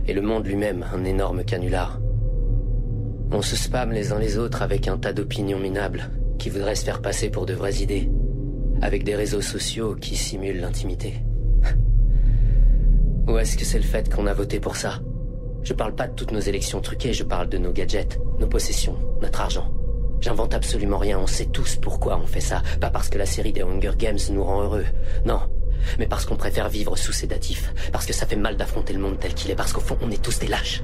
et 0.08 0.12
le 0.12 0.20
monde 0.20 0.48
lui-même 0.48 0.84
un 0.92 1.04
énorme 1.04 1.44
canular. 1.44 2.00
On 3.32 3.42
se 3.42 3.54
spamme 3.54 3.92
les 3.92 4.12
uns 4.12 4.18
les 4.18 4.38
autres 4.38 4.62
avec 4.62 4.88
un 4.88 4.98
tas 4.98 5.12
d'opinions 5.12 5.60
minables 5.60 6.10
qui 6.38 6.50
voudraient 6.50 6.74
se 6.74 6.84
faire 6.84 7.00
passer 7.00 7.30
pour 7.30 7.46
de 7.46 7.54
vraies 7.54 7.76
idées, 7.76 8.10
avec 8.82 9.04
des 9.04 9.14
réseaux 9.14 9.40
sociaux 9.40 9.94
qui 9.94 10.16
simulent 10.16 10.60
l'intimité. 10.60 11.14
Ou 13.28 13.38
est-ce 13.38 13.56
que 13.56 13.64
c'est 13.64 13.78
le 13.78 13.84
fait 13.84 14.12
qu'on 14.12 14.26
a 14.26 14.34
voté 14.34 14.58
pour 14.58 14.74
ça? 14.74 15.00
Je 15.62 15.74
parle 15.74 15.94
pas 15.94 16.08
de 16.08 16.14
toutes 16.14 16.32
nos 16.32 16.40
élections 16.40 16.80
truquées, 16.80 17.12
je 17.12 17.22
parle 17.22 17.48
de 17.48 17.58
nos 17.58 17.72
gadgets, 17.72 18.18
nos 18.40 18.48
possessions, 18.48 18.96
notre 19.22 19.42
argent. 19.42 19.72
J'invente 20.20 20.54
absolument 20.54 20.98
rien, 20.98 21.18
on 21.18 21.26
sait 21.26 21.46
tous 21.46 21.76
pourquoi 21.76 22.18
on 22.18 22.26
fait 22.26 22.40
ça. 22.40 22.62
Pas 22.80 22.90
parce 22.90 23.08
que 23.08 23.18
la 23.18 23.26
série 23.26 23.52
des 23.52 23.62
Hunger 23.62 23.92
Games 23.96 24.18
nous 24.32 24.42
rend 24.42 24.62
heureux. 24.62 24.84
Non. 25.24 25.40
Mais 25.98 26.06
parce 26.06 26.26
qu'on 26.26 26.36
préfère 26.36 26.68
vivre 26.68 26.96
sous 26.96 27.12
sédatif. 27.12 27.72
Parce 27.92 28.06
que 28.06 28.12
ça 28.12 28.26
fait 28.26 28.36
mal 28.36 28.56
d'affronter 28.56 28.92
le 28.92 28.98
monde 28.98 29.18
tel 29.18 29.34
qu'il 29.34 29.50
est. 29.50 29.54
Parce 29.54 29.72
qu'au 29.72 29.80
fond, 29.80 29.96
on 30.02 30.10
est 30.10 30.22
tous 30.22 30.38
des 30.38 30.48
lâches. 30.48 30.82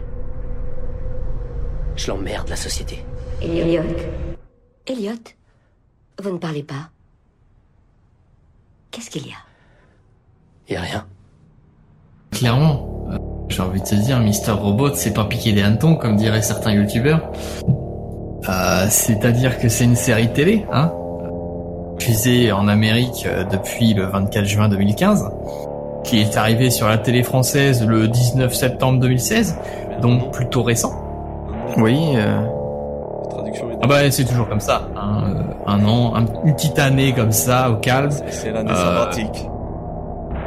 Je 1.97 2.11
l'emmerde, 2.11 2.49
la 2.49 2.57
société. 2.57 3.05
Elliot. 3.42 3.82
Elliot, 4.86 5.12
vous 6.22 6.30
ne 6.30 6.38
parlez 6.38 6.62
pas. 6.62 6.90
Qu'est-ce 8.90 9.11
qu'il 9.11 9.26
y 9.26 9.30
a? 9.30 10.72
Y 10.72 10.76
a 10.76 10.80
rien. 10.80 11.07
Clairement. 12.32 13.07
euh, 13.11 13.18
J'ai 13.49 13.62
envie 13.62 13.80
de 13.80 13.86
te 13.86 13.94
dire, 13.94 14.18
Mister 14.20 14.53
Robot, 14.53 14.94
c'est 14.94 15.12
pas 15.14 15.24
piquer 15.24 15.53
des 15.53 15.62
hannetons, 15.62 15.97
comme 15.97 16.16
diraient 16.16 16.42
certains 16.42 16.72
youtubeurs. 16.72 17.30
Euh, 18.49 18.86
C'est-à-dire 18.88 19.59
que 19.59 19.68
c'est 19.68 19.84
une 19.84 19.97
série 19.97 20.32
télé, 20.32 20.66
hein 20.72 20.92
diffusée 21.99 22.53
en 22.53 22.68
Amérique 22.68 23.24
euh, 23.26 23.42
depuis 23.44 23.94
le 23.94 24.05
24 24.05 24.44
juin 24.44 24.68
2015, 24.68 25.30
qui 26.05 26.18
est 26.20 26.36
arrivée 26.36 26.70
sur 26.70 26.86
la 26.88 26.99
télé 26.99 27.22
française 27.22 27.84
le 27.86 28.07
19 28.07 28.55
septembre 28.55 29.01
2016, 29.01 29.57
donc 30.03 30.30
plutôt 30.32 30.62
récent. 30.62 30.92
Oui, 31.76 32.12
euh, 32.16 32.40
Traduction 33.30 33.70
est- 33.70 33.78
Ah 33.82 33.86
bah 33.86 34.10
c'est 34.10 34.24
toujours 34.24 34.48
comme 34.48 34.60
ça, 34.60 34.82
hein, 34.96 35.24
euh, 35.28 35.42
un 35.66 35.84
an, 35.86 36.14
un- 36.14 36.24
une 36.46 36.54
petite 36.54 36.78
année 36.78 37.12
comme 37.12 37.32
ça, 37.32 37.70
au 37.70 37.76
calme. 37.76 38.10
C'est 38.28 38.50
l'année 38.52 38.70
Euh, 38.70 38.74
sabbatique. 38.74 39.48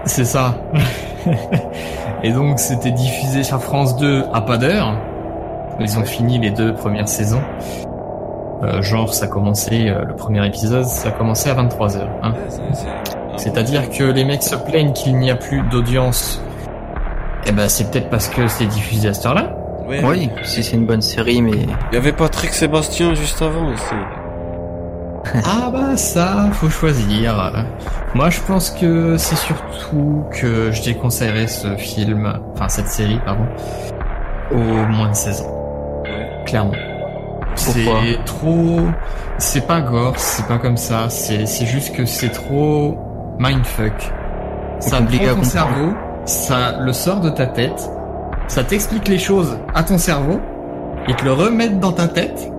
C'est 0.06 0.26
ça. 0.26 0.56
Et 2.24 2.32
donc 2.32 2.60
c'était 2.60 2.92
diffusé 2.92 3.44
sur 3.44 3.62
France 3.62 3.96
2 3.98 4.24
à 4.34 4.42
pas 4.42 4.58
d'heure. 4.58 4.94
Ils 5.80 5.98
ont 6.00 6.04
fini 6.06 6.40
les 6.40 6.52
deux 6.52 6.74
premières 6.74 7.08
saisons. 7.08 7.42
Euh, 8.64 8.82
genre 8.82 9.14
ça 9.14 9.28
commençait, 9.28 9.90
euh, 9.90 10.04
le 10.06 10.16
premier 10.16 10.46
épisode, 10.46 10.84
ça 10.86 11.12
commençait 11.12 11.50
à 11.50 11.54
23h. 11.56 12.02
Hein. 12.24 12.34
C'est-à-dire 13.38 13.90
que 13.90 14.04
les 14.04 14.26
mecs 14.26 14.44
se 14.44 14.56
plaignent 14.56 14.92
qu'il 14.92 15.18
n'y 15.18 15.32
a 15.32 15.36
plus 15.36 15.62
d'audience. 15.70 16.42
Eh 17.46 17.52
ben 17.54 17.70
c'est 17.70 17.90
peut-être 17.90 18.10
parce 18.10 18.28
que 18.28 18.48
c'est 18.48 18.66
diffusé 18.66 19.08
à 19.10 19.14
cette 19.14 19.26
heure-là. 19.26 19.52
Ouais. 19.90 20.02
oui, 20.04 20.30
si 20.44 20.64
c'est 20.64 20.76
une 20.76 20.86
bonne 20.86 21.02
série, 21.02 21.42
mais 21.42 21.66
Il 21.92 21.96
y 21.96 21.98
avait 21.98 22.12
Patrick 22.14 22.54
Sébastien 22.54 23.16
juste 23.16 23.42
avant 23.42 23.74
aussi. 23.74 23.96
Ah 25.46 25.70
bah 25.72 25.98
ça, 25.98 26.48
faut 26.54 26.70
choisir. 26.70 27.52
Moi 28.16 28.30
je 28.30 28.40
pense 28.42 28.70
que 28.72 29.18
c'est 29.18 29.36
surtout 29.36 30.24
que 30.32 30.72
je 30.72 30.82
déconseillerais 30.84 31.48
ce 31.48 31.76
film, 31.76 32.34
enfin 32.54 32.70
cette 32.70 32.88
série, 32.88 33.20
pardon, 33.26 33.46
au 34.52 34.58
moins 34.58 35.10
de 35.10 35.16
16 35.16 35.42
ans. 35.42 36.04
Clairement. 36.46 36.72
Pourquoi 37.56 38.02
C'est 38.04 38.24
trop... 38.26 38.80
C'est 39.38 39.68
pas 39.68 39.82
gore, 39.82 40.18
c'est 40.18 40.48
pas 40.48 40.58
comme 40.58 40.78
ça, 40.78 41.10
c'est 41.10 41.46
c'est 41.46 41.66
juste 41.66 41.96
que 41.96 42.06
c'est 42.06 42.30
trop 42.30 42.98
mindfuck. 43.40 43.94
Ça 44.80 45.02
prend 45.02 45.26
à 45.26 45.36
ton 45.36 45.44
cerveau, 45.44 45.94
ça 46.26 46.78
le 46.80 46.94
sort 46.94 47.22
de 47.22 47.30
ta 47.30 47.46
tête, 47.46 47.90
ça 48.50 48.64
t'explique 48.64 49.08
les 49.08 49.20
choses 49.20 49.58
à 49.74 49.84
ton 49.84 49.98
cerveau, 49.98 50.42
et 51.08 51.14
te 51.14 51.24
le 51.24 51.32
remettent 51.32 51.80
dans 51.80 51.94
ta 51.94 52.08
tête, 52.08 52.52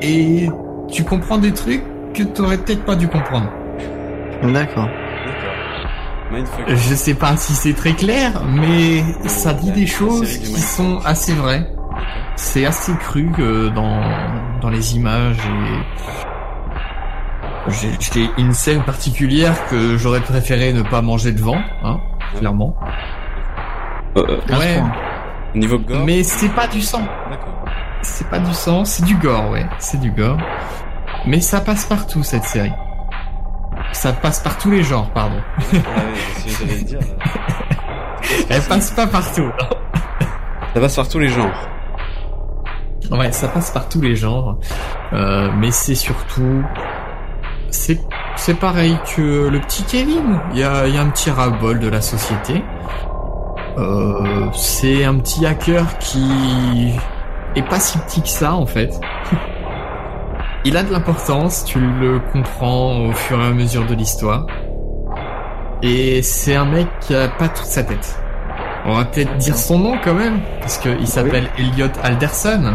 et 0.00 0.48
tu 0.88 1.04
comprends 1.04 1.36
des 1.36 1.52
trucs 1.52 1.82
que 2.14 2.22
t'aurais 2.22 2.56
peut-être 2.56 2.84
pas 2.84 2.96
dû 2.96 3.08
comprendre. 3.08 3.50
d'accord. 4.42 4.88
Je 6.68 6.94
sais 6.94 7.14
pas 7.14 7.36
si 7.36 7.54
c'est 7.54 7.74
très 7.74 7.92
clair, 7.92 8.42
mais 8.46 9.02
ça 9.26 9.52
dit 9.52 9.72
des 9.72 9.86
choses 9.86 10.38
qui 10.38 10.60
sont 10.60 11.00
assez 11.04 11.32
vraies. 11.34 11.68
C'est 12.36 12.64
assez 12.64 12.92
cru 12.94 13.30
que 13.36 13.68
dans, 13.68 14.00
dans 14.60 14.70
les 14.70 14.96
images 14.96 15.36
et... 15.36 16.10
J'ai 17.68 17.90
j'ai 18.00 18.30
une 18.38 18.54
scène 18.54 18.82
particulière 18.84 19.54
que 19.68 19.98
j'aurais 19.98 20.22
préféré 20.22 20.72
ne 20.72 20.82
pas 20.82 21.02
manger 21.02 21.32
devant, 21.32 21.60
hein, 21.84 22.00
clairement. 22.38 22.74
Euh, 24.16 24.26
euh, 24.50 24.58
Ouais, 24.58 24.82
niveau 25.54 25.78
gore. 25.78 26.04
mais 26.04 26.22
c'est 26.22 26.48
pas 26.50 26.66
du 26.66 26.80
sang. 26.80 27.02
D'accord. 27.30 27.64
C'est 28.02 28.28
pas 28.28 28.38
du 28.38 28.52
sang, 28.54 28.84
c'est 28.84 29.04
du 29.04 29.14
gore, 29.16 29.50
ouais. 29.50 29.66
C'est 29.78 30.00
du 30.00 30.10
gore. 30.10 30.38
Mais 31.26 31.40
ça 31.40 31.60
passe 31.60 31.84
partout, 31.84 32.22
cette 32.22 32.44
série. 32.44 32.72
Ça 33.92 34.12
passe 34.12 34.40
par 34.40 34.56
tous 34.58 34.70
les 34.70 34.82
genres, 34.82 35.10
pardon. 35.12 35.36
Ah 35.58 35.62
ouais, 35.74 35.80
c'est 36.36 36.48
ce 36.50 36.58
que 36.62 36.68
j'allais 36.68 36.82
dire. 36.82 36.98
Elle 38.48 38.62
passe 38.62 38.90
pas 38.92 39.06
partout. 39.06 39.50
Ça 40.74 40.80
passe 40.80 40.96
par 40.96 41.08
tous 41.08 41.18
les 41.18 41.28
genres. 41.28 41.68
Ouais, 43.10 43.32
ça 43.32 43.48
passe 43.48 43.70
par 43.72 43.88
tous 43.88 44.00
les 44.00 44.14
genres. 44.16 44.58
Euh, 45.12 45.50
mais 45.58 45.70
c'est 45.72 45.94
surtout... 45.96 46.62
C'est, 47.70 48.00
c'est 48.36 48.54
pareil 48.58 48.96
que 49.16 49.48
le 49.48 49.60
petit 49.60 49.82
Kevin. 49.84 50.40
Il 50.52 50.58
y 50.58 50.64
a, 50.64 50.86
il 50.86 50.94
y 50.94 50.98
a 50.98 51.02
un 51.02 51.10
petit 51.10 51.30
ras-le-bol 51.30 51.78
de 51.80 51.88
la 51.88 52.00
société. 52.00 52.62
Euh, 53.80 54.46
c'est 54.52 55.04
un 55.04 55.16
petit 55.16 55.46
hacker 55.46 55.98
qui 55.98 56.92
est 57.56 57.62
pas 57.62 57.80
si 57.80 57.98
petit 57.98 58.22
que 58.22 58.28
ça, 58.28 58.54
en 58.54 58.66
fait. 58.66 59.00
Il 60.64 60.76
a 60.76 60.82
de 60.82 60.92
l'importance, 60.92 61.64
tu 61.64 61.80
le 61.80 62.20
comprends 62.32 63.06
au 63.06 63.12
fur 63.12 63.40
et 63.40 63.46
à 63.46 63.50
mesure 63.50 63.86
de 63.86 63.94
l'histoire. 63.94 64.46
Et 65.82 66.20
c'est 66.20 66.54
un 66.54 66.66
mec 66.66 66.86
qui 67.00 67.14
a 67.14 67.28
pas 67.28 67.48
toute 67.48 67.64
sa 67.64 67.82
tête. 67.82 68.20
On 68.84 68.94
va 68.94 69.06
peut-être 69.06 69.36
dire 69.38 69.56
son 69.56 69.78
nom 69.78 69.96
quand 70.04 70.12
même, 70.12 70.40
parce 70.60 70.76
qu'il 70.76 71.06
s'appelle 71.06 71.48
Elliot 71.58 71.88
Alderson. 72.02 72.74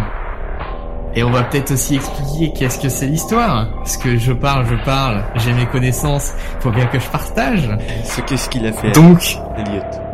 Et 1.14 1.24
on 1.24 1.30
va 1.30 1.44
peut-être 1.44 1.72
aussi 1.72 1.96
expliquer 1.96 2.52
qu'est-ce 2.54 2.80
que 2.80 2.90
c'est 2.90 3.06
l'histoire. 3.06 3.70
Parce 3.78 3.98
que 3.98 4.18
je 4.18 4.34
parle, 4.34 4.66
je 4.66 4.84
parle, 4.84 5.24
j'ai 5.36 5.54
mes 5.54 5.66
connaissances, 5.68 6.34
faut 6.60 6.72
bien 6.72 6.88
que 6.88 7.00
je 7.00 7.08
partage. 7.10 7.70
Ce 8.04 8.22
qu'est-ce 8.22 8.50
qu'il 8.50 8.66
a 8.66 8.74
fait, 8.74 8.92
Donc, 8.92 9.38
Elliot? 9.58 10.05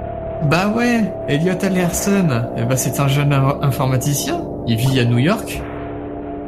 Bah 0.43 0.67
ouais, 0.75 1.13
Elliot 1.27 1.53
Alderson, 1.63 2.45
eh 2.57 2.63
ben 2.63 2.75
c'est 2.75 2.99
un 2.99 3.07
jeune 3.07 3.31
in- 3.33 3.57
informaticien. 3.61 4.41
Il 4.67 4.77
vit 4.77 4.99
à 4.99 5.05
New 5.05 5.17
York, 5.19 5.61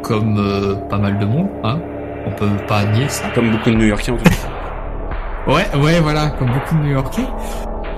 comme 0.01 0.37
euh, 0.37 0.75
pas 0.89 0.97
mal 0.97 1.17
de 1.19 1.25
monde, 1.25 1.47
hein. 1.63 1.79
On 2.25 2.31
peut 2.31 2.47
pas 2.67 2.85
nier 2.85 3.09
ça. 3.09 3.25
Comme 3.35 3.51
beaucoup 3.51 3.69
de 3.69 3.75
New-Yorkais 3.75 4.11
en 4.11 4.17
tout 4.17 4.23
cas. 4.23 5.51
Ouais, 5.51 5.65
ouais, 5.83 5.99
voilà, 5.99 6.29
comme 6.39 6.47
beaucoup 6.51 6.75
de 6.75 6.81
New-Yorkais. 6.83 7.25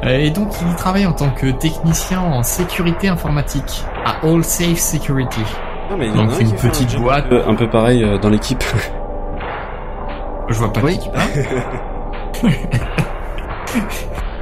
Euh, 0.03 0.17
Et 0.17 0.31
donc, 0.31 0.49
il 0.67 0.75
travaille 0.75 1.05
en 1.05 1.13
tant 1.13 1.29
que 1.29 1.47
technicien 1.51 2.19
en 2.21 2.41
sécurité 2.41 3.07
informatique 3.07 3.83
à 4.03 4.25
All 4.25 4.43
Safe 4.43 4.77
Security. 4.79 5.43
Ah, 5.91 5.93
mais 5.97 6.07
il 6.07 6.15
y 6.15 6.19
en 6.19 6.23
Donc, 6.25 6.31
a 6.33 6.35
un 6.37 6.39
une 6.39 6.57
fait 6.57 6.67
un 6.67 6.69
petite 6.71 6.89
job 6.89 7.01
boîte. 7.03 7.25
Un 7.25 7.29
peu, 7.29 7.41
un 7.47 7.53
peu 7.55 7.69
pareil 7.69 8.03
euh, 8.03 8.17
dans 8.17 8.29
l'équipe. 8.29 8.63
Je 10.49 10.53
vois 10.55 10.73
pas 10.73 10.81
Oui. 10.83 10.99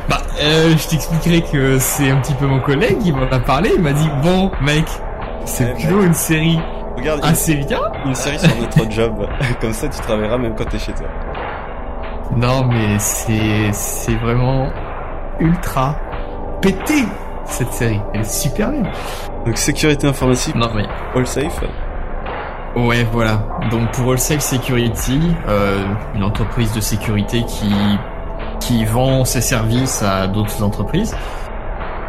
bah, 0.09 0.17
euh, 0.41 0.75
je 0.77 0.87
t'expliquerai 0.87 1.41
que 1.41 1.79
c'est 1.79 2.09
un 2.09 2.17
petit 2.17 2.33
peu 2.33 2.45
mon 2.45 2.59
collègue 2.59 2.99
qui 2.99 3.11
m'en 3.11 3.29
a 3.31 3.39
parlé. 3.39 3.71
Il 3.75 3.81
m'a 3.81 3.93
dit 3.93 4.09
bon, 4.21 4.51
mec, 4.61 4.85
c'est 5.45 5.65
Ouais, 5.65 5.73
plutôt 5.73 6.01
une 6.03 6.13
série 6.13 6.59
Regarde, 6.97 7.21
assez 7.23 7.55
bien. 7.55 7.79
une, 8.03 8.09
une 8.09 8.15
série 8.15 8.39
sur 8.39 8.55
notre 8.59 8.89
job. 8.91 9.27
Comme 9.61 9.73
ça, 9.73 9.87
tu 9.87 9.99
travailleras 10.01 10.37
même 10.37 10.55
quand 10.55 10.65
t'es 10.65 10.79
chez 10.79 10.93
toi. 10.93 11.07
Non, 12.35 12.65
mais 12.65 12.97
c'est 12.99 13.71
c'est 13.71 14.15
vraiment 14.15 14.69
ultra 15.39 15.95
pété 16.61 17.03
cette 17.45 17.71
série. 17.73 17.99
Elle 18.13 18.21
est 18.21 18.31
super 18.31 18.71
bien. 18.71 18.83
Donc, 19.45 19.57
sécurité 19.57 20.07
informatique, 20.07 20.55
Non 20.55 20.69
mais 20.73 20.85
all 21.15 21.27
safe. 21.27 21.59
Ouais, 22.75 23.05
voilà. 23.11 23.39
Donc 23.69 23.91
pour 23.91 24.11
All 24.13 24.17
Safe 24.17 24.39
Security, 24.39 25.19
euh, 25.47 25.83
une 26.15 26.23
entreprise 26.23 26.73
de 26.73 26.79
sécurité 26.81 27.43
qui 27.43 27.71
qui 28.63 28.85
vend 28.85 29.25
ses 29.25 29.41
services 29.41 30.01
à 30.03 30.27
d'autres 30.27 30.63
entreprises. 30.63 31.15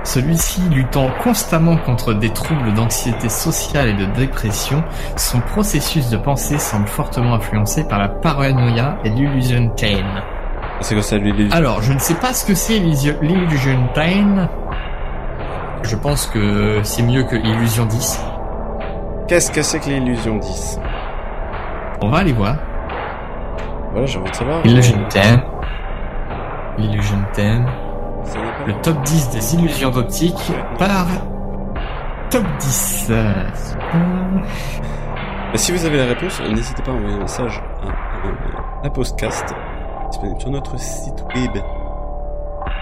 Celui-ci 0.04 0.60
luttant 0.70 1.08
constamment 1.22 1.76
contre 1.76 2.12
des 2.12 2.30
troubles 2.30 2.74
d'anxiété 2.74 3.28
sociale 3.28 3.88
et 3.88 3.94
de 3.94 4.04
dépression, 4.04 4.84
son 5.16 5.40
processus 5.40 6.10
de 6.10 6.16
pensée 6.16 6.58
semble 6.58 6.86
fortement 6.86 7.34
influencé 7.34 7.84
par 7.84 7.98
la 7.98 8.08
paranoïa 8.08 8.98
et 9.04 9.08
l'illusion 9.08 9.70
pain. 9.70 10.22
C'est 10.80 10.94
quoi 10.94 11.02
ça, 11.02 11.16
lui, 11.16 11.48
Alors, 11.52 11.82
je 11.82 11.92
ne 11.92 11.98
sais 11.98 12.14
pas 12.14 12.32
ce 12.32 12.44
que 12.44 12.54
c'est 12.54 12.78
l'illusion 12.78 13.14
l'illusion 13.22 13.88
pain. 13.94 14.48
Je 15.82 15.96
pense 15.96 16.26
que 16.26 16.80
c'est 16.82 17.02
mieux 17.02 17.24
que 17.24 17.36
Illusion 17.36 17.86
10. 17.86 18.20
Qu'est-ce 19.28 19.50
que 19.50 19.62
c'est 19.62 19.80
que 19.80 19.90
l'illusion 19.90 20.36
10 20.36 20.78
On 22.02 22.08
va 22.08 22.18
aller 22.18 22.32
voir. 22.32 22.56
Voilà, 23.92 24.06
j'ai 24.06 24.18
envie 24.18 24.30
de 24.30 24.36
savoir. 24.36 24.66
Illusion 24.66 24.98
10. 25.10 25.53
Illusion 26.78 27.16
10. 27.34 27.42
Ça 28.24 28.38
n'est 28.38 28.44
pas- 28.44 28.66
Le 28.66 28.72
top 28.82 29.02
10 29.02 29.30
des 29.30 29.54
illusions 29.54 29.90
d'optique 29.90 30.52
par 30.78 31.06
top 32.30 32.44
10. 32.60 33.06
Euh, 33.10 33.32
Bah, 35.52 35.58
si 35.58 35.70
vous 35.72 35.84
avez 35.84 35.98
la 35.98 36.06
réponse, 36.06 36.40
n'hésitez 36.40 36.82
pas 36.82 36.90
à 36.90 36.94
envoyer 36.94 37.14
un 37.14 37.20
message 37.20 37.62
à, 37.82 37.86
à, 38.84 38.86
à 38.86 38.90
Postcast, 38.90 39.54
disponible 40.10 40.40
sur 40.40 40.50
notre 40.50 40.76
site 40.80 41.24
web. 41.36 41.62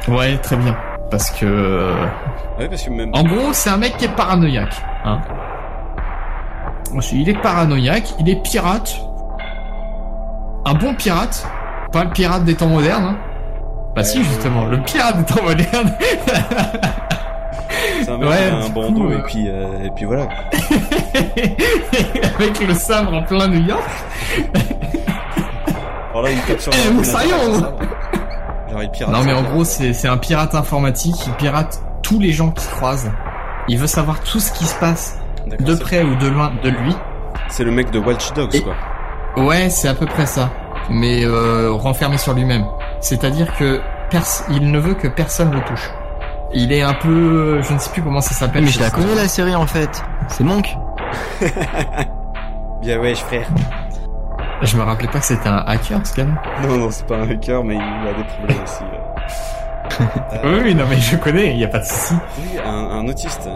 Ouais, 0.09 0.39
très 0.39 0.57
bien. 0.57 0.75
parce 1.11 1.31
que 1.33 1.93
Ouais, 2.59 2.69
parce 2.69 2.83
que 2.83 2.91
même. 2.91 3.11
en 3.15 3.23
gros 3.25 3.53
c'est 3.53 3.69
un 3.69 3.77
mec 3.77 3.97
qui 3.99 4.07
est 4.07 4.17
paranoïaque. 4.17 4.75
Hein. 5.05 5.19
Il 7.13 7.29
est 7.29 7.41
paranoïaque, 7.43 8.15
il 8.19 8.29
est 8.31 8.43
pirate, 8.43 8.97
un 10.65 10.75
bon 10.75 10.95
pirate, 10.95 11.47
pas 11.93 12.05
le 12.05 12.11
pirate 12.11 12.45
des 12.45 12.55
temps 12.55 12.69
modernes. 12.69 13.05
Hein. 13.05 13.17
Bah 13.95 14.05
si 14.05 14.23
justement, 14.25 14.65
le 14.67 14.81
pirate 14.83 15.19
des 15.19 15.25
temps 15.25 15.43
modernes. 15.43 15.93
C'est 18.03 18.11
un 18.11 18.17
mec 18.19 18.29
Ouais, 18.29 18.37
qui 18.51 18.67
un 18.67 18.69
bandeau 18.71 19.01
coup, 19.05 19.13
et 19.13 19.23
puis 19.23 19.49
euh, 19.49 19.85
et 19.85 19.91
puis 19.91 20.05
voilà. 20.05 20.29
Avec 22.39 22.61
le 22.67 22.75
sabre 22.75 23.13
en 23.15 23.23
plein 23.23 23.49
New 23.49 23.67
York. 23.67 23.83
Alors 26.11 26.23
là, 26.23 26.31
il 26.31 26.41
tape 26.41 26.61
sur 26.61 26.73
Eh, 26.75 26.79
pirate. 28.89 29.15
Non 29.15 29.23
mais 29.25 29.33
en 29.35 29.43
gros 29.43 29.65
c'est 29.65 29.93
c'est 29.93 30.09
un 30.09 30.17
pirate 30.17 30.55
informatique, 30.55 31.15
il 31.27 31.33
pirate 31.35 31.81
tous 32.03 32.19
les 32.19 32.33
gens 32.33 32.51
qu'il 32.51 32.69
croise. 32.71 33.11
Il 33.69 33.79
veut 33.79 33.87
savoir 33.87 34.21
tout 34.21 34.41
ce 34.41 34.51
qui 34.53 34.65
se 34.65 34.75
passe 34.79 35.19
de 35.47 35.75
près 35.75 36.03
ou 36.03 36.15
de 36.17 36.29
loin 36.29 36.53
de 36.63 36.69
lui. 36.71 36.95
C'est 37.49 37.65
le 37.65 37.71
mec 37.71 37.91
de 37.91 37.99
Watch 37.99 38.33
Dogs, 38.33 38.55
Et- 38.55 38.61
quoi. 38.63 38.75
Ouais, 39.37 39.69
c'est 39.71 39.89
à 39.89 39.95
peu 39.95 40.07
près 40.07 40.27
ça. 40.27 40.51
Mais 40.91 41.25
euh, 41.25 41.71
renfermé 41.73 42.19
sur 42.19 42.35
lui-même. 42.35 42.65
C'est-à-dire 43.03 43.55
que 43.57 43.81
il 44.51 44.71
ne 44.71 44.79
veut 44.79 44.95
que 44.95 45.09
personne 45.09 45.51
le 45.53 45.61
touche. 45.63 45.91
Il 46.55 46.71
est 46.73 46.83
un 46.83 46.93
peu, 46.93 47.63
je 47.63 47.73
ne 47.73 47.79
sais 47.79 47.91
plus 47.91 48.03
comment 48.03 48.21
ça 48.21 48.35
s'appelle. 48.35 48.65
Mais 48.65 48.71
je 48.71 48.79
la 48.81 48.91
connais 48.91 49.15
la 49.15 49.27
série 49.29 49.55
en 49.55 49.67
fait. 49.67 50.03
C'est 50.29 50.45
Monk. 50.45 50.77
Bien 52.83 52.99
ouais, 53.01 53.15
frère. 53.15 53.47
Je 54.61 54.77
me 54.77 54.83
rappelais 54.83 55.09
pas 55.09 55.19
que 55.19 55.25
c'était 55.25 55.49
un 55.49 55.65
hacker, 55.67 56.07
ce 56.07 56.15
gars. 56.15 56.27
Non, 56.63 56.77
non, 56.77 56.91
c'est 56.91 57.07
pas 57.07 57.17
un 57.17 57.29
hacker, 57.31 57.65
mais 57.65 57.75
il 57.77 58.09
a 58.09 58.13
des 58.15 58.25
problèmes 58.25 58.63
aussi. 58.63 58.85
euh. 58.85 60.39
Oui, 60.45 60.61
oui, 60.65 60.75
non 60.75 60.85
mais 60.89 60.97
je 60.97 61.17
connais, 61.17 61.53
il 61.53 61.59
y 61.59 61.65
a 61.65 61.69
pas 61.69 61.81
de 61.81 61.85
souci. 61.85 62.15
Oui, 62.39 62.59
un, 62.65 62.71
un 62.71 63.09
autiste. 63.09 63.49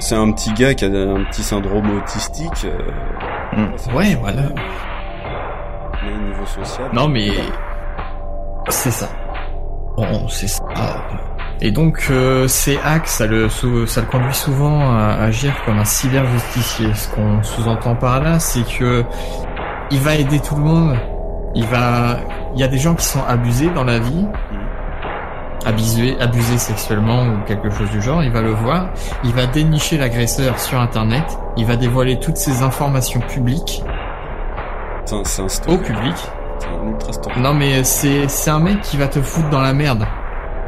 C'est 0.00 0.14
un 0.14 0.30
petit 0.32 0.52
gars 0.52 0.74
qui 0.74 0.84
a 0.84 0.88
un 0.88 1.24
petit 1.24 1.42
syndrome 1.42 1.98
autistique. 1.98 2.66
euh, 2.66 3.66
Ouais, 3.94 4.16
voilà. 4.20 4.42
Mais 6.04 6.12
au 6.12 6.18
niveau 6.30 6.46
social. 6.46 6.88
Non 6.92 7.08
mais 7.08 7.28
c'est 8.68 8.90
ça. 8.90 9.08
Bon, 9.96 10.28
c'est 10.28 10.48
ça. 10.48 10.62
Et 11.60 11.72
donc 11.72 12.06
euh, 12.10 12.46
ces 12.46 12.78
hacks, 12.84 13.08
ça 13.08 13.26
le 13.26 13.48
ça 13.48 14.00
le 14.00 14.06
conduit 14.06 14.34
souvent 14.34 14.92
à 14.92 15.16
agir 15.20 15.52
comme 15.64 15.78
un 15.78 15.84
cyber 15.84 16.24
justicier. 16.26 16.94
Ce 16.94 17.08
qu'on 17.08 17.42
sous-entend 17.42 17.96
par 17.96 18.22
là, 18.22 18.38
c'est 18.38 18.62
que 18.62 19.04
il 19.90 19.98
va 20.00 20.14
aider 20.14 20.38
tout 20.38 20.54
le 20.54 20.62
monde. 20.62 20.96
Il 21.54 21.64
va, 21.64 22.20
il 22.54 22.60
y 22.60 22.62
a 22.62 22.68
des 22.68 22.78
gens 22.78 22.94
qui 22.94 23.04
sont 23.04 23.24
abusés 23.26 23.70
dans 23.70 23.84
la 23.84 23.98
vie, 23.98 24.26
abusés, 25.64 26.16
abusés 26.20 26.58
sexuellement 26.58 27.26
ou 27.26 27.44
quelque 27.46 27.70
chose 27.70 27.90
du 27.90 28.00
genre. 28.00 28.22
Il 28.22 28.30
va 28.30 28.42
le 28.42 28.50
voir. 28.50 28.90
Il 29.24 29.32
va 29.32 29.46
dénicher 29.46 29.98
l'agresseur 29.98 30.60
sur 30.60 30.78
Internet. 30.78 31.24
Il 31.56 31.66
va 31.66 31.76
dévoiler 31.76 32.20
toutes 32.20 32.36
ces 32.36 32.62
informations 32.62 33.20
publiques 33.20 33.82
C'est 35.06 35.14
un, 35.16 35.24
c'est 35.24 35.68
un 35.68 35.72
au 35.72 35.78
public. 35.78 36.14
C'est 36.58 36.68
un 36.68 36.88
ultra 36.88 37.12
stalker. 37.12 37.40
Non 37.40 37.54
mais 37.54 37.84
c'est 37.84 38.28
c'est 38.28 38.50
un 38.50 38.58
mec 38.58 38.80
qui 38.82 38.96
va 38.96 39.08
te 39.08 39.20
foutre 39.20 39.50
dans 39.50 39.60
la 39.60 39.72
merde. 39.72 40.06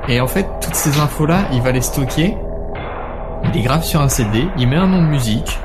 Et 0.09 0.21
en 0.21 0.27
fait, 0.27 0.47
toutes 0.61 0.75
ces 0.75 0.99
infos 0.99 1.27
là, 1.27 1.43
il 1.53 1.63
va 1.63 1.73
les 1.73 1.81
stocker. 1.83 2.37
Il 3.45 3.51
les 3.53 3.63
grave 3.63 3.83
sur 3.83 4.01
un 4.01 4.09
CD, 4.09 4.47
il 4.57 4.69
met 4.69 4.77
un 4.77 4.87
nom 4.87 5.03
de 5.03 5.09
musique 5.09 5.59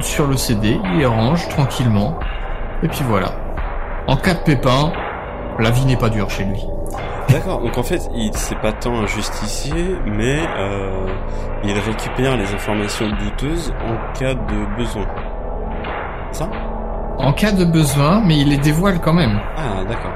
sur 0.00 0.26
le 0.26 0.36
CD, 0.36 0.80
il 0.84 0.98
les 0.98 1.06
range 1.06 1.48
tranquillement. 1.48 2.18
Et 2.82 2.88
puis 2.88 3.04
voilà. 3.06 3.32
En 4.06 4.16
cas 4.16 4.34
de 4.34 4.40
pépin, 4.40 4.92
la 5.58 5.70
vie 5.70 5.84
n'est 5.84 5.96
pas 5.96 6.08
dure 6.08 6.30
chez 6.30 6.44
lui. 6.44 6.66
D'accord, 7.28 7.60
donc 7.60 7.78
en 7.78 7.82
fait, 7.82 8.10
il 8.14 8.30
c'est 8.34 8.58
pas 8.58 8.72
tant 8.72 8.94
un 8.94 9.06
justicier, 9.06 9.96
mais 10.04 10.40
euh, 10.58 11.06
il 11.64 11.78
récupère 11.78 12.36
les 12.36 12.52
informations 12.52 13.08
douteuses 13.08 13.72
en 13.86 14.18
cas 14.18 14.34
de 14.34 14.76
besoin. 14.76 15.06
Ça? 16.32 16.50
En 17.22 17.32
cas 17.32 17.52
de 17.52 17.64
besoin, 17.64 18.20
mais 18.24 18.38
il 18.38 18.48
les 18.48 18.58
dévoile 18.58 19.00
quand 19.00 19.12
même. 19.12 19.40
Ah, 19.56 19.84
d'accord. 19.88 20.10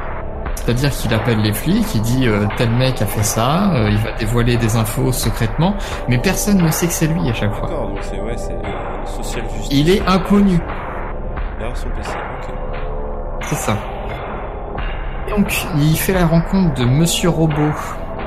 C'est-à-dire 0.56 0.90
qu'il 0.90 1.14
appelle 1.14 1.40
les 1.40 1.52
flics, 1.52 1.94
il 1.94 2.02
dit 2.02 2.26
euh, 2.26 2.46
tel 2.56 2.70
mec 2.70 3.00
a 3.00 3.06
fait 3.06 3.22
ça, 3.22 3.70
euh, 3.72 3.88
il 3.88 3.98
va 3.98 4.10
dévoiler 4.18 4.56
des 4.56 4.74
infos 4.74 5.12
secrètement, 5.12 5.76
mais 6.08 6.18
personne 6.18 6.58
ne 6.60 6.70
sait 6.72 6.88
que 6.88 6.92
c'est 6.92 7.06
lui 7.06 7.30
à 7.30 7.32
chaque 7.32 7.54
fois. 7.54 7.68
D'accord, 7.68 7.88
donc 7.90 7.98
c'est 8.02 8.20
ouais, 8.20 8.36
c'est 8.36 8.52
euh, 8.52 9.06
social 9.06 9.44
justice. 9.54 9.68
Il 9.70 9.88
est 9.88 10.04
inconnu. 10.08 10.58
Derrière 11.58 11.76
son 11.76 11.88
PC, 11.90 12.10
ok. 12.10 12.54
C'est 13.42 13.54
ça. 13.54 13.76
Donc, 15.30 15.66
il 15.76 15.96
fait 15.96 16.12
la 16.12 16.26
rencontre 16.26 16.74
de 16.74 16.84
Monsieur 16.84 17.28
Robot. 17.28 17.72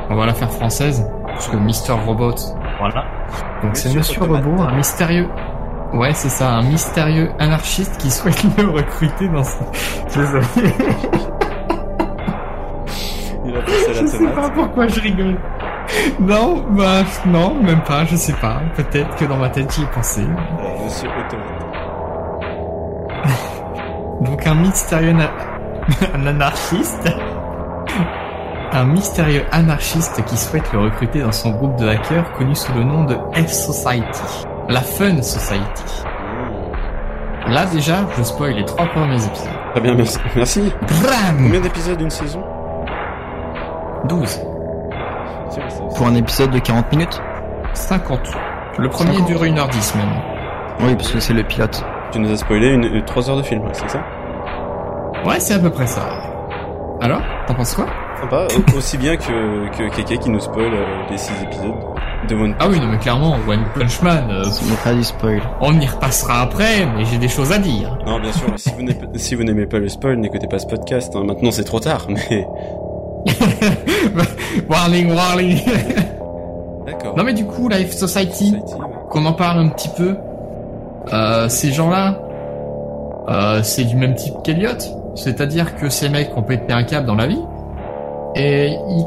On 0.09 0.15
va 0.15 0.25
la 0.25 0.33
faire 0.33 0.51
française, 0.51 1.05
parce 1.27 1.49
que 1.49 1.57
Mister 1.57 1.91
Robot, 1.91 2.35
voilà. 2.79 3.03
Donc 3.61 3.75
c'est 3.75 3.93
Monsieur. 3.93 4.21
Robot, 4.21 4.61
un 4.61 4.75
mystérieux... 4.75 5.27
Ouais, 5.93 6.13
c'est 6.13 6.29
ça, 6.29 6.49
un 6.51 6.61
mystérieux 6.63 7.31
anarchiste 7.39 7.97
qui 7.97 8.11
souhaite 8.11 8.43
le 8.57 8.69
recruter 8.69 9.27
dans. 9.27 9.41
Il 13.45 13.55
a 13.55 13.61
passé 13.61 13.93
Je 13.93 14.05
sais 14.05 14.27
pas 14.27 14.49
pourquoi 14.49 14.87
je 14.87 14.99
rigole. 15.01 15.37
Non, 16.19 16.63
bah, 16.69 17.01
non, 17.25 17.55
même 17.55 17.81
pas, 17.81 18.05
je 18.05 18.15
sais 18.15 18.33
pas. 18.33 18.61
Peut-être 18.75 19.15
que 19.15 19.25
dans 19.25 19.37
ma 19.37 19.49
tête 19.49 19.73
j'y 19.73 19.81
ai 19.81 19.87
pensé. 19.87 20.21
Monsieur 20.83 21.09
Automate. 21.09 21.65
Donc 24.21 24.45
un 24.45 24.53
mystérieux 24.55 25.13
na- 25.13 25.31
un 26.13 26.25
anarchiste 26.27 27.09
un 28.71 28.83
mystérieux 28.85 29.43
anarchiste 29.51 30.23
qui 30.25 30.37
souhaite 30.37 30.71
le 30.73 30.79
recruter 30.81 31.21
dans 31.21 31.31
son 31.31 31.49
groupe 31.49 31.75
de 31.77 31.87
hackers 31.87 32.31
connu 32.33 32.53
sous 32.53 32.71
le 32.73 32.83
nom 32.83 33.03
de 33.03 33.17
F-Society. 33.33 34.45
La 34.69 34.81
Fun 34.81 35.21
Society. 35.21 36.03
Là 37.47 37.65
déjà, 37.65 38.05
je 38.17 38.23
spoil 38.23 38.53
les 38.53 38.65
trois 38.65 38.85
premiers 38.87 39.23
épisodes. 39.25 39.47
Très 39.71 39.81
bien, 39.81 39.95
merci. 39.95 40.19
Merci. 40.35 40.73
Bram 40.81 41.37
Combien 41.43 41.59
d'épisodes 41.61 41.97
d'une 41.97 42.09
saison? 42.09 42.43
12. 44.05 44.39
Tiens, 45.49 45.69
ça- 45.69 45.83
Pour 45.97 46.07
un 46.07 46.15
épisode 46.15 46.51
de 46.51 46.59
40 46.59 46.91
minutes? 46.91 47.21
50. 47.73 48.19
Le 48.77 48.89
premier 48.89 49.13
50. 49.13 49.27
dure 49.27 49.41
1h10 49.43 49.95
même. 49.97 50.09
Oui, 50.81 50.95
parce 50.95 51.11
que 51.11 51.19
c'est 51.19 51.33
le 51.33 51.43
pilote. 51.43 51.83
Tu 52.11 52.19
nous 52.19 52.31
as 52.31 52.37
spoilé 52.37 52.67
une, 52.67 52.83
une- 52.83 53.05
trois 53.05 53.29
heures 53.29 53.37
de 53.37 53.43
film, 53.43 53.61
c'est 53.73 53.89
ça? 53.89 53.99
Ouais, 55.25 55.39
c'est 55.39 55.55
à 55.55 55.59
peu 55.59 55.69
près 55.69 55.87
ça. 55.87 56.01
Alors, 57.01 57.21
t'en 57.47 57.55
penses 57.55 57.75
quoi? 57.75 57.87
Sympa, 58.21 58.47
au- 58.73 58.77
aussi 58.77 58.97
bien 58.97 59.15
que, 59.17 59.69
que 59.77 59.89
Keke 59.95 60.19
qui 60.19 60.29
nous 60.29 60.39
spoil 60.39 60.73
euh, 60.73 60.85
les 61.09 61.17
six 61.17 61.31
épisodes 61.43 61.73
de 62.27 62.35
One 62.35 62.53
Ah 62.59 62.67
oui, 62.69 62.79
non 62.79 62.87
mais 62.87 62.97
clairement, 62.97 63.35
One 63.47 63.63
Punch 63.73 64.01
Man, 64.01 64.27
euh, 64.29 64.43
C'est 64.43 64.83
pas 64.83 64.93
du 64.93 65.03
spoil. 65.03 65.41
on 65.61 65.79
y 65.79 65.85
repassera 65.87 66.41
après, 66.41 66.85
mais 66.97 67.05
j'ai 67.05 67.17
des 67.17 67.29
choses 67.29 67.51
à 67.51 67.57
dire. 67.57 67.97
Non, 68.05 68.19
bien 68.19 68.31
sûr, 68.33 68.47
si 68.57 68.69
vous 68.71 68.81
n'aimez 68.83 68.99
si 69.15 69.35
vous 69.35 69.43
n'aimez 69.43 69.65
pas 69.67 69.79
le 69.79 69.87
spoil, 69.87 70.17
n'écoutez 70.17 70.47
pas 70.47 70.59
ce 70.59 70.67
podcast. 70.67 71.13
hein. 71.15 71.23
Maintenant, 71.25 71.51
c'est 71.51 71.63
trop 71.63 71.79
tard, 71.79 72.07
mais... 72.09 72.45
warning, 74.69 75.13
warning 75.13 75.59
D'accord. 76.85 77.15
Non 77.17 77.23
mais 77.23 77.33
du 77.33 77.45
coup, 77.45 77.67
la 77.69 77.77
F 77.77 77.91
Society, 77.91 78.49
Society, 78.51 78.73
ouais. 78.75 78.87
qu'on 79.09 79.25
en 79.25 79.33
parle 79.33 79.59
un 79.59 79.69
petit 79.69 79.89
peu, 79.89 80.15
euh, 81.13 81.47
ces 81.49 81.71
gens-là, 81.71 82.19
euh, 83.29 83.61
c'est 83.63 83.83
du 83.83 83.95
même 83.95 84.15
type 84.15 84.35
qu'Eliot. 84.43 84.69
C'est-à-dire 85.15 85.75
que 85.75 85.89
ces 85.89 86.09
mecs 86.09 86.35
ont 86.37 86.41
pété 86.43 86.71
un 86.73 86.83
câble 86.83 87.05
dans 87.05 87.15
la 87.15 87.27
vie, 87.27 87.41
et 88.39 88.67
ils- 88.89 89.05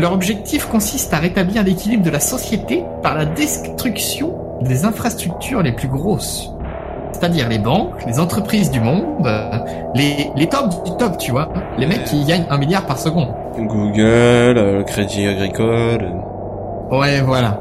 leur 0.00 0.12
objectif 0.12 0.66
consiste 0.66 1.14
à 1.14 1.18
rétablir 1.18 1.62
l'équilibre 1.62 2.02
de 2.02 2.10
la 2.10 2.18
société 2.20 2.84
par 3.02 3.14
la 3.14 3.26
destruction 3.26 4.32
des 4.60 4.84
infrastructures 4.84 5.62
les 5.62 5.72
plus 5.72 5.88
grosses. 5.88 6.50
C'est-à-dire 7.12 7.48
les 7.48 7.58
banques, 7.60 8.04
les 8.06 8.18
entreprises 8.18 8.72
du 8.72 8.80
monde, 8.80 9.04
les, 9.94 10.30
les 10.34 10.46
tops 10.48 10.82
du 10.82 10.96
top, 10.96 11.16
tu 11.18 11.30
vois. 11.30 11.48
Les 11.78 11.86
mecs 11.86 12.02
qui 12.04 12.24
gagnent 12.24 12.46
un 12.50 12.58
milliard 12.58 12.86
par 12.86 12.98
seconde. 12.98 13.28
Google, 13.56 14.58
euh, 14.58 14.82
Crédit 14.82 15.28
Agricole... 15.28 16.10
Ouais, 16.90 17.20
voilà. 17.20 17.60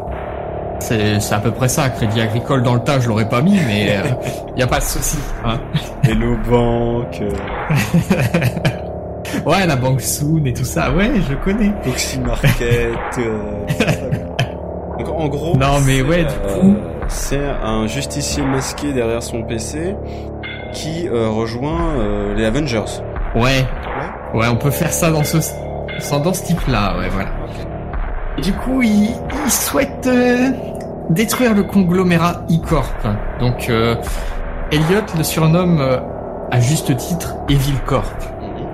C'est 0.80 1.16
à 1.32 1.40
peu 1.40 1.52
près 1.52 1.70
ça. 1.70 1.90
Crédit 1.90 2.20
agricole 2.20 2.64
dans 2.64 2.74
le 2.74 2.80
tas, 2.82 3.00
je 3.00 3.08
l'aurais 3.08 3.30
pas 3.30 3.42
mis, 3.42 3.58
mais 3.68 3.90
euh, 3.96 4.02
y 4.58 4.64
a 4.64 4.68
pas 4.68 4.80
de 4.80 4.84
souci. 4.84 5.18
Hein. 5.46 5.60
Hello 6.04 6.36
Bank, 6.50 7.22
euh, 7.22 7.30
Ouais, 9.46 9.66
la 9.66 9.76
banque 9.76 10.02
Soon 10.02 10.46
et 10.46 10.54
tout 10.54 10.64
ça. 10.64 10.92
Ouais, 10.92 11.12
je 11.30 11.34
connais. 11.36 11.72
Proxy 11.82 12.20
Market... 12.20 12.94
euh, 13.20 13.66
Donc, 15.00 15.10
en 15.10 15.28
gros... 15.28 15.58
Non, 15.58 15.80
mais 15.86 16.02
ouais, 16.02 16.24
du 16.24 16.30
euh, 16.46 16.60
coup- 16.60 16.76
C'est 17.10 17.42
un 17.64 17.88
justicier 17.88 18.44
masqué 18.44 18.94
derrière 18.94 19.22
son 19.22 19.44
PC 19.44 19.96
qui 20.74 21.08
euh, 21.08 21.30
rejoint 21.30 21.92
euh, 21.98 22.34
les 22.36 22.46
Avengers. 22.46 22.84
Ouais. 23.36 23.66
Ouais, 24.34 24.48
on 24.48 24.56
peut 24.56 24.72
faire 24.72 24.92
ça 24.94 25.12
dans 25.12 25.24
ce 25.24 25.38
sans- 26.00 26.20
dans 26.20 26.34
ce 26.34 26.44
type-là. 26.46 26.96
Ouais, 26.98 27.10
voilà. 27.10 27.30
Et 28.38 28.42
du 28.42 28.54
coup, 28.54 28.82
il, 28.82 29.10
il 29.46 29.52
souhaite 29.52 30.08
euh, 30.08 30.50
détruire 31.10 31.54
le 31.54 31.64
conglomérat 31.64 32.44
E-Corp. 32.50 33.08
Donc, 33.40 33.70
euh, 33.70 33.96
Elliot 34.72 35.02
le 35.18 35.24
surnomme 35.24 35.80
euh, 35.82 35.98
à 36.50 36.60
juste 36.60 36.96
titre 36.98 37.36
Evil 37.50 37.76
Corp. 37.86 38.16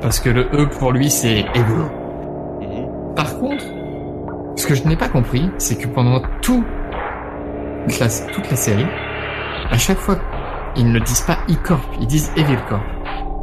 Parce 0.01 0.19
que 0.19 0.29
le 0.29 0.47
E 0.53 0.67
pour 0.67 0.91
lui, 0.91 1.09
c'est 1.09 1.45
Evil. 1.53 1.89
Mhm. 2.61 3.15
Par 3.15 3.37
contre, 3.37 3.63
ce 4.55 4.65
que 4.67 4.75
je 4.75 4.83
n'ai 4.87 4.95
pas 4.95 5.09
compris, 5.09 5.49
c'est 5.57 5.77
que 5.77 5.87
pendant 5.87 6.21
tout 6.41 6.63
la, 7.99 8.07
toute 8.33 8.49
la 8.49 8.55
série, 8.55 8.87
à 9.71 9.77
chaque 9.77 9.97
fois, 9.97 10.17
ils 10.75 10.91
ne 10.91 10.99
disent 10.99 11.21
pas 11.21 11.39
E-Corp, 11.49 11.83
ils 11.99 12.07
disent 12.07 12.31
Evil 12.37 12.57
Corp. 12.67 12.83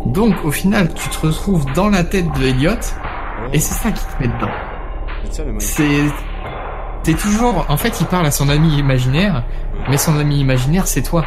Donc, 0.06 0.34
au 0.44 0.50
final, 0.50 0.92
tu 0.94 1.08
te 1.08 1.26
retrouves 1.26 1.64
dans 1.74 1.88
la 1.88 2.04
tête 2.04 2.26
de 2.38 2.46
Elliot, 2.46 2.72
et 3.52 3.58
c'est 3.58 3.74
ça 3.74 3.90
qui 3.90 4.04
te 4.04 4.22
met 4.22 4.28
dedans. 4.28 5.58
C'est 5.58 6.04
t'es 7.02 7.14
toujours, 7.14 7.66
en 7.68 7.76
fait, 7.76 8.00
il 8.00 8.06
parle 8.06 8.26
à 8.26 8.30
son 8.30 8.48
ami 8.48 8.78
imaginaire, 8.78 9.44
mais 9.88 9.96
son 9.96 10.18
ami 10.18 10.40
imaginaire, 10.40 10.86
c'est 10.86 11.02
toi. 11.02 11.24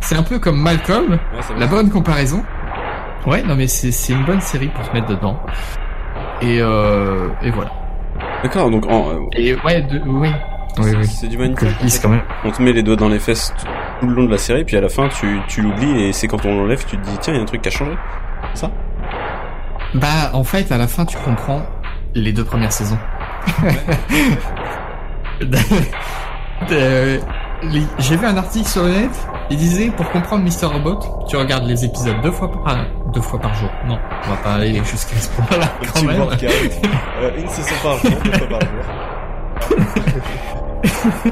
C'est 0.00 0.16
un 0.16 0.22
peu 0.22 0.38
comme 0.38 0.60
Malcolm, 0.60 1.12
Ouais, 1.12 1.58
la 1.58 1.66
bonne 1.66 1.90
comparaison. 1.90 2.42
Ouais, 3.26 3.42
non 3.42 3.54
mais 3.56 3.66
c'est, 3.66 3.92
c'est 3.92 4.12
une 4.12 4.24
bonne 4.24 4.40
série 4.40 4.68
pour 4.68 4.84
se 4.84 4.92
mettre 4.92 5.08
dedans. 5.08 5.38
Et 6.42 6.58
euh, 6.60 7.28
et 7.42 7.50
voilà. 7.50 7.70
D'accord, 8.42 8.70
donc 8.70 8.86
en, 8.86 9.10
euh, 9.10 9.18
Et 9.36 9.54
ouais, 9.56 9.82
de, 9.82 10.00
oui. 10.06 10.30
Oui, 10.78 10.92
oui. 10.96 11.04
c'est 11.06 11.26
du 11.28 11.36
dise 11.82 11.98
quand 12.00 12.08
même. 12.08 12.22
On 12.44 12.50
te 12.50 12.62
met 12.62 12.72
les 12.72 12.82
doigts 12.82 12.96
dans 12.96 13.08
les 13.08 13.18
fesses 13.18 13.52
tout- 13.58 14.06
le 14.06 14.14
long 14.14 14.24
de 14.24 14.30
la 14.30 14.38
série, 14.38 14.64
puis 14.64 14.76
à 14.76 14.80
la 14.80 14.88
fin 14.88 15.08
tu, 15.08 15.40
tu 15.48 15.60
l'oublies 15.60 16.04
et 16.04 16.12
c'est 16.12 16.26
quand 16.28 16.44
on 16.46 16.56
l'enlève 16.56 16.82
tu 16.86 16.96
te 16.96 17.04
dis 17.04 17.18
tiens 17.20 17.34
il 17.34 17.36
y 17.36 17.40
a 17.40 17.42
un 17.42 17.46
truc 17.46 17.60
qui 17.60 17.68
a 17.68 17.72
changé. 17.72 17.92
C'est 18.54 18.60
ça? 18.62 18.70
Bah, 19.94 20.30
en 20.32 20.44
fait, 20.44 20.70
à 20.72 20.78
la 20.78 20.86
fin, 20.86 21.04
tu 21.04 21.16
comprends 21.18 21.62
les 22.14 22.32
deux 22.32 22.44
premières 22.44 22.72
saisons. 22.72 22.98
les- 27.62 27.86
J'ai 27.98 28.16
vu 28.16 28.26
un 28.26 28.36
article 28.36 28.68
sur 28.68 28.82
le 28.84 28.90
net. 28.90 29.10
Il 29.50 29.56
disait 29.56 29.90
pour 29.90 30.08
comprendre 30.10 30.44
Mr. 30.44 30.66
Robot, 30.72 30.98
tu 31.28 31.36
regardes 31.36 31.66
les 31.66 31.84
épisodes 31.84 32.20
deux 32.22 32.30
fois 32.30 32.50
par 32.50 32.62
ah, 32.66 32.76
deux 33.12 33.20
fois 33.20 33.40
par 33.40 33.52
jour. 33.54 33.68
Non, 33.86 33.98
on 34.26 34.30
va 34.30 34.36
pas 34.36 34.52
aller 34.54 34.74
jusqu'à 34.84 35.16
ce 35.16 35.28
point-là 35.30 35.66
quand 35.92 36.02
même. 36.04 36.20
Euh, 36.22 37.30
une 37.36 37.48
saison 37.48 37.74
par 37.82 37.98
jour, 37.98 38.10
deux 38.24 38.32
fois 38.32 38.48
par 38.48 38.60
jour. 38.60 38.70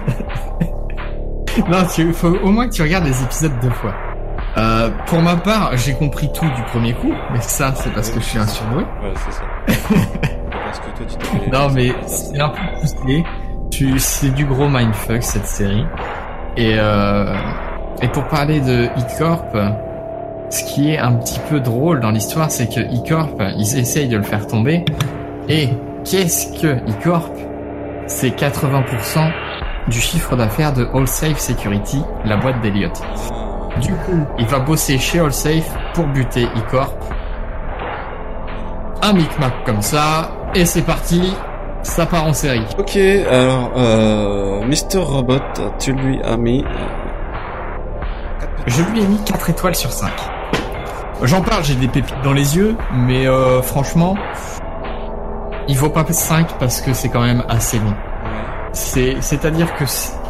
Non, 1.69 1.79
tu 1.93 2.13
faut 2.13 2.29
au 2.29 2.51
moins 2.51 2.69
que 2.69 2.73
tu 2.75 2.83
regardes 2.83 3.05
les 3.05 3.23
épisodes 3.23 3.53
deux 3.61 3.71
fois. 3.71 3.93
Euh, 4.57 4.91
pour 5.07 5.21
ma 5.21 5.37
part, 5.37 5.77
j'ai 5.77 5.93
compris 5.95 6.31
tout 6.33 6.45
du 6.45 6.63
premier 6.71 6.95
coup, 6.95 7.13
mais 7.33 7.41
ça, 7.41 7.75
c'est 7.75 7.93
parce 7.93 8.11
que 8.11 8.21
je 8.21 8.25
suis 8.25 8.39
un 8.39 8.47
surdoué. 8.47 8.83
Ouais, 8.83 9.13
c'est 9.27 9.33
ça. 9.33 9.43
Parce 10.65 10.81
que 10.81 10.97
toi 10.99 11.07
tu 11.09 11.17
t'es 11.17 11.51
Non, 11.51 11.71
mais 11.71 11.95
c'est 12.07 12.39
un 12.39 12.51
peu 12.51 12.59
poussé. 12.81 13.25
Tu, 13.71 13.99
c'est 13.99 14.31
du 14.35 14.45
gros 14.45 14.69
mindfuck 14.69 15.23
cette 15.23 15.47
série. 15.47 15.87
Et 16.57 16.75
euh, 16.77 17.35
et 18.01 18.09
pour 18.09 18.25
parler 18.29 18.61
de 18.61 18.85
E-Corp, 18.85 19.57
ce 20.51 20.65
qui 20.65 20.93
est 20.93 20.99
un 20.99 21.13
petit 21.15 21.41
peu 21.49 21.59
drôle 21.59 22.01
dans 22.01 22.11
l'histoire, 22.11 22.51
c'est 22.51 22.69
que 22.69 22.81
E-Corp, 22.81 23.43
ils 23.57 23.79
essayent 23.79 24.09
de 24.09 24.17
le 24.17 24.23
faire 24.23 24.47
tomber. 24.47 24.85
Et 25.49 25.71
qu'est-ce 26.05 26.61
que 26.61 26.69
E-Corp? 26.69 27.35
C'est 28.07 28.31
80% 28.31 29.31
du 29.89 30.01
chiffre 30.01 30.37
d'affaires 30.37 30.73
de 30.73 30.89
AllSafe 30.95 31.39
Security, 31.39 32.03
la 32.25 32.37
boîte 32.37 32.61
d'Eliott. 32.63 33.03
Du 33.81 33.93
coup, 33.93 34.25
il 34.39 34.47
va 34.47 34.61
bosser 34.61 34.99
chez 34.99 35.19
AllSafe 35.19 35.77
pour 35.95 36.07
buter 36.07 36.45
E-Corp. 36.45 36.97
Un 39.03 39.13
micmac 39.13 39.65
comme 39.65 39.83
ça, 39.83 40.31
et 40.55 40.65
c'est 40.65 40.83
parti, 40.83 41.35
ça 41.89 42.07
part 42.07 42.27
en 42.27 42.33
série. 42.33 42.65
Ok, 42.79 42.97
alors 42.97 43.73
euh, 43.77 44.61
Mr. 44.67 44.99
Robot, 44.99 45.41
tu 45.79 45.93
lui 45.93 46.21
as 46.23 46.37
mis 46.37 46.65
Je 48.67 48.83
lui 48.83 49.03
ai 49.03 49.07
mis 49.07 49.19
4 49.25 49.51
étoiles 49.51 49.75
sur 49.75 49.91
5. 49.91 50.11
J'en 51.23 51.41
parle, 51.41 51.65
j'ai 51.65 51.75
des 51.75 51.89
pépites 51.89 52.15
dans 52.23 52.33
les 52.33 52.57
yeux, 52.57 52.77
mais 52.93 53.27
euh, 53.27 53.63
franchement, 53.63 54.17
il 55.67 55.77
vaut 55.77 55.89
pas 55.89 56.05
5 56.09 56.59
parce 56.59 56.81
que 56.81 56.93
c'est 56.93 57.09
quand 57.09 57.23
même 57.23 57.43
assez 57.49 57.79
long. 57.79 57.95
C'est, 58.73 59.17
c'est-à-dire 59.21 59.75
que 59.75 59.85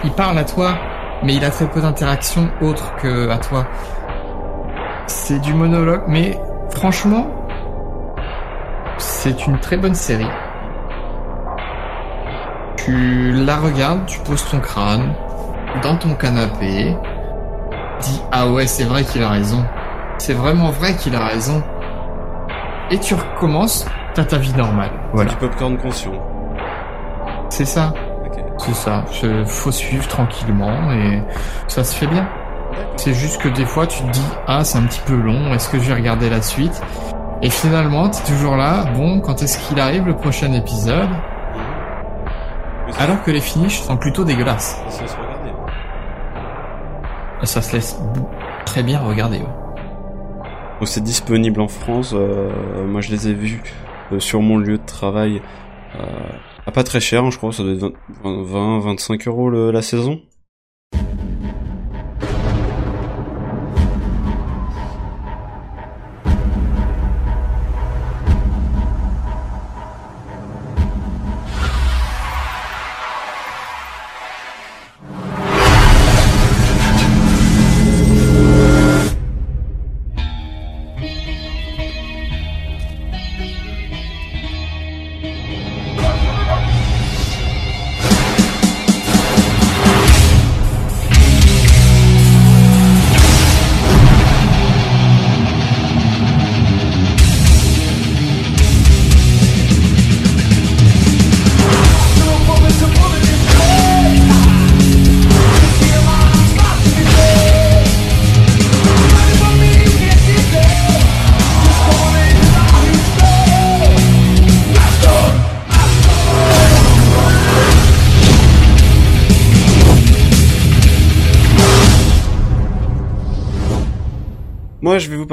il 0.05 0.13
parle 0.13 0.39
à 0.39 0.45
toi, 0.45 0.79
mais 1.23 1.35
il 1.35 1.45
a 1.45 1.51
très 1.51 1.67
peu 1.67 1.81
d'interactions 1.81 2.49
autres 2.63 2.95
que 2.97 3.29
à 3.29 3.39
toi. 3.39 3.67
C'est 5.07 5.41
du 5.41 5.53
monologue, 5.53 6.03
mais 6.07 6.41
franchement, 6.71 7.27
c'est 8.97 9.47
une 9.47 9.59
très 9.59 9.77
bonne 9.77 9.95
série. 9.95 10.31
Tu 12.89 13.33
la 13.45 13.57
regardes, 13.59 14.07
tu 14.07 14.19
poses 14.21 14.49
ton 14.49 14.61
crâne 14.61 15.13
dans 15.83 15.95
ton 15.97 16.15
canapé, 16.15 16.97
dis 18.01 18.23
ah 18.33 18.49
ouais 18.49 18.67
c'est 18.67 18.85
vrai 18.85 19.05
qu'il 19.05 19.23
a 19.23 19.29
raison, 19.29 19.63
c'est 20.17 20.33
vraiment 20.33 20.71
vrai 20.71 20.97
qu'il 20.97 21.15
a 21.15 21.27
raison, 21.27 21.63
et 22.91 22.97
tu 22.99 23.13
recommences, 23.13 23.85
t'as 24.15 24.25
ta 24.25 24.39
vie 24.39 24.55
normale. 24.55 24.89
Voilà. 25.13 25.29
du 25.29 25.37
popcorn 25.37 25.77
conscient. 25.77 26.13
C'est 27.51 27.67
ça. 27.67 27.93
C'est 28.57 28.75
ça. 28.75 29.05
Je- 29.13 29.45
faut 29.45 29.71
suivre 29.71 30.09
tranquillement 30.09 30.91
et 30.91 31.23
ça 31.67 31.85
se 31.85 31.95
fait 31.95 32.07
bien. 32.07 32.27
C'est 32.97 33.13
juste 33.13 33.39
que 33.43 33.51
des 33.51 33.67
fois 33.67 33.87
tu 33.87 34.03
te 34.03 34.11
dis 34.13 34.25
ah 34.47 34.65
c'est 34.65 34.79
un 34.79 34.85
petit 34.87 35.03
peu 35.05 35.15
long, 35.15 35.53
est-ce 35.53 35.69
que 35.69 35.79
je 35.79 35.89
vais 35.89 35.95
regarder 35.95 36.31
la 36.31 36.41
suite? 36.41 36.81
Et 37.43 37.51
finalement 37.51 38.09
t'es 38.09 38.23
toujours 38.33 38.57
là, 38.57 38.87
bon 38.97 39.21
quand 39.21 39.43
est-ce 39.43 39.59
qu'il 39.59 39.79
arrive 39.79 40.07
le 40.07 40.17
prochain 40.17 40.55
épisode? 40.55 41.11
Alors 42.99 43.23
que 43.23 43.31
les 43.31 43.41
finishes 43.41 43.81
sont 43.81 43.97
plutôt 43.97 44.25
dégueulasses. 44.25 44.81
ça 44.89 45.07
se 45.07 45.17
regarder. 45.17 45.51
Ça 47.45 47.63
se 47.63 47.73
laisse 47.77 47.99
très 48.67 48.83
bien 48.83 48.99
regarder. 49.01 49.39
ouais. 49.39 49.45
Donc 50.81 50.89
c'est 50.89 51.03
disponible 51.03 51.61
en 51.61 51.69
France. 51.69 52.13
euh, 52.15 52.87
moi 52.87 53.01
je 53.01 53.11
les 53.11 53.29
ai 53.29 53.35
vus 53.35 53.63
euh, 54.13 54.21
sur 54.21 54.41
mon 54.41 54.59
lieu 54.59 54.79
de 54.79 54.85
travail. 54.85 55.43
Euh, 55.97 56.03
à 56.67 56.71
pas 56.73 56.85
très 56.85 57.01
cher, 57.01 57.25
hein, 57.25 57.31
je 57.31 57.39
crois. 57.39 57.53
Ça 57.53 57.63
doit 57.63 57.73
être 57.73 57.93
20, 58.25 58.43
20 58.45 58.81
25 58.81 59.27
euros 59.29 59.51
le- 59.51 59.71
la 59.71 59.83
saison. 59.83 60.21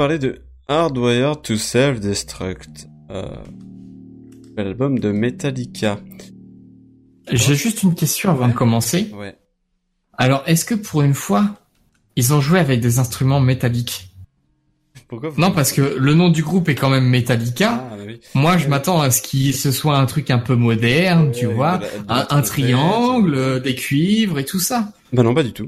Parler 0.06 0.20
de 0.20 0.42
Hardwired 0.68 1.42
to 1.42 1.56
Self-Destruct, 1.56 2.86
euh, 3.10 3.24
l'album 4.56 5.00
de 5.00 5.10
Metallica. 5.10 5.98
J'ai 7.32 7.56
juste 7.56 7.82
une 7.82 7.96
question 7.96 8.30
avant 8.30 8.46
de 8.46 8.52
commencer. 8.52 9.10
Ouais. 9.18 9.36
Alors 10.16 10.44
est-ce 10.46 10.64
que 10.64 10.76
pour 10.76 11.02
une 11.02 11.14
fois 11.14 11.56
ils 12.14 12.32
ont 12.32 12.40
joué 12.40 12.60
avec 12.60 12.80
des 12.80 13.00
instruments 13.00 13.40
métalliques 13.40 14.14
Pourquoi 15.08 15.30
vous- 15.30 15.40
Non 15.40 15.50
parce 15.50 15.72
que 15.72 15.96
le 15.98 16.14
nom 16.14 16.28
du 16.28 16.44
groupe 16.44 16.68
est 16.68 16.76
quand 16.76 16.88
même 16.88 17.08
Metallica. 17.08 17.88
Ah, 17.90 17.96
bah 17.96 18.04
oui. 18.06 18.20
Moi, 18.34 18.58
je 18.58 18.68
m'attends 18.68 19.00
à 19.00 19.10
ce 19.10 19.20
qu'il 19.20 19.52
ce 19.54 19.72
soit 19.72 19.98
un 19.98 20.06
truc 20.06 20.30
un 20.30 20.38
peu 20.38 20.54
moderne, 20.54 21.32
tu 21.32 21.46
vois, 21.46 21.80
un, 22.08 22.42
triangle, 22.42 23.60
des 23.60 23.74
cuivres 23.74 24.38
et 24.38 24.44
tout 24.44 24.60
ça. 24.60 24.92
Bah 25.12 25.24
non, 25.24 25.34
pas 25.34 25.42
du 25.42 25.52
tout. 25.52 25.66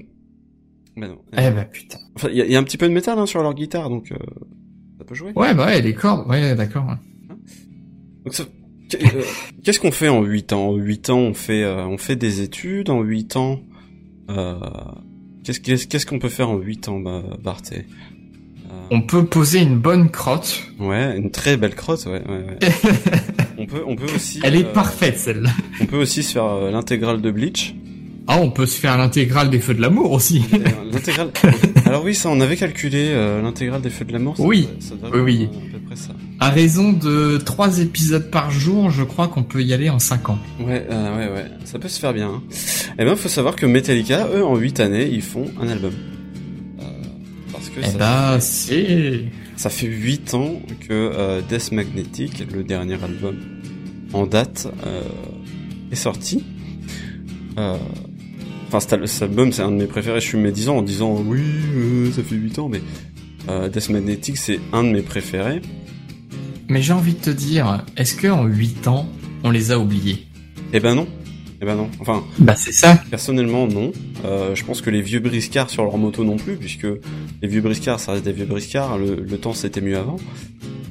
Bah 0.98 1.08
non. 1.08 1.18
Eh 1.32 1.50
ben 1.50 1.64
putain. 1.70 1.98
Enfin, 2.16 2.28
il 2.30 2.36
y, 2.36 2.40
a- 2.42 2.44
il 2.46 2.52
y 2.52 2.56
a 2.56 2.58
un 2.58 2.62
petit 2.64 2.76
peu 2.78 2.88
de 2.88 2.94
métal 2.94 3.18
hein, 3.18 3.26
sur 3.26 3.42
leur 3.42 3.54
guitare, 3.54 3.88
donc 3.90 4.12
euh, 4.12 4.16
ça 4.98 5.04
peut 5.04 5.14
jouer. 5.14 5.32
Ouais, 5.36 5.54
bah 5.54 5.66
ouais, 5.66 5.80
les 5.80 5.94
cordes, 5.94 6.28
ouais, 6.28 6.54
d'accord. 6.54 6.86
ouais. 6.86 7.36
Donc 8.24 8.34
ça- 8.34 8.44
euh, 8.94 9.22
Qu'est-ce 9.64 9.80
qu'on 9.80 9.92
fait 9.92 10.08
en 10.08 10.22
8 10.22 10.52
ans? 10.52 10.68
En 10.70 10.74
8 10.76 11.10
ans, 11.10 11.18
on 11.18 11.34
fait, 11.34 11.62
euh, 11.62 11.86
on 11.86 11.98
fait 11.98 12.16
des 12.16 12.40
études. 12.40 12.90
En 12.90 13.02
8 13.02 13.36
ans, 13.36 13.60
euh, 14.30 14.58
qu'est-ce 15.44 16.06
qu'on 16.06 16.18
peut 16.18 16.28
faire 16.28 16.50
en 16.50 16.56
8 16.58 16.88
ans, 16.88 16.98
bah, 17.00 17.22
Barthé 17.42 17.84
On 18.90 19.02
peut 19.02 19.24
poser 19.26 19.60
une 19.60 19.78
bonne 19.78 20.10
crotte. 20.10 20.62
Ouais, 20.80 21.16
une 21.16 21.30
très 21.30 21.56
belle 21.56 21.74
crotte, 21.74 22.06
ouais. 22.06 22.22
ouais, 22.26 22.44
ouais. 22.46 22.58
on 23.58 23.66
peut, 23.66 23.82
on 23.86 23.94
peut 23.96 24.06
aussi. 24.14 24.40
Elle 24.42 24.56
est 24.56 24.72
parfaite 24.72 25.18
celle-là. 25.18 25.50
On 25.80 25.86
peut 25.86 25.98
aussi 25.98 26.22
se 26.22 26.32
faire 26.32 26.70
l'intégrale 26.70 27.20
de 27.20 27.30
Bleach. 27.30 27.74
Ah, 28.30 28.38
on 28.42 28.50
peut 28.50 28.66
se 28.66 28.78
faire 28.78 28.98
l'intégrale 28.98 29.48
des 29.48 29.58
Feux 29.58 29.72
de 29.72 29.80
l'amour 29.80 30.12
aussi. 30.12 30.44
L'intégrale. 30.92 31.30
Alors 31.86 32.04
oui, 32.04 32.14
ça, 32.14 32.28
on 32.28 32.40
avait 32.42 32.56
calculé 32.56 33.08
euh, 33.08 33.40
l'intégrale 33.40 33.80
des 33.80 33.88
Feux 33.88 34.04
de 34.04 34.12
l'amour. 34.12 34.36
ça 34.36 34.42
Oui. 34.42 34.68
ça 34.80 34.94
Oui, 35.14 35.20
oui. 35.20 35.48
À 35.50 35.72
peu 35.78 35.84
près 35.86 35.96
ça. 35.96 36.10
À 36.38 36.50
raison 36.50 36.92
de 36.92 37.38
trois 37.38 37.80
épisodes 37.80 38.30
par 38.30 38.50
jour, 38.50 38.90
je 38.90 39.02
crois 39.02 39.28
qu'on 39.28 39.42
peut 39.44 39.62
y 39.62 39.72
aller 39.72 39.88
en 39.88 39.98
5 39.98 40.28
ans. 40.28 40.38
Ouais, 40.60 40.86
euh, 40.90 41.16
ouais, 41.16 41.32
ouais. 41.34 41.46
Ça 41.64 41.78
peut 41.78 41.88
se 41.88 41.98
faire 41.98 42.12
bien. 42.12 42.28
Hein. 42.28 42.42
Eh 42.98 43.04
ben, 43.06 43.16
faut 43.16 43.30
savoir 43.30 43.56
que 43.56 43.64
Metallica, 43.64 44.28
eux, 44.34 44.44
en 44.44 44.56
8 44.56 44.80
années, 44.80 45.08
ils 45.10 45.22
font 45.22 45.46
un 45.60 45.68
album. 45.68 45.94
Euh, 46.80 46.82
parce 47.50 47.70
que 47.70 47.80
Eh 47.80 47.86
ça, 47.86 47.98
bah, 47.98 48.32
fait, 48.34 48.40
c'est... 48.42 49.24
ça 49.56 49.70
fait 49.70 49.86
8 49.86 50.34
ans 50.34 50.60
que 50.86 51.40
Death 51.48 51.72
Magnetic, 51.72 52.44
le 52.54 52.62
dernier 52.62 53.02
album 53.02 53.36
en 54.12 54.26
date, 54.26 54.68
est 55.90 55.96
sorti. 55.96 56.44
Euh, 57.58 57.76
Enfin, 58.68 58.80
cet, 58.80 58.92
al- 58.92 59.08
cet 59.08 59.22
album, 59.22 59.52
c'est 59.52 59.62
un 59.62 59.70
de 59.70 59.76
mes 59.76 59.86
préférés. 59.86 60.20
Je 60.20 60.26
suis 60.26 60.38
médisant 60.38 60.76
en 60.78 60.82
disant 60.82 61.20
oui, 61.26 61.40
euh, 61.76 62.12
ça 62.12 62.22
fait 62.22 62.36
8 62.36 62.58
ans, 62.58 62.68
mais 62.68 62.80
euh, 63.48 63.68
Death 63.68 63.88
Magnetic, 63.90 64.36
c'est 64.36 64.60
un 64.72 64.84
de 64.84 64.90
mes 64.90 65.02
préférés. 65.02 65.60
Mais 66.68 66.82
j'ai 66.82 66.92
envie 66.92 67.14
de 67.14 67.18
te 67.20 67.30
dire, 67.30 67.84
est-ce 67.96 68.14
que 68.14 68.28
en 68.28 68.44
8 68.44 68.88
ans, 68.88 69.08
on 69.42 69.50
les 69.50 69.72
a 69.72 69.78
oubliés? 69.78 70.26
Eh 70.74 70.80
ben 70.80 70.94
non. 70.94 71.06
Eh 71.62 71.64
ben 71.64 71.74
non. 71.76 71.88
Enfin, 72.00 72.22
Bah 72.38 72.54
c'est 72.56 72.72
ça. 72.72 73.00
personnellement 73.10 73.66
non. 73.66 73.90
Euh, 74.24 74.54
je 74.54 74.64
pense 74.64 74.80
que 74.82 74.90
les 74.90 75.00
vieux 75.00 75.20
briscards 75.20 75.70
sur 75.70 75.82
leur 75.84 75.96
moto 75.96 76.22
non 76.24 76.36
plus, 76.36 76.56
puisque 76.56 76.86
les 77.42 77.48
vieux 77.48 77.62
briscards, 77.62 77.98
ça 78.00 78.12
reste 78.12 78.24
des 78.24 78.32
vieux 78.32 78.44
briscards. 78.44 78.98
Le, 78.98 79.16
le 79.16 79.38
temps 79.38 79.54
c'était 79.54 79.80
mieux 79.80 79.96
avant. 79.96 80.16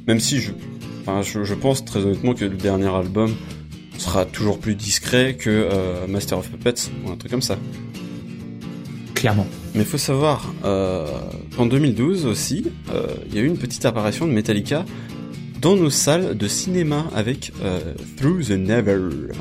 Même 0.07 0.19
si 0.19 0.39
je, 0.39 0.51
enfin, 1.01 1.21
je, 1.21 1.43
je 1.43 1.53
pense 1.53 1.85
très 1.85 1.99
honnêtement 1.99 2.33
que 2.33 2.45
le 2.45 2.55
dernier 2.57 2.87
album 2.87 3.33
sera 3.97 4.25
toujours 4.25 4.59
plus 4.59 4.75
discret 4.75 5.35
que 5.35 5.49
euh, 5.49 6.07
Master 6.07 6.37
of 6.37 6.49
Puppets 6.49 6.89
ou 7.05 7.11
un 7.11 7.15
truc 7.17 7.31
comme 7.31 7.41
ça. 7.41 7.57
Clairement. 9.15 9.47
Mais 9.73 9.83
faut 9.83 9.97
savoir 9.97 10.53
euh, 10.63 11.07
qu'en 11.55 11.65
2012 11.65 12.25
aussi, 12.25 12.65
euh, 12.93 13.07
il 13.27 13.35
y 13.35 13.39
a 13.39 13.41
eu 13.41 13.47
une 13.47 13.57
petite 13.57 13.85
apparition 13.85 14.27
de 14.27 14.31
Metallica 14.31 14.85
dans 15.61 15.75
nos 15.75 15.89
salles 15.89 16.37
de 16.37 16.47
cinéma 16.47 17.07
avec 17.15 17.51
euh, 17.63 17.79
Through 18.17 18.45
the 18.47 18.51
Never. 18.51 18.99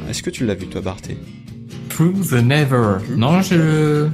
Est-ce 0.09 0.23
que 0.23 0.31
tu 0.31 0.47
l'as 0.47 0.55
vu 0.55 0.66
toi, 0.66 0.81
Barté 0.81 1.16
Through 1.91 2.27
the 2.28 2.43
never. 2.43 2.97
Non, 3.16 3.41
je... 3.43 4.09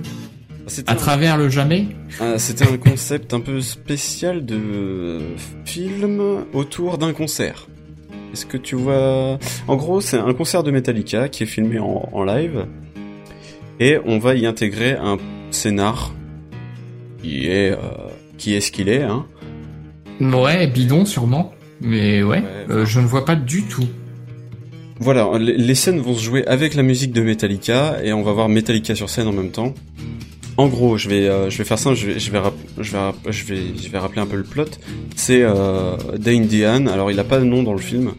À 0.87 0.93
un- 0.93 0.95
travers 0.95 1.37
le 1.37 1.49
jamais? 1.49 1.89
Ah, 2.21 2.39
C'était 2.39 2.69
un 2.69 2.77
concept 2.77 3.35
un 3.35 3.41
peu 3.41 3.61
spécial 3.61 4.45
de 4.47 5.19
film 5.65 6.45
autour 6.53 6.99
d'un 6.99 7.13
concert. 7.13 7.67
Est-ce 8.33 8.47
que 8.47 8.57
tu 8.57 8.77
vois 8.77 9.39
En 9.69 9.77
gros, 9.77 10.01
c'est 10.01 10.17
un 10.19 10.33
concert 10.33 10.63
de 10.63 10.71
Metallica 10.71 11.29
qui 11.29 11.43
est 11.43 11.47
filmé 11.47 11.79
en, 11.79 12.09
en 12.13 12.25
live 12.25 12.67
et 13.81 13.99
on 14.05 14.19
va 14.19 14.35
y 14.35 14.47
intégrer 14.47 14.93
un 14.93 15.19
scénar 15.51 16.13
qui 17.23 17.47
est 17.47 17.73
euh, 17.73 17.77
qui 18.39 18.55
est 18.55 18.61
ce 18.61 18.71
qu'il 18.73 18.89
est. 18.89 19.03
Hein. 19.03 19.27
Ouais, 20.21 20.67
bidon 20.67 21.05
sûrement. 21.05 21.53
Mais 21.81 22.23
ouais, 22.23 22.39
Ouais, 22.39 22.45
euh, 22.71 22.87
je 22.87 23.01
ne 23.01 23.07
vois 23.07 23.25
pas 23.25 23.35
du 23.35 23.65
tout. 23.65 23.87
Voilà, 25.01 25.29
les 25.39 25.75
scènes 25.75 25.99
vont 25.99 26.15
se 26.15 26.23
jouer 26.23 26.47
avec 26.47 26.75
la 26.75 26.85
musique 26.85 27.13
de 27.13 27.23
Metallica 27.23 27.97
et 28.05 28.13
on 28.13 28.23
va 28.23 28.33
voir 28.33 28.49
Metallica 28.49 28.95
sur 28.95 29.11
scène 29.11 29.27
en 29.27 29.33
même 29.33 29.51
temps. 29.51 29.75
En 30.59 30.69
gros, 30.69 30.99
je 30.99 31.09
vais, 31.09 31.29
euh, 31.29 31.49
je 31.49 31.59
vais 31.59 31.65
faire 31.65 31.79
ça, 31.79 31.95
je 31.95 32.07
vais, 32.07 32.19
je 32.19 32.31
vais, 32.31 32.41
je 32.79 32.93
vais, 33.45 33.63
je 33.83 33.89
vais, 33.89 33.99
rappeler 33.99 34.21
un 34.21 34.27
peu 34.27 34.37
le 34.37 34.43
plot. 34.43 34.67
C'est 35.17 35.43
euh, 35.43 35.97
Dane 36.19 36.47
Dehan. 36.47 36.87
Alors, 36.89 37.11
il 37.11 37.19
a 37.19 37.25
pas 37.25 37.39
de 37.39 37.45
nom 37.45 37.63
dans 37.63 37.73
le 37.73 37.81
film, 37.81 38.13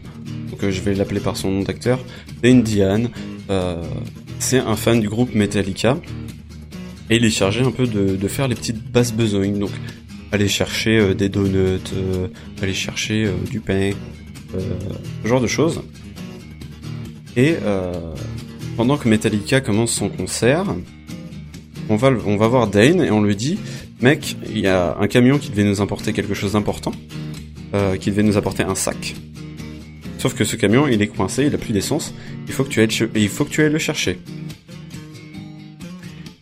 donc 0.50 0.64
euh, 0.64 0.70
je 0.70 0.80
vais 0.80 0.94
l'appeler 0.94 1.20
par 1.20 1.36
son 1.36 1.50
nom 1.50 1.62
d'acteur. 1.62 2.00
Dane 2.42 2.62
Dehan, 2.62 3.04
euh, 3.50 3.82
c'est 4.40 4.58
un 4.58 4.74
fan 4.74 5.00
du 5.00 5.08
groupe 5.08 5.34
Metallica 5.34 5.96
et 7.08 7.16
il 7.16 7.24
est 7.24 7.30
chargé 7.30 7.62
un 7.62 7.70
peu 7.70 7.86
de, 7.86 8.16
de 8.16 8.28
faire 8.28 8.48
les 8.48 8.56
petites 8.56 8.82
basses 8.90 9.12
besognes. 9.12 9.58
Donc, 9.58 9.70
aller 10.32 10.48
chercher 10.48 11.14
des 11.14 11.28
donuts, 11.28 11.78
aller 12.60 12.74
chercher 12.74 13.30
du 13.48 13.60
pain, 13.60 13.92
ce 15.22 15.28
genre 15.28 15.40
de 15.40 15.46
choses. 15.46 15.82
Et 17.36 17.54
pendant 18.76 18.96
que 18.96 19.08
Metallica 19.08 19.60
commence 19.60 19.92
son 19.92 20.08
concert, 20.08 20.64
on 21.88 21.96
va, 21.96 22.10
voir 22.48 22.66
Dane 22.66 23.02
et 23.02 23.10
on 23.10 23.22
lui 23.22 23.36
dit, 23.36 23.58
mec, 24.00 24.36
il 24.48 24.60
y 24.60 24.66
a 24.66 24.96
un 24.98 25.06
camion 25.06 25.38
qui 25.38 25.50
devait 25.50 25.64
nous 25.64 25.80
importer 25.80 26.12
quelque 26.12 26.34
chose 26.34 26.52
d'important, 26.52 26.92
euh, 27.74 27.96
qui 27.96 28.10
devait 28.10 28.22
nous 28.22 28.36
apporter 28.36 28.62
un 28.62 28.74
sac. 28.74 29.14
Sauf 30.24 30.34
que 30.34 30.44
ce 30.44 30.56
camion, 30.56 30.88
il 30.88 31.02
est 31.02 31.08
coincé, 31.08 31.44
il 31.44 31.54
a 31.54 31.58
plus 31.58 31.74
d'essence. 31.74 32.14
Il 32.46 32.54
faut 32.54 32.64
que 32.64 32.70
tu 32.70 32.80
ailles, 32.80 33.70
le 33.70 33.78
chercher. 33.78 34.18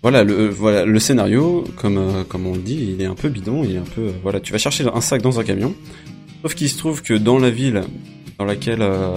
Voilà 0.03 0.23
le, 0.23 0.49
voilà 0.49 0.85
le 0.85 0.99
scénario, 1.01 1.65
comme 1.77 1.99
euh, 1.99 2.23
comme 2.23 2.47
on 2.47 2.55
le 2.55 2.61
dit, 2.61 2.95
il 2.95 3.03
est 3.03 3.07
un 3.07 3.15
peu 3.15 3.29
bidon, 3.29 3.65
il 3.65 3.75
est 3.75 3.79
un 3.79 3.83
peu, 3.83 4.03
euh, 4.03 4.13
voilà, 4.23 4.39
tu 4.39 4.53
vas 4.53 4.59
chercher 4.59 4.85
un 4.93 5.01
sac 5.01 5.21
dans 5.21 5.41
un 5.41 5.45
camion. 5.45 5.75
Sauf 6.43 6.55
qu'il 6.55 6.69
se 6.69 6.79
trouve 6.79 7.03
que 7.03 7.15
dans 7.15 7.39
la 7.39 7.51
ville 7.51 7.83
dans 8.39 8.45
laquelle 8.45 8.83
euh, 8.83 9.15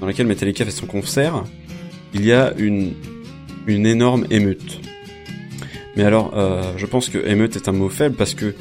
dans 0.00 0.06
laquelle 0.06 0.26
Metallica 0.26 0.64
fait 0.66 0.70
son 0.70 0.86
concert, 0.86 1.44
il 2.12 2.24
y 2.24 2.32
a 2.32 2.52
une 2.58 2.92
une 3.66 3.86
énorme 3.86 4.26
émeute. 4.30 4.80
Mais 5.96 6.04
alors, 6.04 6.32
euh, 6.36 6.62
je 6.76 6.86
pense 6.86 7.08
que 7.08 7.18
émeute 7.26 7.56
est 7.56 7.68
un 7.68 7.72
mot 7.72 7.88
faible 7.88 8.16
parce 8.16 8.34
que 8.34 8.54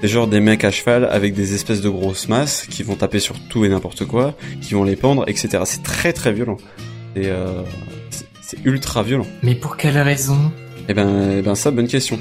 c'est 0.00 0.08
genre 0.08 0.26
des 0.26 0.40
mecs 0.40 0.64
à 0.64 0.70
cheval 0.70 1.06
avec 1.10 1.34
des 1.34 1.54
espèces 1.54 1.80
de 1.80 1.88
grosses 1.90 2.28
masses 2.28 2.66
qui 2.70 2.82
vont 2.82 2.94
taper 2.94 3.18
sur 3.18 3.38
tout 3.48 3.64
et 3.64 3.68
n'importe 3.68 4.04
quoi, 4.06 4.34
qui 4.62 4.74
vont 4.74 4.84
les 4.84 4.96
pendre, 4.96 5.24
etc. 5.28 5.60
C'est 5.64 5.82
très 5.82 6.12
très 6.12 6.32
violent. 6.32 6.56
Et 7.16 7.26
euh, 7.26 7.62
c'est- 8.10 8.26
ultra 8.64 9.02
violent. 9.02 9.26
Mais 9.42 9.54
pour 9.54 9.76
quelle 9.76 9.98
raison? 9.98 10.38
Eh 10.88 10.94
ben, 10.94 11.36
eh 11.38 11.42
ben 11.42 11.54
ça, 11.54 11.70
bonne 11.70 11.88
question. 11.88 12.18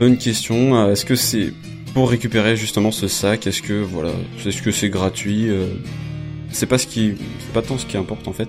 Bonne 0.00 0.16
question. 0.16 0.74
euh, 0.76 0.92
Est-ce 0.92 1.04
que 1.04 1.14
c'est 1.16 1.52
pour 1.92 2.08
récupérer 2.10 2.56
justement 2.56 2.90
ce 2.90 3.08
sac? 3.08 3.46
Est-ce 3.46 3.60
que 3.60 3.74
voilà, 3.82 4.12
est-ce 4.46 4.62
que 4.62 4.70
c'est 4.70 4.88
gratuit? 4.88 5.50
Euh, 5.50 5.66
C'est 6.50 6.66
pas 6.66 6.78
ce 6.78 6.86
qui, 6.86 7.12
c'est 7.40 7.52
pas 7.52 7.62
tant 7.62 7.76
ce 7.78 7.84
qui 7.86 7.96
importe 7.98 8.26
en 8.28 8.32
fait. 8.32 8.48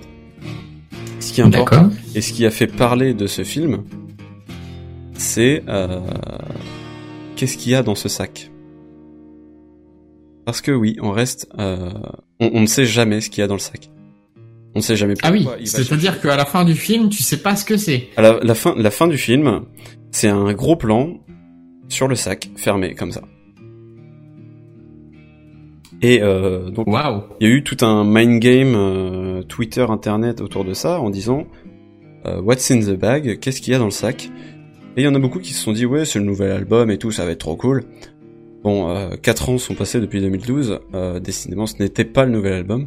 Ce 1.20 1.32
qui 1.32 1.42
importe 1.42 1.70
D'accord. 1.72 1.90
et 2.14 2.20
ce 2.20 2.32
qui 2.32 2.44
a 2.46 2.50
fait 2.50 2.66
parler 2.66 3.12
de 3.14 3.26
ce 3.26 3.44
film, 3.44 3.82
c'est 5.24 5.62
euh, 5.68 6.00
qu'est-ce 7.36 7.56
qu'il 7.56 7.72
y 7.72 7.74
a 7.74 7.82
dans 7.82 7.94
ce 7.94 8.08
sac? 8.08 8.50
Parce 10.44 10.60
que 10.60 10.70
oui, 10.70 10.96
on 11.00 11.10
reste, 11.10 11.48
euh, 11.58 11.90
on, 12.40 12.50
on 12.54 12.60
ne 12.60 12.66
sait 12.66 12.84
jamais 12.84 13.20
ce 13.20 13.30
qu'il 13.30 13.40
y 13.40 13.44
a 13.44 13.46
dans 13.46 13.54
le 13.54 13.60
sac. 13.60 13.90
On 14.74 14.80
ne 14.80 14.82
sait 14.82 14.96
jamais. 14.96 15.14
Ah 15.22 15.32
oui, 15.32 15.46
c'est-à-dire 15.64 16.20
qu'à 16.20 16.36
la 16.36 16.44
fin 16.44 16.64
du 16.64 16.74
film, 16.74 17.08
tu 17.08 17.22
sais 17.22 17.38
pas 17.38 17.56
ce 17.56 17.64
que 17.64 17.76
c'est. 17.76 18.08
à 18.16 18.22
la, 18.22 18.40
la 18.42 18.54
fin, 18.54 18.74
la 18.76 18.90
fin 18.90 19.06
du 19.06 19.16
film, 19.16 19.62
c'est 20.10 20.28
un 20.28 20.52
gros 20.52 20.76
plan 20.76 21.20
sur 21.88 22.08
le 22.08 22.16
sac, 22.16 22.50
fermé 22.56 22.94
comme 22.94 23.12
ça. 23.12 23.22
Et 26.02 26.22
euh, 26.22 26.70
donc, 26.70 26.86
il 27.40 27.48
y 27.48 27.50
a 27.50 27.54
eu 27.54 27.62
tout 27.62 27.82
un 27.82 28.04
mind 28.04 28.38
game 28.40 28.74
euh, 28.76 29.42
Twitter, 29.42 29.86
Internet 29.88 30.40
autour 30.42 30.64
de 30.64 30.74
ça 30.74 31.00
en 31.00 31.08
disant 31.08 31.46
euh, 32.26 32.42
What's 32.42 32.70
in 32.70 32.80
the 32.80 32.98
bag? 32.98 33.38
Qu'est-ce 33.38 33.62
qu'il 33.62 33.72
y 33.72 33.76
a 33.76 33.78
dans 33.78 33.86
le 33.86 33.90
sac? 33.90 34.28
Et 34.96 35.02
il 35.02 35.04
y 35.04 35.08
en 35.08 35.14
a 35.14 35.18
beaucoup 35.18 35.40
qui 35.40 35.52
se 35.52 35.60
sont 35.62 35.72
dit 35.72 35.86
ouais 35.86 36.04
c'est 36.04 36.18
le 36.18 36.24
nouvel 36.24 36.52
album 36.52 36.90
et 36.90 36.98
tout, 36.98 37.10
ça 37.10 37.24
va 37.24 37.32
être 37.32 37.38
trop 37.38 37.56
cool. 37.56 37.84
Bon, 38.62 38.88
euh, 38.90 39.10
4 39.20 39.50
ans 39.50 39.58
sont 39.58 39.74
passés 39.74 40.00
depuis 40.00 40.20
2012. 40.20 40.78
Euh, 40.94 41.20
décidément, 41.20 41.66
ce 41.66 41.82
n'était 41.82 42.04
pas 42.04 42.24
le 42.24 42.30
nouvel 42.30 42.52
album, 42.54 42.86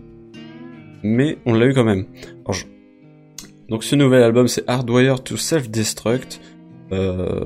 mais 1.04 1.38
on 1.46 1.54
l'a 1.54 1.68
eu 1.68 1.74
quand 1.74 1.84
même. 1.84 2.06
Alors, 2.46 2.54
je- 2.54 2.66
Donc 3.70 3.84
ce 3.84 3.96
nouvel 3.96 4.24
album 4.24 4.48
c'est 4.48 4.64
Hardwire 4.68 5.22
to 5.24 5.36
Self-Destruct. 5.38 6.40
Euh, 6.94 7.42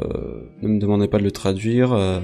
ne 0.62 0.68
me 0.68 0.80
demandez 0.80 1.08
pas 1.08 1.18
de 1.18 1.24
le 1.24 1.32
traduire. 1.32 1.94
Euh, 1.94 2.20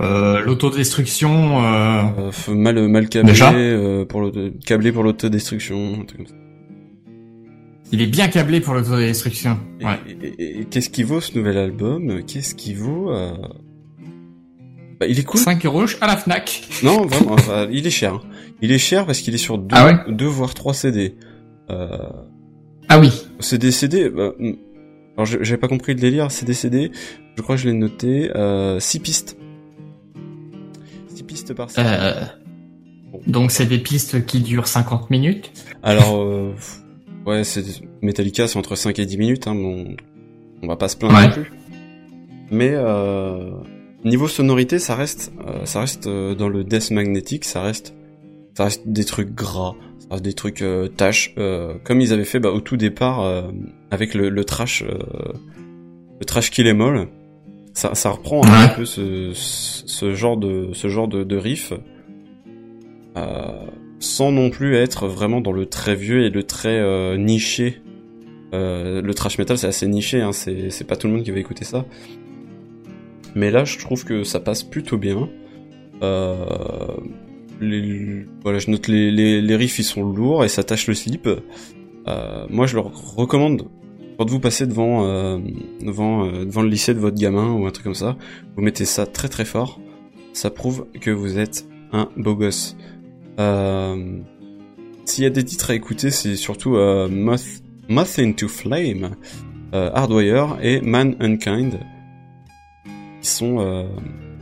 Euh, 0.00 0.40
L'autodestruction. 0.40 1.62
Euh... 1.62 2.30
mal 2.54 2.88
mal 2.88 3.08
câblé 3.10 3.34
euh, 3.58 4.06
pour 4.06 4.30
câblé 4.64 4.92
pour 4.92 5.02
l'autodestruction. 5.02 5.98
un 6.00 6.04
truc 6.04 6.16
comme 6.18 6.26
ça. 6.26 6.34
Il 7.92 8.00
est 8.02 8.06
bien 8.06 8.28
câblé 8.28 8.60
pour 8.60 8.74
l'autodestruction. 8.74 9.58
Ouais. 9.82 9.98
et- 10.08 10.26
et- 10.42 10.60
et 10.60 10.64
qu'est-ce 10.64 10.90
qui 10.90 11.02
vaut 11.02 11.20
ce 11.20 11.36
nouvel 11.36 11.58
album? 11.58 12.22
Qu'est-ce 12.24 12.54
qui 12.54 12.74
vaut 12.74 13.10
euh, 13.12 13.32
bah, 15.00 15.06
Il 15.08 15.18
est 15.18 15.24
cool. 15.24 15.40
5 15.40 15.64
euros 15.66 15.84
à 16.00 16.06
la 16.06 16.16
Fnac. 16.16 16.62
Non, 16.82 17.04
vraiment, 17.06 17.32
enfin, 17.32 17.66
il 17.70 17.86
est 17.86 17.90
cher. 17.90 18.14
hein. 18.14 18.20
Il 18.62 18.70
est 18.72 18.78
cher 18.78 19.06
parce 19.06 19.20
qu'il 19.20 19.34
est 19.34 19.38
sur 19.38 19.58
deux, 19.58 19.74
Ah 19.76 19.86
ouais? 19.86 20.12
deux 20.14 20.26
voire 20.26 20.54
trois 20.54 20.74
CD. 20.74 21.16
Euh, 21.70 21.88
Ah 22.88 23.00
oui. 23.00 23.10
CD, 23.40 23.70
CD. 23.72 24.08
Bah, 24.10 24.32
hmm. 24.38 24.52
alors 25.16 25.26
j'ai- 25.26 25.42
j'avais 25.42 25.58
pas 25.60 25.68
compris 25.68 25.94
le 25.94 26.00
délire. 26.00 26.30
CD, 26.30 26.52
CD. 26.54 26.92
Je 27.36 27.42
crois 27.42 27.56
que 27.56 27.62
je 27.62 27.68
l'ai 27.68 27.74
noté. 27.74 28.30
Euh, 28.36 28.78
six 28.80 29.00
pistes. 29.00 29.36
Six 31.14 31.22
pistes 31.24 31.54
par 31.54 31.70
CD. 31.70 31.88
Euh... 31.90 32.24
Donc 33.26 33.50
c'est 33.50 33.66
des 33.66 33.78
pistes 33.78 34.24
qui 34.26 34.40
durent 34.40 34.68
50 34.68 35.10
minutes. 35.10 35.50
Alors, 35.82 36.22
euh, 36.22 36.52
ouais, 37.26 37.44
c'est 37.44 37.64
Metallica, 38.02 38.46
c'est 38.48 38.58
entre 38.58 38.76
5 38.76 38.98
et 38.98 39.06
10 39.06 39.18
minutes. 39.18 39.46
Hein, 39.46 39.54
bon, 39.54 39.96
on 40.62 40.66
va 40.66 40.76
pas 40.76 40.88
se 40.88 40.96
plaindre 40.96 41.16
Ouais. 41.16 41.26
non 41.26 41.32
plus. 41.32 41.52
Mais 42.50 42.70
euh, 42.74 43.50
niveau 44.04 44.26
sonorité, 44.28 44.78
ça 44.78 44.94
reste, 44.96 45.32
euh, 45.46 45.64
ça 45.64 45.80
reste 45.80 46.06
euh, 46.06 46.34
dans 46.34 46.48
le 46.48 46.64
death 46.64 46.90
magnétique, 46.90 47.44
ça 47.44 47.62
reste, 47.62 47.94
ça 48.56 48.64
reste 48.64 48.88
des 48.88 49.04
trucs 49.04 49.34
gras. 49.34 49.74
à 50.10 50.18
des 50.18 50.32
trucs 50.32 50.62
euh, 50.62 50.88
tâches, 50.88 51.32
euh, 51.38 51.74
comme 51.84 52.00
ils 52.00 52.12
avaient 52.12 52.24
fait 52.24 52.40
bah, 52.40 52.50
au 52.50 52.60
tout 52.60 52.76
départ 52.76 53.20
euh, 53.20 53.42
avec 53.92 54.12
le, 54.14 54.28
le 54.28 54.44
trash, 54.44 54.82
euh, 54.82 54.98
le 56.18 56.24
trash 56.26 56.50
kill 56.50 56.66
em 56.66 56.80
all. 56.80 57.06
Ça, 57.74 57.94
ça 57.94 58.10
reprend 58.10 58.42
un 58.44 58.68
peu 58.70 58.84
ce, 58.84 59.30
ce 59.32 60.12
genre 60.12 60.36
de 60.36 60.70
ce 60.72 60.88
genre 60.88 61.06
de, 61.06 61.22
de 61.22 61.36
riff, 61.36 61.72
euh, 63.16 63.66
sans 64.00 64.32
non 64.32 64.48
plus 64.50 64.74
être 64.74 65.06
vraiment 65.06 65.40
dans 65.40 65.52
le 65.52 65.66
très 65.66 65.94
vieux 65.94 66.24
et 66.24 66.30
le 66.30 66.42
très 66.42 66.80
euh, 66.80 67.16
niché. 67.16 67.82
Euh, 68.52 69.00
le 69.00 69.14
trash 69.14 69.38
metal 69.38 69.56
c'est 69.58 69.68
assez 69.68 69.86
niché, 69.86 70.20
hein, 70.20 70.32
c'est 70.32 70.86
pas 70.86 70.96
tout 70.96 71.06
le 71.06 71.12
monde 71.12 71.22
qui 71.22 71.30
va 71.30 71.38
écouter 71.38 71.64
ça. 71.64 71.84
Mais 73.36 73.52
là, 73.52 73.64
je 73.64 73.78
trouve 73.78 74.04
que 74.04 74.24
ça 74.24 74.40
passe 74.40 74.64
plutôt 74.64 74.98
bien. 74.98 75.28
Euh, 76.02 76.96
les, 77.60 78.26
voilà, 78.42 78.58
je 78.58 78.70
note 78.70 78.88
les, 78.88 79.12
les, 79.12 79.40
les 79.40 79.56
riffs, 79.56 79.78
ils 79.78 79.84
sont 79.84 80.02
lourds 80.02 80.44
et 80.44 80.48
ça 80.48 80.64
tâche 80.64 80.88
le 80.88 80.94
slip. 80.94 81.28
Moi, 82.48 82.66
je 82.66 82.74
leur 82.74 83.14
recommande 83.14 83.68
quand 84.18 84.28
vous 84.28 84.40
passez 84.40 84.66
devant 84.66 85.38
devant 85.80 86.26
devant 86.26 86.62
le 86.62 86.68
lycée 86.68 86.92
de 86.92 86.98
votre 86.98 87.16
gamin 87.16 87.52
ou 87.52 87.66
un 87.66 87.70
truc 87.70 87.84
comme 87.84 87.94
ça, 87.94 88.16
vous 88.56 88.62
mettez 88.62 88.84
ça 88.84 89.06
très 89.06 89.28
très 89.28 89.44
fort. 89.44 89.78
Ça 90.32 90.50
prouve 90.50 90.86
que 91.00 91.10
vous 91.10 91.38
êtes 91.38 91.68
un 91.92 92.08
beau 92.16 92.34
gosse. 92.34 92.76
Euh, 93.40 94.18
S'il 95.04 95.24
y 95.24 95.26
a 95.26 95.30
des 95.30 95.44
titres 95.44 95.70
à 95.70 95.74
écouter, 95.74 96.10
c'est 96.10 96.36
surtout 96.36 96.76
euh, 96.76 97.08
Moth, 97.08 97.62
Moth 97.88 98.18
into 98.18 98.46
Flame, 98.46 99.16
euh, 99.74 99.90
Hardwire 99.92 100.58
et 100.62 100.80
Man 100.80 101.16
Unkind 101.20 101.80
qui 103.22 103.28
sont, 103.28 103.86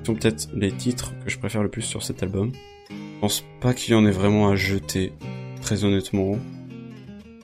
sont 0.05 0.15
peut-être 0.15 0.49
les 0.55 0.71
titres 0.71 1.13
que 1.25 1.31
je 1.31 1.39
préfère 1.39 1.63
le 1.65 1.69
plus 1.69 1.83
sur 1.83 2.03
cet 2.03 2.23
album. 2.23 2.53
Je 2.91 3.21
pense 3.21 3.45
pas 3.61 3.75
qu'il 3.75 3.95
y 3.95 3.97
en 3.97 4.07
ait 4.07 4.13
vraiment 4.13 4.49
à 4.49 4.55
jeter, 4.55 5.13
très 5.61 5.85
honnêtement. 5.85 6.39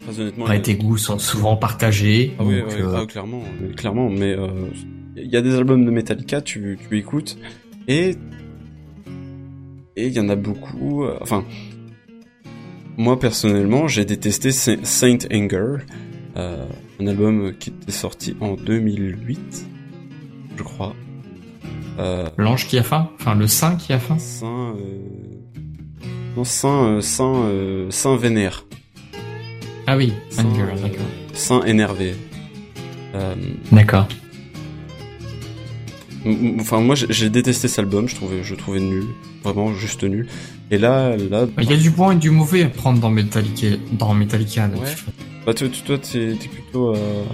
Très 0.01 0.21
honnêtement. 0.21 0.45
Ouais, 0.45 0.63
tes 0.63 0.77
goûts 0.77 0.97
sont 0.97 1.19
souvent 1.19 1.57
partagés. 1.57 2.35
Ah 2.39 2.45
oui, 2.45 2.61
donc, 2.61 2.69
oui, 2.71 2.83
euh, 2.83 2.97
ah, 3.03 3.07
clairement, 3.07 3.43
clairement, 3.77 4.09
mais 4.09 4.33
euh, 4.39 4.47
il 5.17 5.27
y 5.27 5.37
a 5.37 5.43
des 5.43 5.57
albums 5.57 5.85
de 5.85 5.91
Metallica, 5.91 6.41
tu, 6.41 6.79
tu 6.89 6.97
écoutes, 6.97 7.37
et 7.89 8.15
et 9.97 10.07
il 10.07 10.13
y 10.13 10.21
en 10.21 10.29
a 10.29 10.37
beaucoup. 10.37 11.05
euh, 11.05 11.17
enfin, 11.21 11.45
moi 12.97 13.19
personnellement, 13.19 13.89
j'ai 13.89 14.05
détesté 14.05 14.51
Saint 14.51 15.19
Anger, 15.33 15.77
euh, 16.37 16.67
un 17.01 17.07
album 17.07 17.55
qui 17.59 17.71
était 17.71 17.93
sorti 17.93 18.37
en 18.41 18.55
2008, 18.55 19.67
je 20.57 20.63
crois. 20.63 20.95
Euh, 21.99 22.29
L'ange 22.39 22.67
qui 22.67 22.79
a 22.79 22.83
faim? 22.83 23.11
Enfin, 23.21 23.35
le 23.35 23.47
saint 23.47 23.77
qui 23.77 23.93
a 23.93 23.99
faim? 23.99 24.19
Saint, 24.19 24.75
non 26.37 26.45
Saint, 26.45 27.01
Saint, 27.01 27.51
Saint 27.91 28.17
vénère. 28.17 28.67
Ah 29.87 29.97
oui, 29.97 30.13
Saint, 30.31 30.45
Anger, 30.47 30.67
d'accord. 30.83 31.07
Saint 31.35 31.63
énervé. 31.65 32.15
D'accord. 33.71 34.09
Enfin, 36.61 36.81
moi, 36.81 36.95
j'ai- 36.95 37.29
détesté 37.31 37.69
cet 37.69 37.79
album. 37.81 38.09
Je 38.09 38.15
trouvais, 38.15 38.43
je 38.43 38.55
trouvais 38.55 38.81
nul, 38.81 39.05
vraiment 39.43 39.75
juste 39.75 40.05
nul. 40.05 40.27
Et 40.71 40.79
là, 40.79 41.17
là, 41.17 41.47
Il 41.61 41.71
y 41.71 41.75
a 41.75 41.77
du 41.77 41.91
bon 41.91 42.11
et 42.13 42.17
du 42.17 42.31
mauvais 42.31 42.63
à 42.65 42.69
prendre 42.69 42.99
dans 43.01 43.11
Metallica. 43.11 43.67
Dans 43.93 44.15
Metallica 44.15 44.67
Ouais. 44.69 44.95
bah, 45.47 45.53
toi, 45.55 45.69
tu- 45.69 45.83
toi, 45.83 45.99
t'es 45.99 46.35
plutôt, 46.51 46.95
euh, 46.95 47.25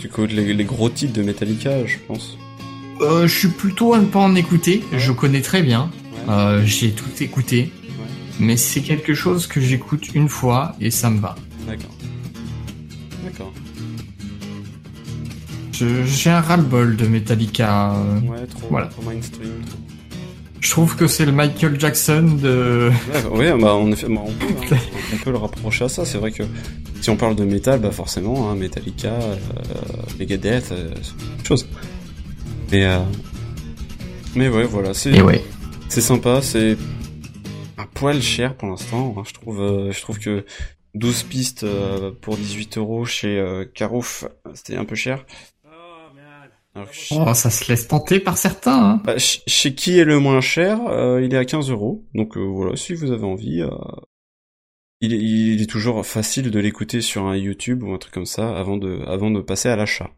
tu 0.00 0.06
écoutes 0.08 0.32
les, 0.32 0.52
les 0.52 0.64
gros 0.64 0.90
titres 0.90 1.14
de 1.14 1.22
Metallica, 1.22 1.86
je 1.86 1.96
pense. 2.06 2.36
Euh, 3.00 3.26
je 3.26 3.38
suis 3.38 3.48
plutôt 3.48 3.94
à 3.94 4.00
ne 4.00 4.06
pas 4.06 4.18
en 4.20 4.34
écouter. 4.34 4.82
Je 4.92 5.12
connais 5.12 5.40
très 5.40 5.62
bien. 5.62 5.90
Ouais. 6.26 6.34
Euh, 6.34 6.62
J'ai 6.66 6.90
tout 6.90 7.08
écouté. 7.20 7.70
Mais 8.40 8.56
c'est 8.56 8.82
quelque 8.82 9.14
chose 9.14 9.46
que 9.48 9.60
j'écoute 9.60 10.14
une 10.14 10.28
fois 10.28 10.76
et 10.80 10.90
ça 10.92 11.10
me 11.10 11.18
va. 11.20 11.34
D'accord. 11.66 11.90
D'accord. 13.24 13.52
Je- 15.78 16.04
J'ai 16.04 16.30
un 16.30 16.40
ras-le-bol 16.40 16.96
de 16.96 17.06
Metallica. 17.06 17.94
euh, 17.94 18.20
Ouais, 18.20 18.46
trop, 18.46 18.68
Voilà. 18.70 18.86
trop 18.86 19.02
mainstream. 19.02 19.50
trop- 19.68 19.78
Je 20.60 20.70
trouve 20.70 20.96
que 20.96 21.06
c'est 21.06 21.24
le 21.24 21.30
Michael 21.32 21.78
Jackson 21.78 22.36
de. 22.42 22.90
Ouais, 23.30 23.52
ouais, 23.52 23.60
bah, 23.60 23.74
en 23.74 23.90
effet, 23.92 24.08
bah, 24.08 24.22
on, 24.26 24.32
peut, 24.32 24.46
hein. 24.72 24.76
on 25.14 25.16
peut 25.18 25.30
le 25.30 25.36
rapprocher 25.38 25.84
à 25.84 25.88
ça. 25.88 26.04
C'est 26.04 26.18
vrai 26.18 26.32
que 26.32 26.42
si 27.00 27.10
on 27.10 27.16
parle 27.16 27.36
de 27.36 27.44
métal, 27.44 27.78
bah 27.80 27.92
forcément, 27.92 28.50
hein, 28.50 28.56
Metallica, 28.56 29.12
euh, 29.12 29.36
Megadeth, 30.18 30.72
euh, 30.72 30.90
c'est 31.00 31.12
autre 31.12 31.46
chose. 31.46 31.68
Mais, 32.72 32.84
euh, 32.84 32.98
mais 34.34 34.48
ouais, 34.48 34.64
voilà, 34.64 34.94
c'est. 34.94 35.12
Et 35.12 35.22
ouais. 35.22 35.44
C'est 35.88 36.00
sympa, 36.00 36.42
c'est 36.42 36.76
un 37.78 37.86
poil 37.94 38.20
cher 38.20 38.54
pour 38.56 38.68
l'instant. 38.68 39.14
hein. 39.16 39.22
Je 39.26 39.32
trouve, 39.34 39.60
euh, 39.60 39.92
je 39.92 40.00
trouve 40.00 40.18
que 40.18 40.44
12 40.94 41.22
pistes 41.22 41.62
euh, 41.62 42.10
pour 42.20 42.36
18 42.36 42.78
euros 42.78 43.04
chez 43.04 43.38
euh, 43.38 43.64
Carouf, 43.64 44.24
c'était 44.54 44.76
un 44.76 44.84
peu 44.84 44.96
cher. 44.96 45.24
Chez, 46.92 47.14
Oh, 47.18 47.32
ça 47.34 47.50
se 47.50 47.70
laisse 47.70 47.88
tenter 47.88 48.20
par 48.20 48.36
certains. 48.38 48.90
Hein. 48.90 49.02
bah, 49.04 49.18
chez- 49.18 49.74
qui 49.74 49.98
est 49.98 50.04
le 50.04 50.18
moins 50.18 50.40
cher, 50.40 50.80
euh, 50.88 51.22
il 51.22 51.32
est 51.34 51.38
à 51.38 51.44
15 51.44 51.70
euros. 51.70 52.04
Donc 52.14 52.36
euh, 52.36 52.40
voilà, 52.40 52.76
si 52.76 52.94
vous 52.94 53.10
avez 53.12 53.24
envie, 53.24 53.60
euh, 53.62 53.70
il, 55.00 55.12
est, 55.14 55.18
il 55.18 55.62
est 55.62 55.66
toujours 55.70 56.04
facile 56.06 56.50
de 56.50 56.58
l'écouter 56.60 57.00
sur 57.00 57.24
un 57.26 57.36
YouTube 57.36 57.82
ou 57.82 57.92
un 57.92 57.98
truc 57.98 58.12
comme 58.14 58.26
ça 58.26 58.56
avant 58.58 58.76
de, 58.76 59.00
avant 59.06 59.30
de 59.30 59.40
passer 59.40 59.68
à 59.68 59.76
l'achat. 59.76 60.10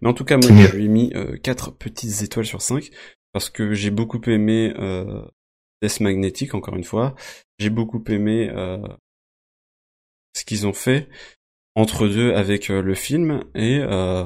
Mais 0.00 0.08
en 0.08 0.14
tout 0.14 0.24
cas, 0.24 0.36
moi, 0.36 0.48
je 0.48 0.76
lui 0.76 0.84
ai 0.84 0.88
mis 0.88 1.12
euh, 1.14 1.36
4 1.38 1.72
petites 1.72 2.22
étoiles 2.22 2.46
sur 2.46 2.60
5 2.62 2.90
parce 3.32 3.50
que 3.50 3.72
j'ai 3.74 3.90
beaucoup 3.90 4.20
aimé 4.28 4.72
euh, 4.78 5.22
Death 5.82 6.00
Magnetic, 6.00 6.54
encore 6.54 6.76
une 6.76 6.84
fois. 6.84 7.14
J'ai 7.58 7.70
beaucoup 7.70 8.02
aimé 8.08 8.48
euh, 8.50 8.78
ce 10.34 10.44
qu'ils 10.44 10.66
ont 10.66 10.72
fait 10.72 11.08
entre 11.74 12.08
deux 12.08 12.32
avec 12.34 12.68
le 12.68 12.94
film 12.94 13.42
et 13.54 13.78
euh, 13.80 14.24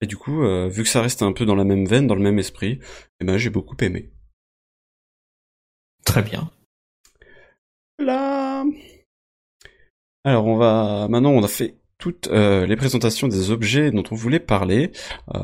et 0.00 0.06
du 0.06 0.16
coup, 0.16 0.42
euh, 0.42 0.68
vu 0.68 0.82
que 0.82 0.88
ça 0.88 1.02
reste 1.02 1.22
un 1.22 1.32
peu 1.32 1.44
dans 1.44 1.54
la 1.54 1.64
même 1.64 1.86
veine, 1.86 2.06
dans 2.06 2.14
le 2.14 2.22
même 2.22 2.38
esprit, 2.38 2.80
eh 3.20 3.24
ben 3.24 3.36
j'ai 3.36 3.50
beaucoup 3.50 3.76
aimé. 3.80 4.10
Très 6.04 6.22
bien. 6.22 6.50
Là. 7.98 8.64
Alors 10.24 10.46
on 10.46 10.56
va 10.56 11.08
maintenant 11.08 11.30
on 11.30 11.42
a 11.42 11.48
fait 11.48 11.78
toutes 11.98 12.28
euh, 12.28 12.64
les 12.64 12.76
présentations 12.76 13.28
des 13.28 13.50
objets 13.50 13.90
dont 13.90 14.04
on 14.10 14.14
voulait 14.14 14.40
parler. 14.40 14.92
Euh, 15.34 15.40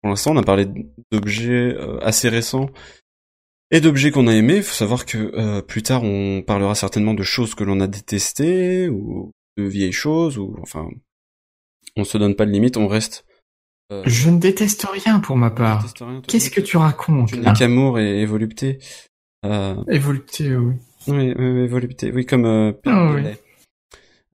pour 0.00 0.10
l'instant, 0.10 0.32
on 0.32 0.38
a 0.38 0.42
parlé 0.42 0.66
d'objets 1.12 1.74
euh, 1.76 1.98
assez 2.00 2.28
récents 2.28 2.70
et 3.70 3.80
d'objets 3.80 4.10
qu'on 4.10 4.26
a 4.26 4.32
aimés. 4.32 4.56
Il 4.56 4.62
faut 4.62 4.74
savoir 4.74 5.04
que 5.04 5.18
euh, 5.18 5.62
plus 5.62 5.82
tard, 5.82 6.02
on 6.02 6.42
parlera 6.42 6.74
certainement 6.74 7.14
de 7.14 7.22
choses 7.22 7.54
que 7.54 7.64
l'on 7.64 7.80
a 7.80 7.86
détestées 7.86 8.88
ou 8.88 9.30
de 9.58 9.64
vieilles 9.64 9.92
choses 9.92 10.38
ou 10.38 10.56
enfin, 10.62 10.88
on 11.96 12.04
se 12.04 12.18
donne 12.18 12.34
pas 12.34 12.46
de 12.46 12.50
limite, 12.50 12.76
on 12.76 12.88
reste. 12.88 13.24
Euh, 13.94 14.02
Je 14.06 14.30
ne 14.30 14.38
déteste 14.38 14.86
rien 14.90 15.20
pour 15.20 15.36
ma 15.36 15.50
part. 15.50 15.86
Qu'est-ce 16.26 16.50
que 16.50 16.60
tu 16.60 16.76
racontes 16.76 17.32
là 17.32 17.52
n'es 17.52 17.58
qu'amour 17.58 17.98
et, 17.98 18.20
et 18.22 18.26
volupté. 18.26 18.78
Euh, 19.44 19.76
Évolué, 19.88 20.22
oui. 20.56 20.74
oui, 21.08 21.34
oui, 21.36 21.50
oui, 21.50 21.66
volupté. 21.68 22.10
Oui, 22.12 22.24
comme 22.24 22.46
euh, 22.46 22.72
Ah 22.86 23.08
de 23.10 23.14
oui. 23.14 23.22
lait. 23.22 23.38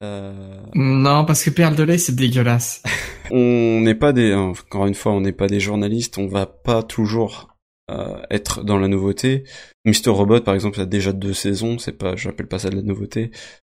Euh, 0.03 0.61
Non, 0.75 1.25
parce 1.25 1.43
que 1.45 1.51
perle 1.51 1.77
de 1.77 1.83
lait, 1.85 1.99
c'est 1.99 2.15
dégueulasse. 2.15 2.83
on 3.31 3.81
n'est 3.81 3.95
pas 3.95 4.13
des, 4.13 4.35
encore 4.35 4.87
une 4.87 4.95
fois, 4.95 5.13
on 5.13 5.21
n'est 5.21 5.33
pas 5.33 5.47
des 5.47 5.61
journalistes. 5.61 6.19
On 6.19 6.27
va 6.27 6.47
pas 6.47 6.83
toujours 6.83 7.57
euh, 7.91 8.21
être 8.31 8.65
dans 8.65 8.79
la 8.79 8.89
nouveauté. 8.89 9.45
Mr 9.85 10.11
Robot, 10.11 10.41
par 10.41 10.55
exemple, 10.55 10.79
il 10.79 10.83
a 10.83 10.87
déjà 10.87 11.13
deux 11.13 11.35
saisons. 11.35 11.79
C'est 11.79 11.97
pas, 11.97 12.17
j'appelle 12.17 12.49
pas 12.49 12.59
ça 12.59 12.71
de 12.71 12.77
la 12.77 12.83
nouveauté. 12.83 13.31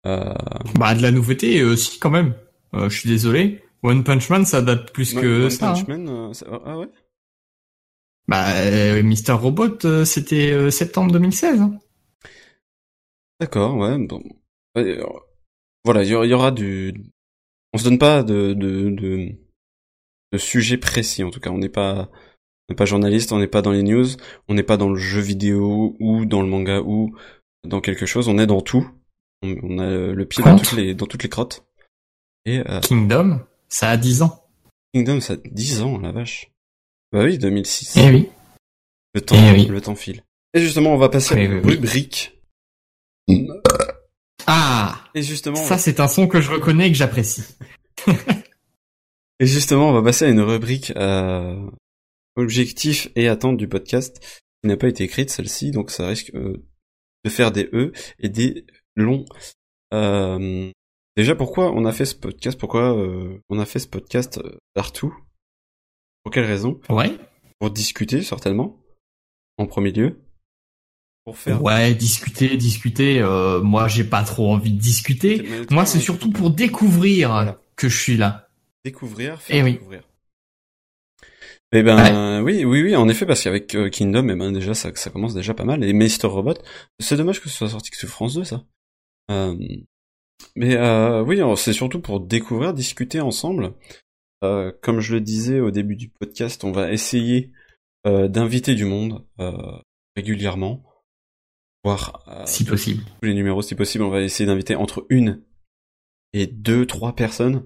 Bah, 0.05 0.95
de 0.97 1.03
la 1.03 1.11
nouveauté, 1.11 1.63
si, 1.77 1.99
quand 1.99 2.09
même. 2.11 2.35
Je 2.73 2.89
suis 2.89 3.11
désolé. 3.11 3.63
One 3.83 4.03
Punch 4.05 4.29
Man, 4.31 4.45
ça 4.45 4.61
date 4.63 4.93
plus 4.93 5.15
que 5.15 5.45
One 5.45 5.51
ça. 5.51 5.69
Punch 5.73 5.81
hein. 5.81 5.85
Man, 5.89 6.09
euh, 6.09 6.33
ça- 6.33 6.47
ah 6.65 6.79
ouais. 6.79 6.89
Bah, 8.27 8.51
euh, 8.57 9.03
Mister 9.03 9.33
Robot, 9.33 9.85
euh, 9.87 10.05
c'était 10.05 10.51
euh, 10.53 10.71
septembre 10.71 11.13
2016. 11.13 11.61
hein. 11.61 11.79
D'accord, 13.41 13.77
ouais. 13.77 13.97
Bon. 13.99 14.23
Voilà, 15.85 16.03
il 16.03 16.11
y, 16.11 16.15
aura- 16.15 16.27
il 16.27 16.31
y 16.31 16.35
aura 16.35 16.51
du. 16.51 16.95
On 17.73 17.79
se 17.79 17.85
donne 17.85 17.99
pas 17.99 18.23
de 18.23 18.53
de, 18.53 18.91
de 18.91 19.29
de 20.33 20.39
sujet 20.39 20.77
précis. 20.77 21.23
En 21.25 21.31
tout 21.31 21.41
cas, 21.41 21.51
on 21.51 21.59
n'est 21.59 21.69
pas 21.69 22.09
on 22.69 22.73
n'est 22.73 22.77
pas 22.77 22.85
journaliste, 22.85 23.33
on 23.33 23.39
n'est 23.39 23.47
pas 23.47 23.63
dans 23.63 23.73
les 23.73 23.83
news, 23.83 24.07
on 24.49 24.55
n'est 24.55 24.63
pas 24.63 24.77
dans 24.77 24.89
le 24.91 24.97
jeu 24.99 25.21
vidéo 25.21 25.97
ou 26.01 26.27
dans 26.27 26.43
le 26.43 26.49
manga 26.49 26.81
ou 26.81 27.15
dans 27.65 27.81
quelque 27.81 28.07
chose. 28.07 28.29
On 28.29 28.39
est 28.39 28.47
dans 28.47 28.61
tout. 28.61 28.89
On, 29.43 29.55
on 29.63 29.79
a 29.79 29.89
le 30.13 30.27
pied 30.27 30.43
dans 30.43 30.57
toutes 30.59 30.73
les 30.73 30.95
dans 30.95 31.07
toutes 31.07 31.23
les 31.23 31.29
crottes. 31.29 31.65
Et 32.45 32.63
Kingdom, 32.83 33.41
ça 33.69 33.91
a 33.91 33.97
10 33.97 34.23
ans. 34.23 34.45
Kingdom, 34.95 35.21
ça 35.21 35.35
a 35.35 35.37
10 35.37 35.83
ans, 35.83 35.99
la 35.99 36.13
vache. 36.13 36.51
Bah 37.13 37.25
oui, 37.25 37.39
2006. 37.39 37.97
Eh 37.97 38.11
oui. 38.11 38.29
Le 39.15 39.21
temps, 39.21 39.37
Eh 39.39 39.53
oui. 39.53 39.67
le 39.67 39.81
temps 39.81 39.95
file. 39.95 40.23
Et 40.55 40.61
justement, 40.61 40.95
on 40.95 40.99
va 40.99 41.09
passer 41.09 41.35
à 41.35 41.39
la 41.39 41.61
oui. 41.61 41.75
rubrique. 41.75 42.39
Ah 44.47 44.99
Et 45.15 45.23
justement, 45.23 45.57
Ça, 45.57 45.79
c'est 45.79 46.01
un 46.01 46.09
son 46.09 46.27
que 46.27 46.41
je 46.41 46.51
reconnais 46.51 46.89
et 46.89 46.93
que 46.93 46.97
j'apprécie. 46.97 47.43
Et 49.41 49.47
justement, 49.47 49.91
on 49.91 49.93
va 49.93 50.03
passer 50.03 50.25
à 50.25 50.29
une 50.29 50.41
rubrique 50.41 50.93
euh, 50.97 51.71
objectif 52.37 53.09
et 53.15 53.29
attente 53.29 53.57
du 53.57 53.69
podcast 53.69 54.19
qui 54.63 54.69
n'a 54.69 54.77
pas 54.77 54.89
été 54.89 55.05
écrite 55.05 55.31
celle-ci, 55.31 55.71
donc 55.71 55.91
ça 55.93 56.09
risque 56.09 56.33
euh, 56.35 56.55
de 56.55 56.65
de 57.25 57.31
faire 57.31 57.53
des 57.53 57.69
E 57.73 57.93
et 58.19 58.29
des 58.29 58.65
longs. 58.97 59.25
Euh, 59.95 60.71
déjà, 61.19 61.35
pourquoi 61.35 61.73
on 61.73 61.85
a 61.85 61.93
fait 61.93 62.05
ce 62.07 62.15
podcast? 62.15 62.59
Pourquoi 62.59 62.97
euh, 62.97 63.39
on 63.51 63.59
a 63.59 63.67
fait 63.67 63.79
ce 63.79 63.89
podcast 63.89 64.39
euh, 64.39 64.57
partout? 64.75 65.15
Pour 66.23 66.33
quelle 66.33 66.47
raison? 66.47 66.81
Ouais. 66.89 67.17
Pour 67.59 67.71
discuter, 67.71 68.23
certainement, 68.23 68.81
en 69.59 69.67
premier 69.67 69.91
lieu. 69.93 70.21
Pour 71.25 71.37
faire... 71.37 71.63
Ouais, 71.63 71.93
discuter, 71.95 72.57
discuter. 72.57 73.21
Euh, 73.21 73.61
moi, 73.61 73.89
j'ai 73.89 74.05
pas 74.05 74.23
trop 74.23 74.53
envie 74.53 74.73
de 74.73 74.79
discuter. 74.81 75.47
Moi, 75.71 75.85
c'est 75.87 75.99
surtout 76.01 76.31
pour 76.31 76.51
découvrir 76.51 77.31
Voilà. 77.31 77.61
que 77.77 77.89
je 77.89 78.01
suis 78.01 78.17
là. 78.17 78.49
Découvrir, 78.85 79.41
faire 79.41 79.57
Eh 79.57 79.63
oui. 79.63 79.73
découvrir. 79.73 80.03
Eh 81.73 81.83
ben 81.83 82.41
oui, 82.43 82.65
oui, 82.65 82.83
oui, 82.83 82.97
en 82.97 83.09
effet, 83.11 83.27
parce 83.27 83.43
qu'avec 83.43 83.67
Kingdom, 83.91 84.29
eh 84.31 84.35
ben 84.37 84.53
déjà 84.53 84.73
ça, 84.73 84.91
ça 84.95 85.11
commence 85.11 85.35
déjà 85.35 85.53
pas 85.53 85.65
mal. 85.65 85.85
Et 85.85 85.93
Mr. 85.93 86.25
Robot, 86.27 86.55
c'est 86.99 87.17
dommage 87.19 87.43
que 87.43 87.51
ce 87.51 87.57
soit 87.59 87.69
sorti 87.69 87.91
que 87.91 87.99
sur 87.99 88.09
France 88.09 88.35
2, 88.37 88.45
ça. 88.45 88.65
Euh, 89.31 89.55
mais 90.57 90.77
euh, 90.77 91.23
oui, 91.23 91.41
c'est 91.57 91.73
surtout 91.73 92.01
pour 92.01 92.21
découvrir, 92.21 92.75
discuter 92.75 93.21
ensemble. 93.21 93.75
Euh, 94.45 94.73
comme 94.83 95.01
je 95.01 95.15
le 95.15 95.21
disais 95.21 95.59
au 95.61 95.71
début 95.71 95.97
du 95.97 96.09
podcast, 96.09 96.63
on 96.65 96.71
va 96.71 96.93
essayer 96.93 97.51
euh, 98.07 98.29
d'inviter 98.29 98.75
du 98.77 98.85
monde 98.85 99.25
euh, 99.41 99.53
régulièrement, 100.17 100.85
voire 101.85 102.23
euh, 102.29 102.47
Si 102.47 102.65
possible. 102.65 103.03
tous 103.21 103.27
les 103.27 103.35
numéros 103.35 103.63
si 103.63 103.75
possible. 103.75 104.05
On 104.05 104.11
va 104.11 104.21
essayer 104.21 104.47
d'inviter 104.47 104.77
entre 104.77 105.07
une 105.09 105.43
et 106.33 106.47
deux, 106.47 106.87
trois 106.87 107.15
personnes. 107.17 107.65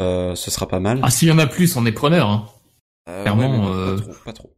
Euh, 0.00 0.34
ce 0.34 0.50
sera 0.50 0.68
pas 0.68 0.80
mal. 0.80 1.00
Ah, 1.02 1.10
s'il 1.10 1.28
y 1.28 1.32
en 1.32 1.38
a 1.38 1.46
plus, 1.46 1.76
on 1.76 1.86
est 1.86 1.92
preneur. 1.92 2.28
Hein. 2.28 2.46
Clairement, 3.06 3.70
ouais, 3.70 3.76
euh, 3.76 3.96
pas 3.96 4.02
trop, 4.02 4.24
pas 4.24 4.32
trop. 4.32 4.56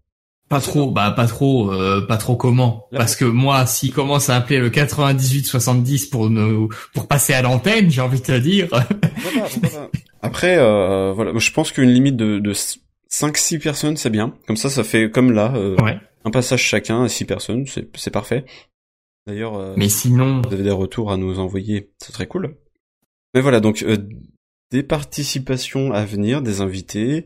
Pas 0.48 0.60
trop, 0.60 0.90
bah 0.92 1.10
pas 1.10 1.26
trop, 1.26 1.72
euh, 1.72 2.06
pas 2.06 2.18
trop 2.18 2.36
comment 2.36 2.86
Parce 2.92 3.16
que 3.16 3.24
moi, 3.24 3.66
s'il 3.66 3.92
commence 3.92 4.30
à 4.30 4.36
appeler 4.36 4.60
le 4.60 4.70
98-70 4.70 6.08
pour 6.08 6.30
nous, 6.30 6.68
pour 6.94 7.08
passer 7.08 7.32
à 7.32 7.42
l'antenne, 7.42 7.90
j'ai 7.90 8.00
envie 8.00 8.20
de 8.20 8.24
te 8.24 8.38
dire. 8.38 8.68
Après, 10.22 10.56
euh, 10.58 11.12
voilà, 11.12 11.32
je 11.36 11.50
pense 11.50 11.72
qu'une 11.72 11.90
limite 11.90 12.16
de, 12.16 12.38
de 12.38 12.52
5-6 13.10 13.60
personnes, 13.60 13.96
c'est 13.96 14.10
bien. 14.10 14.34
Comme 14.46 14.56
ça, 14.56 14.70
ça 14.70 14.84
fait 14.84 15.10
comme 15.10 15.32
là, 15.32 15.52
euh, 15.56 15.76
ouais. 15.82 15.98
un 16.24 16.30
passage 16.30 16.62
chacun 16.62 17.02
à 17.02 17.08
6 17.08 17.24
personnes, 17.24 17.66
c'est 17.66 17.88
c'est 17.96 18.10
parfait. 18.10 18.44
D'ailleurs, 19.26 19.56
euh, 19.56 19.74
Mais 19.76 19.88
sinon, 19.88 20.42
vous 20.42 20.52
avez 20.52 20.62
des 20.62 20.70
retours 20.70 21.10
à 21.10 21.16
nous 21.16 21.38
envoyer, 21.40 21.90
ce 22.02 22.12
serait 22.12 22.28
cool. 22.28 22.56
Mais 23.34 23.40
voilà, 23.40 23.60
donc 23.60 23.82
euh, 23.82 23.96
des 24.70 24.82
participations 24.82 25.92
à 25.92 26.04
venir, 26.04 26.42
des 26.42 26.60
invités. 26.60 27.24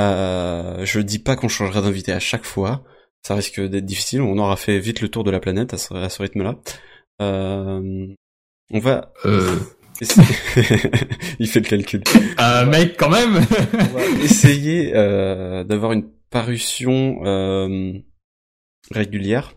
Euh, 0.00 0.84
je 0.84 1.00
dis 1.00 1.18
pas 1.20 1.36
qu'on 1.36 1.48
changera 1.48 1.80
d'invité 1.80 2.12
à 2.12 2.18
chaque 2.20 2.44
fois, 2.44 2.84
ça 3.22 3.34
risque 3.34 3.60
d'être 3.60 3.84
difficile. 3.84 4.22
On 4.22 4.38
aura 4.38 4.56
fait 4.56 4.78
vite 4.78 5.00
le 5.00 5.08
tour 5.08 5.24
de 5.24 5.30
la 5.30 5.40
planète 5.40 5.72
à 5.74 5.78
ce, 5.78 6.20
rythme-là. 6.22 6.56
Euh, 7.22 8.06
on 8.70 8.78
va. 8.78 9.12
euh, 9.24 9.56
Il 11.38 11.46
fait 11.48 11.60
le 11.60 11.66
calcul. 11.68 12.02
euh, 12.40 12.66
mec, 12.66 12.96
quand 12.98 13.10
même. 13.10 13.36
On 13.72 13.94
va 13.96 14.04
essayer 14.22 14.92
euh, 14.94 15.62
d'avoir 15.64 15.92
une 15.92 16.08
parution 16.30 17.20
euh, 17.24 17.92
régulière. 18.90 19.54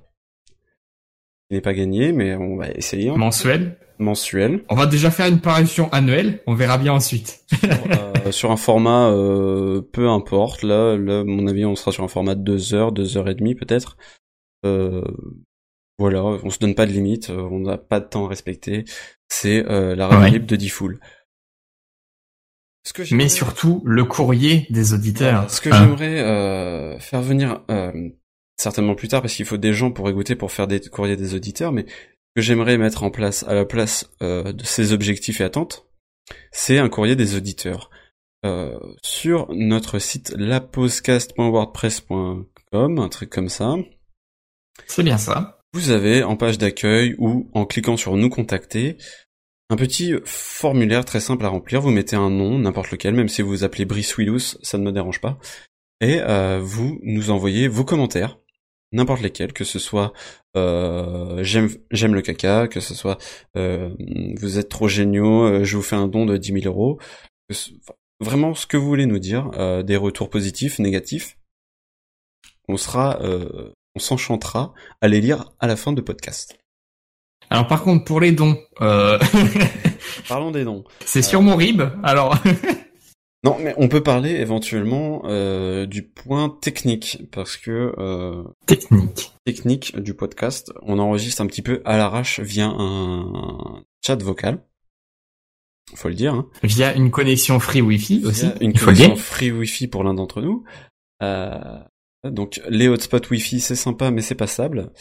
Il 1.50 1.56
n'est 1.56 1.62
pas 1.62 1.74
gagné, 1.74 2.12
mais 2.12 2.36
on 2.36 2.56
va 2.58 2.70
essayer. 2.70 3.10
hein. 3.10 3.16
Mensuel. 3.18 3.80
Mensuel. 4.00 4.64
On 4.70 4.76
va 4.76 4.86
déjà 4.86 5.12
faire 5.12 5.28
une 5.28 5.40
parution 5.42 5.90
annuelle. 5.92 6.42
On 6.48 6.54
verra 6.56 6.78
bien 6.78 6.94
ensuite. 6.94 7.44
Euh, 7.64 8.32
sur 8.32 8.52
un 8.52 8.58
format 8.58 9.10
euh, 9.12 9.82
peu 9.82 10.10
importe. 10.10 10.64
Là, 10.64 10.96
là, 10.98 11.20
à 11.22 11.24
mon 11.24 11.48
avis, 11.48 11.66
on 11.66 11.76
sera 11.76 11.92
sur 11.92 12.04
un 12.04 12.08
format 12.08 12.36
de 12.36 12.42
deux 12.44 12.74
heures, 12.74 12.92
deux 12.92 13.18
heures 13.18 13.30
et 13.30 13.36
demie 13.36 13.56
peut-être. 13.56 13.98
Euh, 14.66 15.04
voilà, 16.00 16.24
on 16.24 16.50
se 16.50 16.60
donne 16.60 16.76
pas 16.76 16.86
de 16.86 16.92
limite, 16.92 17.30
euh, 17.32 17.42
on 17.52 17.60
n'a 17.60 17.78
pas 17.78 18.00
de 18.00 18.06
temps 18.06 18.26
à 18.26 18.30
respecter. 18.30 18.86
C'est 19.30 19.66
euh, 19.70 19.96
la 19.96 20.08
radio 20.08 20.24
Ouais. 20.26 20.32
libre 20.32 20.46
de 20.48 20.56
Diffoul. 20.56 21.00
Que 22.94 23.14
Mais 23.14 23.28
surtout 23.28 23.82
le 23.86 24.06
courrier 24.06 24.66
des 24.70 24.94
auditeurs. 24.94 25.52
Ce 25.52 25.60
que 25.60 25.70
Hein. 25.70 25.78
j'aimerais 25.80 26.20
euh, 26.22 26.98
faire 27.00 27.22
venir 27.22 27.62
euh, 27.70 27.92
certainement 28.58 28.96
plus 28.96 29.10
tard, 29.10 29.22
parce 29.22 29.34
qu'il 29.36 29.46
faut 29.46 29.58
des 29.58 29.74
gens 29.74 29.92
pour 29.92 30.08
écouter, 30.10 30.36
pour 30.36 30.52
faire 30.54 30.68
des 30.68 30.80
courriers 30.80 31.18
des 31.18 31.36
auditeurs, 31.36 31.74
mais 31.74 31.86
que 32.38 32.42
j'aimerais 32.44 32.78
mettre 32.78 33.02
en 33.02 33.10
place 33.10 33.44
à 33.48 33.56
la 33.56 33.66
place 33.66 34.12
euh, 34.22 34.54
de 34.54 34.64
ces 34.64 34.94
objectifs 34.94 35.42
et 35.42 35.44
attentes, 35.44 35.88
c'est 36.52 36.78
un 36.78 36.88
courrier 36.88 37.16
des 37.16 37.36
auditeurs. 37.36 37.90
Euh, 38.46 38.78
sur 39.02 39.48
notre 39.50 39.98
site 39.98 40.36
laposcast.wordpress.com, 40.38 43.00
un 43.00 43.10
truc 43.10 43.32
comme 43.32 43.50
ça, 43.50 43.74
C'est 44.86 45.02
bien 45.02 45.18
ça. 45.18 45.62
vous 45.74 45.90
avez 45.90 46.22
en 46.22 46.38
page 46.38 46.60
d'accueil 46.60 47.16
ou 47.18 47.50
en 47.56 47.66
cliquant 47.66 47.98
sur 47.98 48.16
nous 48.16 48.30
contacter 48.30 49.00
un 49.72 49.76
petit 49.76 50.14
formulaire 50.24 51.06
très 51.06 51.20
simple 51.20 51.44
à 51.44 51.50
remplir. 51.50 51.82
Vous 51.82 51.90
mettez 51.90 52.18
un 52.18 52.30
nom, 52.30 52.60
n'importe 52.60 52.92
lequel, 52.92 53.16
même 53.16 53.30
si 53.30 53.42
vous 53.42 53.50
vous 53.50 53.64
appelez 53.64 53.86
Brice 53.86 54.16
Willous, 54.16 54.60
ça 54.62 54.78
ne 54.78 54.84
me 54.84 54.92
dérange 54.92 55.22
pas. 55.22 55.40
Et 56.02 56.22
euh, 56.22 56.60
vous 56.62 57.00
nous 57.02 57.32
envoyez 57.32 57.68
vos 57.68 57.84
commentaires, 57.84 58.38
n'importe 58.92 59.22
lesquels, 59.22 59.54
que 59.54 59.64
ce 59.64 59.80
soit 59.80 60.14
euh, 60.56 61.44
j'aime 61.44 61.70
j'aime 61.92 62.16
le 62.16 62.22
caca, 62.22 62.68
que 62.68 62.80
ce 62.80 62.94
soit 62.94 63.18
euh, 63.56 63.90
vous 64.40 64.58
êtes 64.60 64.70
trop 64.70 64.88
géniaux, 64.88 65.44
euh, 65.44 65.64
je 65.64 65.78
vous 65.78 65.84
fais 65.84 65.96
un 65.96 66.08
don 66.08 66.26
de 66.26 66.38
10 66.38 66.62
000 66.62 66.66
euros, 66.66 67.00
vraiment 68.20 68.56
ce 68.56 68.66
que 68.66 68.78
vous 68.78 68.88
voulez 68.88 69.06
nous 69.06 69.20
dire, 69.20 69.52
euh, 69.56 69.84
des 69.84 69.98
retours 69.98 70.30
positifs, 70.30 70.80
négatifs. 70.80 71.38
On 72.68 72.78
sera, 72.78 73.22
euh, 73.22 73.72
on 73.96 74.00
s'enchantera 74.00 74.74
à 75.02 75.08
les 75.08 75.22
lire 75.22 75.52
à 75.60 75.68
la 75.68 75.76
fin 75.76 75.94
de 75.94 76.02
podcast. 76.02 76.58
Alors 77.50 77.68
par 77.68 77.84
contre, 77.84 78.04
pour 78.04 78.20
les 78.20 78.32
dons, 78.34 78.58
euh, 78.82 79.20
Parlons 80.28 80.52
des 80.52 80.66
noms. 80.66 80.84
c'est 81.06 81.22
sur 81.22 81.42
mon 81.42 81.56
rib. 81.56 81.82
Alors, 82.04 82.38
Non, 83.50 83.58
mais 83.60 83.74
on 83.78 83.88
peut 83.88 84.02
parler 84.04 84.32
éventuellement 84.32 85.22
euh, 85.26 85.86
du 85.86 86.04
point 86.04 86.50
technique 86.50 87.24
parce 87.32 87.58
que 87.58 87.94
euh, 87.98 88.44
technique. 88.66 89.34
technique 89.46 89.98
du 90.00 90.14
podcast, 90.14 90.72
on 90.82 91.00
enregistre 91.00 91.42
un 91.42 91.48
petit 91.48 91.62
peu 91.62 91.82
à 91.86 91.98
l'arrache 91.98 92.40
via 92.40 92.68
un 92.68 93.84
chat 94.06 94.22
vocal. 94.22 94.64
Faut 95.96 96.10
le 96.10 96.16
dire. 96.16 96.34
Hein. 96.34 96.50
Via 96.64 96.94
une 96.96 97.12
connexion 97.12 97.60
free 97.60 97.82
Wi-Fi 97.82 98.24
aussi. 98.26 98.42
Via 98.48 98.56
une 98.62 98.76
faut 98.76 98.86
connexion 98.86 99.14
dire. 99.14 99.18
free 99.24 99.52
Wi-Fi 99.52 99.88
pour 99.88 100.04
l'un 100.04 100.14
d'entre 100.14 100.42
nous. 100.42 100.64
Euh, 101.24 101.80
donc 102.26 102.62
les 102.70 102.88
hotspots 102.90 103.30
Wi-Fi 103.32 103.60
c'est 103.62 103.76
sympa 103.76 104.12
mais 104.12 104.22
c'est 104.22 104.36
passable. 104.36 104.92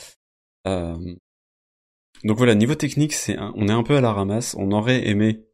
Donc 0.64 2.36
voilà 2.38 2.54
niveau 2.54 2.74
technique 2.74 3.12
c'est 3.12 3.36
un- 3.36 3.52
on 3.56 3.68
est 3.68 3.72
un 3.72 3.82
peu 3.82 3.96
à 3.96 4.00
la 4.00 4.12
ramasse. 4.12 4.54
On 4.58 4.70
aurait 4.72 5.06
aimé 5.08 5.44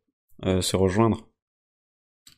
se 0.44 0.76
rejoindre. 0.76 1.28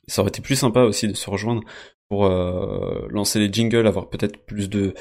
Ça 0.08 0.22
aurait 0.22 0.28
été 0.30 0.42
plus 0.42 0.56
sympa 0.56 0.82
aussi 0.82 1.08
de 1.08 1.14
se 1.14 1.30
rejoindre 1.30 1.62
pour 2.08 2.26
euh, 2.26 3.06
lancer 3.10 3.38
les 3.38 3.52
jingles, 3.52 3.86
avoir 3.86 4.08
peut-être 4.10 4.44
plus 4.46 4.68
de 4.68 4.94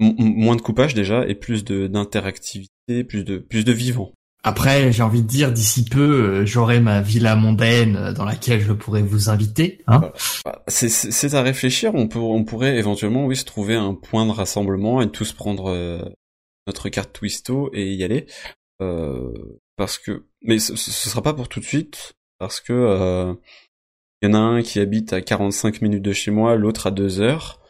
moins 0.00 0.56
de 0.56 0.60
coupage 0.60 0.94
déjà 0.94 1.26
et 1.26 1.34
plus 1.34 1.64
de 1.64 1.86
d'interactivité, 1.86 3.04
plus 3.08 3.24
de 3.24 3.38
plus 3.38 3.64
de 3.64 3.72
vivant. 3.72 4.12
Après, 4.46 4.92
j'ai 4.92 5.02
envie 5.02 5.22
de 5.22 5.26
dire, 5.26 5.52
d'ici 5.52 5.86
peu, 5.86 6.00
euh, 6.42 6.46
j'aurai 6.46 6.78
ma 6.78 7.00
villa 7.00 7.34
mondaine 7.34 7.96
euh, 7.96 8.12
dans 8.12 8.26
laquelle 8.26 8.60
je 8.60 8.74
pourrai 8.74 9.00
vous 9.02 9.30
inviter. 9.30 9.82
Hein 9.86 10.12
Bah, 10.44 10.62
C'est- 10.68 11.34
à 11.34 11.40
réfléchir. 11.40 11.94
On, 11.94 12.08
peut, 12.08 12.18
on 12.18 12.44
pourrait 12.44 12.76
éventuellement, 12.76 13.24
oui, 13.24 13.36
se 13.36 13.46
trouver 13.46 13.74
un 13.74 13.94
point 13.94 14.26
de 14.26 14.32
rassemblement 14.32 15.00
et 15.00 15.10
tous 15.10 15.32
prendre 15.32 15.70
euh, 15.70 15.98
notre 16.66 16.90
carte 16.90 17.14
Twisto 17.14 17.70
et 17.72 17.94
y 17.94 18.04
aller. 18.04 18.26
Euh, 18.82 19.32
parce 19.76 19.96
que, 19.96 20.26
mais 20.42 20.58
ce, 20.58 20.76
ce 20.76 20.90
ce 20.90 21.08
sera 21.08 21.22
pas 21.22 21.32
pour 21.32 21.48
tout 21.48 21.60
de 21.60 21.64
suite, 21.64 22.12
parce 22.38 22.60
que 22.60 22.74
euh, 22.74 23.32
il 24.24 24.28
y 24.28 24.30
en 24.30 24.34
a 24.34 24.38
un 24.38 24.62
qui 24.62 24.80
habite 24.80 25.12
à 25.12 25.20
45 25.20 25.82
minutes 25.82 26.02
de 26.02 26.14
chez 26.14 26.30
moi, 26.30 26.56
l'autre 26.56 26.86
à 26.86 26.90
2 26.90 27.20
heures, 27.20 27.60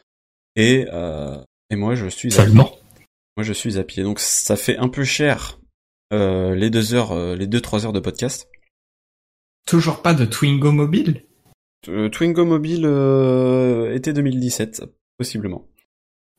et 0.54 0.86
euh, 0.92 1.36
et 1.68 1.74
moi 1.74 1.96
je 1.96 2.06
suis 2.06 2.32
à 2.34 2.44
Seulement. 2.44 2.78
moi 3.36 3.42
je 3.42 3.52
suis 3.52 3.76
à 3.76 3.82
pied. 3.82 4.04
Donc 4.04 4.20
ça 4.20 4.54
fait 4.54 4.76
un 4.76 4.88
peu 4.88 5.02
cher 5.02 5.58
euh, 6.12 6.54
les 6.54 6.70
deux 6.70 6.94
heures, 6.94 7.10
euh, 7.10 7.34
les 7.34 7.48
deux 7.48 7.60
trois 7.60 7.84
heures 7.86 7.92
de 7.92 7.98
podcast. 7.98 8.48
Toujours 9.66 10.00
pas 10.00 10.14
de 10.14 10.24
Twingo 10.24 10.70
mobile? 10.70 11.24
Euh, 11.88 12.08
Twingo 12.08 12.44
Mobile 12.44 12.84
été 13.92 14.12
2017, 14.12 14.84
possiblement. 15.18 15.66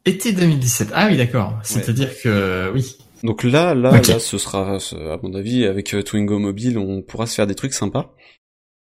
Été 0.05 0.31
2017. 0.31 0.91
Ah 0.93 1.07
oui, 1.09 1.17
d'accord. 1.17 1.59
C'est-à-dire 1.61 2.09
que, 2.21 2.71
oui. 2.73 2.95
Donc 3.23 3.43
là, 3.43 3.75
là, 3.75 3.91
là, 4.01 4.19
ce 4.19 4.37
sera, 4.37 4.77
à 4.77 5.17
mon 5.21 5.33
avis, 5.33 5.65
avec 5.65 5.93
Twingo 6.05 6.39
Mobile, 6.39 6.77
on 6.77 7.01
pourra 7.01 7.27
se 7.27 7.35
faire 7.35 7.47
des 7.47 7.55
trucs 7.55 7.73
sympas. 7.73 8.15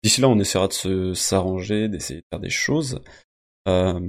D'ici 0.03 0.21
là, 0.21 0.29
on 0.29 0.39
essaiera 0.39 0.69
de 0.69 0.73
se 0.73 1.15
s'arranger, 1.15 1.89
d'essayer 1.89 2.21
de 2.21 2.27
faire 2.31 2.41
des 2.41 2.51
choses. 2.51 3.01
Euh, 3.67 4.01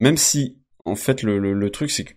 même 0.00 0.16
si, 0.16 0.58
en 0.84 0.94
fait, 0.96 1.22
le, 1.22 1.38
le, 1.38 1.52
le 1.52 1.70
truc, 1.70 1.90
c'est 1.90 2.04
que 2.04 2.14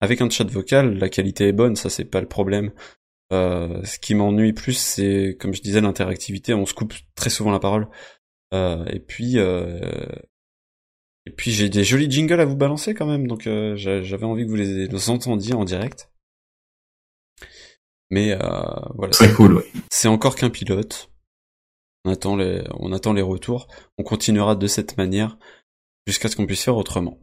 avec 0.00 0.20
un 0.22 0.30
chat 0.30 0.44
vocal, 0.44 0.96
la 0.98 1.08
qualité 1.08 1.48
est 1.48 1.52
bonne, 1.52 1.76
ça 1.76 1.90
c'est 1.90 2.04
pas 2.04 2.20
le 2.20 2.28
problème. 2.28 2.72
Euh, 3.32 3.84
ce 3.84 3.98
qui 3.98 4.14
m'ennuie 4.14 4.52
plus, 4.52 4.72
c'est, 4.76 5.36
comme 5.38 5.52
je 5.54 5.62
disais, 5.62 5.80
l'interactivité. 5.80 6.54
On 6.54 6.64
se 6.66 6.74
coupe 6.74 6.94
très 7.14 7.30
souvent 7.30 7.50
la 7.50 7.60
parole. 7.60 7.88
Euh, 8.54 8.84
et 8.86 8.98
puis, 8.98 9.38
euh, 9.38 9.78
et 11.26 11.30
puis 11.30 11.52
j'ai 11.52 11.68
des 11.68 11.84
jolis 11.84 12.10
jingles 12.10 12.40
à 12.40 12.44
vous 12.44 12.56
balancer 12.56 12.94
quand 12.94 13.06
même, 13.06 13.28
donc 13.28 13.46
euh, 13.46 13.76
j'a- 13.76 14.02
j'avais 14.02 14.24
envie 14.24 14.44
que 14.44 14.48
vous 14.50 14.56
les, 14.56 14.88
les 14.88 15.10
entendiez 15.10 15.54
en 15.54 15.64
direct. 15.64 16.10
Mais 18.10 18.32
euh, 18.32 18.38
voilà. 18.96 19.12
Très 19.12 19.32
cool, 19.32 19.54
ouais. 19.56 19.66
C'est 19.92 20.08
encore 20.08 20.34
qu'un 20.34 20.50
pilote. 20.50 21.10
On 22.04 22.12
attend 22.12 22.36
les, 22.36 22.62
on 22.78 22.92
attend 22.92 23.12
les 23.12 23.22
retours. 23.22 23.68
On 23.98 24.02
continuera 24.02 24.54
de 24.56 24.66
cette 24.66 24.96
manière 24.96 25.36
jusqu'à 26.06 26.28
ce 26.28 26.36
qu'on 26.36 26.46
puisse 26.46 26.64
faire 26.64 26.76
autrement. 26.76 27.18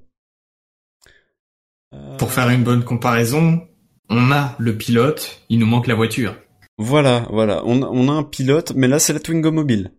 Euh, 1.93 2.17
Pour 2.17 2.31
faire 2.31 2.49
une 2.49 2.63
bonne 2.63 2.83
comparaison, 2.83 3.67
on 4.09 4.31
a 4.31 4.55
le 4.59 4.77
pilote, 4.77 5.41
il 5.49 5.59
nous 5.59 5.65
manque 5.65 5.87
la 5.87 5.95
voiture. 5.95 6.35
Voilà, 6.77 7.27
voilà. 7.31 7.63
On, 7.65 7.81
on 7.81 8.09
a 8.09 8.11
un 8.11 8.23
pilote, 8.23 8.73
mais 8.75 8.87
là 8.87 8.99
c'est 8.99 9.13
la 9.13 9.19
Twingo 9.19 9.51
mobile. 9.51 9.91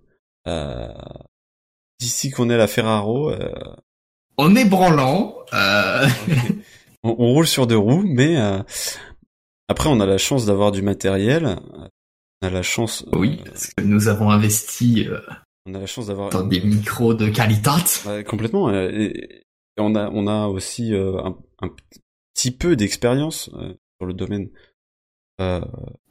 Euh, 0.47 0.89
D'ici 2.01 2.31
qu'on 2.31 2.49
est 2.49 2.57
la 2.57 2.69
Ferraro, 2.69 3.31
euh, 3.31 3.53
On 4.37 4.55
est 4.55 4.65
branlant. 4.65 5.35
Euh... 5.53 6.07
on, 7.03 7.17
on 7.19 7.33
roule 7.33 7.49
sur 7.49 7.67
deux 7.67 7.77
roues, 7.77 8.05
mais 8.07 8.37
euh, 8.41 8.63
après 9.67 9.89
on 9.89 9.99
a 9.99 10.07
la 10.07 10.19
chance 10.19 10.47
d'avoir 10.47 10.71
du 10.71 10.81
matériel. 10.83 11.59
On 12.43 12.47
a 12.47 12.51
la 12.51 12.63
chance. 12.63 13.05
euh, 13.13 13.19
Oui, 13.19 13.41
parce 13.45 13.69
que 13.75 13.83
nous 13.83 14.09
avons 14.09 14.31
investi 14.31 15.07
euh, 15.09 15.21
On 15.67 15.75
a 15.75 15.81
la 15.81 15.87
chance 15.87 16.07
d'avoir 16.07 16.31
dans 16.31 16.45
des 16.47 16.61
micros 16.61 17.15
de 17.15 17.29
qualité. 17.29 17.71
Ouais, 18.07 18.25
complètement. 18.25 18.69
euh, 18.71 18.91
Et, 18.91 19.43
on 19.77 19.95
a 19.95 20.11
on 20.11 20.27
a 20.27 20.47
aussi 20.49 20.93
euh, 20.95 21.19
un, 21.23 21.39
un 21.61 21.71
petit 22.35 22.51
peu 22.51 22.75
d'expérience 22.77 23.49
euh, 23.55 23.75
sur 24.01 24.07
le 24.07 24.15
domaine 24.15 24.51
euh, 25.41 25.61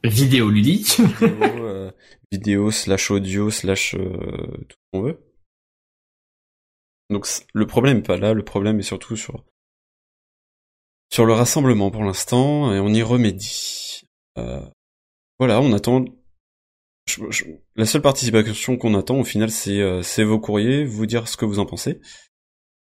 Vidéoludique. 0.04 0.98
vidéo, 1.20 1.64
euh, 1.66 1.90
vidéo 2.32 2.70
slash 2.70 3.10
audio 3.10 3.50
slash 3.50 3.94
euh, 3.94 4.16
tout 4.68 4.76
ce 4.76 4.90
qu'on 4.92 5.02
veut. 5.02 5.20
Donc 7.10 7.26
le 7.54 7.66
problème 7.66 8.02
pas 8.02 8.16
là, 8.18 8.32
le 8.34 8.44
problème 8.44 8.78
est 8.80 8.82
surtout 8.82 9.16
sur 9.16 9.44
sur 11.10 11.24
le 11.24 11.32
rassemblement 11.32 11.90
pour 11.90 12.04
l'instant 12.04 12.72
et 12.72 12.80
on 12.80 12.88
y 12.88 13.02
remédie. 13.02 14.02
Euh, 14.38 14.60
voilà, 15.38 15.60
on 15.60 15.72
attend. 15.72 16.04
Je- 17.08 17.30
je- 17.30 17.44
la 17.76 17.86
seule 17.86 18.02
participation 18.02 18.76
qu'on 18.76 18.94
attend 18.94 19.18
au 19.18 19.24
final, 19.24 19.50
c'est 19.50 19.80
euh, 19.80 20.02
vos 20.24 20.38
courriers, 20.38 20.84
vous 20.84 21.06
dire 21.06 21.26
ce 21.28 21.36
que 21.36 21.44
vous 21.44 21.58
en 21.58 21.66
pensez. 21.66 22.00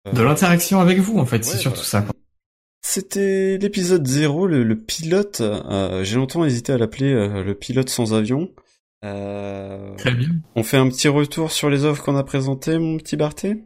Euh, 0.08 0.12
De 0.14 0.22
l'interaction 0.22 0.80
avec 0.80 1.00
vous, 1.00 1.18
en 1.20 1.26
fait, 1.26 1.44
c'est 1.44 1.58
surtout 1.58 1.82
voilà. 1.90 2.06
ça. 2.08 2.14
C'était 2.84 3.58
l'épisode 3.60 4.06
0, 4.08 4.48
le, 4.48 4.64
le 4.64 4.76
pilote. 4.78 5.42
euh, 5.42 6.04
J'ai 6.04 6.16
longtemps 6.16 6.44
hésité 6.46 6.74
à 6.74 6.78
l'appeler 6.78 7.14
euh, 7.14 7.44
le 7.44 7.54
pilote 7.56 7.90
sans 7.90 8.14
avion. 8.14 8.50
Euh, 9.06 9.96
Très 9.98 10.12
bien. 10.12 10.30
on 10.56 10.64
fait 10.64 10.78
un 10.78 10.88
petit 10.90 11.08
retour 11.08 11.52
sur 11.52 11.70
les 11.70 11.86
offres 11.86 12.04
qu'on 12.04 12.16
a 12.16 12.24
présentées, 12.24 12.78
mon 12.78 12.98
petit 12.98 13.16
Barthé 13.18 13.64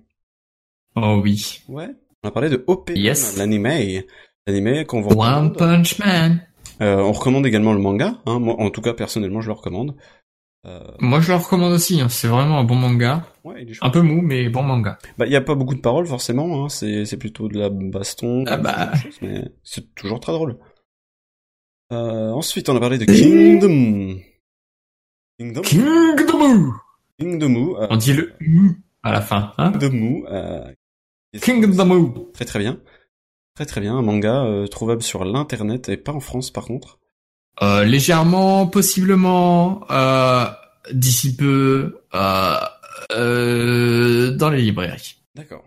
Oh 0.95 1.19
oui. 1.21 1.61
Ouais. 1.67 1.89
On 2.23 2.27
a 2.29 2.31
parlé 2.31 2.49
de 2.49 2.63
OP, 2.67 2.91
Yes. 2.95 3.37
l'anime. 3.37 4.03
L'anime 4.47 4.85
qu'on 4.85 5.01
vous 5.01 5.09
One. 5.19 5.53
Punch 5.53 5.99
Man. 5.99 6.41
Euh, 6.81 6.97
on 6.97 7.11
recommande 7.13 7.45
également 7.45 7.73
le 7.73 7.79
manga. 7.79 8.21
Hein. 8.25 8.39
Moi, 8.39 8.55
en 8.59 8.69
tout 8.69 8.81
cas, 8.81 8.93
personnellement, 8.93 9.41
je 9.41 9.47
le 9.47 9.53
recommande. 9.53 9.95
Euh, 10.65 10.79
Moi, 10.99 11.19
je 11.21 11.31
le 11.31 11.37
recommande 11.37 11.73
aussi. 11.73 12.01
hein. 12.01 12.09
C'est 12.09 12.27
vraiment 12.27 12.57
un 12.59 12.63
bon 12.63 12.75
manga. 12.75 13.25
ouais, 13.43 13.61
il 13.63 13.69
est 13.69 13.73
chouette. 13.73 13.87
Un 13.87 13.91
peu 13.91 14.01
mou, 14.01 14.21
mais 14.21 14.49
bon 14.49 14.63
manga. 14.63 14.97
Bah, 15.17 15.25
il 15.27 15.31
y 15.31 15.35
a 15.35 15.41
pas 15.41 15.55
beaucoup 15.55 15.75
de 15.75 15.79
paroles 15.81 16.07
forcément. 16.07 16.65
Hein. 16.65 16.69
C'est 16.69 17.05
c'est 17.05 17.17
plutôt 17.17 17.47
de 17.47 17.59
la 17.59 17.69
baston, 17.69 18.43
Ah 18.47 18.57
bah. 18.57 18.91
mais 19.21 19.43
c'est 19.63 19.93
toujours 19.95 20.19
très 20.19 20.31
drôle. 20.31 20.57
Euh, 21.91 22.31
ensuite, 22.31 22.67
on 22.69 22.75
a 22.75 22.79
parlé 22.79 22.97
de 22.97 23.05
Kingdom. 23.05 24.19
Kingdom. 25.39 25.61
Kingdom. 25.61 26.73
Kingdom. 27.19 27.75
Euh, 27.79 27.87
On 27.89 27.97
dit 27.97 28.13
le 28.13 28.33
à 29.03 29.11
la 29.11 29.21
fin. 29.21 29.53
Hein 29.57 29.71
Kingdom. 29.71 30.23
Euh, 30.31 30.71
Kingdom. 31.39 32.29
Très 32.33 32.45
très 32.45 32.59
bien. 32.59 32.79
Très 33.53 33.65
très 33.65 33.81
bien. 33.81 33.95
Un 33.95 34.01
manga 34.01 34.43
euh, 34.45 34.65
trouvable 34.67 35.03
sur 35.03 35.23
l'internet 35.25 35.89
et 35.89 35.97
pas 35.97 36.11
en 36.13 36.19
France 36.19 36.49
par 36.51 36.65
contre. 36.65 36.99
Euh, 37.61 37.83
légèrement, 37.85 38.67
possiblement, 38.67 39.85
euh, 39.89 40.45
d'ici 40.91 41.35
peu, 41.35 42.01
euh, 42.13 42.55
euh, 43.11 44.31
dans 44.31 44.49
les 44.49 44.61
librairies. 44.61 45.17
D'accord. 45.35 45.63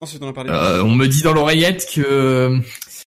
Ensuite, 0.00 0.22
on 0.22 0.28
a 0.28 0.32
parlé. 0.32 0.50
On 0.82 0.94
me 0.94 1.06
dit 1.06 1.22
dans 1.22 1.32
l'oreillette 1.32 1.88
que 1.92 2.60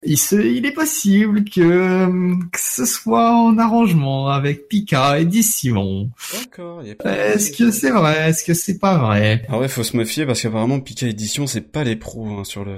il, 0.02 0.16
se, 0.16 0.36
il 0.36 0.64
est 0.64 0.72
possible 0.72 1.44
que, 1.44 2.40
que 2.50 2.58
ce 2.58 2.86
soit 2.86 3.34
en 3.34 3.58
arrangement 3.58 4.28
avec 4.28 4.68
Pika 4.68 5.18
et 5.18 5.26
Dissimon. 5.26 6.10
D'accord. 6.32 6.82
il. 6.82 6.96
Est-ce 7.04 7.50
que 7.52 7.70
c'est 7.70 7.90
vrai? 7.90 8.30
Est-ce 8.30 8.44
que 8.44 8.54
c'est 8.54 8.78
pas 8.78 8.96
vrai? 8.96 9.44
Ah 9.50 9.58
ouais, 9.58 9.68
faut 9.68 9.84
se 9.84 9.96
méfier 9.96 10.24
parce 10.24 10.40
qu'apparemment 10.40 10.80
Pika 10.80 11.06
Edition 11.06 11.46
c'est 11.46 11.70
pas 11.70 11.84
les 11.84 11.96
pros 11.96 12.26
hein, 12.28 12.44
sur 12.44 12.64
le. 12.64 12.76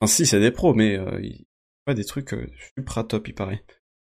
Enfin 0.00 0.12
si, 0.12 0.24
c'est 0.24 0.40
des 0.40 0.50
pros, 0.50 0.72
mais 0.72 0.96
euh, 0.96 1.20
ils 1.22 1.44
pas 1.84 1.94
des 1.94 2.04
trucs 2.04 2.32
euh, 2.32 2.46
super 2.78 3.06
top, 3.06 3.28
il 3.28 3.34
paraît. 3.34 3.62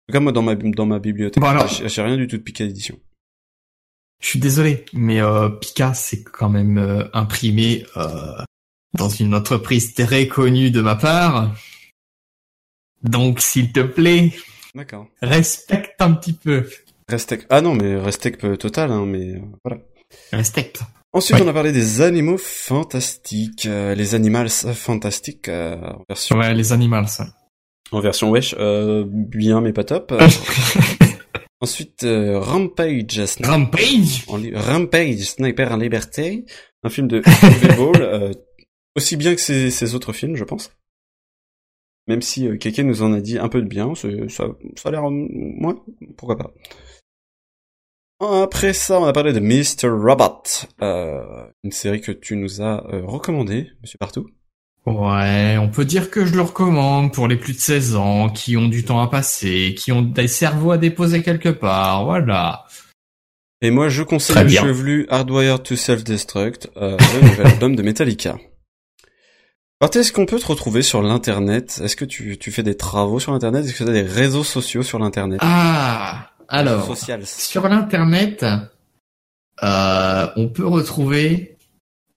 En 0.10 0.12
tout 0.12 0.14
cas, 0.14 0.20
moi 0.22 0.32
dans 0.32 0.42
ma 0.42 0.56
dans 0.56 0.86
ma 0.88 0.98
bibliothèque, 1.00 1.40
Bon, 1.42 1.48
alors- 1.50 1.68
j'ai 1.68 2.02
rien 2.02 2.18
du 2.18 2.28
tout 2.28 2.38
de 2.38 2.42
Pika 2.42 2.64
Edition. 2.64 2.98
Je 4.22 4.28
suis 4.28 4.40
désolé, 4.40 4.86
mais 4.94 5.22
euh, 5.22 5.50
Pika 5.50 5.94
c'est 5.94 6.24
quand 6.24 6.50
même 6.50 6.78
euh, 6.80 7.06
imprimé 7.14 7.86
euh, 7.96 8.36
dans 8.98 9.08
une 9.10 9.36
entreprise 9.36 9.94
très 9.94 10.28
connue 10.28 10.72
de 10.72 10.82
ma 10.82 10.96
part. 10.96 11.54
Donc 13.04 13.40
s'il 13.40 13.72
te 13.72 13.80
plaît, 13.82 14.34
D'accord. 14.76 15.08
respecte 15.22 16.02
un 16.02 16.14
petit 16.14 16.34
peu. 16.34 16.68
Restec. 17.08 17.46
Ah 17.50 17.62
non, 17.62 17.76
mais 17.76 17.96
Restec 17.96 18.44
euh, 18.44 18.56
total, 18.56 18.92
hein, 18.92 19.06
mais 19.06 19.36
euh, 19.36 19.42
voilà. 19.64 19.82
Respecte. 20.32 20.82
Ensuite, 21.14 21.40
on 21.42 21.48
a 21.48 21.54
parlé 21.54 21.72
des 21.72 22.02
animaux 22.02 22.38
fantastiques, 22.38 23.66
euh, 23.66 23.96
les 23.96 24.14
animals 24.16 24.50
fantastiques 24.50 25.50
euh, 25.50 25.76
en 25.78 26.04
version 26.08 26.38
Ouais, 26.38 26.54
les 26.54 26.72
animaux, 26.72 27.06
ça. 27.08 27.28
En 27.92 28.00
version 28.02 28.30
wesh, 28.30 28.56
euh, 28.60 29.04
bien 29.08 29.62
mais 29.62 29.74
pas 29.74 29.84
top. 29.84 30.14
Euh, 31.62 31.66
Ensuite, 31.66 32.04
euh, 32.06 32.40
Rampage, 32.40 33.20
Sni- 33.26 33.46
Rampage? 33.46 34.24
En 34.30 34.40
Rampage, 34.62 35.18
Sniper 35.20 35.74
en 35.74 35.76
liberté, 35.76 36.46
un 36.84 36.90
film 36.90 37.10
de 37.10 37.22
Boll, 37.76 38.02
euh, 38.02 38.32
aussi 38.96 39.18
bien 39.18 39.36
que 39.36 39.42
ses, 39.42 39.70
ses 39.70 39.94
autres 39.94 40.14
films, 40.14 40.38
je 40.38 40.46
pense. 40.46 40.72
Même 42.08 42.22
si 42.22 42.48
euh, 42.48 42.56
Keke 42.56 42.80
nous 42.80 43.02
en 43.02 43.12
a 43.12 43.20
dit 43.20 43.38
un 43.38 43.50
peu 43.50 43.62
de 43.62 43.68
bien, 43.68 43.94
ça, 43.94 44.08
ça 44.30 44.88
a 44.88 44.92
l'air, 44.92 45.04
euh, 45.06 45.12
ouais, 45.12 45.74
pourquoi 46.16 46.38
pas. 46.38 46.54
Après 48.22 48.72
ça, 48.72 49.00
on 49.02 49.06
a 49.06 49.12
parlé 49.12 49.34
de 49.34 49.42
Mr. 49.42 49.90
Robot, 49.90 50.44
euh, 50.82 51.46
une 51.66 51.72
série 51.74 52.00
que 52.00 52.14
tu 52.14 52.38
nous 52.38 52.62
as 52.62 52.86
euh, 52.94 53.02
recommandée, 53.06 53.70
Monsieur 53.82 53.98
Partout. 54.00 54.30
Ouais, 54.86 55.58
on 55.60 55.68
peut 55.68 55.86
dire 55.86 56.10
que 56.10 56.26
je 56.26 56.34
le 56.34 56.42
recommande 56.42 57.14
pour 57.14 57.28
les 57.28 57.36
plus 57.36 57.54
de 57.54 57.60
16 57.60 57.96
ans, 57.96 58.30
qui 58.30 58.58
ont 58.58 58.68
du 58.68 58.84
temps 58.84 59.02
à 59.02 59.08
passer, 59.08 59.76
qui 59.78 59.92
ont 59.92 60.02
des 60.02 60.28
cerveaux 60.28 60.72
à 60.72 60.78
déposer 60.78 61.22
quelque 61.22 61.50
part, 61.50 62.06
voilà. 62.06 62.66
Et 63.62 63.72
moi, 63.72 63.90
je 63.90 64.04
conseille 64.04 64.44
le 64.44 64.50
chevelu 64.50 65.06
Hardwired 65.10 65.64
to 65.64 65.76
Self-Destruct, 65.76 66.70
euh, 66.78 66.98
le 67.16 67.22
nouvel 67.28 67.48
album 67.48 67.76
de 67.76 67.84
Metallica. 67.84 68.38
Alors, 69.82 69.96
est-ce 69.96 70.12
qu'on 70.12 70.26
peut 70.26 70.40
te 70.40 70.48
retrouver 70.48 70.82
sur 70.82 71.02
l'internet? 71.02 71.80
Est-ce 71.84 71.96
que 71.96 72.06
tu, 72.06 72.38
tu 72.38 72.52
fais 72.52 72.64
des 72.64 72.76
travaux 72.76 73.20
sur 73.20 73.32
l'internet? 73.32 73.66
Est-ce 73.66 73.74
que 73.74 73.84
tu 73.84 73.90
as 73.90 73.94
des 73.94 74.02
réseaux 74.02 74.44
sociaux 74.44 74.84
sur 74.84 74.98
l'internet? 75.00 75.40
Ah, 75.42 76.32
alors, 76.48 76.86
Social. 76.86 77.26
sur 77.26 77.68
l'internet, 77.68 78.46
euh, 79.64 80.28
on 80.36 80.50
peut 80.50 80.66
retrouver 80.66 81.58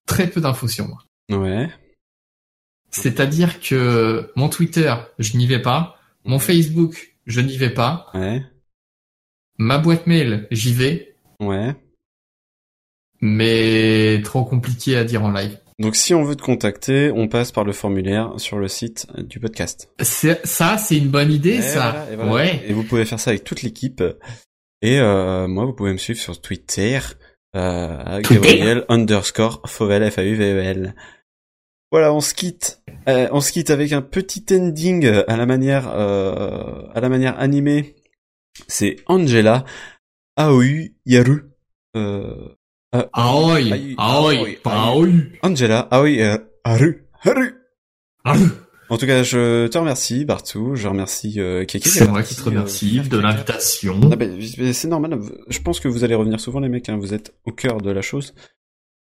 très 0.07 0.27
peu 0.27 0.41
d'infos 0.41 0.69
sur 0.69 0.89
moi. 0.89 0.99
Ouais. 1.31 1.69
C'est-à-dire 2.95 3.61
que 3.61 4.31
mon 4.37 4.49
Twitter, 4.49 4.95
je 5.19 5.37
n'y 5.37 5.47
vais 5.47 5.63
pas, 5.63 5.97
mon 6.25 6.39
Facebook, 6.39 7.17
je 7.27 7.41
n'y 7.41 7.57
vais 7.57 7.71
pas, 7.75 8.07
Ouais. 8.15 8.43
ma 9.59 9.79
boîte 9.79 10.07
mail, 10.07 10.47
j'y 10.51 10.73
vais, 10.75 11.17
Ouais. 11.41 11.75
mais 13.21 14.21
trop 14.25 14.45
compliqué 14.45 14.97
à 14.97 15.05
dire 15.05 15.23
en 15.25 15.31
live. 15.33 15.59
Donc, 15.79 15.97
si 15.97 16.15
on 16.15 16.23
veut 16.23 16.37
te 16.37 16.43
contacter, 16.43 17.11
on 17.13 17.29
passe 17.29 17.51
par 17.51 17.65
le 17.65 17.73
formulaire 17.73 18.33
sur 18.37 18.59
le 18.59 18.69
site 18.69 19.07
du 19.17 19.41
podcast. 19.41 19.89
Ça, 20.01 20.77
c'est 20.79 20.97
une 20.99 21.09
bonne 21.09 21.33
idée, 21.33 21.55
Et 21.57 21.63
ça. 21.63 21.91
voilà, 21.91 22.13
et 22.13 22.17
voilà. 22.17 22.33
Ouais. 22.33 22.63
Et 22.67 22.73
vous 22.73 22.85
pouvez 22.85 23.05
faire 23.05 23.19
ça 23.19 23.31
avec 23.31 23.43
toute 23.45 23.63
l'équipe. 23.63 24.03
Et 24.83 25.01
euh, 25.01 25.49
moi, 25.49 25.65
vous 25.65 25.73
pouvez 25.73 25.93
me 25.93 25.99
suivre 25.99 26.21
sur 26.21 26.41
Twitter, 26.41 26.99
euh. 27.57 28.21
Gabriel 28.21 28.85
underscore 28.89 29.63
Fauvel, 29.67 30.09
f 30.11 30.19
a 30.19 30.25
u 30.25 30.35
v 30.35 30.45
e 30.45 30.59
l 30.63 30.95
Voilà, 31.93 32.13
on 32.13 32.21
se 32.21 32.35
quitte. 32.35 32.83
Euh, 33.09 33.29
on 33.33 33.41
se 33.41 33.53
quitte 33.53 33.71
avec 33.71 33.93
un 33.93 34.03
petit 34.03 34.45
ending 34.51 35.07
à 35.07 35.37
la 35.37 35.47
manière, 35.47 35.89
euh, 35.95 36.83
à 36.95 37.01
la 37.01 37.09
manière 37.09 37.39
animée. 37.39 37.95
C'est 38.67 38.97
Angela 39.07 39.65
Aoi 40.37 40.89
Yaru. 41.07 41.45
Euh, 41.97 42.49
euh, 42.95 43.05
Aoi, 43.13 43.59
Aoi, 43.99 44.33
aoi. 44.65 45.07
Angela 45.43 45.81
Aoi 45.91 46.19
euh, 46.21 46.39
Haru. 46.65 47.07
Haru. 47.25 47.55
Aoi. 48.25 48.37
En 48.89 48.99
tout 48.99 49.07
cas, 49.07 49.23
je 49.23 49.67
te 49.69 49.79
remercie, 49.79 50.25
Bartou. 50.25 50.75
Je 50.77 50.87
remercie 50.89 51.41
euh, 51.41 51.65
Keke. 51.65 51.87
C'est 51.87 52.09
moi 52.09 52.23
qui 52.23 52.35
te 52.37 52.43
remercie 52.43 53.01
de 53.01 53.19
l'invitation. 53.19 53.99
Ah 54.13 54.17
ben, 54.17 54.39
c'est 54.73 54.89
normal. 54.89 55.19
Je 55.49 55.59
pense 55.61 55.81
que 55.81 55.89
vous 55.89 56.05
allez 56.05 56.15
revenir 56.15 56.41
souvent, 56.41 56.61
les 56.61 56.69
mecs. 56.69 56.89
hein. 56.89 56.99
Vous 56.99 57.15
êtes 57.15 57.35
au 57.45 57.53
cœur 57.53 57.79
de 57.83 57.91
la 57.91 58.03
chose. 58.03 58.35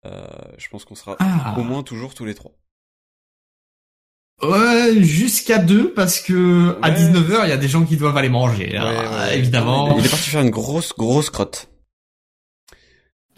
Euh, 0.06 0.26
je 0.58 0.68
pense 0.68 0.84
qu'on 0.84 0.94
sera 0.94 1.16
Ah. 1.20 1.54
au 1.58 1.62
moins 1.62 1.82
toujours 1.82 2.14
tous 2.14 2.24
les 2.24 2.34
trois. 2.34 2.52
Ouais, 4.42 5.02
jusqu'à 5.02 5.58
2 5.58 5.92
parce 5.94 6.20
que 6.20 6.76
à 6.82 6.88
Ouais. 6.90 6.94
19h, 6.96 7.40
il 7.44 7.48
y 7.50 7.52
a 7.52 7.56
des 7.56 7.68
gens 7.68 7.84
qui 7.84 7.96
doivent 7.96 8.16
aller 8.16 8.28
manger. 8.28 8.76
Alors, 8.76 8.90
Ouais, 8.90 9.18
ouais. 9.28 9.38
Évidemment. 9.38 9.96
Il 9.98 10.04
est 10.04 10.08
parti 10.08 10.30
faire 10.30 10.40
une 10.42 10.50
grosse, 10.50 10.92
grosse 10.96 11.30
crotte. 11.30 11.68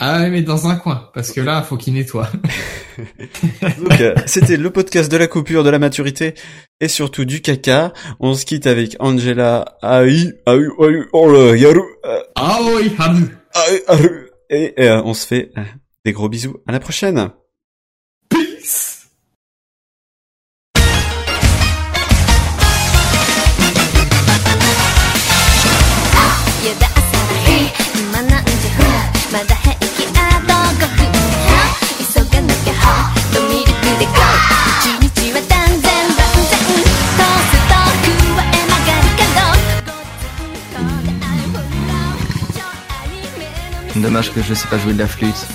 Ah 0.01 0.20
ouais, 0.20 0.31
mais 0.31 0.43
dans 0.43 0.66
un 0.66 0.74
coin 0.76 1.10
parce 1.14 1.31
que 1.31 1.40
là, 1.40 1.62
faut 1.62 1.76
qu'il 1.76 1.94
nettoie. 1.94 2.28
Donc, 3.78 4.01
euh, 4.01 4.14
c'était 4.26 4.56
le 4.56 4.70
podcast 4.70 5.10
de 5.10 5.16
la 5.16 5.28
coupure, 5.28 5.62
de 5.62 5.70
la 5.70 5.78
maturité 5.78 6.35
et 6.81 6.89
surtout 6.89 7.24
du 7.24 7.40
caca. 7.40 7.93
On 8.18 8.35
se 8.35 8.44
quitte 8.44 8.66
avec 8.66 8.97
Angela 8.98 9.76
Aïe, 9.82 10.32
Aïe, 10.47 10.66
Aïe, 10.81 11.02
oh 11.12 11.31
là, 11.31 11.55
Yaru, 11.56 11.81
oui, 12.76 12.93
Hamu. 12.98 13.36
Aïe, 13.55 13.82
Aïe. 13.86 14.10
et 14.51 14.74
euh, 14.81 15.01
on 15.05 15.14
se 15.14 15.26
fait 15.26 15.52
euh, 15.56 15.62
des 16.05 16.12
gros 16.12 16.28
bisous. 16.28 16.56
À 16.66 16.72
la 16.72 16.81
prochaine. 16.81 17.31
Dommage 44.05 44.35
que 44.35 44.43
je 44.43 44.52
sais 44.52 44.68
pas 44.68 44.76
jouer 44.76 44.93
de 44.93 44.98
la 44.98 45.09
flûte. 45.09 45.48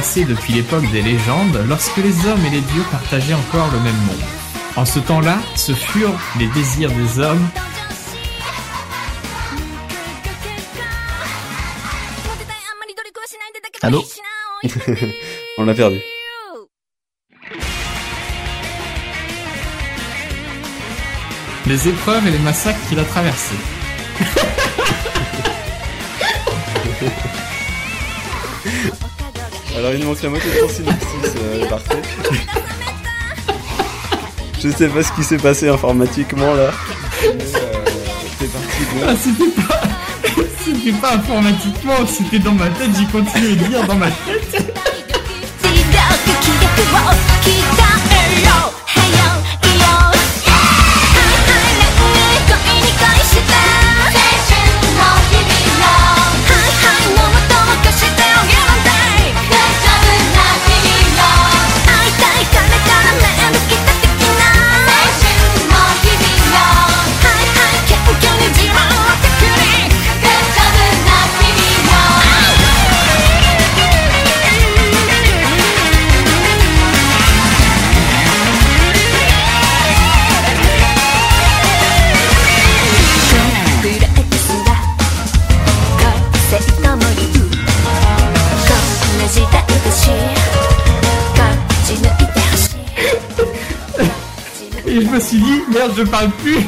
Passé 0.00 0.24
depuis 0.24 0.54
l'époque 0.54 0.90
des 0.92 1.02
légendes, 1.02 1.62
lorsque 1.68 1.98
les 1.98 2.26
hommes 2.26 2.42
et 2.46 2.48
les 2.48 2.62
dieux 2.62 2.84
partageaient 2.90 3.34
encore 3.34 3.70
le 3.70 3.80
même 3.80 4.00
monde. 4.06 4.22
En 4.76 4.86
ce 4.86 4.98
temps-là, 4.98 5.36
ce 5.54 5.74
furent 5.74 6.18
les 6.38 6.46
désirs 6.46 6.90
des 6.90 7.18
hommes 7.18 7.46
Allô 13.82 14.02
On 15.58 15.66
l'a 15.66 15.74
perdu. 15.74 15.98
les 21.66 21.88
épreuves 21.88 22.26
et 22.26 22.30
les 22.30 22.38
massacres 22.38 22.80
qu'il 22.88 22.98
a 22.98 23.04
traversés. 23.04 23.54
Alors 29.76 29.92
il 29.92 30.00
nous 30.00 30.06
manque 30.08 30.22
la 30.22 30.28
moitié 30.30 30.50
de 30.50 30.58
ton 30.60 30.68
synopsis, 30.68 31.34
euh, 31.36 31.66
parfait. 31.68 32.02
Je 34.62 34.68
sais 34.68 34.88
pas 34.88 35.02
ce 35.02 35.12
qui 35.12 35.22
s'est 35.24 35.38
passé 35.38 35.68
informatiquement 35.68 36.54
là. 36.54 36.70
Mais, 37.22 37.28
euh, 37.28 38.46
parti 38.52 38.82
de 38.82 39.04
Ah, 39.06 39.14
c'était 39.16 39.50
pas... 39.62 39.80
C'était 40.64 40.92
pas 40.98 41.14
informatiquement, 41.14 42.06
c'était 42.06 42.38
dans 42.38 42.52
ma 42.52 42.68
tête, 42.68 42.90
j'ai 42.96 43.06
continué 43.06 43.56
de 43.56 43.64
dire 43.64 43.84
dans 43.86 43.96
ma 43.96 44.06
tête. 44.08 44.74
Merde, 95.70 95.94
je 95.96 96.02
parle 96.02 96.30
plus. 96.42 96.66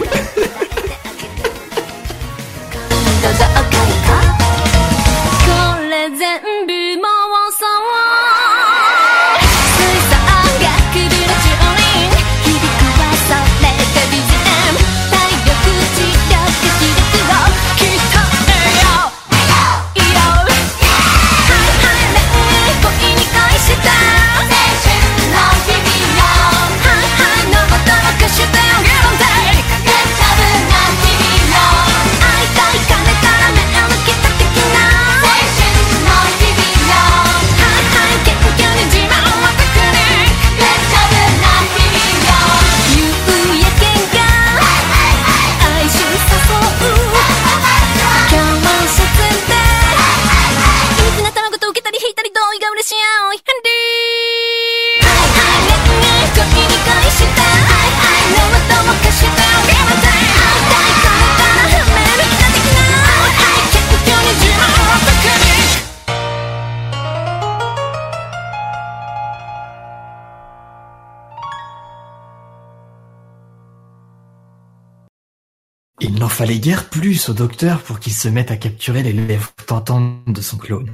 Fallait 76.43 76.59
guère 76.59 76.90
plus 76.90 77.28
au 77.28 77.35
docteur 77.35 77.82
pour 77.82 78.01
qu'il 78.01 78.12
se 78.12 78.27
mette 78.27 78.51
à 78.51 78.56
capturer 78.56 79.05
les 79.05 79.12
lèvres 79.12 79.52
tentantes 79.64 80.27
de 80.27 80.40
son 80.40 80.56
clone. 80.56 80.90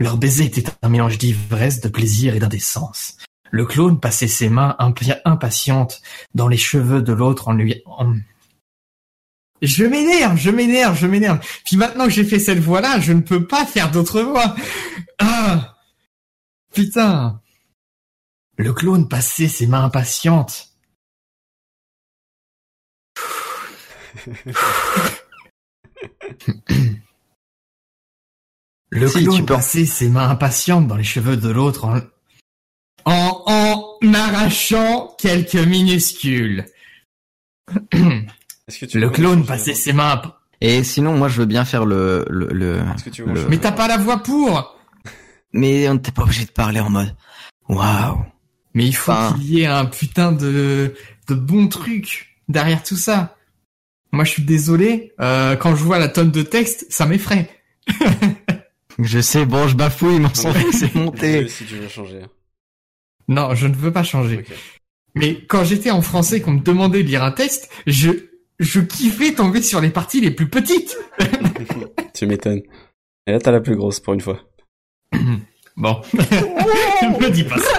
Leur 0.00 0.16
baiser 0.16 0.46
était 0.46 0.64
un 0.82 0.88
mélange 0.88 1.18
d'ivresse, 1.18 1.80
de 1.80 1.88
plaisir 1.88 2.34
et 2.34 2.40
d'indécence. 2.40 3.16
Le 3.52 3.64
clone 3.64 4.00
passait 4.00 4.26
ses 4.26 4.48
mains 4.48 4.74
impatientes 5.24 6.02
dans 6.34 6.48
les 6.48 6.56
cheveux 6.56 7.00
de 7.00 7.12
l'autre 7.12 7.46
en 7.46 7.52
lui... 7.52 7.80
Je 9.62 9.84
m'énerve, 9.84 10.36
je 10.36 10.50
m'énerve, 10.50 10.98
je 10.98 11.06
m'énerve. 11.06 11.38
Puis 11.64 11.76
maintenant 11.76 12.06
que 12.06 12.10
j'ai 12.10 12.24
fait 12.24 12.40
cette 12.40 12.58
voix-là, 12.58 12.98
je 12.98 13.12
ne 13.12 13.20
peux 13.20 13.46
pas 13.46 13.66
faire 13.66 13.92
d'autre 13.92 14.20
voix. 14.22 14.56
Ah 15.20 15.76
Putain 16.74 17.40
Le 18.56 18.72
clone 18.72 19.06
passait 19.06 19.46
ses 19.46 19.68
mains 19.68 19.84
impatientes 19.84 20.67
Le 28.90 29.06
Si, 29.08 29.24
peux- 29.40 29.54
passait 29.54 29.84
ses 29.86 30.08
mains 30.08 30.28
impatientes 30.30 30.86
dans 30.86 30.96
les 30.96 31.04
cheveux 31.04 31.36
de 31.36 31.48
l'autre 31.50 31.84
en... 31.84 32.00
en 33.04 33.44
en 34.00 34.14
arrachant 34.14 35.14
quelques 35.18 35.54
minuscules. 35.56 36.64
Est-ce 37.92 38.78
que 38.78 38.86
tu 38.86 38.98
Le 39.00 39.10
clone 39.10 39.44
passait 39.44 39.74
ses 39.74 39.92
mains. 39.92 40.22
Et 40.60 40.82
sinon, 40.84 41.16
moi, 41.16 41.28
je 41.28 41.38
veux 41.38 41.46
bien 41.46 41.64
faire 41.64 41.84
le, 41.84 42.24
le, 42.30 42.46
le, 42.52 42.82
que 43.04 43.10
tu 43.10 43.24
Mais 43.48 43.58
t'as 43.58 43.72
pas 43.72 43.88
la 43.88 43.96
voix 43.98 44.18
pour. 44.22 44.76
mais 45.52 45.88
on 45.88 45.94
n'était 45.94 46.12
pas 46.12 46.22
obligé 46.22 46.44
de 46.46 46.50
parler 46.50 46.80
en 46.80 46.90
mode, 46.90 47.14
waouh. 47.68 48.24
Mais 48.74 48.86
il 48.86 48.94
faut 48.96 49.12
Enfin- 49.12 49.34
qu'il 49.34 49.44
y 49.50 49.60
ait 49.62 49.66
un 49.66 49.86
putain 49.86 50.32
de 50.32 50.94
de 51.28 51.34
bon 51.34 51.68
truc 51.68 52.38
derrière 52.48 52.82
tout 52.82 52.96
ça. 52.96 53.36
Moi, 54.12 54.24
je 54.24 54.30
suis 54.30 54.42
désolé. 54.42 55.12
euh, 55.20 55.56
quand 55.56 55.76
je 55.76 55.84
vois 55.84 55.98
la 55.98 56.08
tonne 56.08 56.30
de 56.30 56.42
texte, 56.42 56.86
ça 56.88 57.06
m'effraie. 57.06 57.48
Je 59.00 59.20
sais, 59.20 59.46
bon, 59.46 59.68
je 59.68 59.76
bafouille, 59.76 60.18
mais 60.18 60.26
on 60.26 60.72
c'est 60.72 60.92
monté. 60.96 61.46
si 61.46 61.64
tu 61.64 61.76
veux 61.76 61.86
changer. 61.86 62.22
Non, 63.28 63.54
je 63.54 63.68
ne 63.68 63.74
veux 63.74 63.92
pas 63.92 64.02
changer. 64.02 64.44
Mais 65.14 65.40
quand 65.46 65.62
j'étais 65.62 65.92
en 65.92 66.02
français, 66.02 66.40
qu'on 66.40 66.50
me 66.54 66.60
demandait 66.60 67.04
de 67.04 67.08
lire 67.08 67.22
un 67.22 67.30
texte, 67.30 67.70
je 67.86 68.10
je 68.58 68.80
kiffais 68.80 69.34
tomber 69.34 69.62
sur 69.62 69.80
les 69.80 69.90
parties 69.90 70.20
les 70.20 70.32
plus 70.32 70.48
petites. 70.48 70.98
tu 72.14 72.26
m'étonnes. 72.26 72.62
Et 73.28 73.32
là, 73.32 73.38
t'as 73.38 73.52
la 73.52 73.60
plus 73.60 73.76
grosse 73.76 74.00
pour 74.00 74.14
une 74.14 74.20
fois. 74.20 74.40
Bon, 75.76 76.00
ne 76.12 77.24
me 77.24 77.30
dis 77.30 77.44
pas 77.44 77.56
ça. 77.56 77.78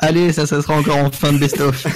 Allez, 0.00 0.34
ça, 0.34 0.44
ça 0.46 0.60
sera 0.60 0.74
encore 0.76 0.98
en 0.98 1.10
fin 1.10 1.32
de 1.32 1.38
best-of. 1.38 1.86